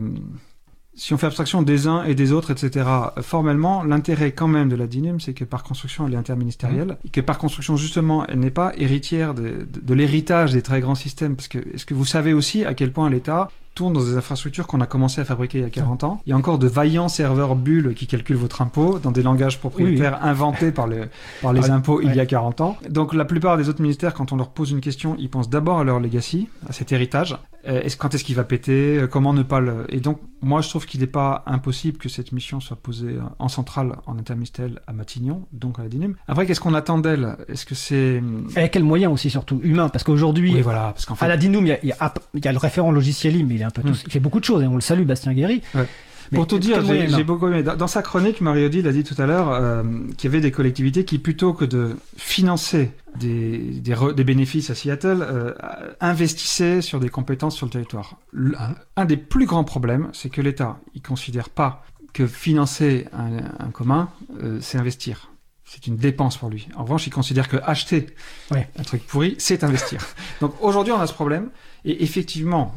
si 0.94 1.14
on 1.14 1.16
fait 1.16 1.26
abstraction 1.26 1.62
des 1.62 1.86
uns 1.86 2.04
et 2.04 2.14
des 2.14 2.32
autres, 2.32 2.50
etc., 2.50 2.86
formellement, 3.22 3.82
l'intérêt 3.82 4.32
quand 4.32 4.46
même 4.46 4.68
de 4.68 4.76
la 4.76 4.86
DINUM, 4.86 5.20
c'est 5.20 5.32
que 5.32 5.44
par 5.44 5.62
construction, 5.62 6.06
elle 6.06 6.12
est 6.12 6.18
interministérielle, 6.18 6.98
et 7.06 7.08
que 7.08 7.22
par 7.22 7.38
construction, 7.38 7.78
justement, 7.78 8.26
elle 8.26 8.40
n'est 8.40 8.50
pas 8.50 8.72
héritière 8.76 9.32
de, 9.32 9.42
de- 9.72 9.80
de 9.80 9.94
l'héritage 9.94 10.52
des 10.52 10.60
très 10.60 10.82
grands 10.82 10.94
systèmes. 10.94 11.34
Parce 11.34 11.48
que, 11.48 11.58
est-ce 11.74 11.86
que 11.86 11.94
vous 11.94 12.04
savez 12.04 12.34
aussi 12.34 12.66
à 12.66 12.74
quel 12.74 12.92
point 12.92 13.08
l'État 13.08 13.50
tourne 13.74 13.92
dans 13.94 14.02
des 14.04 14.16
infrastructures 14.16 14.66
qu'on 14.66 14.80
a 14.80 14.86
commencé 14.86 15.20
à 15.20 15.24
fabriquer 15.24 15.58
il 15.58 15.62
y 15.62 15.66
a 15.66 15.70
40 15.70 16.04
ans 16.04 16.20
Il 16.26 16.30
y 16.30 16.32
a 16.32 16.36
encore 16.36 16.58
de 16.58 16.66
vaillants 16.66 17.08
serveurs 17.08 17.56
bulles 17.56 17.94
qui 17.94 18.06
calculent 18.06 18.36
votre 18.36 18.60
impôt 18.62 18.98
dans 18.98 19.10
des 19.12 19.22
langages 19.22 19.58
propriétaires 19.58 20.22
inventés 20.24 20.72
par, 20.72 20.86
le, 20.86 21.08
par 21.40 21.52
les 21.52 21.70
Ah, 21.70 21.74
impôts 21.74 22.00
il 22.02 22.14
y 22.14 22.20
a 22.20 22.26
40 22.26 22.60
ans. 22.60 22.76
Donc 22.90 23.14
la 23.14 23.24
plupart 23.24 23.56
des 23.56 23.68
autres 23.68 23.82
ministères, 23.82 24.14
quand 24.14 24.32
on 24.32 24.36
leur 24.36 24.50
pose 24.50 24.70
une 24.70 24.80
question, 24.80 25.16
ils 25.18 25.30
pensent 25.30 25.50
d'abord 25.50 25.78
à 25.80 25.84
leur 25.84 26.00
legacy, 26.00 26.48
à 26.68 26.72
cet 26.72 26.92
héritage. 26.92 27.36
Euh, 27.68 27.80
est-ce, 27.82 27.96
quand 27.96 28.12
est-ce 28.14 28.24
qu'il 28.24 28.34
va 28.34 28.42
péter? 28.44 28.98
Euh, 28.98 29.06
Comment 29.06 29.32
ne 29.32 29.44
pas 29.44 29.60
le... 29.60 29.86
Et 29.88 30.00
donc, 30.00 30.18
moi, 30.40 30.60
je 30.62 30.68
trouve 30.68 30.84
qu'il 30.84 30.98
n'est 31.00 31.06
pas 31.06 31.44
impossible 31.46 31.96
que 31.96 32.08
cette 32.08 32.32
mission 32.32 32.58
soit 32.58 32.76
posée 32.76 33.16
en 33.38 33.46
centrale, 33.48 33.92
en 34.06 34.18
interministériel 34.18 34.80
à 34.88 34.92
Matignon, 34.92 35.46
donc 35.52 35.78
à 35.78 35.82
la 35.84 35.88
DINUM. 35.88 36.16
Après, 36.26 36.44
qu'est-ce 36.44 36.60
qu'on 36.60 36.74
attend 36.74 36.98
d'elle? 36.98 37.36
Est-ce 37.48 37.64
que 37.64 37.76
c'est... 37.76 38.20
Et 38.56 38.60
à 38.60 38.68
quel 38.68 38.82
moyen 38.82 39.10
aussi, 39.10 39.30
surtout 39.30 39.60
humain 39.62 39.88
Parce 39.90 40.02
qu'aujourd'hui, 40.02 40.52
Oui, 40.54 40.60
voilà, 40.60 40.90
parce 40.92 41.06
qu'en 41.06 41.14
fait... 41.14 41.24
à 41.24 41.28
la 41.28 41.36
DINUM, 41.36 41.64
il 41.66 41.78
y 41.84 41.86
y 41.86 41.92
a- 41.92 42.14
il 42.34 42.44
y 42.44 42.48
a 42.48 42.52
le 42.52 42.58
référent 42.58 42.90
logiciel 42.90 43.32
mais 43.46 43.61
il, 43.62 43.64
est 43.64 43.78
un 43.78 43.82
peu 43.82 43.88
Hmm. 43.88 43.94
il 44.06 44.12
fait 44.12 44.20
beaucoup 44.20 44.40
de 44.40 44.44
choses, 44.44 44.62
et 44.62 44.66
on 44.66 44.74
le 44.74 44.80
salue, 44.80 45.04
Bastien 45.04 45.32
Guéry. 45.32 45.62
Ouais. 45.74 45.86
Mais 46.30 46.36
Pour 46.38 46.46
tout 46.46 46.58
dire, 46.58 46.82
j'ai 46.84 47.24
beaucoup 47.24 47.46
aimé. 47.48 47.62
Dans, 47.62 47.76
dans 47.76 47.86
sa 47.86 48.00
chronique, 48.00 48.40
Marie-Odile 48.40 48.86
a 48.88 48.92
dit 48.92 49.04
tout 49.04 49.20
à 49.20 49.26
l'heure 49.26 49.50
euh, 49.50 49.82
qu'il 50.16 50.30
y 50.30 50.32
avait 50.32 50.40
des 50.40 50.50
collectivités 50.50 51.04
qui, 51.04 51.18
plutôt 51.18 51.52
que 51.52 51.66
de 51.66 51.96
financer 52.16 52.90
des, 53.20 53.58
des, 53.58 53.92
re- 53.94 54.14
des 54.14 54.24
bénéfices 54.24 54.70
à 54.70 54.74
Seattle, 54.74 55.18
euh, 55.20 55.52
investissaient 56.00 56.80
sur 56.80 57.00
des 57.00 57.08
compétences 57.08 57.56
sur 57.56 57.66
le 57.66 57.70
territoire. 57.72 58.16
Le- 58.32 58.54
un 58.96 59.04
des 59.04 59.16
plus 59.16 59.46
grands 59.46 59.64
problèmes, 59.64 60.08
c'est 60.12 60.30
que 60.30 60.40
l'État, 60.40 60.78
il 60.94 61.02
considère 61.02 61.48
pas 61.50 61.84
que 62.12 62.26
financer 62.26 63.06
un, 63.12 63.38
un 63.66 63.70
commun, 63.70 64.08
euh, 64.42 64.58
c'est 64.60 64.78
investir. 64.78 65.30
C'est 65.64 65.86
une 65.86 65.96
dépense 65.96 66.36
pour 66.36 66.50
lui. 66.50 66.68
En 66.76 66.82
revanche, 66.84 67.06
il 67.06 67.10
considère 67.10 67.48
que 67.48 67.56
acheter 67.64 68.06
Ouais. 68.50 68.68
un 68.78 68.82
truc 68.82 69.06
pourri, 69.06 69.34
c'est 69.38 69.64
investir. 69.64 70.00
Donc 70.40 70.54
aujourd'hui, 70.60 70.92
on 70.92 71.00
a 71.00 71.06
ce 71.06 71.14
problème. 71.14 71.48
Et 71.84 72.02
effectivement, 72.02 72.74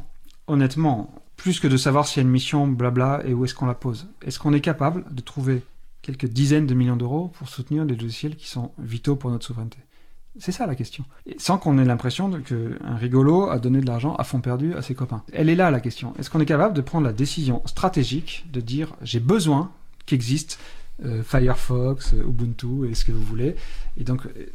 honnêtement, 0.48 1.14
plus 1.38 1.60
que 1.60 1.68
de 1.68 1.78
savoir 1.78 2.08
s'il 2.08 2.18
y 2.18 2.20
a 2.20 2.28
une 2.28 2.32
mission, 2.32 2.68
blabla, 2.68 3.22
et 3.26 3.34
où 3.34 3.46
est-ce 3.46 3.56
qu'on 3.56 3.66
la 3.66 3.74
pose, 3.74 4.08
est-ce 4.24 4.40
qu'on 4.40 4.54
est 4.54 4.62
capable 4.62 5.06
de 5.14 5.22
trouver 5.22 5.64
quelques 6.02 6.28
dizaines 6.28 6.68
de 6.68 6.74
millions 6.74 6.96
d'euros 6.96 7.32
pour 7.38 7.50
soutenir 7.50 7.86
des 7.86 7.96
logiciels 7.96 8.36
qui 8.36 8.48
sont 8.48 8.72
vitaux 8.78 9.16
pour 9.16 9.32
notre 9.32 9.46
souveraineté? 9.46 9.78
C'est 10.38 10.52
ça 10.52 10.68
la 10.68 10.76
question. 10.76 11.06
Sans 11.38 11.58
qu'on 11.58 11.78
ait 11.78 11.86
l'impression 11.86 12.30
qu'un 12.42 12.96
rigolo 12.96 13.50
a 13.50 13.58
donné 13.58 13.80
de 13.80 13.86
l'argent 13.86 14.16
à 14.16 14.26
fond 14.26 14.42
perdu 14.42 14.74
à 14.74 14.82
ses 14.82 14.94
copains. 14.94 15.24
Elle 15.32 15.50
est 15.50 15.56
là 15.56 15.72
la 15.72 15.80
question. 15.80 16.14
Est-ce 16.20 16.30
qu'on 16.30 16.42
est 16.42 16.46
capable 16.46 16.76
de 16.76 16.82
prendre 16.82 17.06
la 17.06 17.14
décision 17.14 17.62
stratégique 17.66 18.46
de 18.52 18.60
dire 18.60 18.94
j'ai 19.02 19.22
besoin 19.22 19.72
qu'existe 20.06 20.60
euh, 21.04 21.24
Firefox, 21.24 22.14
euh, 22.14 22.24
Ubuntu 22.28 22.90
et 22.90 22.96
ce 22.96 23.04
que 23.04 23.12
vous 23.12 23.24
voulez. 23.24 23.56
Et 23.98 24.04
donc, 24.04 24.26
euh, 24.26 24.46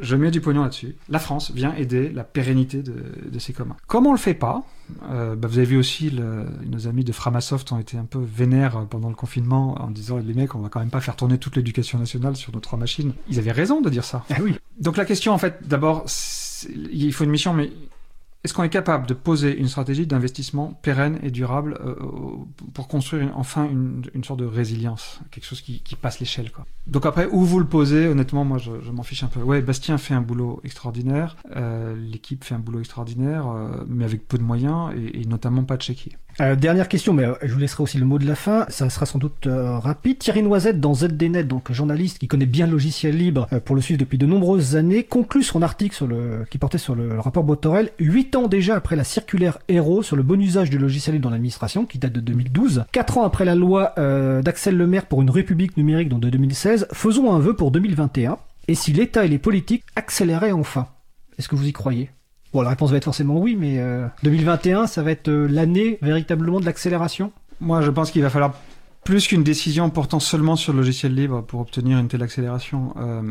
je 0.00 0.16
mets 0.16 0.30
du 0.30 0.40
pognon 0.40 0.62
là-dessus. 0.62 0.96
La 1.08 1.18
France 1.18 1.50
vient 1.52 1.74
aider 1.74 2.08
la 2.10 2.24
pérennité 2.24 2.82
de, 2.82 2.94
de 3.30 3.38
ces 3.38 3.52
communs. 3.52 3.76
Comme 3.86 4.06
on 4.06 4.12
le 4.12 4.18
fait 4.18 4.34
pas, 4.34 4.64
euh, 5.10 5.36
bah, 5.36 5.48
vous 5.48 5.58
avez 5.58 5.66
vu 5.66 5.76
aussi, 5.76 6.10
le- 6.10 6.46
nos 6.66 6.86
amis 6.88 7.04
de 7.04 7.12
Framasoft 7.12 7.70
ont 7.72 7.78
été 7.78 7.96
un 7.96 8.04
peu 8.04 8.18
vénères 8.20 8.86
pendant 8.88 9.08
le 9.08 9.14
confinement 9.14 9.80
en 9.82 9.90
disant 9.90 10.18
les 10.18 10.34
mecs, 10.34 10.54
on 10.54 10.60
va 10.60 10.68
quand 10.68 10.80
même 10.80 10.90
pas 10.90 11.00
faire 11.00 11.16
tourner 11.16 11.38
toute 11.38 11.56
l'éducation 11.56 11.98
nationale 11.98 12.36
sur 12.36 12.52
nos 12.52 12.60
trois 12.60 12.78
machines. 12.78 13.12
Ils 13.28 13.38
avaient 13.38 13.52
raison 13.52 13.80
de 13.80 13.90
dire 13.90 14.04
ça. 14.04 14.24
Ah 14.30 14.36
oui. 14.42 14.54
Donc 14.80 14.96
la 14.96 15.04
question, 15.04 15.32
en 15.32 15.38
fait, 15.38 15.58
d'abord, 15.66 16.04
il 16.92 17.12
faut 17.12 17.24
une 17.24 17.30
mission, 17.30 17.52
mais 17.54 17.70
est-ce 18.44 18.54
qu'on 18.54 18.62
est 18.62 18.68
capable 18.68 19.06
de 19.06 19.14
poser 19.14 19.56
une 19.58 19.66
stratégie 19.66 20.06
d'investissement 20.06 20.78
pérenne 20.82 21.18
et 21.22 21.30
durable 21.30 21.78
euh, 21.84 21.94
au- 22.00 22.48
pour 22.72 22.86
construire 22.86 23.32
enfin 23.36 23.68
une, 23.68 24.24
sorte 24.24 24.38
de 24.38 24.44
résilience, 24.46 25.20
quelque 25.30 25.44
chose 25.44 25.60
qui, 25.60 25.82
passe 26.00 26.20
l'échelle, 26.20 26.52
quoi? 26.52 26.64
Donc 26.86 27.04
après, 27.04 27.26
où 27.26 27.44
vous 27.44 27.58
le 27.58 27.66
posez, 27.66 28.06
honnêtement, 28.06 28.44
moi, 28.44 28.58
je, 28.58 28.90
m'en 28.92 29.02
fiche 29.02 29.24
un 29.24 29.26
peu. 29.26 29.40
Ouais, 29.40 29.60
Bastien 29.60 29.98
fait 29.98 30.14
un 30.14 30.20
boulot 30.20 30.60
extraordinaire, 30.62 31.36
euh, 31.56 31.96
l'équipe 31.96 32.44
fait 32.44 32.54
un 32.54 32.60
boulot 32.60 32.78
extraordinaire, 32.80 33.48
euh, 33.48 33.84
mais 33.88 34.04
avec 34.04 34.28
peu 34.28 34.38
de 34.38 34.44
moyens 34.44 34.92
et, 34.96 35.22
et 35.22 35.24
notamment 35.24 35.64
pas 35.64 35.76
de 35.76 35.82
chéquier. 35.82 36.12
Euh, 36.40 36.54
dernière 36.54 36.88
question, 36.88 37.12
mais 37.12 37.24
euh, 37.24 37.34
je 37.42 37.52
vous 37.52 37.58
laisserai 37.58 37.82
aussi 37.82 37.98
le 37.98 38.06
mot 38.06 38.18
de 38.18 38.26
la 38.26 38.36
fin. 38.36 38.64
Ça 38.68 38.88
sera 38.90 39.06
sans 39.06 39.18
doute 39.18 39.46
euh, 39.46 39.78
rapide. 39.78 40.18
Thierry 40.18 40.42
Noisette, 40.42 40.80
dans 40.80 40.94
ZDNet, 40.94 41.44
donc 41.44 41.72
journaliste 41.72 42.18
qui 42.18 42.28
connaît 42.28 42.46
bien 42.46 42.66
le 42.66 42.72
logiciel 42.72 43.16
libre 43.16 43.48
pour 43.64 43.74
le 43.74 43.82
suivre 43.82 43.98
depuis 43.98 44.18
de 44.18 44.26
nombreuses 44.26 44.76
années, 44.76 45.02
conclut 45.02 45.42
son 45.42 45.62
article 45.62 45.96
sur 45.96 46.06
le, 46.06 46.44
qui 46.50 46.58
portait 46.58 46.78
sur 46.78 46.94
le, 46.94 47.18
rapport 47.18 47.42
Botorel, 47.42 47.90
huit 47.98 48.36
ans 48.36 48.46
déjà 48.46 48.76
après 48.76 48.94
la 48.94 49.04
circulaire 49.04 49.58
Héros 49.68 50.02
sur 50.02 50.16
le 50.16 50.22
bon 50.22 50.40
usage 50.40 50.70
du 50.70 50.78
logiciel 50.78 51.14
libre 51.14 51.24
dans 51.24 51.30
l'administration, 51.30 51.86
qui 51.86 51.98
date 51.98 52.12
de 52.12 52.20
2012, 52.20 52.84
quatre 52.92 53.18
ans 53.18 53.24
après 53.24 53.44
la 53.44 53.54
loi 53.54 53.94
d'Axel 54.42 54.76
Lemaire 54.76 55.06
pour 55.06 55.22
une 55.22 55.30
république 55.30 55.76
numérique, 55.76 56.08
donc 56.08 56.20
de 56.20 56.30
2016, 56.30 56.88
faisons 56.92 57.32
un 57.32 57.38
vœu 57.38 57.54
pour 57.54 57.70
2021. 57.70 58.38
Et 58.68 58.74
si 58.74 58.92
l'État 58.92 59.24
et 59.24 59.28
les 59.28 59.38
politiques 59.38 59.84
accéléraient 59.96 60.52
enfin? 60.52 60.88
Est-ce 61.38 61.48
que 61.48 61.56
vous 61.56 61.66
y 61.66 61.72
croyez? 61.72 62.10
Bon, 62.52 62.62
la 62.62 62.70
réponse 62.70 62.90
va 62.90 62.96
être 62.96 63.04
forcément 63.04 63.38
oui, 63.38 63.56
mais 63.56 63.78
euh, 63.78 64.06
2021, 64.22 64.86
ça 64.86 65.02
va 65.02 65.10
être 65.10 65.28
euh, 65.28 65.46
l'année 65.46 65.98
véritablement 66.00 66.60
de 66.60 66.64
l'accélération 66.64 67.32
Moi, 67.60 67.82
je 67.82 67.90
pense 67.90 68.10
qu'il 68.10 68.22
va 68.22 68.30
falloir 68.30 68.54
plus 69.04 69.26
qu'une 69.26 69.42
décision 69.42 69.90
portant 69.90 70.20
seulement 70.20 70.56
sur 70.56 70.72
le 70.72 70.80
logiciel 70.80 71.14
libre 71.14 71.42
pour 71.42 71.60
obtenir 71.60 71.98
une 71.98 72.08
telle 72.08 72.22
accélération. 72.22 72.94
Euh, 72.98 73.22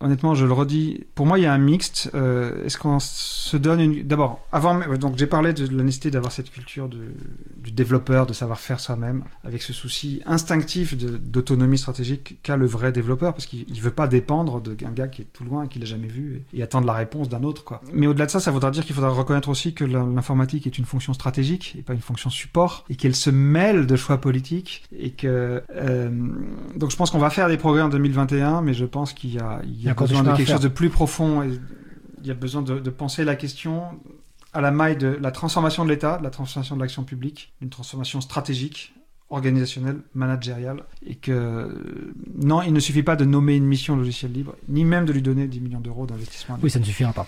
honnêtement, 0.00 0.34
je 0.34 0.46
le 0.46 0.52
redis, 0.52 1.04
pour 1.14 1.26
moi, 1.26 1.38
il 1.38 1.42
y 1.42 1.46
a 1.46 1.52
un 1.52 1.58
mixte. 1.58 2.10
Euh, 2.14 2.64
Est-ce 2.64 2.78
qu'on 2.78 2.98
se 3.00 3.56
donne 3.56 3.80
une... 3.80 4.02
D'abord, 4.02 4.40
avant, 4.50 4.80
donc 4.96 5.18
j'ai 5.18 5.26
parlé 5.26 5.52
de 5.52 5.66
la 5.76 5.82
nécessité 5.82 6.10
d'avoir 6.10 6.32
cette 6.32 6.50
culture 6.50 6.88
du 6.88 7.70
développeur, 7.70 8.26
de 8.26 8.32
savoir 8.32 8.58
faire 8.58 8.80
soi-même, 8.80 9.24
avec 9.44 9.62
ce 9.62 9.72
souci 9.72 10.22
instinctif 10.24 10.96
d'autonomie 10.96 11.78
stratégique 11.78 12.38
qu'a 12.42 12.56
le 12.56 12.66
vrai 12.66 12.92
développeur, 12.92 13.34
parce 13.34 13.46
qu'il 13.46 13.66
ne 13.68 13.80
veut 13.80 13.90
pas 13.90 14.08
dépendre 14.08 14.60
d'un 14.60 14.90
gars 14.90 15.08
qui 15.08 15.22
est 15.22 15.28
tout 15.32 15.44
loin, 15.44 15.66
qui 15.66 15.78
l'a 15.78 15.86
jamais 15.86 16.08
vu, 16.08 16.42
et, 16.54 16.62
attendre 16.62 16.86
la 16.86 16.94
réponse 16.94 17.28
d'un 17.28 17.42
autre. 17.42 17.64
Quoi. 17.64 17.82
Mais 17.92 18.06
au-delà 18.06 18.26
de 18.26 18.30
ça, 18.30 18.40
ça 18.40 18.50
voudra 18.50 18.70
dire 18.70 18.84
qu'il 18.84 18.94
faudra 18.94 19.10
reconnaître 19.10 19.50
aussi 19.50 19.74
que 19.74 19.84
l'informatique 19.84 20.66
est 20.66 20.78
une 20.78 20.86
fonction 20.86 21.12
stratégique, 21.12 21.76
et 21.78 21.82
pas 21.82 21.94
une 21.94 22.00
fonction 22.00 22.30
support, 22.30 22.84
et 22.88 22.96
qu'elle 22.96 23.14
se 23.14 23.30
mêle 23.30 23.86
de 23.86 23.96
choix 23.96 24.18
politiques, 24.18 24.84
et 24.96 25.10
que... 25.10 25.62
euh, 25.76 26.10
donc 26.76 26.90
je 26.90 26.96
pense 26.96 27.10
qu'on 27.10 27.18
va 27.18 27.30
faire 27.30 27.48
des 27.48 27.58
progrès 27.58 27.82
en 27.82 27.88
2021, 27.90 28.62
mais 28.62 28.72
je 28.72 28.86
pense 28.86 29.12
qu'il 29.12 29.34
y 29.34 29.38
a 29.38 29.60
encore 29.92 30.06
du 30.06 30.14
besoin 30.14 30.32
de 30.32 30.36
quelque 30.36 30.50
chose 30.50 30.60
de 30.60 30.68
plus 30.68 30.90
profond, 30.90 31.42
et 31.42 31.58
il 32.20 32.26
y 32.26 32.30
a 32.30 32.34
besoin 32.34 32.62
de, 32.62 32.78
de 32.78 32.90
penser 32.90 33.24
la 33.24 33.36
question 33.36 33.84
à 34.52 34.60
la 34.60 34.70
maille 34.70 34.96
de 34.96 35.18
la 35.20 35.30
transformation 35.30 35.84
de 35.84 35.90
l'État, 35.90 36.18
de 36.18 36.24
la 36.24 36.30
transformation 36.30 36.76
de 36.76 36.80
l'action 36.80 37.04
publique, 37.04 37.52
d'une 37.60 37.70
transformation 37.70 38.20
stratégique, 38.20 38.94
organisationnelle, 39.30 40.00
managériale, 40.14 40.82
et 41.06 41.14
que 41.14 41.72
non, 42.34 42.62
il 42.62 42.72
ne 42.72 42.80
suffit 42.80 43.04
pas 43.04 43.16
de 43.16 43.24
nommer 43.24 43.54
une 43.54 43.64
mission 43.66 43.96
logiciel 43.96 44.32
libre, 44.32 44.56
ni 44.68 44.84
même 44.84 45.04
de 45.04 45.12
lui 45.12 45.22
donner 45.22 45.46
10 45.46 45.60
millions 45.60 45.80
d'euros 45.80 46.06
d'investissement. 46.06 46.58
Oui, 46.62 46.70
ça 46.70 46.80
ne 46.80 46.84
suffira 46.84 47.12
pas. 47.12 47.26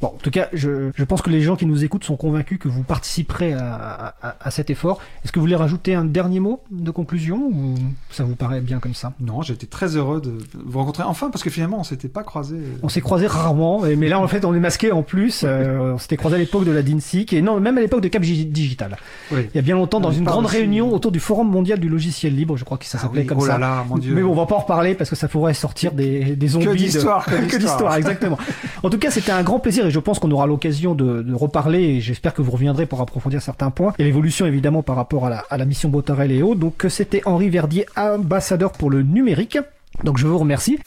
Bon, 0.00 0.08
en 0.08 0.18
tout 0.20 0.30
cas, 0.32 0.48
je, 0.52 0.90
je 0.96 1.04
pense 1.04 1.22
que 1.22 1.30
les 1.30 1.42
gens 1.42 1.54
qui 1.54 1.64
nous 1.64 1.84
écoutent 1.84 2.02
sont 2.02 2.16
convaincus 2.16 2.58
que 2.58 2.66
vous 2.66 2.82
participerez 2.82 3.52
à, 3.52 4.14
à- 4.20 4.36
à 4.40 4.50
cet 4.50 4.68
effort. 4.68 4.98
Est-ce 5.24 5.30
que 5.30 5.38
vous 5.38 5.44
voulez 5.44 5.54
rajouter 5.54 5.94
un 5.94 6.04
dernier 6.04 6.40
mot 6.40 6.60
de 6.72 6.90
conclusion 6.90 7.36
ou 7.52 7.74
ça 8.10 8.24
vous 8.24 8.34
paraît 8.34 8.60
bien 8.60 8.80
comme 8.80 8.94
ça? 8.94 9.12
Non, 9.20 9.42
j'ai 9.42 9.54
été 9.54 9.68
très 9.68 9.96
heureux 9.96 10.20
de 10.20 10.38
vous 10.64 10.78
rencontrer 10.78 11.04
enfin, 11.04 11.30
parce 11.30 11.44
que 11.44 11.50
finalement, 11.50 11.78
on 11.78 11.84
s'était 11.84 12.08
pas 12.08 12.24
croisés. 12.24 12.56
On 12.82 12.88
s'est 12.88 13.00
croisés 13.00 13.28
rarement, 13.28 13.82
mais 13.96 14.08
là 14.08 14.18
en 14.18 14.26
fait 14.26 14.44
on 14.44 14.54
est 14.54 14.60
masqué 14.60 14.90
en 14.90 15.02
plus. 15.04 15.42
euh, 15.44 15.92
on 15.94 15.98
s'était 15.98 16.16
croisés 16.16 16.34
à 16.36 16.38
l'époque 16.40 16.64
de 16.64 16.72
la 16.72 16.82
DINSIC 16.82 17.32
et 17.32 17.40
non, 17.42 17.60
même 17.60 17.78
à 17.78 17.80
l'époque 17.80 18.00
de 18.00 18.08
Cap 18.08 18.24
Gi- 18.24 18.46
Digital. 18.46 18.96
Oui. 19.30 19.48
Il 19.54 19.56
y 19.56 19.60
a 19.60 19.62
bien 19.62 19.76
longtemps 19.76 20.00
dans 20.00 20.08
On 20.08 20.12
une 20.12 20.24
grande 20.24 20.46
aussi- 20.46 20.56
réunion 20.56 20.92
autour 20.92 21.12
du 21.12 21.20
Forum 21.20 21.48
mondial 21.48 21.78
du 21.78 21.88
logiciel 21.88 22.34
libre, 22.34 22.56
je 22.56 22.64
crois 22.64 22.76
que 22.78 22.86
ça 22.86 22.98
Ah 22.98 23.02
s'appelait 23.04 23.20
oui, 23.20 23.26
comme 23.28 23.38
oh 23.38 23.46
ça. 23.46 23.52
là 23.52 23.58
là, 23.58 23.84
mon 23.88 23.98
Dieu. 23.98 24.14
Mais 24.16 24.22
bon, 24.22 24.30
on 24.32 24.34
va 24.34 24.46
pas 24.46 24.56
en 24.56 24.60
reparler 24.60 24.94
parce 24.96 25.10
que 25.10 25.16
ça 25.16 25.28
pourrait 25.28 25.54
sortir 25.54 25.92
des, 25.92 26.34
des 26.34 26.48
zombies. 26.48 26.66
de- 26.66 26.74
d'histoire, 26.74 27.24
que 27.24 27.30
d'histoire. 27.40 27.58
d'histoire, 27.60 27.94
exactement. 27.96 28.38
En 28.82 28.90
tout 28.90 28.98
cas, 28.98 29.12
c'était 29.12 29.30
un 29.32 29.42
grand 29.44 29.59
plaisir 29.60 29.86
et 29.86 29.90
je 29.90 29.98
pense 29.98 30.18
qu'on 30.18 30.30
aura 30.30 30.46
l'occasion 30.46 30.94
de, 30.94 31.34
reparler 31.34 31.82
et 31.82 32.00
j'espère 32.00 32.34
que 32.34 32.42
vous 32.42 32.50
reviendrez 32.50 32.86
pour 32.86 33.00
approfondir 33.00 33.40
certains 33.40 33.70
points 33.70 33.92
et 33.98 34.04
l'évolution 34.04 34.46
évidemment 34.46 34.82
par 34.82 34.96
rapport 34.96 35.26
à 35.26 35.44
la, 35.56 35.64
mission 35.64 35.88
Botarel 35.88 36.32
et 36.32 36.42
autres. 36.42 36.60
Donc, 36.60 36.86
c'était 36.88 37.22
Henri 37.24 37.48
Verdier, 37.48 37.86
ambassadeur 37.96 38.72
pour 38.72 38.90
le 38.90 39.02
numérique. 39.02 39.58
Donc, 40.04 40.18
je 40.18 40.26
vous 40.26 40.38
remercie. 40.38 40.78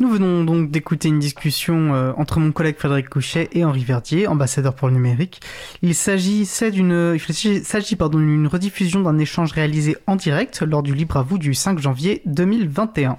Nous 0.00 0.08
venons 0.10 0.42
donc 0.42 0.70
d'écouter 0.70 1.08
une 1.08 1.20
discussion 1.20 1.94
euh, 1.94 2.12
entre 2.16 2.40
mon 2.40 2.50
collègue 2.50 2.76
Frédéric 2.76 3.08
Couchet 3.08 3.48
et 3.52 3.64
Henri 3.64 3.84
Verdier, 3.84 4.26
ambassadeur 4.26 4.74
pour 4.74 4.88
le 4.88 4.94
numérique. 4.94 5.40
Il 5.80 5.94
s'agissait 5.94 6.72
s'agit 6.72 7.96
d'une 7.96 8.48
rediffusion 8.50 9.00
d'un 9.02 9.18
échange 9.18 9.52
réalisé 9.52 9.96
en 10.06 10.16
direct 10.16 10.62
lors 10.62 10.82
du 10.82 10.94
Libre 10.94 11.18
à 11.18 11.22
vous 11.22 11.38
du 11.38 11.54
5 11.54 11.78
janvier 11.78 12.22
2021. 12.26 13.16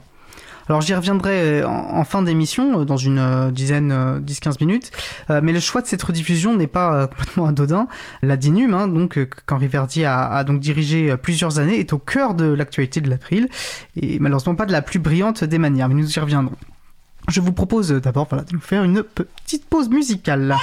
Alors 0.69 0.81
j'y 0.81 0.93
reviendrai 0.93 1.61
euh, 1.61 1.67
en, 1.67 2.03
fin 2.03 2.21
d'émission, 2.21 2.81
euh, 2.81 2.85
dans 2.85 2.97
une 2.97 3.19
euh, 3.19 3.51
dizaine, 3.51 4.21
10-15 4.25 4.63
minutes, 4.65 4.91
mais 5.29 5.51
le 5.51 5.59
choix 5.59 5.81
de 5.81 5.87
cette 5.87 6.03
rediffusion 6.03 6.55
n'est 6.55 6.67
pas 6.67 7.07
complètement 7.15 7.45
anodin. 7.47 7.87
La 8.21 8.37
DINUM, 8.37 8.73
hein, 8.73 8.87
donc, 8.87 9.19
qu'Henri 9.45 9.67
Verdier 9.67 10.05
a, 10.05 10.27
a, 10.27 10.43
donc 10.43 10.59
dirigé 10.59 11.15
plusieurs 11.17 11.59
années, 11.59 11.79
est 11.79 11.93
au 11.93 11.97
cœur 11.97 12.33
de 12.33 12.45
l'actualité 12.45 13.01
de 13.01 13.09
l'April, 13.09 13.49
et 13.95 14.19
malheureusement 14.19 14.55
pas 14.55 14.65
de 14.65 14.71
la 14.71 14.81
plus 14.81 14.99
brillante 14.99 15.43
des 15.43 15.57
manières, 15.57 15.89
mais 15.89 15.95
nous 15.95 16.11
y 16.11 16.19
reviendrons. 16.19 16.55
Je 17.29 17.39
vous 17.41 17.53
propose 17.53 17.89
d'abord 17.89 18.27
voilà, 18.29 18.43
de 18.43 18.53
nous 18.53 18.61
faire 18.61 18.83
une 18.83 19.03
petite 19.03 19.65
pause 19.65 19.89
musicale. 19.89 20.55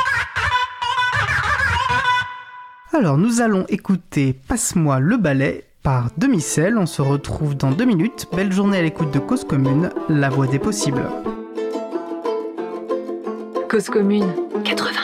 Alors 2.92 3.16
nous 3.16 3.40
allons 3.40 3.64
écouter 3.68 4.32
Passe-moi 4.32 4.98
le 5.00 5.16
ballet 5.16 5.69
par 5.82 6.08
demi-sel. 6.16 6.78
On 6.78 6.86
se 6.86 7.02
retrouve 7.02 7.56
dans 7.56 7.70
deux 7.70 7.84
minutes. 7.84 8.26
Belle 8.32 8.52
journée 8.52 8.78
à 8.78 8.82
l'écoute 8.82 9.12
de 9.12 9.18
Cause 9.18 9.44
Commune, 9.44 9.90
la 10.08 10.28
voix 10.28 10.46
des 10.46 10.58
possibles. 10.58 11.04
Cause 13.68 13.88
Commune 13.88 14.32
93.1 14.64 14.99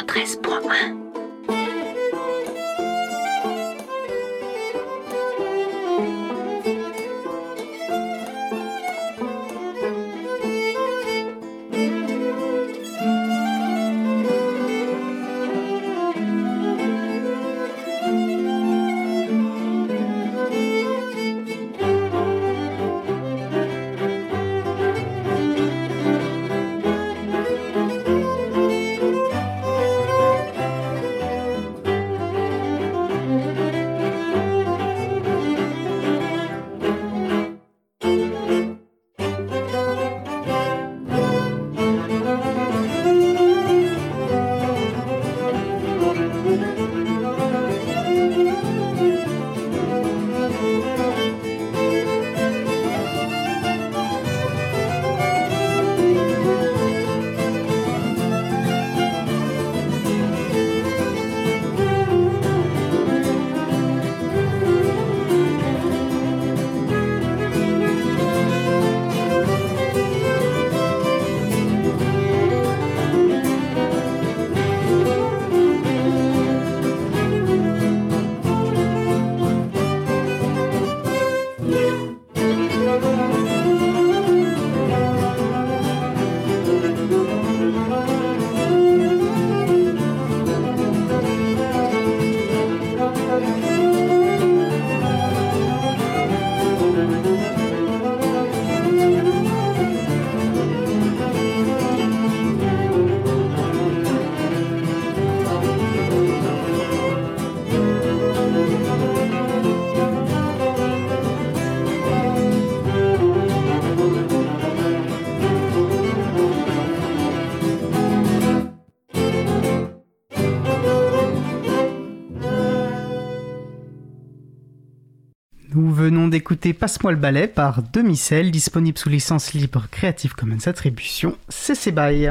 D'écouter 126.67 126.79
Passe-moi 126.79 127.13
le 127.13 127.19
balai 127.19 127.47
par 127.47 127.81
Demi-Sel, 127.93 128.51
disponible 128.51 128.99
sous 128.99 129.09
licence 129.09 129.53
libre 129.53 129.87
Creative 129.91 130.35
Commons 130.35 130.67
Attribution 130.67 131.37
CC 131.49 131.93
BY. 131.93 132.31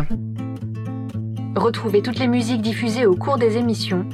Retrouvez 1.55 2.01
toutes 2.01 2.19
les 2.19 2.27
musiques 2.27 2.61
diffusées 2.61 3.05
au 3.05 3.15
cours 3.15 3.37
des 3.37 3.57
émissions 3.57 4.07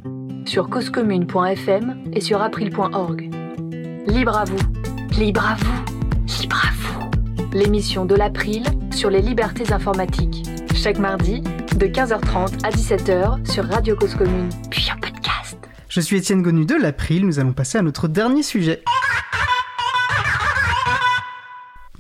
sur 0.45 0.69
causecommune.fm 0.69 2.03
et 2.13 2.21
sur 2.21 2.41
april.org. 2.41 3.29
Libre 4.07 4.37
à 4.37 4.45
vous, 4.45 5.19
libre 5.19 5.45
à 5.45 5.55
vous, 5.55 6.39
libre 6.39 6.61
à 6.65 6.71
vous. 6.75 7.49
L'émission 7.53 8.05
de 8.05 8.15
l'April 8.15 8.63
sur 8.91 9.09
les 9.09 9.21
libertés 9.21 9.71
informatiques. 9.73 10.43
Chaque 10.75 10.99
mardi, 10.99 11.41
de 11.41 11.87
15h30 11.87 12.63
à 12.63 12.69
17h 12.69 13.51
sur 13.51 13.65
Radio 13.65 13.95
Cause 13.95 14.15
Commune, 14.15 14.49
puis 14.69 14.87
en 14.95 14.99
podcast. 14.99 15.57
Je 15.89 15.99
suis 15.99 16.17
Étienne 16.17 16.41
Gonu 16.41 16.65
de 16.65 16.75
l'April, 16.75 17.25
nous 17.25 17.39
allons 17.39 17.53
passer 17.53 17.77
à 17.79 17.81
notre 17.81 18.07
dernier 18.07 18.43
sujet. 18.43 18.83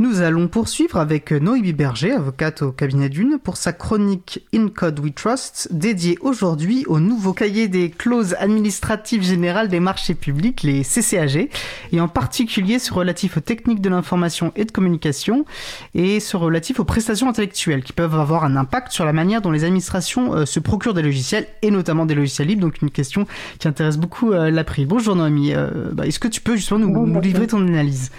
Nous 0.01 0.21
allons 0.21 0.47
poursuivre 0.47 0.97
avec 0.97 1.31
Noémie 1.31 1.73
Berger, 1.73 2.13
avocate 2.13 2.63
au 2.63 2.71
cabinet 2.71 3.07
d'une, 3.07 3.37
pour 3.37 3.55
sa 3.55 3.71
chronique 3.71 4.43
In 4.51 4.69
Code 4.69 4.99
We 4.99 5.13
Trust, 5.13 5.67
dédiée 5.69 6.17
aujourd'hui 6.21 6.85
au 6.87 6.99
nouveau 6.99 7.33
cahier 7.33 7.67
des 7.67 7.91
clauses 7.91 8.35
administratives 8.39 9.21
générales 9.21 9.67
des 9.67 9.79
marchés 9.79 10.15
publics, 10.15 10.63
les 10.63 10.81
CCAG, 10.81 11.49
et 11.91 12.01
en 12.01 12.07
particulier 12.07 12.79
ce 12.79 12.91
relatif 12.91 13.37
aux 13.37 13.41
techniques 13.41 13.79
de 13.79 13.89
l'information 13.89 14.51
et 14.55 14.65
de 14.65 14.71
communication, 14.71 15.45
et 15.93 16.19
ce 16.19 16.35
relatif 16.35 16.79
aux 16.79 16.83
prestations 16.83 17.29
intellectuelles, 17.29 17.83
qui 17.83 17.93
peuvent 17.93 18.15
avoir 18.15 18.43
un 18.43 18.55
impact 18.55 18.91
sur 18.91 19.05
la 19.05 19.13
manière 19.13 19.43
dont 19.43 19.51
les 19.51 19.65
administrations 19.65 20.33
euh, 20.33 20.45
se 20.47 20.59
procurent 20.59 20.95
des 20.95 21.03
logiciels, 21.03 21.45
et 21.61 21.69
notamment 21.69 22.07
des 22.07 22.15
logiciels 22.15 22.47
libres, 22.47 22.63
donc 22.63 22.81
une 22.81 22.89
question 22.89 23.27
qui 23.59 23.67
intéresse 23.67 23.97
beaucoup 23.97 24.31
euh, 24.31 24.49
l'April. 24.49 24.87
Bonjour 24.87 25.15
Noémie, 25.15 25.53
euh, 25.53 25.91
bah, 25.93 26.07
est-ce 26.07 26.19
que 26.19 26.27
tu 26.27 26.41
peux 26.41 26.55
justement 26.55 26.79
nous 26.79 27.21
livrer 27.21 27.45
ton 27.45 27.59
analyse? 27.59 28.09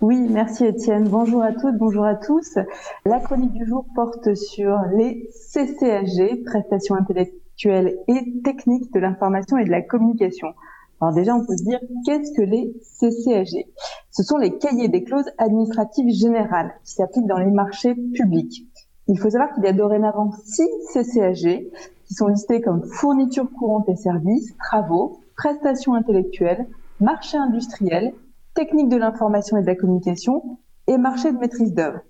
Oui, 0.00 0.28
merci 0.30 0.64
Étienne. 0.64 1.08
Bonjour 1.08 1.42
à 1.42 1.52
toutes, 1.52 1.76
bonjour 1.76 2.04
à 2.04 2.14
tous. 2.14 2.56
La 3.04 3.18
chronique 3.18 3.52
du 3.52 3.66
jour 3.66 3.84
porte 3.96 4.32
sur 4.36 4.78
les 4.94 5.28
CCAG, 5.52 6.44
prestations 6.44 6.94
intellectuelles 6.94 7.98
et 8.06 8.40
techniques 8.44 8.92
de 8.92 9.00
l'information 9.00 9.58
et 9.58 9.64
de 9.64 9.70
la 9.70 9.82
communication. 9.82 10.54
Alors 11.00 11.14
déjà, 11.14 11.34
on 11.34 11.44
peut 11.44 11.56
se 11.56 11.64
dire, 11.64 11.80
qu'est-ce 12.06 12.32
que 12.32 12.42
les 12.42 12.76
CCAG 13.00 13.66
Ce 14.12 14.22
sont 14.22 14.36
les 14.36 14.56
cahiers 14.58 14.86
des 14.86 15.02
clauses 15.02 15.30
administratives 15.36 16.14
générales 16.14 16.74
qui 16.84 16.92
s'appliquent 16.92 17.26
dans 17.26 17.38
les 17.38 17.50
marchés 17.50 17.96
publics. 18.14 18.68
Il 19.08 19.18
faut 19.18 19.30
savoir 19.30 19.52
qu'il 19.52 19.64
y 19.64 19.68
a 19.68 19.72
dorénavant 19.72 20.30
six 20.44 20.68
CCAG 20.92 21.66
qui 22.04 22.14
sont 22.14 22.28
listés 22.28 22.60
comme 22.60 22.84
fournitures 22.84 23.50
courantes 23.50 23.88
et 23.88 23.96
services, 23.96 24.56
travaux, 24.58 25.18
prestations 25.36 25.94
intellectuelles, 25.94 26.68
marché 27.00 27.36
industriel 27.36 28.14
technique 28.54 28.88
de 28.88 28.96
l'information 28.96 29.56
et 29.56 29.62
de 29.62 29.66
la 29.66 29.76
communication 29.76 30.58
et 30.86 30.98
marché 30.98 31.32
de 31.32 31.38
maîtrise 31.38 31.74
d'œuvre. 31.74 32.00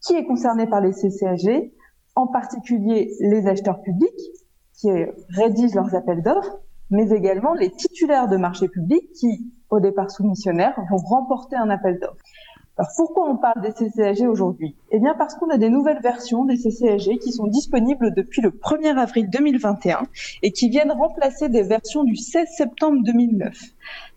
Qui 0.00 0.14
est 0.14 0.24
concerné 0.24 0.66
par 0.66 0.80
les 0.80 0.92
CCAG 0.92 1.72
En 2.14 2.26
particulier 2.26 3.12
les 3.20 3.46
acheteurs 3.46 3.82
publics 3.82 4.20
qui 4.74 4.88
rédigent 5.28 5.74
leurs 5.74 5.94
appels 5.94 6.22
d'offres, 6.22 6.58
mais 6.90 7.10
également 7.10 7.54
les 7.54 7.70
titulaires 7.70 8.28
de 8.28 8.36
marchés 8.36 8.68
publics 8.68 9.12
qui, 9.12 9.52
au 9.68 9.78
départ 9.80 10.10
soumissionnaires, 10.10 10.78
vont 10.90 10.96
remporter 10.96 11.56
un 11.56 11.70
appel 11.70 11.98
d'offres. 12.00 12.24
Alors 12.78 12.92
pourquoi 12.96 13.28
on 13.28 13.36
parle 13.36 13.60
des 13.60 13.72
CCAG 13.72 14.26
aujourd'hui? 14.26 14.74
Eh 14.90 14.98
bien 15.00 15.14
parce 15.14 15.34
qu'on 15.34 15.50
a 15.50 15.58
des 15.58 15.68
nouvelles 15.68 16.00
versions 16.00 16.46
des 16.46 16.56
CCAG 16.56 17.18
qui 17.18 17.30
sont 17.30 17.46
disponibles 17.46 18.14
depuis 18.14 18.40
le 18.40 18.50
1er 18.50 18.96
avril 18.96 19.28
2021 19.28 20.04
et 20.42 20.50
qui 20.50 20.70
viennent 20.70 20.92
remplacer 20.92 21.50
des 21.50 21.62
versions 21.62 22.04
du 22.04 22.16
16 22.16 22.48
septembre 22.48 23.02
2009. 23.04 23.54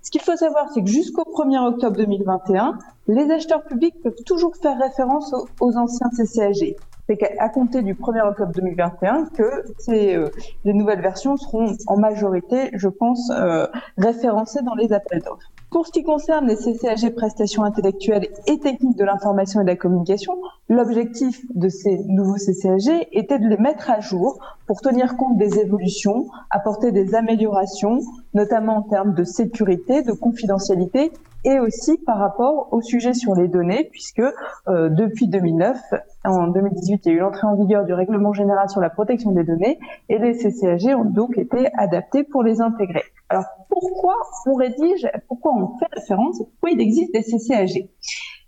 Ce 0.03 0.11
qu'il 0.11 0.21
faut 0.21 0.35
savoir, 0.35 0.69
c'est 0.73 0.81
que 0.81 0.89
jusqu'au 0.89 1.23
1er 1.23 1.65
octobre 1.65 1.95
2021, 1.95 2.77
les 3.07 3.31
acheteurs 3.31 3.63
publics 3.63 3.95
peuvent 4.03 4.21
toujours 4.25 4.53
faire 4.57 4.77
référence 4.77 5.33
aux, 5.61 5.77
anciens 5.77 6.09
CCAG. 6.09 6.75
c'est 7.07 7.15
qu'à 7.15 7.47
compter 7.47 7.81
du 7.81 7.95
1er 7.95 8.27
octobre 8.27 8.51
2021 8.53 9.27
que 9.33 9.63
ces, 9.79 10.15
euh, 10.15 10.27
les 10.65 10.73
nouvelles 10.73 11.01
versions 11.01 11.37
seront 11.37 11.77
en 11.87 11.97
majorité, 11.97 12.69
je 12.73 12.89
pense, 12.89 13.31
euh, 13.31 13.65
référencées 13.97 14.61
dans 14.61 14.75
les 14.75 14.91
appels 14.91 15.21
d'offres. 15.21 15.49
Pour 15.71 15.87
ce 15.87 15.91
qui 15.91 16.03
concerne 16.03 16.47
les 16.47 16.57
CCAG 16.57 17.15
prestations 17.15 17.63
intellectuelles 17.63 18.27
et 18.45 18.59
techniques 18.59 18.97
de 18.97 19.05
l'information 19.05 19.61
et 19.61 19.63
de 19.63 19.69
la 19.69 19.77
communication, 19.77 20.33
l'objectif 20.67 21.41
de 21.55 21.69
ces 21.69 21.97
nouveaux 22.09 22.37
CCAG 22.37 23.07
était 23.13 23.39
de 23.39 23.47
les 23.47 23.57
mettre 23.57 23.89
à 23.89 24.01
jour 24.01 24.37
pour 24.67 24.81
tenir 24.81 25.15
compte 25.15 25.37
des 25.37 25.59
évolutions, 25.59 26.27
apporter 26.51 26.91
des 26.91 27.15
améliorations, 27.15 28.01
notamment 28.33 28.77
en 28.77 28.81
termes 28.83 29.13
de 29.13 29.23
sécurité, 29.23 30.01
de 30.03 30.13
confidentialité 30.13 31.11
et 31.45 31.59
aussi 31.59 31.97
par 31.97 32.19
rapport 32.19 32.69
au 32.71 32.81
sujet 32.81 33.13
sur 33.13 33.35
les 33.35 33.47
données, 33.47 33.89
puisque 33.91 34.21
euh, 34.67 34.89
depuis 34.89 35.27
2009, 35.27 35.77
en 36.23 36.47
2018, 36.47 37.05
il 37.05 37.09
y 37.09 37.11
a 37.11 37.15
eu 37.15 37.19
l'entrée 37.19 37.47
en 37.47 37.55
vigueur 37.55 37.83
du 37.85 37.93
règlement 37.93 38.33
général 38.33 38.69
sur 38.69 38.79
la 38.79 38.89
protection 38.89 39.31
des 39.31 39.43
données, 39.43 39.77
et 40.09 40.17
les 40.19 40.33
CCAG 40.33 40.95
ont 40.95 41.03
donc 41.03 41.37
été 41.37 41.67
adaptés 41.77 42.23
pour 42.23 42.43
les 42.43 42.61
intégrer. 42.61 43.03
Alors 43.29 43.45
pourquoi 43.69 44.15
on 44.45 44.55
rédige, 44.55 45.09
pourquoi 45.27 45.53
on 45.53 45.77
fait 45.77 45.89
référence, 45.91 46.37
pourquoi 46.37 46.71
il 46.71 46.79
existe 46.79 47.13
des 47.13 47.23
CCAG 47.23 47.89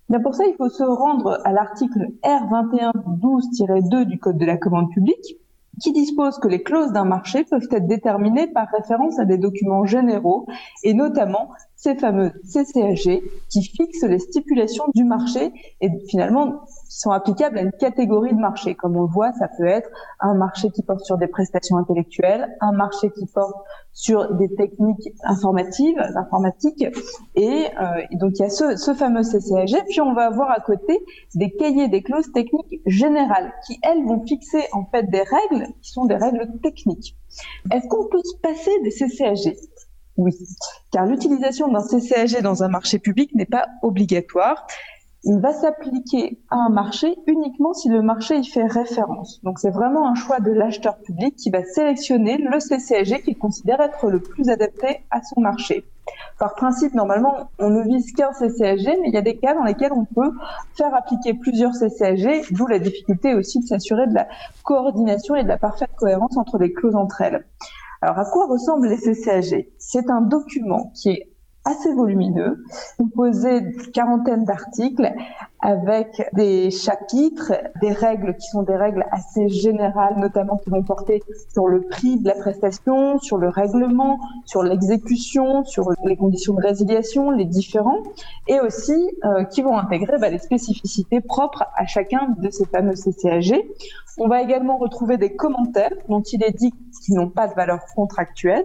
Bien 0.08 0.20
pour 0.20 0.36
ça, 0.36 0.46
il 0.46 0.54
faut 0.56 0.70
se 0.70 0.84
rendre 0.84 1.42
à 1.44 1.52
l'article 1.52 2.12
R2112-2 2.24 4.06
du 4.06 4.20
Code 4.20 4.38
de 4.38 4.46
la 4.46 4.56
commande 4.58 4.92
publique, 4.92 5.40
qui 5.82 5.92
dispose 5.92 6.40
que 6.40 6.48
les 6.48 6.64
clauses 6.64 6.92
d'un 6.92 7.06
marché 7.06 7.44
peuvent 7.44 7.68
être 7.72 7.88
déterminées 7.88 8.48
par 8.48 8.68
référence 8.70 9.20
à 9.20 9.26
des 9.26 9.38
documents 9.38 9.86
généraux 9.86 10.46
et 10.84 10.94
notamment 10.94 11.50
ces 11.86 11.96
fameux 11.96 12.32
CCAG 12.52 13.22
qui 13.48 13.62
fixent 13.62 14.02
les 14.04 14.18
stipulations 14.18 14.86
du 14.96 15.04
marché 15.04 15.54
et 15.82 15.90
finalement 16.10 16.62
sont 16.90 17.12
applicables 17.12 17.60
à 17.60 17.62
une 17.62 17.74
catégorie 17.74 18.34
de 18.34 18.40
marché. 18.40 18.74
Comme 18.74 18.98
on 18.98 19.04
le 19.04 19.08
voit, 19.08 19.32
ça 19.34 19.48
peut 19.56 19.68
être 19.68 19.88
un 20.20 20.34
marché 20.34 20.72
qui 20.72 20.82
porte 20.82 21.02
sur 21.02 21.18
des 21.20 21.28
prestations 21.28 21.78
intellectuelles, 21.78 22.48
un 22.60 22.72
marché 22.72 23.12
qui 23.12 23.28
porte 23.28 23.54
sur 23.94 24.34
des 24.34 24.54
techniques 24.56 25.14
informatives, 25.24 26.00
informatiques, 26.16 26.86
et, 27.36 27.66
euh, 27.80 28.02
donc 28.14 28.32
il 28.36 28.42
y 28.42 28.46
a 28.46 28.50
ce, 28.50 28.78
ce, 28.78 28.96
fameux 28.96 29.22
CCAG. 29.22 29.86
Puis 29.88 30.02
on 30.02 30.14
va 30.14 30.26
avoir 30.26 30.50
à 30.50 30.62
côté 30.62 31.06
des 31.36 31.52
cahiers 31.52 31.88
des 31.88 32.02
clauses 32.02 32.32
techniques 32.34 32.82
générales 32.88 33.54
qui 33.68 33.78
elles 33.84 34.04
vont 34.06 34.26
fixer 34.26 34.64
en 34.74 34.86
fait 34.86 35.04
des 35.04 35.22
règles 35.22 35.68
qui 35.84 35.92
sont 35.92 36.06
des 36.06 36.16
règles 36.16 36.48
techniques. 36.64 37.16
Est-ce 37.72 37.88
qu'on 37.88 38.08
peut 38.08 38.24
se 38.24 38.38
passer 38.42 38.72
des 38.84 38.92
CCAG 38.92 39.56
oui, 40.18 40.32
car 40.92 41.06
l'utilisation 41.06 41.68
d'un 41.68 41.82
CCAG 41.82 42.42
dans 42.42 42.64
un 42.64 42.70
marché 42.70 43.00
public 43.00 43.36
n'est 43.36 43.46
pas 43.46 43.68
obligatoire. 43.82 44.66
Il 45.28 45.40
va 45.40 45.52
s'appliquer 45.54 46.40
à 46.52 46.58
un 46.58 46.70
marché 46.70 47.18
uniquement 47.26 47.74
si 47.74 47.90
le 47.90 48.04
marché 48.04 48.38
y 48.38 48.46
fait 48.46 48.68
référence. 48.68 49.42
Donc 49.44 49.58
c'est 49.60 49.72
vraiment 49.72 50.08
un 50.08 50.14
choix 50.14 50.40
de 50.40 50.52
l'acheteur 50.52 50.98
public 51.00 51.36
qui 51.36 51.50
va 51.50 51.64
sélectionner 51.64 52.38
le 52.38 52.60
CCAG 52.60 53.24
qu'il 53.24 53.38
considère 53.38 53.82
être 53.82 54.10
le 54.10 54.20
plus 54.20 54.50
adapté 54.50 55.04
à 55.10 55.24
son 55.24 55.42
marché. 55.42 55.84
Par 56.38 56.54
principe, 56.54 56.94
normalement, 56.94 57.50
on 57.58 57.72
ne 57.72 57.84
vise 57.84 58.14
qu'un 58.14 58.32
CCAG, 58.34 59.00
mais 59.02 59.08
il 59.08 59.14
y 59.14 59.18
a 59.18 59.22
des 59.22 59.38
cas 59.38 59.56
dans 59.56 59.64
lesquels 59.64 59.94
on 59.94 60.06
peut 60.06 60.32
faire 60.78 60.94
appliquer 60.94 61.34
plusieurs 61.34 61.72
CCAG, 61.74 62.46
d'où 62.52 62.68
la 62.68 62.78
difficulté 62.78 63.34
aussi 63.34 63.60
de 63.60 63.66
s'assurer 63.66 64.06
de 64.08 64.14
la 64.14 64.28
coordination 64.64 65.36
et 65.36 65.44
de 65.44 65.48
la 65.48 65.58
parfaite 65.58 65.90
cohérence 65.98 66.38
entre 66.38 66.60
les 66.60 66.72
clauses 66.72 66.96
entre 66.96 67.22
elles. 67.22 67.44
Alors, 68.06 68.20
à 68.20 68.26
quoi 68.26 68.46
ressemblent 68.46 68.88
les 68.88 68.98
CCAG 68.98 69.68
C'est 69.80 70.12
un 70.12 70.22
document 70.22 70.92
qui 70.94 71.10
est 71.10 71.35
assez 71.66 71.94
volumineux, 71.94 72.64
composé 72.98 73.62
d'une 73.62 73.92
quarantaine 73.92 74.46
d'articles 74.46 75.12
avec 75.60 76.30
des 76.34 76.70
chapitres, 76.70 77.54
des 77.82 77.92
règles 77.92 78.36
qui 78.36 78.48
sont 78.50 78.62
des 78.62 78.76
règles 78.76 79.04
assez 79.12 79.50
générales, 79.50 80.14
notamment 80.18 80.58
qui 80.58 80.70
vont 80.70 80.84
porter 80.84 81.24
sur 81.52 81.68
le 81.68 81.82
prix 81.82 82.20
de 82.20 82.28
la 82.28 82.36
prestation, 82.36 83.18
sur 83.18 83.38
le 83.38 83.50
règlement, 83.50 84.20
sur 84.46 84.62
l'exécution, 84.62 85.66
sur 85.66 85.90
les 86.06 86.16
conditions 86.16 86.54
de 86.54 86.62
résiliation, 86.62 87.32
les 87.32 87.46
différents, 87.46 88.04
et 88.48 88.60
aussi 88.60 88.94
euh, 89.24 89.44
qui 89.46 89.64
vont 89.64 89.76
intégrer 89.76 90.20
bah, 90.20 90.30
les 90.30 90.38
spécificités 90.38 91.20
propres 91.20 91.66
à 91.76 91.88
chacun 91.88 92.36
de 92.38 92.50
ces 92.52 92.66
fameux 92.66 92.94
CCAG. 92.94 93.66
On 94.18 94.28
va 94.28 94.42
également 94.44 94.78
retrouver 94.78 95.18
des 95.18 95.36
commentaires 95.36 95.92
dont 96.10 96.22
il 96.22 96.44
est 96.44 96.56
dit 96.56 96.74
qu'ils 97.04 97.16
n'ont 97.16 97.30
pas 97.30 97.48
de 97.48 97.54
valeur 97.56 97.80
contractuelle. 97.96 98.64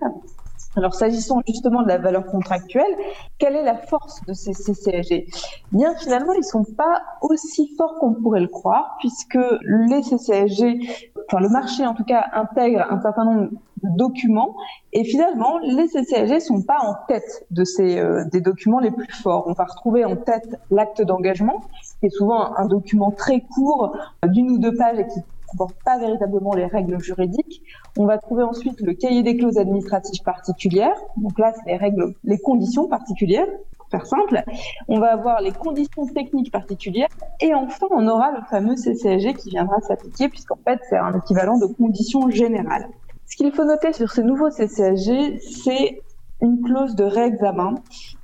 Alors, 0.77 0.95
s'agissant 0.95 1.41
justement 1.49 1.83
de 1.83 1.89
la 1.89 1.99
valeur 1.99 2.27
contractuelle, 2.27 2.95
quelle 3.39 3.57
est 3.57 3.65
la 3.65 3.75
force 3.75 4.21
de 4.29 4.33
ces 4.33 4.53
CCAG 4.53 5.27
Bien, 5.73 5.97
finalement, 5.97 6.33
ils 6.33 6.45
sont 6.45 6.63
pas 6.63 7.03
aussi 7.23 7.75
forts 7.77 7.97
qu'on 7.99 8.15
pourrait 8.15 8.41
le 8.41 8.47
croire, 8.47 8.97
puisque 9.01 9.39
les 9.65 10.03
CCAG, 10.03 10.89
enfin 11.27 11.41
le 11.41 11.49
marché 11.49 11.85
en 11.85 11.95
tout 11.95 12.05
cas, 12.05 12.25
intègre 12.35 12.87
un 12.89 13.01
certain 13.01 13.25
nombre 13.25 13.51
de 13.83 13.97
documents, 13.97 14.55
et 14.93 15.03
finalement, 15.03 15.59
les 15.59 15.89
CCAG 15.89 16.39
sont 16.39 16.63
pas 16.63 16.79
en 16.83 16.95
tête 17.09 17.47
de 17.51 17.65
ces 17.65 17.99
euh, 17.99 18.25
des 18.31 18.41
documents 18.41 18.79
les 18.79 18.93
plus 18.93 19.13
forts. 19.13 19.47
On 19.49 19.55
va 19.55 19.65
retrouver 19.65 20.05
en 20.05 20.15
tête 20.15 20.55
l'acte 20.71 21.03
d'engagement, 21.03 21.63
qui 21.99 22.07
est 22.07 22.11
souvent 22.11 22.55
un 22.57 22.67
document 22.67 23.11
très 23.11 23.41
court, 23.41 23.97
d'une 24.25 24.53
ou 24.53 24.59
deux 24.59 24.77
pages, 24.77 25.01
et 25.01 25.07
qui 25.09 25.21
comporte 25.51 25.77
pas 25.85 25.99
véritablement 25.99 26.55
les 26.55 26.67
règles 26.67 27.01
juridiques. 27.01 27.63
On 27.99 28.07
va 28.07 28.19
trouver 28.19 28.43
ensuite 28.43 28.81
le 28.81 28.95
cahier 28.95 29.23
des 29.23 29.37
clauses 29.37 29.59
administratives 29.59 30.23
particulières. 30.23 30.97
Donc 31.17 31.39
là, 31.39 31.53
c'est 31.55 31.71
les 31.71 31.77
règles, 31.77 32.15
les 32.25 32.39
conditions 32.39 32.89
particulières, 32.89 33.47
pour 33.79 33.89
faire 33.89 34.07
simple. 34.07 34.43
On 34.89 34.99
va 34.99 35.13
avoir 35.13 35.41
les 35.41 35.53
conditions 35.53 36.07
techniques 36.07 36.53
particulières. 36.53 37.09
Et 37.41 37.55
enfin, 37.55 37.87
on 37.91 38.07
aura 38.09 38.33
le 38.33 38.43
fameux 38.49 38.77
CCAG 38.77 39.37
qui 39.37 39.51
viendra 39.51 39.81
s'appliquer, 39.81 40.29
puisqu'en 40.29 40.59
fait, 40.65 40.81
c'est 40.89 40.99
un 40.99 41.17
équivalent 41.19 41.59
de 41.59 41.67
conditions 41.67 42.29
générales. 42.31 42.89
Ce 43.27 43.37
qu'il 43.37 43.53
faut 43.53 43.65
noter 43.65 43.93
sur 43.93 44.11
ces 44.11 44.23
nouveaux 44.23 44.51
CCAG, 44.51 45.39
c'est 45.41 46.01
une 46.43 46.63
clause 46.63 46.95
de 46.95 47.05
réexamen 47.05 47.75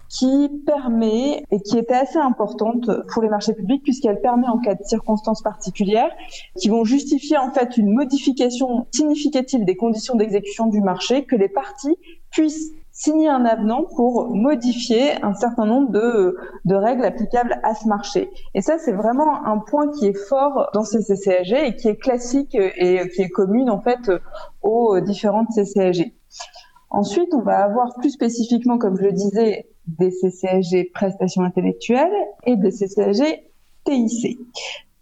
qui 0.08 0.48
permet 0.66 1.44
et 1.50 1.60
qui 1.60 1.78
était 1.78 1.94
assez 1.94 2.18
importante 2.18 2.90
pour 3.12 3.22
les 3.22 3.28
marchés 3.28 3.54
publics 3.54 3.82
puisqu'elle 3.82 4.20
permet 4.20 4.46
en 4.46 4.58
cas 4.58 4.74
de 4.74 4.84
circonstances 4.84 5.42
particulières 5.42 6.10
qui 6.58 6.68
vont 6.68 6.84
justifier 6.84 7.36
en 7.38 7.50
fait 7.50 7.76
une 7.76 7.92
modification 7.92 8.86
significative 8.92 9.64
des 9.64 9.76
conditions 9.76 10.14
d'exécution 10.14 10.66
du 10.66 10.80
marché 10.80 11.24
que 11.24 11.36
les 11.36 11.48
parties 11.48 11.96
puissent 12.30 12.72
signer 12.92 13.28
un 13.28 13.44
avenant 13.44 13.84
pour 13.94 14.34
modifier 14.34 15.22
un 15.22 15.34
certain 15.34 15.66
nombre 15.66 15.90
de, 15.90 16.36
de 16.64 16.74
règles 16.74 17.04
applicables 17.04 17.60
à 17.62 17.74
ce 17.74 17.86
marché. 17.86 18.30
Et 18.54 18.62
ça, 18.62 18.78
c'est 18.78 18.92
vraiment 18.92 19.44
un 19.44 19.58
point 19.58 19.90
qui 19.90 20.06
est 20.06 20.18
fort 20.28 20.70
dans 20.72 20.82
ces 20.82 21.02
CCAG 21.02 21.52
et 21.52 21.76
qui 21.76 21.88
est 21.88 21.96
classique 21.96 22.54
et 22.54 23.06
qui 23.14 23.20
est 23.20 23.28
commune 23.28 23.68
en 23.68 23.82
fait 23.82 24.10
aux 24.62 24.98
différentes 25.00 25.48
CCAG. 25.48 26.14
Ensuite, 26.88 27.34
on 27.34 27.42
va 27.42 27.58
avoir 27.58 27.94
plus 27.96 28.10
spécifiquement, 28.10 28.78
comme 28.78 28.96
je 28.96 29.02
le 29.02 29.12
disais, 29.12 29.66
des 29.86 30.10
CCAG 30.10 30.90
prestations 30.92 31.42
intellectuelles 31.42 32.12
et 32.44 32.56
des 32.56 32.70
CCAG 32.70 33.44
TIC. 33.84 34.38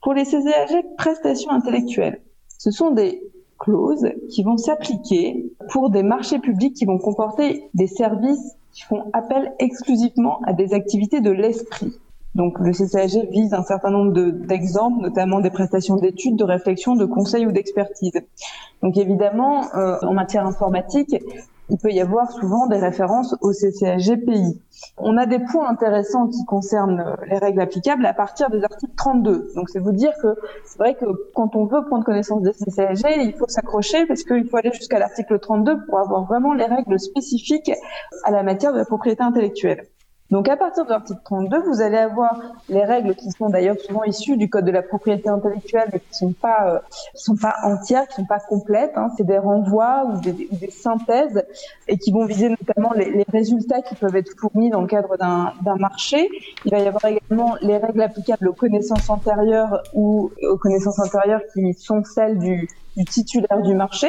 Pour 0.02 0.15
les 0.15 0.24
CCAG 0.24 0.85
prestations 0.98 1.51
intellectuelles, 1.51 2.20
ce 2.59 2.70
sont 2.70 2.90
des 2.90 3.23
clauses 3.59 4.09
qui 4.31 4.43
vont 4.43 4.56
s'appliquer 4.56 5.51
pour 5.70 5.90
des 5.90 6.02
marchés 6.02 6.39
publics 6.39 6.74
qui 6.74 6.85
vont 6.85 6.98
comporter 6.98 7.69
des 7.74 7.86
services 7.86 8.56
qui 8.73 8.82
font 8.82 9.05
appel 9.12 9.52
exclusivement 9.59 10.40
à 10.44 10.52
des 10.52 10.74
activités 10.74 11.20
de 11.20 11.31
l'esprit. 11.31 11.98
Donc 12.35 12.59
le 12.59 12.73
CCAG 12.73 13.31
vise 13.31 13.55
un 13.55 13.62
certain 13.62 13.90
nombre 13.90 14.12
d'exemples, 14.12 15.01
notamment 15.01 15.39
des 15.39 15.51
prestations 15.51 15.97
d'études, 15.97 16.36
de 16.36 16.44
réflexion, 16.44 16.97
de 16.97 17.05
conseil 17.05 17.47
ou 17.47 17.52
d'expertise. 17.52 18.20
Donc 18.82 18.97
évidemment, 18.97 19.73
euh, 19.77 19.97
en 20.02 20.12
matière 20.12 20.44
informatique, 20.44 21.15
il 21.70 21.78
peut 21.78 21.91
y 21.91 22.01
avoir 22.01 22.31
souvent 22.31 22.66
des 22.66 22.78
références 22.78 23.35
au 23.41 23.53
CCAG-PI. 23.53 24.61
On 24.99 25.16
a 25.16 25.27
des 25.27 25.39
points 25.39 25.69
intéressants 25.69 26.28
qui 26.28 26.45
concernent 26.45 27.01
euh, 27.01 27.16
les 27.27 27.39
règles 27.39 27.61
applicables 27.61 28.05
à 28.05 28.12
partir 28.12 28.51
des 28.51 28.62
articles 28.62 28.95
32. 28.97 29.53
Donc 29.55 29.70
c'est 29.70 29.78
vous 29.78 29.93
dire 29.93 30.12
que 30.23 30.36
c'est 30.65 30.78
vrai 30.78 30.95
que 30.95 31.07
quand 31.35 31.57
on 31.57 31.65
veut 31.65 31.85
prendre 31.86 32.05
connaissance 32.05 32.43
des 32.43 32.53
CCAG, 32.53 33.03
il 33.16 33.32
faut 33.32 33.49
s'accrocher 33.49 34.07
parce 34.07 34.24
qu'il 34.24 34.47
faut 34.49 34.57
aller 34.57 34.73
jusqu'à 34.73 34.99
l'article 34.99 35.39
32 35.39 35.86
pour 35.86 35.99
avoir 35.99 36.24
vraiment 36.24 36.53
les 36.53 36.66
règles 36.66 36.99
spécifiques 37.01 37.73
à 38.24 38.31
la 38.31 38.43
matière 38.43 38.73
de 38.73 38.78
la 38.78 38.85
propriété 38.85 39.23
intellectuelle. 39.23 39.86
Donc 40.35 40.48
à 40.48 40.56
partir 40.56 40.85
de 40.85 40.90
l'article 40.90 41.20
32, 41.23 41.61
vous 41.61 41.81
allez 41.81 41.97
avoir 41.97 42.40
les 42.69 42.85
règles 42.85 43.15
qui 43.15 43.31
sont 43.31 43.51
d'ailleurs 43.51 43.78
souvent 43.78 44.02
issues 44.02 44.36
du 44.36 44.51
code 44.51 44.65
de 44.65 44.73
la 44.73 44.82
propriété 44.82 45.28
intellectuelle, 45.28 45.89
mais 45.93 46.01
qui 46.01 46.12
sont 46.12 46.32
pas 46.32 46.74
euh, 46.74 46.78
sont 47.15 47.36
pas 47.36 47.55
entières, 47.62 48.09
qui 48.09 48.16
sont 48.16 48.24
pas 48.24 48.40
complètes. 48.40 48.90
Hein. 48.97 49.11
C'est 49.16 49.24
des 49.24 49.39
renvois 49.39 50.06
ou 50.06 50.20
des, 50.20 50.70
synthèses 50.73 51.44
et 51.86 51.98
qui 51.98 52.11
vont 52.11 52.24
viser 52.27 52.48
notamment 52.48 52.93
les, 52.97 53.24
résultats 53.31 53.81
qui 53.81 53.94
peuvent 53.94 54.16
être 54.16 54.32
fournis 54.36 54.70
dans 54.70 54.81
le 54.81 54.89
cadre 54.89 55.16
d'un 55.16 55.77
marché. 55.77 56.28
Il 56.65 56.73
va 56.73 56.81
y 56.81 56.89
avoir 56.89 57.05
également 57.05 57.55
les 57.61 57.77
règles 57.77 58.02
applicables 58.02 58.48
aux 58.48 58.55
connaissances 58.55 59.09
antérieures 59.09 59.85
ou 59.93 60.32
aux 60.43 60.56
connaissances 60.56 60.98
antérieures 60.98 61.43
qui 61.52 61.74
sont 61.74 62.02
celles 62.02 62.40
du 62.40 62.69
titulaire 63.06 63.62
du 63.62 63.74
marché. 63.74 64.09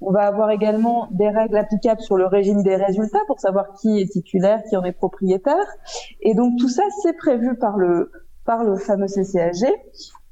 On 0.00 0.12
va 0.12 0.26
avoir 0.26 0.50
également 0.50 1.08
des 1.10 1.28
règles 1.28 1.56
applicables 1.56 2.00
sur 2.00 2.16
le 2.16 2.26
régime 2.26 2.62
des 2.62 2.76
résultats 2.76 3.20
pour 3.26 3.40
savoir 3.40 3.72
qui 3.80 4.00
est 4.00 4.10
titulaire, 4.10 4.62
qui 4.68 4.76
en 4.76 4.84
est 4.84 4.92
propriétaire. 4.92 5.66
Et 6.20 6.34
donc 6.34 6.58
tout 6.58 6.68
ça, 6.68 6.82
c'est 7.02 7.16
prévu 7.16 7.56
par 7.56 7.76
le 7.76 8.10
par 8.46 8.64
le 8.64 8.76
fameux 8.76 9.08
CCAG. 9.08 9.66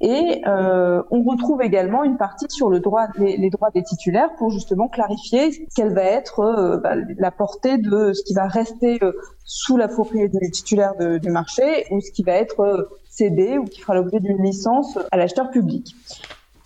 Et 0.01 0.41
euh, 0.47 1.03
on 1.11 1.23
retrouve 1.23 1.61
également 1.61 2.03
une 2.03 2.17
partie 2.17 2.47
sur 2.49 2.69
le 2.69 2.79
droit, 2.79 3.07
les, 3.17 3.49
droits 3.49 3.71
des 3.71 3.83
titulaires 3.83 4.33
pour 4.37 4.49
justement 4.49 4.87
clarifier 4.87 5.67
quelle 5.75 5.93
va 5.93 6.03
être 6.03 6.39
euh, 6.39 6.77
bah, 6.77 6.95
la 7.17 7.31
portée 7.31 7.77
de 7.77 8.13
ce 8.13 8.23
qui 8.23 8.33
va 8.33 8.47
rester 8.47 8.99
euh, 9.03 9.13
sous 9.43 9.77
la 9.77 9.87
propriété 9.87 10.37
du 10.39 10.51
titulaire 10.51 10.93
du 10.97 11.29
marché 11.29 11.85
ou 11.91 12.01
ce 12.01 12.11
qui 12.11 12.23
va 12.23 12.33
être 12.33 12.89
cédé 13.09 13.57
ou 13.57 13.65
qui 13.65 13.81
fera 13.81 13.95
l'objet 13.95 14.19
d'une 14.19 14.41
licence 14.43 14.97
à 15.11 15.17
l'acheteur 15.17 15.49
public. 15.49 15.95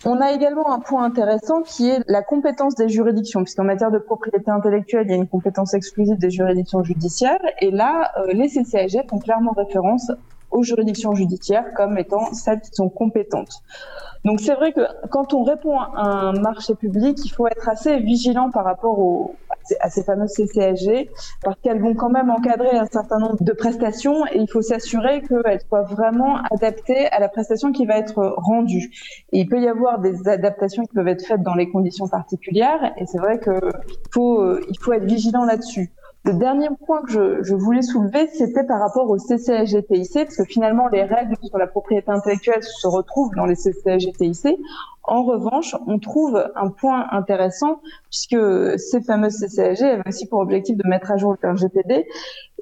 On 0.06 0.18
a 0.20 0.32
également 0.32 0.72
un 0.72 0.80
point 0.80 1.04
intéressant 1.04 1.60
qui 1.60 1.90
est 1.90 2.00
la 2.06 2.22
compétence 2.22 2.74
des 2.74 2.88
juridictions, 2.88 3.42
puisqu'en 3.42 3.64
matière 3.64 3.90
de 3.90 3.98
propriété 3.98 4.50
intellectuelle, 4.50 5.04
il 5.06 5.10
y 5.10 5.12
a 5.12 5.16
une 5.16 5.28
compétence 5.28 5.74
exclusive 5.74 6.16
des 6.16 6.30
juridictions 6.30 6.82
judiciaires, 6.82 7.40
et 7.60 7.70
là, 7.70 8.10
les 8.32 8.48
CCAG 8.48 9.06
font 9.10 9.18
clairement 9.18 9.52
référence 9.52 10.10
aux 10.50 10.62
juridictions 10.62 11.14
judiciaires 11.14 11.66
comme 11.76 11.98
étant 11.98 12.32
celles 12.32 12.60
qui 12.60 12.70
sont 12.72 12.88
compétentes. 12.88 13.62
Donc 14.24 14.40
c'est 14.40 14.54
vrai 14.54 14.72
que 14.72 14.80
quand 15.10 15.32
on 15.34 15.44
répond 15.44 15.78
à 15.78 16.02
un 16.02 16.32
marché 16.32 16.74
public, 16.74 17.18
il 17.24 17.30
faut 17.30 17.46
être 17.46 17.68
assez 17.68 17.98
vigilant 18.00 18.50
par 18.50 18.64
rapport 18.64 18.98
aux, 18.98 19.36
à 19.80 19.90
ces 19.90 20.02
fameuses 20.02 20.32
CCSG, 20.32 21.10
parce 21.42 21.58
qu'elles 21.60 21.80
vont 21.80 21.94
quand 21.94 22.10
même 22.10 22.30
encadrer 22.30 22.76
un 22.76 22.86
certain 22.86 23.18
nombre 23.18 23.42
de 23.42 23.52
prestations 23.52 24.26
et 24.26 24.38
il 24.38 24.48
faut 24.50 24.62
s'assurer 24.62 25.22
qu'elles 25.22 25.60
soient 25.68 25.82
vraiment 25.82 26.36
adaptées 26.50 27.06
à 27.06 27.20
la 27.20 27.28
prestation 27.28 27.72
qui 27.72 27.86
va 27.86 27.98
être 27.98 28.34
rendue. 28.36 28.90
Il 29.32 29.48
peut 29.48 29.60
y 29.60 29.68
avoir 29.68 30.00
des 30.00 30.28
adaptations 30.28 30.84
qui 30.84 30.94
peuvent 30.94 31.08
être 31.08 31.24
faites 31.24 31.42
dans 31.42 31.54
les 31.54 31.70
conditions 31.70 32.08
particulières 32.08 32.92
et 32.96 33.06
c'est 33.06 33.18
vrai 33.18 33.38
qu'il 33.38 33.52
euh, 33.52 33.70
faut 34.12 34.92
être 34.92 35.04
vigilant 35.04 35.44
là-dessus. 35.44 35.92
Le 36.24 36.34
dernier 36.34 36.68
point 36.86 37.02
que 37.02 37.10
je, 37.10 37.42
je 37.42 37.54
voulais 37.54 37.80
soulever, 37.80 38.26
c'était 38.28 38.64
par 38.64 38.78
rapport 38.78 39.08
au 39.08 39.16
CCAG-TIC, 39.16 40.12
parce 40.14 40.36
que 40.36 40.44
finalement, 40.44 40.86
les 40.88 41.02
règles 41.02 41.34
sur 41.42 41.56
la 41.56 41.66
propriété 41.66 42.10
intellectuelle 42.10 42.62
se 42.62 42.86
retrouvent 42.86 43.34
dans 43.36 43.46
les 43.46 43.54
CCAG-TIC. 43.54 44.58
En 45.04 45.24
revanche, 45.24 45.74
on 45.86 45.98
trouve 45.98 46.44
un 46.56 46.68
point 46.68 47.06
intéressant, 47.10 47.80
puisque 48.10 48.36
ces 48.78 49.00
fameuses 49.00 49.38
CCAG 49.38 49.82
avaient 49.82 50.02
aussi 50.06 50.26
pour 50.26 50.40
objectif 50.40 50.76
de 50.76 50.86
mettre 50.86 51.10
à 51.10 51.16
jour 51.16 51.36
le 51.42 51.50
RGPD. 51.52 52.06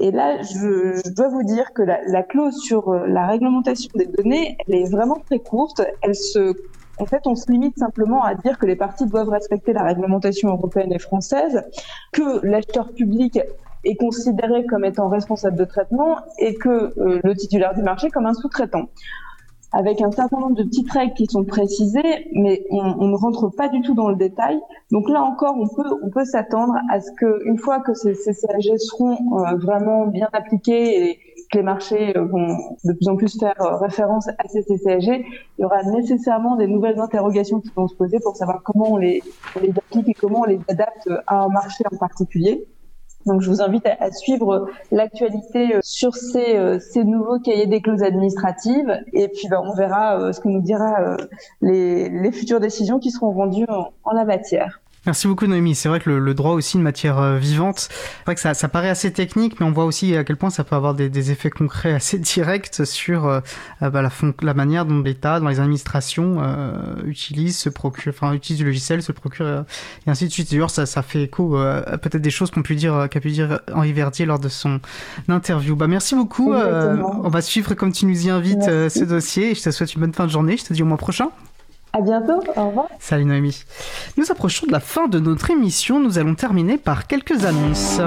Et 0.00 0.12
là, 0.12 0.40
je, 0.42 1.02
je 1.04 1.12
dois 1.12 1.28
vous 1.28 1.42
dire 1.42 1.72
que 1.72 1.82
la, 1.82 1.98
la 2.06 2.22
clause 2.22 2.56
sur 2.58 2.94
la 2.94 3.26
réglementation 3.26 3.90
des 3.96 4.06
données, 4.06 4.56
elle 4.68 4.76
est 4.76 4.88
vraiment 4.90 5.16
très 5.26 5.40
courte. 5.40 5.82
Elle 6.02 6.14
se 6.14 6.54
en 7.00 7.06
fait, 7.06 7.26
on 7.26 7.34
se 7.34 7.50
limite 7.50 7.78
simplement 7.78 8.22
à 8.22 8.34
dire 8.34 8.58
que 8.58 8.66
les 8.66 8.76
parties 8.76 9.06
doivent 9.06 9.28
respecter 9.28 9.72
la 9.72 9.82
réglementation 9.82 10.50
européenne 10.50 10.92
et 10.92 10.98
française, 10.98 11.64
que 12.12 12.44
l'acheteur 12.44 12.92
public 12.92 13.38
est 13.84 13.96
considéré 13.96 14.66
comme 14.66 14.84
étant 14.84 15.08
responsable 15.08 15.56
de 15.56 15.64
traitement 15.64 16.18
et 16.38 16.54
que 16.54 16.92
euh, 16.98 17.20
le 17.22 17.34
titulaire 17.34 17.74
du 17.74 17.82
marché 17.82 18.10
comme 18.10 18.26
un 18.26 18.34
sous-traitant. 18.34 18.88
Avec 19.70 20.00
un 20.00 20.10
certain 20.10 20.38
nombre 20.38 20.56
de 20.56 20.64
petites 20.64 20.90
règles 20.90 21.12
qui 21.12 21.26
sont 21.26 21.44
précisées, 21.44 22.30
mais 22.32 22.64
on, 22.70 23.06
ne 23.06 23.16
rentre 23.16 23.50
pas 23.50 23.68
du 23.68 23.82
tout 23.82 23.94
dans 23.94 24.08
le 24.08 24.16
détail. 24.16 24.58
Donc 24.90 25.10
là 25.10 25.22
encore, 25.22 25.56
on 25.58 25.68
peut, 25.68 25.90
on 26.02 26.08
peut 26.08 26.24
s'attendre 26.24 26.74
à 26.90 27.00
ce 27.00 27.10
que, 27.18 27.46
une 27.46 27.58
fois 27.58 27.80
que 27.80 27.92
ces, 27.92 28.14
ces 28.14 28.32
seront 28.32 29.18
euh, 29.38 29.56
vraiment 29.56 30.06
bien 30.06 30.28
appliqués 30.32 31.10
et, 31.10 31.20
les 31.54 31.62
marchés 31.62 32.16
euh, 32.16 32.24
vont 32.24 32.48
de 32.84 32.92
plus 32.92 33.08
en 33.08 33.16
plus 33.16 33.38
faire 33.38 33.60
euh, 33.60 33.76
référence 33.76 34.28
à 34.28 34.48
ces 34.48 34.62
CCAG, 34.62 35.24
il 35.58 35.62
y 35.62 35.64
aura 35.64 35.82
nécessairement 35.82 36.56
des 36.56 36.66
nouvelles 36.66 36.98
interrogations 37.00 37.60
qui 37.60 37.70
vont 37.74 37.88
se 37.88 37.94
poser 37.94 38.18
pour 38.20 38.36
savoir 38.36 38.62
comment 38.62 38.92
on 38.92 38.96
les, 38.96 39.22
applique 39.56 40.08
et 40.08 40.14
comment 40.14 40.40
on 40.40 40.44
les 40.44 40.60
adapte 40.68 41.08
à 41.26 41.42
un 41.42 41.48
marché 41.48 41.84
en 41.90 41.96
particulier. 41.96 42.66
Donc, 43.26 43.42
je 43.42 43.50
vous 43.50 43.60
invite 43.60 43.86
à, 43.86 44.10
suivre 44.12 44.68
l'actualité 44.90 45.74
euh, 45.74 45.80
sur 45.82 46.14
ces, 46.14 46.78
ces, 46.80 47.04
nouveaux 47.04 47.40
cahiers 47.40 47.66
des 47.66 47.82
clauses 47.82 48.02
administratives. 48.02 49.00
Et 49.12 49.28
puis, 49.28 49.48
ben, 49.50 49.60
on 49.64 49.74
verra 49.74 50.32
ce 50.32 50.40
que 50.40 50.48
nous 50.48 50.62
dira 50.62 51.16
les, 51.60 52.08
les, 52.08 52.32
futures 52.32 52.60
décisions 52.60 52.98
qui 52.98 53.10
seront 53.10 53.32
rendues 53.32 53.66
en 53.68 54.12
la 54.12 54.24
matière. 54.24 54.80
Merci 55.08 55.26
beaucoup 55.26 55.46
Noémie. 55.46 55.74
C'est 55.74 55.88
vrai 55.88 56.00
que 56.00 56.10
le, 56.10 56.34
droit 56.34 56.52
aussi 56.52 56.76
une 56.76 56.82
matière 56.82 57.18
euh, 57.18 57.38
vivante. 57.38 57.88
C'est 57.88 58.24
vrai 58.26 58.34
que 58.34 58.42
ça, 58.42 58.52
ça, 58.52 58.68
paraît 58.68 58.90
assez 58.90 59.10
technique, 59.10 59.58
mais 59.58 59.64
on 59.64 59.72
voit 59.72 59.86
aussi 59.86 60.14
à 60.14 60.22
quel 60.22 60.36
point 60.36 60.50
ça 60.50 60.64
peut 60.64 60.76
avoir 60.76 60.92
des, 60.92 61.08
des 61.08 61.30
effets 61.30 61.48
concrets 61.48 61.94
assez 61.94 62.18
directs 62.18 62.84
sur 62.84 63.24
euh, 63.24 63.40
euh, 63.80 63.88
bah, 63.88 64.02
la, 64.02 64.10
la, 64.42 64.52
manière 64.52 64.84
dont 64.84 65.00
l'État, 65.00 65.40
dans 65.40 65.48
les 65.48 65.60
administrations, 65.60 66.42
euh, 66.42 66.96
utilise, 67.06 67.56
se 67.56 67.70
procure, 67.70 68.12
enfin 68.14 68.34
utilise 68.34 68.58
du 68.58 68.66
logiciel, 68.66 69.02
se 69.02 69.12
procure 69.12 69.64
et 70.06 70.10
ainsi 70.10 70.26
de 70.26 70.30
suite. 70.30 70.50
D'ailleurs, 70.50 70.68
ça, 70.68 70.84
ça 70.84 71.00
fait 71.00 71.22
écho 71.22 71.56
à 71.56 71.96
peut-être 71.96 72.20
des 72.20 72.28
choses 72.28 72.50
qu'on 72.50 72.60
pu 72.60 72.74
dire, 72.74 73.08
qu'a 73.10 73.20
pu 73.20 73.30
dire 73.30 73.60
Henri 73.72 73.94
Verdier 73.94 74.26
lors 74.26 74.38
de 74.38 74.50
son 74.50 74.78
interview. 75.28 75.74
Bah 75.74 75.86
merci 75.86 76.16
beaucoup. 76.16 76.52
on 76.52 77.28
va 77.30 77.40
suivre 77.40 77.72
comme 77.72 77.92
tu 77.92 78.04
nous 78.04 78.26
y 78.26 78.28
invites 78.28 78.64
ce 78.64 79.04
dossier. 79.04 79.54
Je 79.54 79.62
te 79.62 79.70
souhaite 79.70 79.94
une 79.94 80.02
bonne 80.02 80.12
fin 80.12 80.26
de 80.26 80.30
journée. 80.30 80.58
Je 80.58 80.64
te 80.64 80.74
dis 80.74 80.82
au 80.82 80.86
mois 80.86 80.98
prochain. 80.98 81.30
À 81.92 82.00
bientôt, 82.00 82.40
au 82.56 82.68
revoir. 82.68 82.88
Salut 82.98 83.24
Noémie. 83.24 83.64
Nous 84.16 84.30
approchons 84.30 84.66
de 84.66 84.72
la 84.72 84.80
fin 84.80 85.08
de 85.08 85.18
notre 85.18 85.50
émission, 85.50 86.00
nous 86.00 86.18
allons 86.18 86.34
terminer 86.34 86.76
par 86.76 87.06
quelques 87.06 87.44
annonces. 87.44 88.00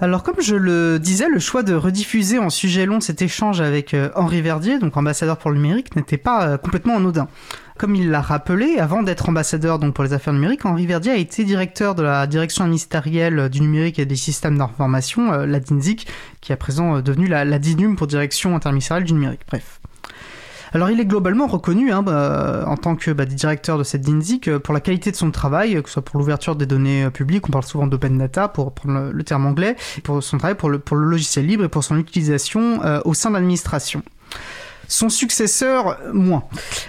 Alors 0.00 0.22
comme 0.22 0.40
je 0.40 0.54
le 0.54 1.00
disais, 1.00 1.28
le 1.28 1.40
choix 1.40 1.64
de 1.64 1.74
rediffuser 1.74 2.38
en 2.38 2.50
sujet 2.50 2.86
long 2.86 3.00
cet 3.00 3.20
échange 3.20 3.60
avec 3.60 3.94
euh, 3.94 4.10
Henri 4.14 4.40
Verdier, 4.42 4.78
donc 4.78 4.96
ambassadeur 4.96 5.38
pour 5.38 5.50
le 5.50 5.56
numérique, 5.56 5.96
n'était 5.96 6.16
pas 6.16 6.46
euh, 6.46 6.56
complètement 6.56 6.96
anodin. 6.96 7.26
Comme 7.78 7.96
il 7.96 8.10
l'a 8.10 8.20
rappelé, 8.20 8.78
avant 8.78 9.02
d'être 9.02 9.28
ambassadeur 9.28 9.80
donc 9.80 9.94
pour 9.94 10.04
les 10.04 10.12
affaires 10.12 10.32
numériques, 10.32 10.66
Henri 10.66 10.86
Verdier 10.86 11.12
a 11.12 11.16
été 11.16 11.44
directeur 11.44 11.96
de 11.96 12.02
la 12.02 12.28
direction 12.28 12.64
ministérielle 12.64 13.48
du 13.48 13.60
numérique 13.60 13.98
et 13.98 14.06
des 14.06 14.16
systèmes 14.16 14.58
d'information, 14.58 15.32
euh, 15.32 15.46
la 15.46 15.58
DINSIC, 15.58 16.06
qui 16.40 16.52
est 16.52 16.54
à 16.54 16.56
présent 16.56 16.96
euh, 16.96 17.02
devenue 17.02 17.26
la, 17.26 17.44
la 17.44 17.58
DINUM 17.58 17.96
pour 17.96 18.06
direction 18.06 18.54
interministérielle 18.54 19.04
du 19.04 19.14
numérique. 19.14 19.42
Bref. 19.48 19.80
Alors 20.72 20.90
il 20.90 21.00
est 21.00 21.06
globalement 21.06 21.46
reconnu 21.46 21.92
hein, 21.92 22.02
bah, 22.02 22.64
en 22.66 22.76
tant 22.76 22.96
que 22.96 23.10
bah, 23.10 23.24
directeur 23.24 23.78
de 23.78 23.84
cette 23.84 24.02
DINSIC 24.02 24.48
euh, 24.48 24.58
pour 24.58 24.74
la 24.74 24.80
qualité 24.80 25.10
de 25.10 25.16
son 25.16 25.30
travail, 25.30 25.82
que 25.82 25.88
ce 25.88 25.94
soit 25.94 26.04
pour 26.04 26.18
l'ouverture 26.18 26.56
des 26.56 26.66
données 26.66 27.10
publiques, 27.10 27.48
on 27.48 27.52
parle 27.52 27.64
souvent 27.64 27.86
d'open 27.86 28.18
data 28.18 28.48
pour 28.48 28.72
prendre 28.72 29.10
le, 29.12 29.24
terme 29.24 29.46
anglais, 29.46 29.76
pour 30.04 30.22
son 30.22 30.38
travail 30.38 30.56
pour 30.56 30.68
le, 30.70 30.80
logiciel 30.90 31.46
libre 31.46 31.64
et 31.64 31.68
pour 31.68 31.84
son 31.84 31.96
utilisation 31.98 32.80
au 33.04 33.14
sein 33.14 33.30
de 33.30 33.34
l'administration. 33.34 34.02
Son 34.88 35.10
successeur, 35.10 35.98
moins. 36.14 36.44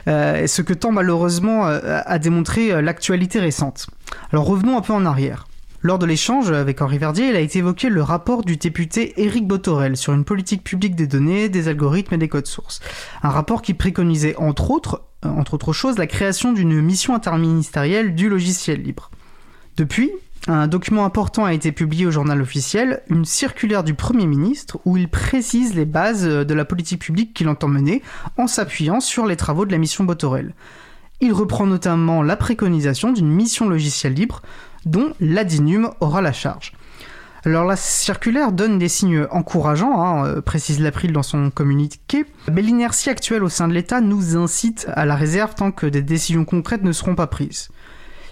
Euh, 0.08 0.48
ce 0.48 0.62
que 0.62 0.74
tend 0.74 0.94
malheureusement 0.94 1.68
euh, 1.68 2.02
à 2.06 2.18
démontrer 2.18 2.72
euh, 2.72 2.82
l'actualité 2.82 3.40
récente. 3.40 3.88
Alors 4.32 4.46
revenons 4.46 4.78
un 4.78 4.82
peu 4.82 4.94
en 4.94 5.06
arrière. 5.06 5.49
Lors 5.82 5.98
de 5.98 6.06
l'échange 6.06 6.52
avec 6.52 6.82
Henri 6.82 6.98
Verdier, 6.98 7.30
il 7.30 7.36
a 7.38 7.40
été 7.40 7.60
évoqué 7.60 7.88
le 7.88 8.02
rapport 8.02 8.44
du 8.44 8.58
député 8.58 9.14
Éric 9.22 9.48
Botorel 9.48 9.96
sur 9.96 10.14
une 10.14 10.26
politique 10.26 10.62
publique 10.62 10.96
des 10.96 11.08
données, 11.08 11.48
des 11.48 11.70
algorithmes 11.70 12.16
et 12.16 12.18
des 12.18 12.28
codes 12.28 12.48
sources. 12.48 12.82
Un 13.24 13.30
rapport 13.30 13.62
qui 13.62 13.74
préconisait 13.74 14.36
entre 14.36 14.72
autres, 14.72 15.04
entre 15.24 15.54
autres 15.54 15.72
choses, 15.72 15.98
la 15.98 16.08
création 16.08 16.52
d'une 16.52 16.82
mission 16.82 17.16
interministérielle 17.16 18.14
du 18.14 18.28
logiciel 18.28 18.82
libre. 18.82 19.10
Depuis, 19.78 20.12
un 20.48 20.68
document 20.68 21.06
important 21.06 21.46
a 21.46 21.54
été 21.54 21.72
publié 21.72 22.06
au 22.06 22.12
journal 22.12 22.42
officiel, 22.42 23.02
une 23.10 23.24
circulaire 23.24 23.86
du 23.86 23.94
Premier 23.94 24.28
ministre 24.28 24.80
où 24.84 24.98
il 24.98 25.08
précise 25.08 25.76
les 25.76 25.86
bases 25.86 26.26
de 26.26 26.54
la 26.54 26.66
politique 26.66 27.02
publique 27.02 27.34
qu'il 27.34 27.48
entend 27.48 27.70
mener 27.70 28.02
en 28.36 28.48
s'appuyant 28.48 29.00
sur 29.00 29.26
les 29.26 29.38
travaux 29.38 29.66
de 29.66 29.72
la 29.72 29.78
mission 29.78 30.04
Botorel. 30.04 30.56
Il 31.22 31.32
reprend 31.34 31.66
notamment 31.66 32.22
la 32.22 32.36
préconisation 32.36 33.12
d'une 33.14 33.30
mission 33.30 33.68
logicielle 33.70 34.14
libre 34.14 34.42
dont 34.86 35.14
l'ADINUM 35.20 35.90
aura 36.00 36.22
la 36.22 36.34
charge. 36.34 36.74
Alors 37.46 37.66
la 37.66 37.78
circulaire 37.78 38.52
donne 38.52 38.80
des 38.80 38.90
signes 38.90 39.26
encourageants, 39.32 40.04
hein, 40.04 40.26
euh, 40.26 40.42
précise 40.42 40.82
l'April 40.82 41.14
dans 41.14 41.24
son 41.24 41.50
communiqué, 41.52 42.26
mais 42.52 42.62
l'inertie 42.62 43.10
actuelle 43.10 43.44
au 43.44 43.50
sein 43.50 43.68
de 43.68 43.74
l'État 43.74 44.02
nous 44.02 44.36
incite 44.36 44.88
à 44.94 45.06
la 45.06 45.16
réserve 45.16 45.56
tant 45.56 45.72
que 45.72 45.86
des 45.86 46.02
décisions 46.02 46.44
concrètes 46.44 46.84
ne 46.84 46.92
seront 46.92 47.16
pas 47.16 47.28
prises. 47.28 47.70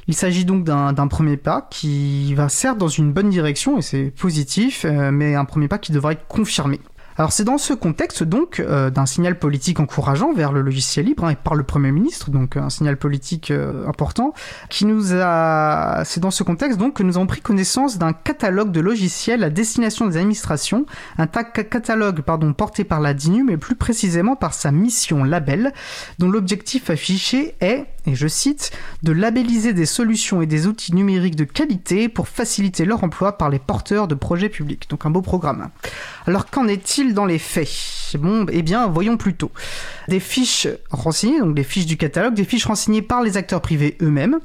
Il 0.08 0.14
s'agit 0.14 0.46
donc 0.46 0.64
d'un 0.64 1.08
premier 1.08 1.36
pas 1.36 1.68
qui 1.70 2.34
va 2.34 2.48
certes 2.48 2.78
dans 2.78 2.88
une 2.88 3.12
bonne 3.12 3.30
direction, 3.30 3.78
et 3.78 3.82
c'est 3.82 4.14
positif, 4.18 4.86
euh, 4.86 5.12
mais 5.12 5.36
un 5.36 5.46
premier 5.46 5.68
pas 5.68 5.78
qui 5.78 5.92
devra 5.92 6.14
être 6.14 6.28
confirmé. 6.28 6.80
Alors 7.18 7.32
c'est 7.32 7.44
dans 7.44 7.58
ce 7.58 7.74
contexte 7.74 8.24
donc 8.24 8.60
euh, 8.60 8.92
d'un 8.92 9.08
signal 9.08 9.40
politique 9.40 9.80
encourageant 9.80 10.34
vers 10.34 10.52
le 10.52 10.62
logiciel 10.62 11.06
libre 11.06 11.26
hein, 11.26 11.32
et 11.32 11.36
par 11.36 11.56
le 11.56 11.64
Premier 11.64 11.92
ministre, 11.92 12.30
donc 12.30 12.58
un 12.58 12.70
signal 12.70 12.96
politique 12.96 13.50
euh, 13.50 13.88
important, 13.88 14.34
qui 14.70 14.86
nous 14.86 15.14
a... 15.14 16.04
C'est 16.06 16.20
dans 16.20 16.30
ce 16.30 16.44
contexte 16.44 16.78
donc 16.78 16.94
que 16.96 17.04
nous 17.04 17.18
avons 17.18 17.26
pris 17.26 17.42
connaissance 17.42 17.98
d'un 17.98 18.14
catalogue 18.14 18.72
de 18.72 18.82
logiciels 18.82 19.44
à 19.44 19.50
destination 19.50 20.06
des 20.06 20.18
administrations, 20.18 20.86
un 21.18 21.26
catalogue 21.26 22.22
pardon, 22.22 22.54
porté 22.54 22.84
par 22.84 23.00
la 23.00 23.16
DINU, 23.16 23.44
mais 23.44 23.58
plus 23.58 23.76
précisément 23.76 24.36
par 24.36 24.54
sa 24.54 24.72
mission 24.72 25.24
label, 25.24 25.74
dont 26.20 26.30
l'objectif 26.30 26.92
affiché 26.92 27.56
est, 27.62 27.88
et 28.08 28.16
je 28.16 28.28
cite, 28.28 28.72
de 29.04 29.12
labelliser 29.12 29.74
des 29.74 29.86
solutions 29.86 30.42
et 30.42 30.46
des 30.46 30.66
outils 30.66 30.96
numériques 30.96 31.36
de 31.36 31.44
qualité 31.44 32.10
pour 32.10 32.28
faciliter 32.28 32.86
leur 32.86 33.04
emploi 33.04 33.38
par 33.38 33.50
les 33.50 33.60
porteurs 33.60 34.08
de 34.08 34.16
projets 34.16 34.50
publics. 34.50 34.90
Donc 34.90 35.06
un 35.06 35.10
beau 35.10 35.22
programme. 35.22 35.70
Alors 36.26 36.50
qu'en 36.50 36.68
est-il 36.68 37.14
dans 37.14 37.26
les 37.26 37.38
faits? 37.38 38.16
Bon, 38.20 38.46
eh 38.50 38.62
bien, 38.62 38.88
voyons 38.88 39.18
plutôt. 39.18 39.52
Des 40.08 40.22
fiches 40.22 40.68
renseignées, 40.90 41.40
donc 41.40 41.54
des 41.54 41.64
fiches 41.64 41.86
du 41.86 41.98
catalogue, 41.98 42.34
des 42.34 42.46
fiches 42.46 42.66
renseignées 42.66 43.02
par 43.02 43.22
les 43.22 43.36
acteurs 43.36 43.62
privés 43.62 43.98
eux-mêmes, 44.02 44.40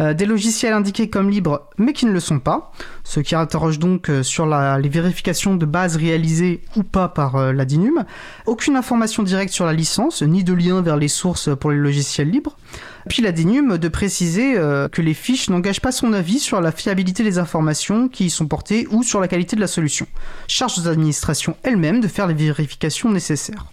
euh, 0.00 0.14
des 0.14 0.26
logiciels 0.26 0.72
indiqués 0.72 1.08
comme 1.08 1.30
libres 1.30 1.68
mais 1.78 1.92
qui 1.92 2.06
ne 2.06 2.12
le 2.12 2.20
sont 2.20 2.40
pas, 2.40 2.72
ce 3.04 3.20
qui 3.20 3.34
interroge 3.34 3.78
donc 3.78 4.10
euh, 4.10 4.22
sur 4.22 4.46
les 4.46 4.88
vérifications 4.88 5.54
de 5.54 5.66
base 5.66 5.96
réalisées 5.96 6.62
ou 6.76 6.82
pas 6.82 7.08
par 7.08 7.36
euh, 7.36 7.52
la 7.52 7.64
DINUM, 7.64 8.04
aucune 8.46 8.76
information 8.76 9.22
directe 9.22 9.52
sur 9.52 9.66
la 9.66 9.72
licence, 9.72 10.22
ni 10.22 10.42
de 10.42 10.52
lien 10.52 10.82
vers 10.82 10.96
les 10.96 11.08
sources 11.08 11.50
pour 11.58 11.70
les 11.70 11.76
logiciels 11.76 12.30
libres, 12.30 12.56
puis 13.08 13.22
la 13.22 13.32
DINUM 13.32 13.78
de 13.78 13.88
préciser 13.88 14.56
euh, 14.56 14.88
que 14.88 15.02
les 15.02 15.14
fiches 15.14 15.50
n'engagent 15.50 15.80
pas 15.80 15.92
son 15.92 16.12
avis 16.12 16.38
sur 16.38 16.60
la 16.60 16.72
fiabilité 16.72 17.22
des 17.22 17.38
informations 17.38 18.08
qui 18.08 18.26
y 18.26 18.30
sont 18.30 18.46
portées 18.46 18.86
ou 18.90 19.02
sur 19.02 19.20
la 19.20 19.28
qualité 19.28 19.56
de 19.56 19.60
la 19.60 19.66
solution. 19.66 20.06
Charge 20.48 20.78
aux 20.78 20.88
administrations 20.88 21.56
elles-mêmes 21.62 22.00
de 22.00 22.08
faire 22.08 22.26
les 22.26 22.34
vérifications 22.34 23.10
nécessaires. 23.10 23.66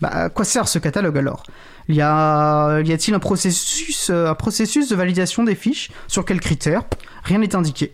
Bah, 0.00 0.08
à 0.08 0.28
quoi 0.30 0.44
sert 0.44 0.66
ce 0.66 0.80
catalogue 0.80 1.16
alors? 1.16 1.44
Y 1.88 2.00
a, 2.00 2.80
y 2.80 2.92
a-t-il 2.92 3.14
euh, 3.14 4.30
un 4.30 4.34
processus 4.34 4.88
de 4.88 4.96
validation 4.96 5.44
des 5.44 5.54
fiches? 5.54 5.90
Sur 6.08 6.24
quels 6.24 6.40
critères? 6.40 6.82
Rien 7.22 7.38
n'est 7.38 7.54
indiqué. 7.54 7.92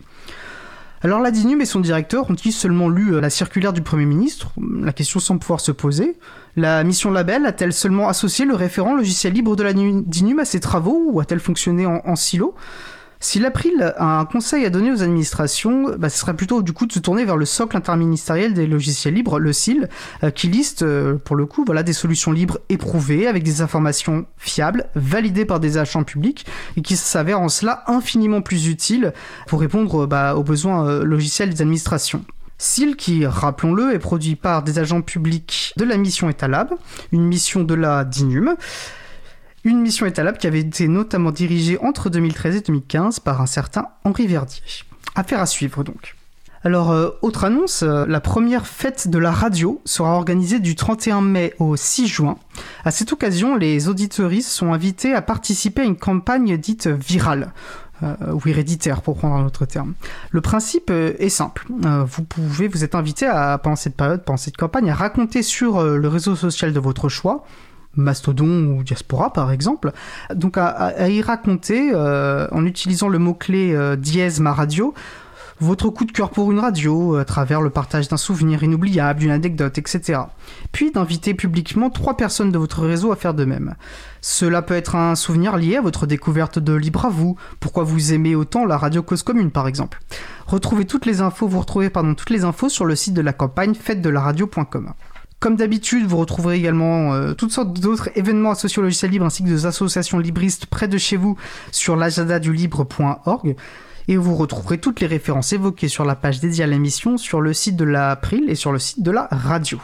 Alors 1.01 1.21
la 1.21 1.31
DINUM 1.31 1.61
et 1.61 1.65
son 1.65 1.79
directeur 1.79 2.29
ont-ils 2.29 2.51
seulement 2.51 2.89
lu 2.89 3.13
euh, 3.13 3.21
la 3.21 3.29
circulaire 3.29 3.71
du 3.71 3.81
Premier 3.81 4.05
ministre? 4.05 4.51
La 4.81 4.91
question 4.91 5.21
semble 5.21 5.39
pouvoir 5.39 5.61
se 5.61 5.71
poser. 5.71 6.17
La 6.57 6.83
mission 6.83 7.09
label 7.09 7.45
a-t-elle 7.45 7.71
seulement 7.71 8.09
associé 8.09 8.43
le 8.43 8.53
référent 8.53 8.95
logiciel 8.95 9.31
libre 9.31 9.55
de 9.55 9.63
la 9.63 9.71
DINUM 9.71 10.39
à 10.39 10.45
ses 10.45 10.59
travaux 10.59 11.03
ou 11.05 11.21
a-t-elle 11.21 11.39
fonctionné 11.39 11.85
en, 11.85 12.01
en 12.03 12.15
silo? 12.17 12.53
Si 13.21 13.39
l'April 13.39 13.93
a 13.97 14.19
un 14.19 14.25
conseil 14.25 14.65
à 14.65 14.69
donner 14.69 14.91
aux 14.91 15.03
administrations, 15.03 15.95
bah, 15.97 16.09
ce 16.09 16.17
serait 16.17 16.35
plutôt 16.35 16.61
du 16.61 16.71
coup 16.71 16.85
de 16.85 16.93
se 16.93 16.99
tourner 16.99 17.25
vers 17.25 17.35
le 17.35 17.45
socle 17.45 17.75
interministériel 17.75 18.53
des 18.53 18.65
logiciels 18.65 19.13
libres, 19.13 19.39
le 19.39 19.51
SIL, 19.51 19.89
euh, 20.23 20.31
qui 20.31 20.47
liste 20.47 20.83
euh, 20.83 21.15
pour 21.15 21.35
le 21.35 21.45
coup 21.45 21.65
voilà, 21.65 21.83
des 21.83 21.91
solutions 21.91 22.31
libres 22.31 22.59
éprouvées 22.69 23.27
avec 23.27 23.43
des 23.43 23.61
informations 23.61 24.25
fiables, 24.37 24.85
validées 24.95 25.45
par 25.45 25.59
des 25.59 25.77
agents 25.77 26.03
publics 26.03 26.45
et 26.77 26.81
qui 26.81 26.95
s'avèrent 26.95 27.41
en 27.41 27.49
cela 27.49 27.83
infiniment 27.87 28.41
plus 28.41 28.67
utiles 28.67 29.13
pour 29.47 29.59
répondre 29.59 30.07
bah, 30.07 30.35
aux 30.35 30.43
besoins 30.43 30.87
euh, 30.87 31.03
logiciels 31.03 31.49
des 31.49 31.61
administrations. 31.61 32.23
SIL 32.57 32.95
qui, 32.95 33.25
rappelons-le, 33.25 33.93
est 33.93 33.99
produit 33.99 34.35
par 34.35 34.63
des 34.63 34.79
agents 34.79 35.01
publics 35.01 35.73
de 35.77 35.85
la 35.85 35.97
mission 35.97 36.29
Etalab, 36.29 36.71
une 37.11 37.25
mission 37.25 37.63
de 37.63 37.73
la 37.73 38.03
DINUM, 38.03 38.55
une 39.63 39.81
mission 39.81 40.05
étalable 40.05 40.37
qui 40.37 40.47
avait 40.47 40.59
été 40.59 40.87
notamment 40.87 41.31
dirigée 41.31 41.77
entre 41.79 42.09
2013 42.09 42.55
et 42.55 42.61
2015 42.61 43.19
par 43.19 43.41
un 43.41 43.45
certain 43.45 43.87
Henri 44.03 44.27
Verdier. 44.27 44.61
Affaire 45.15 45.41
à 45.41 45.45
suivre 45.45 45.83
donc. 45.83 46.15
Alors, 46.63 46.91
euh, 46.91 47.11
autre 47.21 47.45
annonce, 47.45 47.83
euh, 47.83 48.05
la 48.05 48.19
première 48.19 48.67
fête 48.67 49.07
de 49.07 49.17
la 49.17 49.31
radio 49.31 49.81
sera 49.85 50.15
organisée 50.15 50.59
du 50.59 50.75
31 50.75 51.21
mai 51.21 51.53
au 51.57 51.77
6 51.77 52.07
juin. 52.07 52.37
À 52.83 52.91
cette 52.91 53.13
occasion, 53.13 53.55
les 53.55 53.87
auditeuristes 53.87 54.49
sont 54.49 54.73
invités 54.73 55.13
à 55.13 55.21
participer 55.21 55.83
à 55.83 55.85
une 55.85 55.95
campagne 55.95 56.57
dite 56.57 56.87
virale. 56.87 57.53
Euh, 58.01 58.15
ou 58.31 58.39
héréditaire 58.47 59.01
pour 59.01 59.17
prendre 59.17 59.35
un 59.35 59.45
autre 59.45 59.65
terme. 59.65 59.93
Le 60.31 60.39
principe 60.39 60.89
euh, 60.89 61.15
est 61.19 61.27
simple. 61.27 61.67
Vous 62.05 62.23
pouvez, 62.23 62.69
vous 62.69 62.85
êtes 62.85 62.95
invité 62.95 63.25
à, 63.25 63.57
pendant 63.57 63.75
cette 63.75 63.97
période, 63.97 64.23
pendant 64.23 64.37
cette 64.37 64.55
campagne, 64.55 64.89
à 64.89 64.95
raconter 64.95 65.43
sur 65.43 65.83
le 65.83 66.07
réseau 66.07 66.37
social 66.37 66.71
de 66.71 66.79
votre 66.79 67.09
choix, 67.09 67.43
Mastodon 67.95 68.67
ou 68.67 68.83
Diaspora 68.83 69.33
par 69.33 69.51
exemple, 69.51 69.91
donc 70.33 70.57
à, 70.57 71.09
y 71.09 71.21
raconter 71.21 71.91
euh, 71.93 72.47
en 72.51 72.65
utilisant 72.65 73.07
le 73.07 73.19
mot-clé 73.19 73.73
euh, 73.73 73.95
dièse 73.95 74.39
ma 74.39 74.53
radio 74.53 74.93
votre 75.61 75.89
coup 75.89 76.05
de 76.05 76.11
cœur 76.11 76.29
pour 76.29 76.51
une 76.51 76.59
radio 76.59 77.15
à 77.15 77.25
travers 77.25 77.61
le 77.61 77.69
partage 77.69 78.07
d'un 78.07 78.17
souvenir 78.17 78.63
inoubliable, 78.63 79.19
d'une 79.19 79.31
anecdote, 79.31 79.77
etc. 79.77 80.21
Puis 80.71 80.91
d'inviter 80.91 81.33
publiquement 81.33 81.89
trois 81.89 82.15
personnes 82.15 82.51
de 82.51 82.57
votre 82.57 82.85
réseau 82.85 83.11
à 83.11 83.17
faire 83.17 83.33
de 83.33 83.43
même. 83.43 83.75
Cela 84.21 84.61
peut 84.61 84.75
être 84.75 84.95
un 84.95 85.15
souvenir 85.15 85.57
lié 85.57 85.77
à 85.77 85.81
votre 85.81 86.05
découverte 86.05 86.59
de 86.59 86.73
Libre 86.73 87.09
vous, 87.09 87.35
pourquoi 87.59 87.83
vous 87.83 88.13
aimez 88.13 88.35
autant 88.35 88.65
la 88.65 88.77
radio 88.77 89.03
cause 89.03 89.23
commune 89.23 89.51
par 89.51 89.67
exemple. 89.67 89.99
Retrouvez 90.47 90.85
toutes 90.85 91.05
les 91.05 91.21
infos, 91.21 91.47
vous 91.47 91.59
retrouvez 91.59 91.89
pardon, 91.89 92.15
toutes 92.15 92.29
les 92.29 92.45
infos 92.45 92.69
sur 92.69 92.85
le 92.85 92.95
site 92.95 93.13
de 93.13 93.21
la 93.21 93.33
campagne 93.33 93.75
fête 93.75 94.01
de 94.01 94.09
la 94.09 94.21
radio.com. 94.21 94.93
Comme 95.39 95.55
d'habitude, 95.55 96.05
vous 96.05 96.17
retrouverez 96.17 96.57
également 96.57 97.13
euh, 97.13 97.33
toutes 97.33 97.51
sortes 97.51 97.79
d'autres 97.79 98.09
événements 98.15 98.51
associés 98.51 98.79
au 98.79 98.83
logiciel 98.83 99.11
libre 99.11 99.25
ainsi 99.25 99.41
que 99.41 99.47
des 99.47 99.65
associations 99.65 100.19
libristes 100.19 100.65
près 100.65 100.89
de 100.89 100.97
chez 100.97 101.15
vous 101.15 101.37
sur 101.71 101.95
l'agenda-du-libre.org. 101.95 103.55
Et 104.09 104.17
vous 104.17 104.35
retrouverez 104.35 104.79
toutes 104.79 104.99
les 104.99 105.07
références 105.07 105.53
évoquées 105.53 105.87
sur 105.87 106.03
la 106.03 106.15
page 106.15 106.41
dédiée 106.41 106.63
à 106.65 106.67
l'émission 106.67 107.17
sur 107.17 107.39
le 107.39 107.53
site 107.53 107.77
de 107.77 107.85
l'April 107.85 108.49
et 108.49 108.55
sur 108.55 108.73
le 108.73 108.79
site 108.79 109.01
de 109.01 109.11
la 109.11 109.29
radio. 109.31 109.79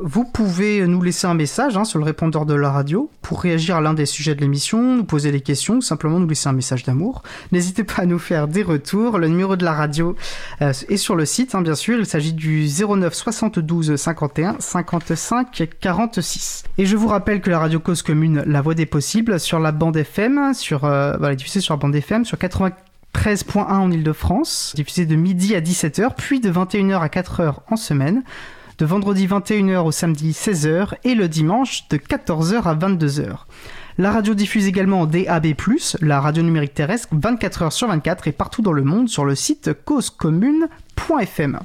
Vous 0.00 0.24
pouvez 0.24 0.86
nous 0.86 1.00
laisser 1.02 1.26
un 1.26 1.34
message 1.34 1.76
hein, 1.76 1.84
sur 1.84 1.98
le 1.98 2.04
répondeur 2.04 2.46
de 2.46 2.54
la 2.54 2.70
radio 2.70 3.10
pour 3.22 3.40
réagir 3.40 3.76
à 3.76 3.80
l'un 3.80 3.94
des 3.94 4.06
sujets 4.06 4.34
de 4.34 4.40
l'émission, 4.40 4.96
nous 4.96 5.04
poser 5.04 5.30
des 5.30 5.40
questions 5.40 5.76
ou 5.76 5.82
simplement 5.82 6.18
nous 6.18 6.26
laisser 6.26 6.48
un 6.48 6.52
message 6.52 6.82
d'amour. 6.82 7.22
N'hésitez 7.52 7.84
pas 7.84 8.02
à 8.02 8.06
nous 8.06 8.18
faire 8.18 8.48
des 8.48 8.62
retours. 8.62 9.18
Le 9.18 9.28
numéro 9.28 9.54
de 9.54 9.64
la 9.64 9.72
radio 9.72 10.16
euh, 10.62 10.72
est 10.88 10.96
sur 10.96 11.14
le 11.14 11.24
site, 11.24 11.54
hein, 11.54 11.62
bien 11.62 11.76
sûr. 11.76 11.98
Il 11.98 12.06
s'agit 12.06 12.32
du 12.32 12.66
09 12.66 13.14
72 13.14 13.94
51 13.94 14.56
55 14.58 15.68
46. 15.80 16.64
Et 16.78 16.86
je 16.86 16.96
vous 16.96 17.08
rappelle 17.08 17.40
que 17.40 17.50
la 17.50 17.60
radio 17.60 17.78
cause 17.78 18.02
commune, 18.02 18.42
la 18.46 18.62
voix 18.62 18.74
des 18.74 18.86
possibles, 18.86 19.38
sur 19.38 19.60
la 19.60 19.70
bande 19.70 19.96
FM, 19.96 20.54
sur, 20.54 20.84
euh, 20.84 21.16
voilà, 21.18 21.36
diffusée 21.36 21.60
sur 21.60 21.74
la 21.74 21.78
bande 21.78 21.94
FM, 21.94 22.24
sur 22.24 22.36
80 22.36 22.72
13.1 23.14 23.60
en 23.60 23.90
Ile-de-France, 23.92 24.72
diffusée 24.74 25.06
de 25.06 25.14
midi 25.14 25.54
à 25.54 25.60
17h, 25.60 26.14
puis 26.16 26.40
de 26.40 26.50
21h 26.50 26.98
à 26.98 27.06
4h 27.06 27.54
en 27.70 27.76
semaine 27.76 28.24
de 28.78 28.84
vendredi 28.84 29.26
21h 29.26 29.84
au 29.84 29.92
samedi 29.92 30.32
16h 30.32 30.94
et 31.04 31.14
le 31.14 31.28
dimanche 31.28 31.88
de 31.88 31.96
14h 31.96 32.62
à 32.62 32.74
22h. 32.74 33.38
La 33.98 34.10
radio 34.10 34.34
diffuse 34.34 34.66
également 34.66 35.02
en 35.02 35.06
DAB+, 35.06 35.54
la 36.00 36.20
radio 36.20 36.42
numérique 36.42 36.74
terrestre 36.74 37.08
24h 37.14 37.70
sur 37.70 37.86
24 37.86 38.26
et 38.26 38.32
partout 38.32 38.62
dans 38.62 38.72
le 38.72 38.82
monde 38.82 39.08
sur 39.08 39.24
le 39.24 39.36
site 39.36 39.70
causecommune.fm. 39.84 41.60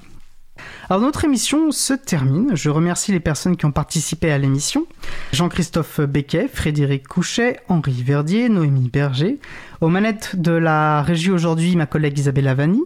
Alors 0.92 1.04
notre 1.04 1.24
émission 1.24 1.72
se 1.72 1.94
termine. 1.94 2.56
Je 2.56 2.72
remercie 2.72 3.12
les 3.12 3.20
personnes 3.20 3.58
qui 3.58 3.68
ont 3.68 3.72
participé 3.72 4.32
à 4.32 4.40
l'émission. 4.40 4.88
Jean-Christophe 5.34 6.02
Becquet, 6.02 6.48
Frédéric 6.52 7.08
Couchet, 7.08 7.60
Henri 7.70 8.02
Verdier, 8.02 8.50
Noémie 8.50 8.90
Berger. 8.90 9.38
Aux 9.82 9.88
manettes 9.88 10.36
de 10.36 10.52
la 10.52 11.04
régie 11.04 11.32
aujourd'hui, 11.32 11.76
ma 11.78 11.86
collègue 11.86 12.18
Isabelle 12.18 12.50
Avani. 12.50 12.82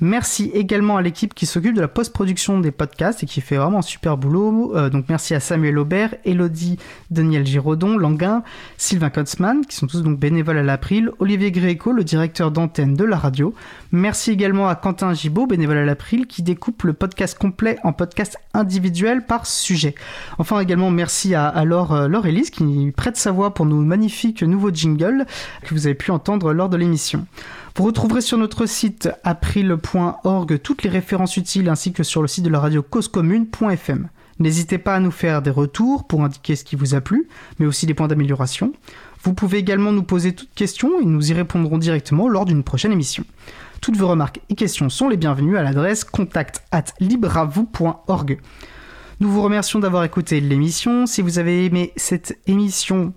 Merci 0.00 0.50
également 0.54 0.96
à 0.96 1.02
l'équipe 1.02 1.34
qui 1.34 1.44
s'occupe 1.44 1.74
de 1.74 1.80
la 1.80 1.88
post-production 1.88 2.60
des 2.60 2.70
podcasts 2.70 3.24
et 3.24 3.26
qui 3.26 3.40
fait 3.40 3.56
vraiment 3.56 3.78
un 3.78 3.82
super 3.82 4.16
boulot. 4.16 4.76
Euh, 4.76 4.88
donc 4.88 5.06
merci 5.08 5.34
à 5.34 5.40
Samuel 5.40 5.76
Aubert, 5.78 6.14
Elodie, 6.24 6.78
Daniel 7.10 7.44
Giraudon, 7.44 7.96
Languin, 7.96 8.44
Sylvain 8.76 9.10
Kotzmann, 9.10 9.66
qui 9.66 9.74
sont 9.74 9.88
tous 9.88 10.02
donc 10.02 10.20
bénévoles 10.20 10.58
à 10.58 10.62
l'April, 10.62 11.10
Olivier 11.18 11.50
Gréco, 11.50 11.90
le 11.90 12.04
directeur 12.04 12.52
d'antenne 12.52 12.94
de 12.94 13.04
la 13.04 13.16
radio. 13.16 13.52
Merci 13.90 14.30
également 14.30 14.68
à 14.68 14.76
Quentin 14.76 15.14
Gibaud, 15.14 15.46
bénévole 15.46 15.78
à 15.78 15.84
l'April, 15.84 16.26
qui 16.26 16.42
découpe 16.42 16.84
le 16.84 16.92
podcast 16.92 17.36
en 17.84 17.92
podcast 17.92 18.38
individuel 18.54 19.24
par 19.24 19.46
sujet. 19.46 19.94
Enfin 20.38 20.60
également 20.60 20.90
merci 20.90 21.34
à, 21.34 21.46
à 21.46 21.64
Laure, 21.64 21.92
euh, 21.92 22.08
Laure 22.08 22.26
Elise 22.26 22.50
qui 22.50 22.92
prête 22.96 23.16
sa 23.16 23.32
voix 23.32 23.54
pour 23.54 23.66
nos 23.66 23.80
magnifiques 23.80 24.42
nouveaux 24.42 24.72
jingles 24.72 25.26
que 25.62 25.74
vous 25.74 25.86
avez 25.86 25.94
pu 25.94 26.10
entendre 26.10 26.52
lors 26.52 26.68
de 26.68 26.76
l'émission. 26.76 27.26
Vous 27.76 27.84
retrouverez 27.84 28.22
sur 28.22 28.38
notre 28.38 28.66
site 28.66 29.10
april.org 29.22 30.60
toutes 30.62 30.82
les 30.82 30.90
références 30.90 31.36
utiles 31.36 31.68
ainsi 31.68 31.92
que 31.92 32.02
sur 32.02 32.22
le 32.22 32.28
site 32.28 32.44
de 32.44 32.50
la 32.50 32.60
radio 32.60 32.82
causecommune.fm. 32.82 34.08
N'hésitez 34.38 34.78
pas 34.78 34.94
à 34.94 35.00
nous 35.00 35.10
faire 35.10 35.42
des 35.42 35.50
retours 35.50 36.06
pour 36.06 36.22
indiquer 36.22 36.56
ce 36.56 36.64
qui 36.64 36.76
vous 36.76 36.94
a 36.94 37.00
plu, 37.00 37.28
mais 37.58 37.66
aussi 37.66 37.86
des 37.86 37.94
points 37.94 38.08
d'amélioration. 38.08 38.72
Vous 39.22 39.34
pouvez 39.34 39.58
également 39.58 39.92
nous 39.92 40.02
poser 40.02 40.34
toutes 40.34 40.54
questions 40.54 41.00
et 41.00 41.04
nous 41.04 41.30
y 41.30 41.34
répondrons 41.34 41.78
directement 41.78 42.28
lors 42.28 42.44
d'une 42.44 42.62
prochaine 42.62 42.92
émission. 42.92 43.24
Toutes 43.80 43.96
vos 43.96 44.08
remarques 44.08 44.40
et 44.48 44.54
questions 44.54 44.88
sont 44.88 45.08
les 45.08 45.16
bienvenues 45.16 45.56
à 45.56 45.62
l'adresse 45.62 46.04
contact 46.04 46.64
at. 46.70 46.84
Nous 49.18 49.30
vous 49.30 49.42
remercions 49.42 49.78
d'avoir 49.78 50.04
écouté 50.04 50.40
l'émission. 50.40 51.06
Si 51.06 51.22
vous 51.22 51.38
avez 51.38 51.64
aimé 51.64 51.92
cette 51.96 52.38
émission, 52.46 53.14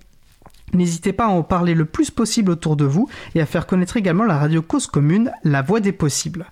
N'hésitez 0.73 1.13
pas 1.13 1.25
à 1.25 1.29
en 1.29 1.43
parler 1.43 1.73
le 1.73 1.85
plus 1.85 2.11
possible 2.11 2.51
autour 2.51 2.75
de 2.75 2.85
vous 2.85 3.09
et 3.33 3.41
à 3.41 3.45
faire 3.45 3.65
connaître 3.65 3.97
également 3.97 4.23
la 4.23 4.37
radio 4.37 4.61
cause 4.61 4.87
commune, 4.87 5.31
la 5.43 5.61
voix 5.61 5.79
des 5.79 5.91
possibles. 5.91 6.45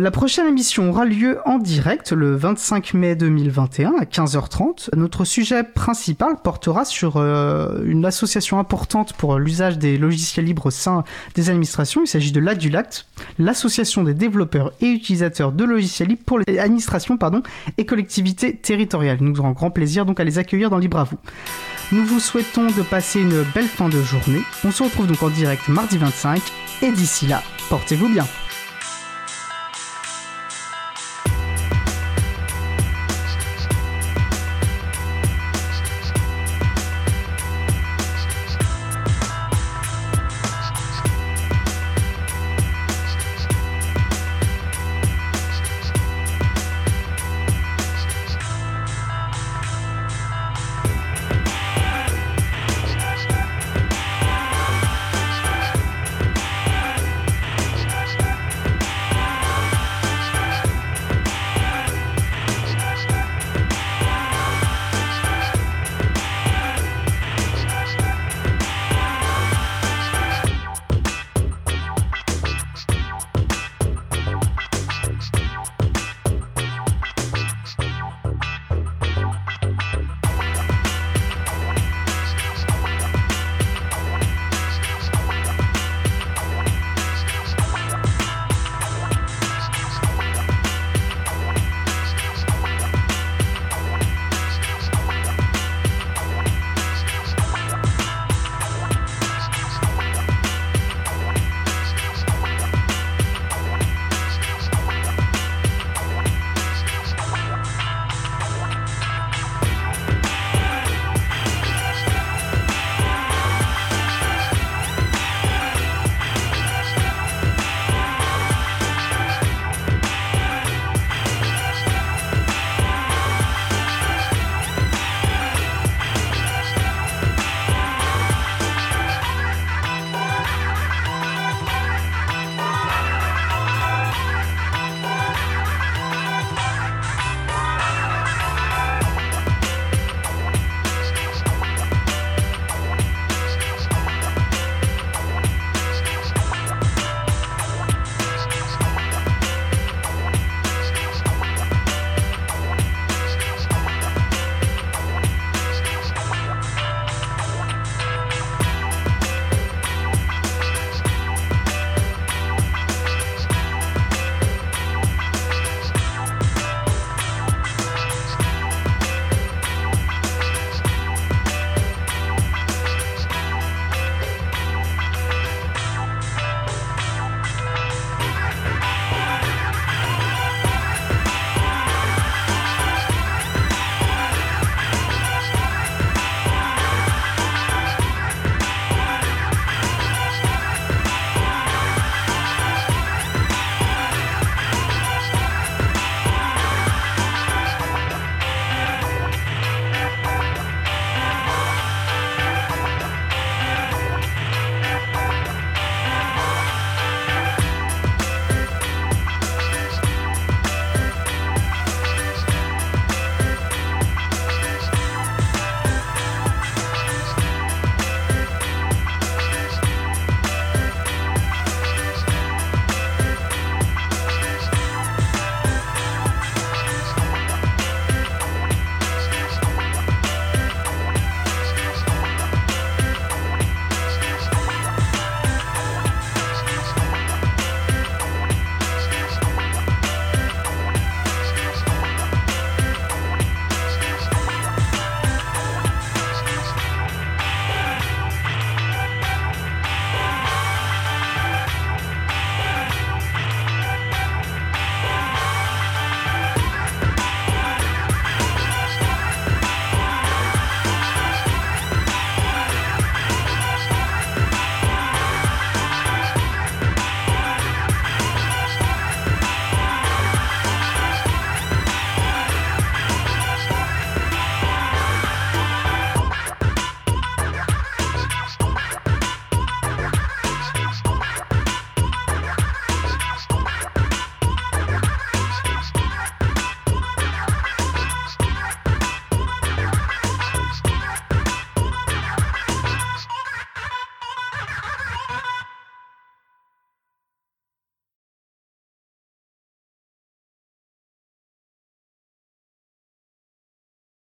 La 0.00 0.10
prochaine 0.10 0.46
émission 0.46 0.88
aura 0.88 1.04
lieu 1.04 1.40
en 1.44 1.58
direct 1.58 2.12
le 2.12 2.34
25 2.34 2.94
mai 2.94 3.16
2021 3.16 3.92
à 4.00 4.04
15h30. 4.04 4.96
Notre 4.96 5.26
sujet 5.26 5.62
principal 5.62 6.36
portera 6.42 6.86
sur 6.86 7.18
euh, 7.18 7.82
une 7.84 8.06
association 8.06 8.58
importante 8.58 9.12
pour 9.12 9.38
l'usage 9.38 9.76
des 9.76 9.98
logiciels 9.98 10.46
libres 10.46 10.68
au 10.68 11.02
des 11.34 11.50
administrations. 11.50 12.00
Il 12.02 12.06
s'agit 12.06 12.32
de 12.32 12.40
l'ADULACT, 12.40 13.08
l'association 13.38 14.02
des 14.02 14.14
développeurs 14.14 14.72
et 14.80 14.86
utilisateurs 14.86 15.52
de 15.52 15.64
logiciels 15.64 16.08
libres 16.08 16.24
pour 16.24 16.38
les 16.38 16.58
administrations 16.58 17.18
et 17.76 17.84
collectivités 17.84 18.56
territoriales. 18.56 19.18
Nous 19.20 19.38
aurons 19.38 19.50
grand 19.50 19.70
plaisir 19.70 20.06
donc 20.06 20.18
à 20.18 20.24
les 20.24 20.38
accueillir 20.38 20.70
dans 20.70 20.78
Libre 20.78 21.00
à 21.00 21.04
vous. 21.04 21.18
Nous 21.92 22.06
vous 22.06 22.20
souhaitons 22.20 22.68
de 22.68 22.82
passer 22.82 23.20
une 23.20 23.44
belle 23.54 23.68
fin 23.68 23.90
de 23.90 24.00
journée. 24.00 24.40
On 24.64 24.70
se 24.70 24.82
retrouve 24.82 25.08
donc 25.08 25.22
en 25.22 25.28
direct 25.28 25.68
mardi 25.68 25.98
25 25.98 26.40
et 26.80 26.90
d'ici 26.90 27.26
là, 27.26 27.42
portez-vous 27.68 28.08
bien. 28.08 28.24